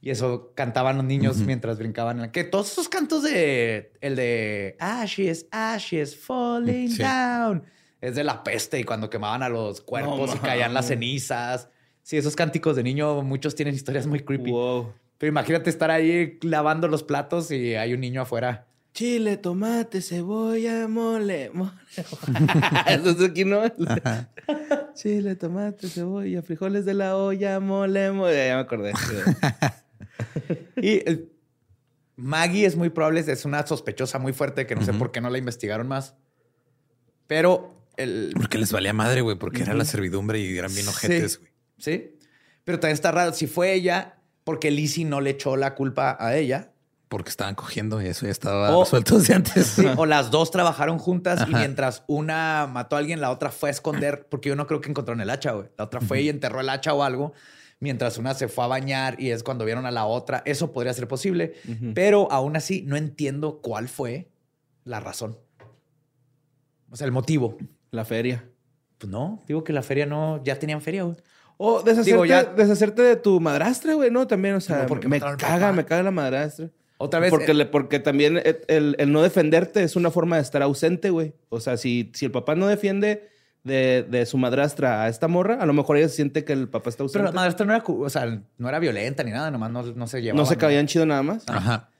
Y 0.00 0.10
eso 0.10 0.52
cantaban 0.54 0.96
los 0.96 1.04
niños 1.04 1.38
mientras 1.38 1.78
brincaban. 1.78 2.16
en 2.18 2.22
la- 2.22 2.32
Que 2.32 2.44
todos 2.44 2.70
esos 2.72 2.88
cantos 2.88 3.22
de... 3.24 3.92
El 4.00 4.14
de... 4.16 4.76
Ashes, 4.78 5.46
ashes, 5.50 6.16
falling 6.16 6.90
Sí. 6.90 7.02
down. 7.02 7.64
Es 8.00 8.14
de 8.14 8.22
la 8.22 8.44
peste 8.44 8.78
y 8.78 8.84
cuando 8.84 9.10
quemaban 9.10 9.42
a 9.42 9.48
los 9.48 9.80
cuerpos 9.80 10.34
y 10.36 10.38
caían 10.38 10.72
las 10.72 10.86
cenizas. 10.86 11.68
Sí, 12.02 12.16
esos 12.16 12.36
cánticos 12.36 12.76
de 12.76 12.84
niño, 12.84 13.22
muchos 13.22 13.56
tienen 13.56 13.74
historias 13.74 14.06
muy 14.06 14.20
creepy. 14.20 14.50
Wow. 14.52 14.92
Pero 15.18 15.28
imagínate 15.30 15.68
estar 15.68 15.90
ahí 15.90 16.38
lavando 16.42 16.86
los 16.86 17.02
platos 17.02 17.50
y 17.50 17.74
hay 17.74 17.92
un 17.92 18.00
niño 18.00 18.22
afuera. 18.22 18.67
Chile, 18.94 19.36
tomate, 19.36 20.00
cebolla, 20.02 20.88
mole, 20.88 21.50
mole. 21.52 21.70
Eso 22.88 23.10
es 23.10 23.22
aquí, 23.30 23.44
¿no? 23.44 23.62
Chile, 24.94 25.36
tomate, 25.36 25.88
cebolla, 25.88 26.42
frijoles 26.42 26.84
de 26.84 26.94
la 26.94 27.16
olla, 27.16 27.60
mole, 27.60 28.10
mole. 28.10 28.48
Ya 28.48 28.54
me 28.56 28.60
acordé. 28.62 28.92
Y 30.76 30.88
eh, 31.08 31.28
Maggie 32.16 32.66
es 32.66 32.74
muy 32.76 32.90
probable, 32.90 33.20
es 33.20 33.44
una 33.44 33.64
sospechosa 33.66 34.18
muy 34.18 34.32
fuerte 34.32 34.66
que 34.66 34.74
no 34.74 34.84
sé 34.84 34.92
por 34.94 35.12
qué 35.12 35.20
no 35.20 35.30
la 35.30 35.38
investigaron 35.38 35.86
más. 35.86 36.14
Pero 37.28 37.84
el, 37.96 38.32
Porque 38.34 38.58
les 38.58 38.72
valía 38.72 38.92
madre, 38.92 39.20
güey, 39.20 39.38
porque 39.38 39.62
era 39.62 39.74
la 39.74 39.84
servidumbre 39.84 40.40
y 40.40 40.56
eran 40.58 40.72
bien 40.72 40.86
Sí. 40.86 40.90
ojetes, 40.90 41.38
güey. 41.38 41.52
Sí. 41.78 42.18
Pero 42.64 42.80
también 42.80 42.94
está 42.94 43.12
raro. 43.12 43.32
Si 43.32 43.46
fue 43.46 43.74
ella, 43.74 44.18
porque 44.44 44.70
Lizzie 44.70 45.04
no 45.04 45.20
le 45.20 45.30
echó 45.30 45.56
la 45.56 45.74
culpa 45.74 46.16
a 46.18 46.36
ella. 46.36 46.72
Porque 47.08 47.30
estaban 47.30 47.54
cogiendo 47.54 48.02
y 48.02 48.06
eso 48.06 48.26
ya 48.26 48.32
estaba 48.32 48.76
O- 48.76 48.84
resuelto 48.84 49.18
desde 49.18 49.34
antes. 49.34 49.66
Sí, 49.66 49.86
o 49.96 50.04
las 50.06 50.30
dos 50.30 50.50
trabajaron 50.50 50.98
juntas 50.98 51.46
y 51.48 51.54
mientras 51.54 52.02
una 52.06 52.68
mató 52.70 52.96
a 52.96 52.98
alguien, 52.98 53.20
la 53.20 53.30
otra 53.30 53.50
fue 53.50 53.70
a 53.70 53.72
esconder, 53.72 54.26
porque 54.28 54.50
yo 54.50 54.56
no 54.56 54.66
creo 54.66 54.80
que 54.82 54.90
encontraron 54.90 55.20
el 55.22 55.30
hacha, 55.30 55.52
güey. 55.52 55.68
La 55.78 55.84
otra 55.84 56.00
fue 56.02 56.20
y 56.22 56.28
enterró 56.28 56.60
el 56.60 56.68
hacha 56.68 56.92
o 56.92 57.02
algo, 57.02 57.32
mientras 57.80 58.18
una 58.18 58.34
se 58.34 58.48
fue 58.48 58.64
a 58.64 58.66
bañar 58.66 59.18
y 59.20 59.30
es 59.30 59.42
cuando 59.42 59.64
vieron 59.64 59.86
a 59.86 59.90
la 59.90 60.04
otra. 60.04 60.42
Eso 60.44 60.70
podría 60.72 60.92
ser 60.92 61.08
posible, 61.08 61.54
pero 61.94 62.30
aún 62.30 62.56
así 62.56 62.82
no 62.86 62.96
entiendo 62.96 63.60
cuál 63.62 63.88
fue 63.88 64.30
la 64.84 65.00
razón. 65.00 65.38
O 66.90 66.96
sea, 66.96 67.06
el 67.06 67.12
motivo. 67.12 67.56
La 67.90 68.04
feria. 68.04 68.44
Pues 68.98 69.10
no, 69.10 69.42
digo 69.46 69.64
que 69.64 69.72
la 69.72 69.82
feria 69.82 70.06
no, 70.06 70.42
ya 70.44 70.58
tenían 70.58 70.80
feria, 70.82 71.04
güey. 71.04 71.16
O 71.56 71.78
deshacerte, 71.82 72.10
Digo, 72.10 72.24
ya- 72.26 72.44
deshacerte 72.44 73.02
de 73.02 73.16
tu 73.16 73.40
madrastra, 73.40 73.94
güey, 73.94 74.10
¿no? 74.10 74.26
También, 74.26 74.54
o 74.56 74.60
sea, 74.60 74.82
No, 74.82 74.86
porque 74.86 75.08
me 75.08 75.20
caga, 75.20 75.72
me 75.72 75.84
caga 75.84 76.02
la 76.02 76.10
madrastra. 76.10 76.70
Otra 76.98 77.20
vez. 77.20 77.30
Porque, 77.30 77.52
eh, 77.52 77.54
le- 77.54 77.66
porque 77.66 78.00
también 78.00 78.38
el, 78.38 78.60
el- 78.68 78.96
el 78.98 79.12
no 79.12 79.22
defenderte 79.22 79.82
es 79.82 79.96
una 79.96 80.10
forma 80.10 80.36
de 80.36 80.42
estar 80.42 80.62
ausente, 80.62 81.10
güey. 81.10 81.32
O 81.48 81.60
sea, 81.60 81.76
si, 81.76 82.10
si 82.14 82.24
el 82.26 82.32
papá 82.32 82.54
no 82.56 82.66
defiende 82.66 83.28
de, 83.64 84.04
de 84.08 84.26
su 84.26 84.36
madrastra 84.38 85.02
a 85.04 85.08
esta 85.08 85.28
morra, 85.28 85.58
a 85.60 85.66
lo 85.66 85.72
mejor 85.72 85.96
ella 85.96 86.08
siente 86.08 86.44
que 86.44 86.52
el 86.52 86.68
papá 86.68 86.90
está 86.90 87.02
ausente. 87.04 87.18
pero 87.20 87.30
la 87.30 87.34
madrastra 87.34 87.66
no 87.66 87.74
era, 87.74 87.84
o 87.86 88.10
sea, 88.10 88.42
no 88.56 88.68
era 88.68 88.78
violenta 88.78 89.22
ni 89.22 89.30
nada, 89.30 89.50
nomás 89.50 89.70
no, 89.70 89.82
no 89.82 90.06
se 90.06 90.20
llevaba. 90.22 90.42
no 90.42 90.46
se 90.46 90.56
caían 90.56 90.86
chido 90.86 91.06
nada 91.06 91.22
más. 91.22 91.44
Ajá. 91.48 91.90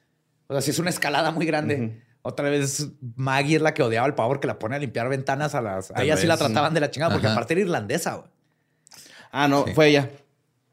O 0.48 0.54
sea, 0.54 0.60
si 0.62 0.70
es 0.70 0.78
una 0.78 0.90
escalada 0.90 1.30
muy 1.30 1.46
grande. 1.46 2.02
Otra 2.22 2.50
vez 2.50 2.88
Maggie 3.16 3.56
es 3.56 3.62
la 3.62 3.72
que 3.74 3.82
odiaba 3.82 4.04
al 4.06 4.14
pavo 4.14 4.30
porque 4.30 4.46
la 4.48 4.58
pone 4.58 4.74
a 4.76 4.78
limpiar 4.80 5.08
ventanas 5.08 5.54
a 5.54 5.62
las. 5.62 5.92
A 5.92 6.02
ella 6.02 6.16
sí 6.16 6.26
la 6.26 6.34
vez. 6.34 6.44
trataban 6.44 6.74
de 6.74 6.80
la 6.80 6.90
chingada 6.90 7.12
porque 7.12 7.26
Ajá. 7.26 7.34
aparte 7.36 7.54
era 7.54 7.60
irlandesa, 7.62 8.14
güey. 8.16 8.28
Ah, 9.30 9.46
no, 9.46 9.64
Sí. 9.66 9.74
fue 9.74 9.88
ella. 9.88 10.10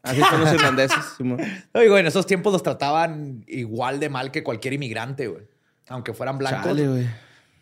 Así 0.06 0.22
son 0.22 0.40
los 0.42 0.54
irlandeses. 0.54 0.98
Simón. 1.18 1.40
Oigo, 1.74 1.98
en 1.98 2.06
esos 2.08 2.26
tiempos 2.26 2.54
los 2.54 2.64
trataban 2.64 3.44
igual 3.48 4.00
de 4.00 4.10
mal 4.10 4.32
que 4.32 4.44
cualquier 4.44 4.74
inmigrante, 4.74 5.28
güey. 5.28 5.44
Aunque 5.88 6.14
fueran 6.14 6.38
blancos, 6.38 6.64
Chale, 6.64 6.88
güey. 6.88 7.08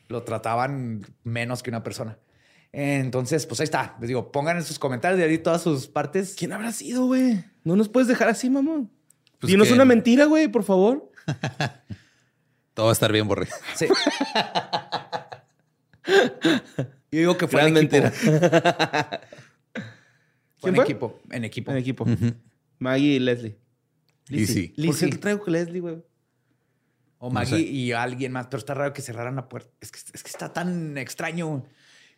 lo 0.09 0.23
trataban 0.23 1.05
menos 1.23 1.63
que 1.63 1.69
una 1.69 1.83
persona. 1.83 2.17
Entonces, 2.71 3.45
pues 3.45 3.59
ahí 3.59 3.65
está. 3.65 3.95
Les 3.99 4.07
digo, 4.07 4.31
pongan 4.31 4.57
en 4.57 4.63
sus 4.63 4.79
comentarios 4.79 5.19
de 5.19 5.25
ahí 5.25 5.37
todas 5.37 5.61
sus 5.61 5.87
partes. 5.87 6.35
¿Quién 6.37 6.53
habrá 6.53 6.71
sido, 6.71 7.05
güey? 7.05 7.43
No 7.63 7.75
nos 7.75 7.87
puedes 7.89 8.07
dejar 8.07 8.29
así, 8.29 8.49
mamón. 8.49 8.89
Pues 9.39 9.49
Dinos 9.51 9.67
que- 9.67 9.73
una 9.73 9.85
mentira, 9.85 10.25
güey, 10.25 10.47
por 10.47 10.63
favor. 10.63 11.11
Todo 12.73 12.87
va 12.87 12.91
a 12.91 12.93
estar 12.93 13.11
bien, 13.11 13.27
Borre. 13.27 13.47
Sí. 13.75 13.87
Yo 17.11 17.19
digo 17.19 17.37
que 17.37 17.47
fue 17.47 17.61
Gran 17.61 17.77
en 17.77 17.85
equipo. 17.85 18.01
mentira. 18.01 19.21
En 20.69 20.75
equipo. 20.79 21.19
En 21.29 21.43
equipo. 21.43 21.71
En 21.71 21.77
equipo. 21.77 22.05
Maggie 22.79 23.15
y 23.15 23.19
Leslie. 23.19 23.57
Lizzie. 24.29 24.67
¿Por 24.69 24.75
qué 24.75 24.81
Lizzie. 24.81 25.09
te 25.09 25.17
traigo 25.17 25.39
con 25.43 25.53
Leslie, 25.53 25.79
güey? 25.81 25.95
O 27.19 27.27
No 27.27 27.33
Maggie 27.35 27.57
sé. 27.57 27.61
y 27.61 27.91
alguien 27.91 28.31
más. 28.31 28.47
Pero 28.47 28.59
está 28.59 28.73
raro 28.73 28.93
que 28.93 29.01
cerraran 29.01 29.35
la 29.35 29.47
puerta. 29.49 29.69
Es 29.81 29.91
que, 29.91 29.99
es 30.13 30.23
que 30.23 30.29
está 30.29 30.51
tan 30.53 30.97
extraño. 30.97 31.65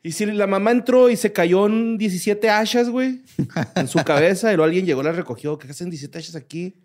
Y 0.03 0.11
si 0.11 0.25
la 0.27 0.45
mamá 0.47 0.71
entró 0.71 1.09
y 1.09 1.15
se 1.17 1.31
cayó 1.33 1.65
en 1.65 1.97
17 1.97 2.47
hachas, 2.49 2.89
güey, 2.89 3.23
en 3.75 3.87
su 3.87 4.03
cabeza, 4.03 4.51
y 4.53 4.55
luego 4.55 4.65
alguien 4.65 4.85
llegó 4.85 5.01
y 5.01 5.05
la 5.05 5.11
recogió. 5.11 5.57
¿Qué 5.57 5.67
hacen 5.67 5.89
17 5.89 6.17
hachas 6.19 6.35
aquí? 6.35 6.75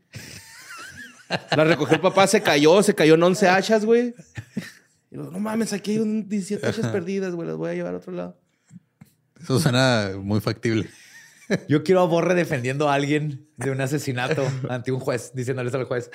La 1.56 1.64
recogió 1.64 1.94
el 1.96 2.00
papá, 2.00 2.26
se 2.26 2.42
cayó, 2.42 2.82
se 2.82 2.94
cayó 2.94 3.14
en 3.14 3.22
11 3.22 3.48
hachas, 3.48 3.84
güey. 3.84 4.14
Y 5.10 5.16
luego, 5.16 5.30
no 5.32 5.38
mames, 5.38 5.72
aquí 5.72 5.92
hay 5.92 5.98
un 5.98 6.28
17 6.28 6.66
hachas 6.66 6.86
perdidas, 6.88 7.34
güey, 7.34 7.46
las 7.46 7.56
voy 7.56 7.70
a 7.70 7.74
llevar 7.74 7.94
a 7.94 7.98
otro 7.98 8.12
lado. 8.12 8.40
Eso 9.40 9.60
suena 9.60 10.12
muy 10.18 10.40
factible. 10.40 10.88
Yo 11.68 11.82
quiero 11.82 12.00
a 12.00 12.06
Borre 12.06 12.34
defendiendo 12.34 12.88
a 12.88 12.94
alguien 12.94 13.48
de 13.56 13.70
un 13.70 13.80
asesinato 13.80 14.42
ante 14.68 14.92
un 14.92 15.00
juez, 15.00 15.32
diciéndoles 15.34 15.74
al 15.74 15.84
juez. 15.84 16.10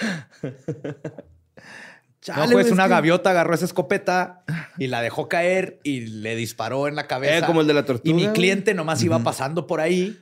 Chale, 2.22 2.46
no, 2.48 2.52
pues 2.54 2.66
güey, 2.68 2.74
una 2.74 2.84
que- 2.86 2.90
gaviota 2.90 3.30
agarró 3.30 3.54
esa 3.54 3.66
escopeta 3.66 4.44
y 4.80 4.88
la 4.88 5.02
dejó 5.02 5.28
caer 5.30 5.80
y 5.84 6.02
le 6.08 6.36
disparó 6.36 6.88
en 6.88 6.96
la 6.96 7.06
cabeza. 7.08 7.38
Eh, 7.40 7.44
como 7.46 7.62
el 7.62 7.68
de 7.68 7.74
la 7.76 7.86
tortuga. 7.86 8.10
Y 8.10 8.14
mi 8.14 8.28
cliente 8.34 8.74
nomás 8.74 9.04
iba 9.04 9.20
pasando 9.20 9.68
por 9.68 9.80
ahí. 9.80 10.20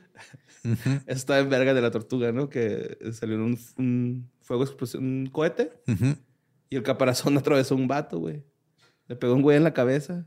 Está 1.06 1.38
en 1.38 1.48
verga 1.48 1.72
de 1.74 1.80
la 1.80 1.90
tortuga, 1.90 2.30
¿no? 2.32 2.48
Que 2.50 2.98
salió 3.12 3.36
un, 3.36 3.58
un 3.78 4.30
fuego 4.42 4.64
explosión, 4.64 5.04
un 5.04 5.26
cohete 5.26 5.72
y 6.70 6.76
el 6.76 6.82
caparazón 6.82 7.36
atravesó 7.38 7.74
un 7.74 7.88
vato, 7.88 8.18
güey. 8.18 8.42
Le 9.08 9.16
pegó 9.16 9.34
un 9.34 9.42
güey 9.42 9.56
en 9.56 9.64
la 9.64 9.72
cabeza. 9.74 10.26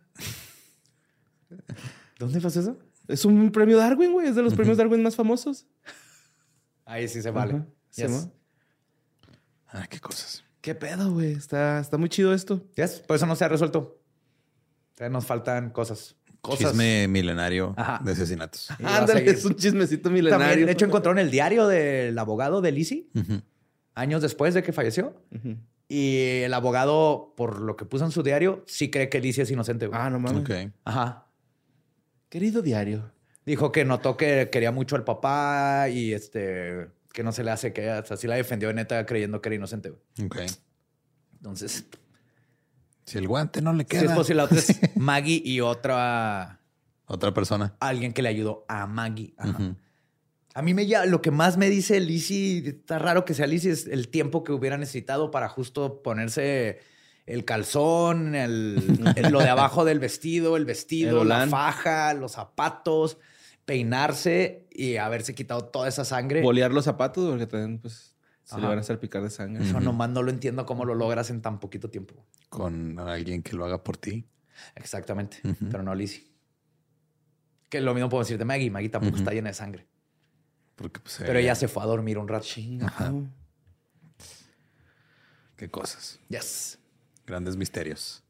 ¿Dónde 2.20 2.42
pasó 2.42 2.60
eso? 2.60 2.78
Es 3.08 3.26
un 3.26 3.52
premio 3.52 3.78
Darwin, 3.78 4.12
güey. 4.12 4.28
Es 4.28 4.36
de 4.36 4.44
los 4.44 4.54
premios 4.54 4.78
Darwin 4.78 5.02
más 5.04 5.16
famosos. 5.16 5.66
Ahí 6.86 7.08
sí 7.08 7.22
se 7.22 7.32
vale. 7.32 7.64
Ah, 9.70 9.86
qué 9.90 10.00
cosas. 10.00 10.44
¿Qué 10.62 10.76
pedo, 10.76 11.12
güey? 11.14 11.34
Está, 11.34 11.80
está 11.80 11.98
muy 11.98 12.10
chido 12.10 12.34
esto. 12.34 12.64
Yes, 12.76 13.00
Por 13.02 13.16
eso 13.16 13.26
no 13.26 13.36
se 13.36 13.46
ha 13.46 13.48
resuelto. 13.48 14.00
Todavía 14.96 15.14
nos 15.14 15.26
faltan 15.26 15.70
cosas. 15.70 16.16
Cosas. 16.42 16.72
Chisme 16.72 17.08
milenario 17.08 17.74
Ajá. 17.78 18.00
de 18.04 18.12
asesinatos. 18.12 18.70
Ándale, 18.84 19.30
es 19.30 19.44
un 19.44 19.56
chismecito 19.56 20.04
También, 20.04 20.26
milenario. 20.26 20.66
de 20.66 20.72
hecho, 20.72 20.86
encontraron 20.86 21.20
el 21.20 21.32
diario 21.32 21.68
del 21.68 22.18
abogado 22.18 22.62
de 22.62 22.72
Lizzie 22.72 23.08
años 23.96 24.22
después 24.22 24.54
de 24.54 24.64
que 24.64 24.72
falleció. 24.74 25.16
Y 25.90 26.42
el 26.44 26.54
abogado, 26.54 27.34
por 27.36 27.60
lo 27.62 27.76
que 27.76 27.86
puso 27.86 28.06
en 28.06 28.12
su 28.12 28.22
diario, 28.24 28.64
sí 28.68 28.90
cree 28.92 29.10
que 29.10 29.20
Lizzie 29.20 29.44
es 29.44 29.52
inocente. 29.52 29.88
güey. 29.88 30.00
Ah, 30.00 30.10
no 30.10 30.20
mames. 30.20 30.42
Ok. 30.42 30.72
Ajá. 30.86 31.27
Querido 32.30 32.62
diario. 32.62 33.12
Dijo 33.46 33.72
que 33.72 33.86
notó 33.86 34.18
que 34.18 34.50
quería 34.52 34.72
mucho 34.72 34.96
al 34.96 35.04
papá 35.04 35.88
y 35.90 36.14
este 36.14 36.90
que 37.14 37.24
no 37.24 37.32
se 37.32 37.44
le 37.44 37.50
hace 37.52 37.74
que, 37.74 37.90
o 37.90 38.06
sea, 38.06 38.16
sí 38.18 38.28
la 38.28 38.36
defendió 38.36 38.68
de 38.68 38.76
neta 38.76 39.06
creyendo 39.06 39.42
que 39.42 39.50
era 39.50 39.56
inocente. 39.56 39.90
güey. 39.90 40.26
Ok. 40.28 40.42
Entonces, 41.38 41.86
Si 43.06 43.18
el 43.18 43.28
guante 43.28 43.62
no 43.62 43.74
le 43.74 43.84
si 43.84 43.88
queda. 43.90 44.02
es 44.04 44.12
posible, 44.12 44.38
la 44.38 44.44
otra 44.44 44.58
es 44.60 44.80
Maggie 44.96 45.42
y 45.44 45.62
otra 45.62 46.60
Otra 47.06 47.34
persona. 47.34 47.76
alguien 47.80 48.12
que 48.14 48.22
le 48.22 48.30
ayudó 48.30 48.66
a 48.68 48.86
Maggie. 48.86 49.34
Ajá. 49.38 49.76
A 50.54 50.62
mí 50.64 50.74
me 50.74 50.86
ya, 50.88 51.06
lo 51.06 51.22
que 51.22 51.32
más 51.32 51.56
me 51.58 51.70
dice 51.70 52.00
Lizzie, 52.00 52.68
está 52.70 52.98
raro 53.00 53.24
que 53.26 53.34
sea 53.36 53.48
Lizzie, 53.48 53.72
es 53.72 53.86
el 53.88 54.10
tiempo 54.10 54.44
que 54.44 54.52
hubiera 54.52 54.78
necesitado 54.78 55.30
para 55.32 55.48
justo 55.50 56.02
ponerse 56.04 56.80
el 57.28 57.46
calzón, 57.46 58.34
el, 58.34 59.14
el- 59.16 59.32
lo 59.32 59.40
de 59.40 59.50
abajo 59.50 59.86
del 59.86 60.00
vestido, 60.00 60.58
el 60.58 60.66
vestido, 60.66 61.22
El 61.22 61.28
la 61.30 61.46
faja, 61.48 62.14
los 62.16 62.32
zapatos, 62.32 63.18
peinarse 63.66 64.66
y 64.72 64.96
haberse 64.96 65.36
quitado 65.36 65.66
toda 65.66 65.88
esa 65.88 66.04
sangre. 66.06 66.42
Bolear 66.42 66.72
los 66.72 66.86
zapatos 66.86 67.30
porque 67.30 67.46
también, 67.46 67.80
pues, 67.80 68.16
se 68.44 68.60
le 68.60 68.66
van 68.66 68.80
a 68.80 68.84
salpicar 68.84 69.22
de 69.22 69.30
sangre. 69.30 69.64
Eso 69.66 69.80
nomás 69.82 70.10
no 70.10 70.24
lo 70.24 70.32
entiendo 70.32 70.66
cómo 70.66 70.86
lo 70.86 70.96
logras 70.96 71.30
en 71.30 71.42
tan 71.42 71.60
poquito 71.60 71.90
tiempo. 71.90 72.26
Con 72.50 72.98
alguien 72.98 73.44
que 73.44 73.56
lo 73.58 73.66
haga 73.66 73.84
por 73.84 73.98
ti. 73.98 74.26
Exactamente, 74.76 75.38
pero 75.70 75.84
no 75.84 75.94
Lizzie. 75.94 76.26
Que 77.70 77.82
lo 77.82 77.94
mismo 77.94 78.08
puedo 78.08 78.24
decir 78.24 78.38
de 78.38 78.46
Maggie. 78.46 78.72
Maggie 78.72 78.88
tampoco 78.90 79.18
está 79.18 79.32
llena 79.34 79.50
de 79.50 79.54
sangre. 79.54 79.86
Porque 80.78 81.02
pues, 81.02 81.18
Pero 81.20 81.38
ella 81.40 81.54
se 81.56 81.68
fue 81.68 81.84
a 81.84 81.86
dormir 81.88 82.18
un 82.18 82.30
rato. 82.30 82.48
Ajá. 82.86 83.14
Qué 85.58 85.70
cosas. 85.70 86.20
Yes. 86.30 86.80
Grandes 87.28 87.58
misterios. 87.58 88.24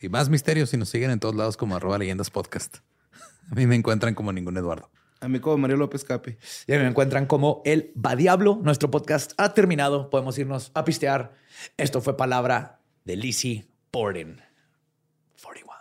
Y 0.00 0.08
más 0.08 0.30
misterios 0.30 0.70
si 0.70 0.78
nos 0.78 0.88
siguen 0.88 1.10
en 1.10 1.20
todos 1.20 1.34
lados 1.34 1.58
como 1.58 1.76
arroba 1.76 1.98
leyendas 1.98 2.30
podcast. 2.30 2.78
A 3.52 3.54
mí 3.54 3.66
me 3.66 3.76
encuentran 3.76 4.14
como 4.14 4.32
ningún 4.32 4.56
Eduardo. 4.56 4.90
A 5.20 5.28
mí 5.28 5.38
como 5.38 5.58
Mario 5.58 5.76
López 5.76 6.02
Capi. 6.02 6.38
Y 6.66 6.72
ahí 6.72 6.78
me 6.78 6.86
encuentran 6.86 7.26
como 7.26 7.60
el 7.66 7.92
Va 7.94 8.16
Diablo. 8.16 8.58
Nuestro 8.62 8.90
podcast 8.90 9.32
ha 9.36 9.52
terminado. 9.52 10.08
Podemos 10.08 10.38
irnos 10.38 10.70
a 10.74 10.84
pistear. 10.84 11.34
Esto 11.76 12.00
fue 12.00 12.16
palabra 12.16 12.80
de 13.04 13.16
Lizzie 13.16 13.68
Borden. 13.92 14.40
41. 15.42 15.77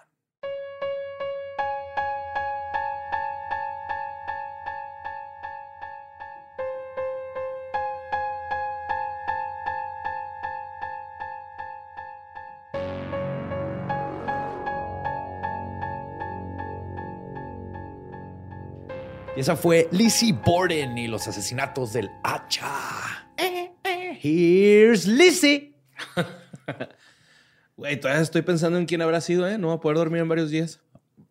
Y 19.37 19.41
esa 19.41 19.55
fue 19.55 19.87
Lizzie 19.91 20.33
Borden 20.33 20.97
y 20.97 21.07
los 21.07 21.27
asesinatos 21.27 21.93
del 21.93 22.09
hacha. 22.23 23.29
Eh, 23.37 23.71
eh, 23.83 24.19
Here's 24.23 25.05
Lizzie. 25.05 25.75
Güey, 27.77 27.99
todavía 27.99 28.23
estoy 28.23 28.41
pensando 28.41 28.79
en 28.79 28.87
quién 28.87 29.03
habrá 29.03 29.21
sido, 29.21 29.47
¿eh? 29.47 29.59
No 29.59 29.67
voy 29.67 29.77
a 29.77 29.79
poder 29.79 29.99
dormir 29.99 30.21
en 30.21 30.27
varios 30.27 30.49
días. 30.49 30.79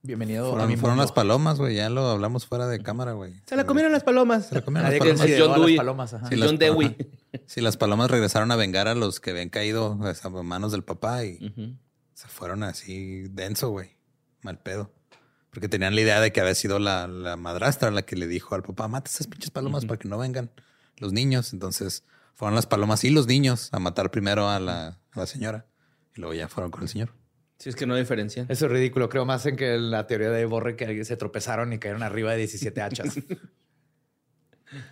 Bienvenido 0.03 0.47
a 0.47 0.51
Fueron, 0.51 0.69
mi 0.69 0.77
fueron 0.77 0.99
las 0.99 1.11
palomas, 1.11 1.59
güey. 1.59 1.75
Ya 1.75 1.91
lo 1.91 2.07
hablamos 2.07 2.47
fuera 2.47 2.69
de 2.69 2.81
cámara, 2.81 3.11
güey. 3.15 3.33
Se 3.45 3.57
la 3.57 3.65
comieron 3.67 3.91
las 3.91 4.05
palomas. 4.05 4.47
Se 4.47 4.55
la 4.55 4.61
comieron 4.61 4.89
las 4.89 5.01
palomas. 5.01 5.27
John 5.37 5.51
a 5.51 5.57
las 5.57 5.59
Dewey. 5.59 5.77
palomas. 5.77 6.15
ajá. 6.15 6.29
Sí, 6.29 6.37
las 6.37 6.49
John 6.49 6.59
Dewey. 6.59 6.97
Sí, 7.47 7.61
las 7.63 7.77
palomas 7.77 8.09
regresaron 8.09 8.53
a 8.53 8.57
vengar 8.57 8.87
a 8.87 8.95
los 8.95 9.19
que 9.19 9.31
habían 9.31 9.49
caído 9.49 9.99
a 10.01 10.43
manos 10.45 10.71
del 10.71 10.85
papá 10.85 11.25
y 11.25 11.77
se 12.15 12.29
fueron 12.29 12.63
así 12.63 13.23
denso, 13.31 13.71
güey. 13.71 13.97
Mal 14.43 14.61
pedo. 14.61 14.93
Porque 15.57 15.71
tenían 15.71 15.95
la 15.95 16.03
idea 16.03 16.21
de 16.21 16.33
que 16.33 16.43
había 16.43 16.55
sido 16.55 16.79
la, 16.79 17.07
la 17.07 17.39
madrastra 17.39 17.91
la 17.91 18.03
que 18.03 18.15
le 18.15 18.27
dijo 18.27 18.55
al 18.55 18.63
papá, 18.63 18.89
mata 18.89 19.11
esas 19.11 19.27
pinches 19.27 19.51
palomas 19.51 19.87
para 19.87 19.99
que 19.99 20.07
no 20.07 20.19
vengan 20.19 20.51
los 20.99 21.15
niños. 21.15 21.55
Entonces 21.55 22.05
fueron 22.35 22.55
las 22.55 22.67
palomas 22.67 23.05
y 23.05 23.09
los 23.09 23.27
niños 23.27 23.71
a 23.73 23.79
matar 23.79 24.11
primero 24.11 24.51
a 24.51 24.61
la, 24.61 24.99
a 25.13 25.19
la 25.19 25.27
señora. 25.27 25.65
Y 26.15 26.21
luego 26.21 26.35
ya 26.35 26.47
fueron 26.49 26.71
con 26.71 26.83
el 26.83 26.91
señor. 26.91 27.15
Sí, 27.59 27.71
es 27.71 27.75
que 27.75 27.87
no 27.87 27.95
hay 27.95 28.01
diferencia. 28.01 28.45
Eso 28.51 28.67
es 28.67 28.71
ridículo. 28.71 29.09
Creo 29.09 29.25
más 29.25 29.47
en 29.47 29.57
que 29.57 29.79
la 29.79 30.07
teoría 30.07 30.29
de 30.29 30.45
Borre 30.45 30.77
que 30.77 31.03
se 31.07 31.17
tropezaron 31.17 31.73
y 31.73 31.79
cayeron 31.79 32.03
arriba 32.03 32.33
de 32.33 32.37
17 32.37 32.83
hachas. 32.83 33.15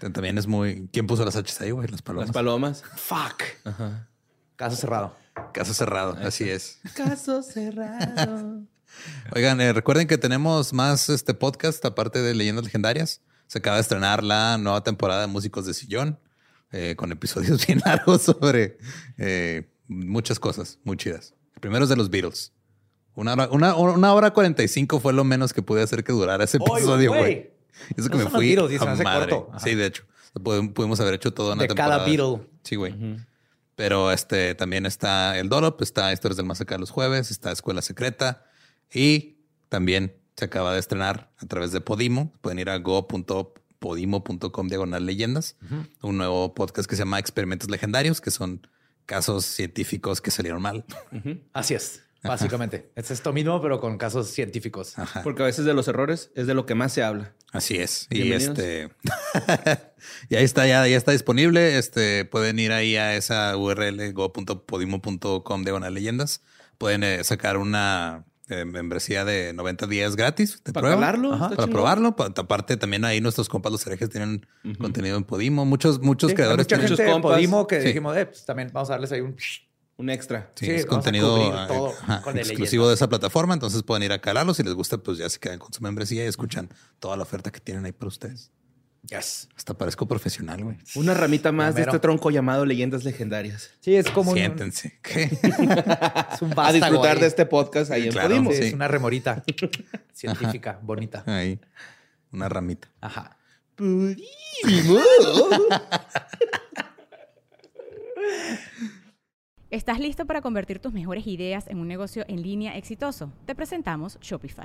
También 0.01 0.39
es 0.39 0.47
muy... 0.47 0.89
¿Quién 0.95 1.07
puso 1.07 1.27
las 1.27 1.37
hachas 1.37 1.61
ahí, 1.61 1.73
güey? 1.73 1.89
Las 1.89 2.01
palomas. 2.01 2.29
Las 2.29 2.35
palomas. 2.35 2.83
Fuck. 2.97 3.43
Ajá. 3.65 4.09
Caso 4.57 4.77
cerrado. 4.77 5.15
Caso 5.53 5.75
cerrado, 5.75 6.17
así 6.27 6.49
es. 6.49 6.81
Caso 6.95 7.43
cerrado. 7.43 8.63
Oigan, 9.35 9.61
eh, 9.61 9.73
recuerden 9.73 10.07
que 10.07 10.19
tenemos 10.19 10.73
más 10.73 11.09
este 11.09 11.35
podcast 11.35 11.85
aparte 11.85 12.23
de 12.23 12.35
Leyendas 12.35 12.65
Legendarias. 12.65 13.21
Se 13.47 13.59
acaba 13.59 13.77
de 13.77 13.83
estrenar 13.83 14.23
la 14.23 14.59
nueva 14.59 14.83
temporada 14.83 15.23
de 15.23 15.27
Músicos 15.27 15.67
de 15.67 15.75
Sillón 15.75 16.19
eh, 16.73 16.95
con 16.97 17.13
episodios 17.13 17.67
bien 17.67 17.81
largos 17.85 18.23
sobre 18.23 18.79
eh, 19.19 19.69
muchas 19.89 20.39
cosas 20.39 20.79
muy 20.85 20.97
chidas. 20.97 21.35
El 21.55 21.61
primero 21.61 21.85
es 21.85 21.91
de 21.91 21.97
los 21.97 22.11
Beatles. 22.11 22.53
Una 23.15 23.35
hora, 23.35 23.49
una, 23.51 23.75
una 23.77 24.13
hora 24.13 24.33
45 24.33 25.01
fue 25.01 25.13
lo 25.13 25.25
menos 25.25 25.53
que 25.53 25.63
pude 25.63 25.83
hacer 25.83 26.05
que 26.05 26.13
durara 26.13 26.45
ese 26.45 26.59
episodio, 26.59 27.13
güey. 27.13 27.51
Eso 27.97 28.09
que 28.09 28.19
No 28.19 28.25
me 28.25 28.31
fui 28.31 28.55
Beatles, 28.55 28.73
y 28.73 28.79
se 28.79 28.89
a 28.89 28.95
madre. 28.97 29.37
Sí, 29.63 29.75
de 29.75 29.87
hecho. 29.87 30.05
Pudimos, 30.43 30.99
haber 30.99 31.15
hecho 31.15 31.33
toda 31.33 31.55
una 31.55 31.63
De 31.63 31.69
temporada. 31.69 31.99
cada 31.99 32.07
Beatle. 32.07 32.49
Sí, 32.65 32.75
güey. 32.75 32.95
Pero 33.77 34.11
este 34.11 34.55
también 34.55 34.87
está 34.87 35.39
el 35.39 35.49
Dolop, 35.49 35.81
está 35.83 36.13
Historias 36.13 36.37
del 36.37 36.47
Más 36.47 36.61
Acá 36.61 36.79
los 36.79 36.91
jueves, 36.91 37.31
está 37.31 37.53
Escuela 37.53 37.83
Secreta 37.83 38.45
y 38.93 39.39
también 39.69 40.17
se 40.37 40.47
acaba 40.47 40.73
de 40.73 40.81
estrenar 40.81 41.31
a 41.39 41.47
través 41.47 41.73
de 41.73 41.81
Podimo. 41.81 42.33
Pueden 42.41 42.59
ir 42.59 42.71
a 42.71 42.79
go.podimo.com 42.79 44.69
diagonal 44.69 45.07
leyendas. 45.07 45.57
Un 46.03 46.17
nuevo 46.17 46.55
podcast 46.55 46.89
que 46.89 46.97
se 46.97 47.03
llama 47.03 47.19
Experimentos 47.19 47.71
Legendarios, 47.71 48.21
que 48.21 48.31
son 48.31 48.67
casos 49.07 49.45
científicos 49.45 50.21
que 50.21 50.31
salieron 50.31 50.63
mal. 50.63 50.85
Así 51.53 51.75
es. 51.75 52.03
Básicamente. 52.23 52.91
Es 52.97 53.11
esto 53.11 53.33
mismo, 53.33 53.61
pero 53.61 53.81
con 53.81 53.99
casos 53.99 54.29
científicos. 54.29 54.99
Ajá. 54.99 55.23
Porque 55.23 55.43
a 55.43 55.47
veces 55.47 55.67
de 55.67 55.75
los 55.75 55.89
errores 55.89 56.31
es 56.35 56.47
de 56.47 56.55
lo 56.55 56.65
que 56.65 56.75
más 56.75 56.93
se 56.93 57.03
habla. 57.03 57.35
Así 57.53 57.77
es. 57.77 58.09
Y 58.11 58.33
este. 58.33 58.91
y 60.31 60.37
ahí 60.37 60.45
está, 60.45 60.67
ya, 60.67 60.87
ya 60.89 60.97
está 60.97 61.13
disponible. 61.13 61.79
Este 61.79 62.25
pueden 62.25 62.59
ir 62.59 62.73
ahí 62.73 62.97
a 62.97 63.15
esa 63.15 63.57
URL 63.57 64.13
go.podimo.com 64.13 65.65
diagonal 65.65 65.93
leyendas. 65.93 66.43
Pueden 66.79 67.05
eh, 67.05 67.23
sacar 67.25 67.59
una 67.59 68.25
eh, 68.49 68.65
membresía 68.65 69.25
de 69.25 69.53
90 69.55 69.87
días 69.87 70.17
gratis 70.17 70.61
de 70.65 70.73
Para 70.73 70.83
prueba. 70.89 70.97
calarlo, 71.01 71.33
Ajá, 71.35 71.45
está 71.47 71.57
para 71.57 71.73
probarlo. 71.73 72.15
Pa- 72.17 72.33
Aparte, 72.37 72.77
también 72.77 73.05
ahí 73.05 73.21
nuestros 73.21 73.49
compas 73.49 73.73
los 73.73 73.87
herejes 73.87 74.11
tienen 74.11 74.47
contenido 74.79 75.17
en 75.17 75.25
Podimo. 75.25 75.65
Muchos, 75.65 76.01
muchos 76.01 76.29
Sí, 76.29 76.33
hay 76.33 76.37
creadores 76.37 76.67
mucha 76.67 76.77
tienen. 76.77 76.89
gente 76.89 77.03
muchos 77.05 77.13
compas. 77.15 77.33
Podimo 77.33 77.67
que 77.67 77.81
Sí. 77.81 77.87
dijimos, 77.89 78.17
eh, 78.17 78.27
pues 78.27 78.45
también 78.45 78.71
vamos 78.73 78.91
a 78.91 78.93
darles 78.95 79.13
ahí 79.13 79.21
un... 79.21 79.37
Un 79.97 80.11
extra. 80.11 80.51
Sí, 80.57 80.67
Sí, 80.67 80.73
es 80.73 80.87
contenido 80.87 81.37
eh, 81.39 81.67
todo 81.69 81.93
ajá, 82.09 82.21
exclusivo 82.35 82.89
de 82.89 82.95
esa 82.95 83.09
plataforma. 83.09 83.55
Entonces 83.55 83.85
pueden 83.85 84.03
ir 84.03 84.11
a 84.11 84.19
calarlo. 84.21 84.53
Si 84.53 84.65
les 84.65 84.75
gusta, 84.75 84.99
pues 84.99 85.19
ya 85.19 85.29
se 85.31 85.39
quedan 85.39 85.61
con 85.61 85.73
su 85.73 85.81
membresía 85.85 86.25
y 86.25 86.27
escuchan 86.27 86.69
toda 86.99 87.17
la 87.17 87.23
oferta 87.23 87.53
que 87.53 87.61
tienen 87.61 87.85
ahí 87.85 87.93
para 87.93 88.09
ustedes. 88.09 88.51
Yes. 89.09 89.49
Hasta 89.55 89.75
parezco 89.75 90.07
profesional, 90.09 90.65
güey. 90.65 90.79
Una 90.95 91.13
ramita 91.13 91.53
más 91.53 91.75
de 91.75 91.83
este 91.83 91.99
tronco 91.99 92.31
llamado 92.31 92.65
Leyendas 92.65 93.05
Legendarias. 93.05 93.71
Sí, 93.81 93.95
es 93.95 94.11
como 94.11 94.31
un, 94.31 94.37
Siéntense. 94.39 94.99
¿Qué? 95.03 95.25
es 95.25 96.43
un 96.43 96.53
A 96.53 96.55
vástago 96.55 96.73
disfrutar 96.73 97.21
de 97.21 97.27
este 97.27 97.45
podcast 97.45 97.91
ahí 97.91 98.05
en 98.05 98.13
Claro. 98.13 98.29
Podimo. 98.31 98.51
Sí, 98.53 98.57
Sí. 98.57 98.65
Es 98.69 98.73
una 98.73 98.89
remorita 98.89 99.45
científica, 100.13 100.79
bonita. 100.83 101.23
Ahí. 101.27 101.61
Una 102.33 102.49
ramita. 102.49 102.89
Ajá. 103.01 103.37
¿Estás 109.71 109.99
listo 109.99 110.25
para 110.25 110.41
convertir 110.41 110.79
tus 110.79 110.93
mejores 110.93 111.27
ideas 111.27 111.67
en 111.69 111.79
un 111.79 111.89
negocio 111.89 112.25
en 112.29 112.43
línea 112.43 112.77
exitoso? 112.77 113.33
Te 113.45 113.55
presentamos 113.55 114.19
Shopify. 114.21 114.65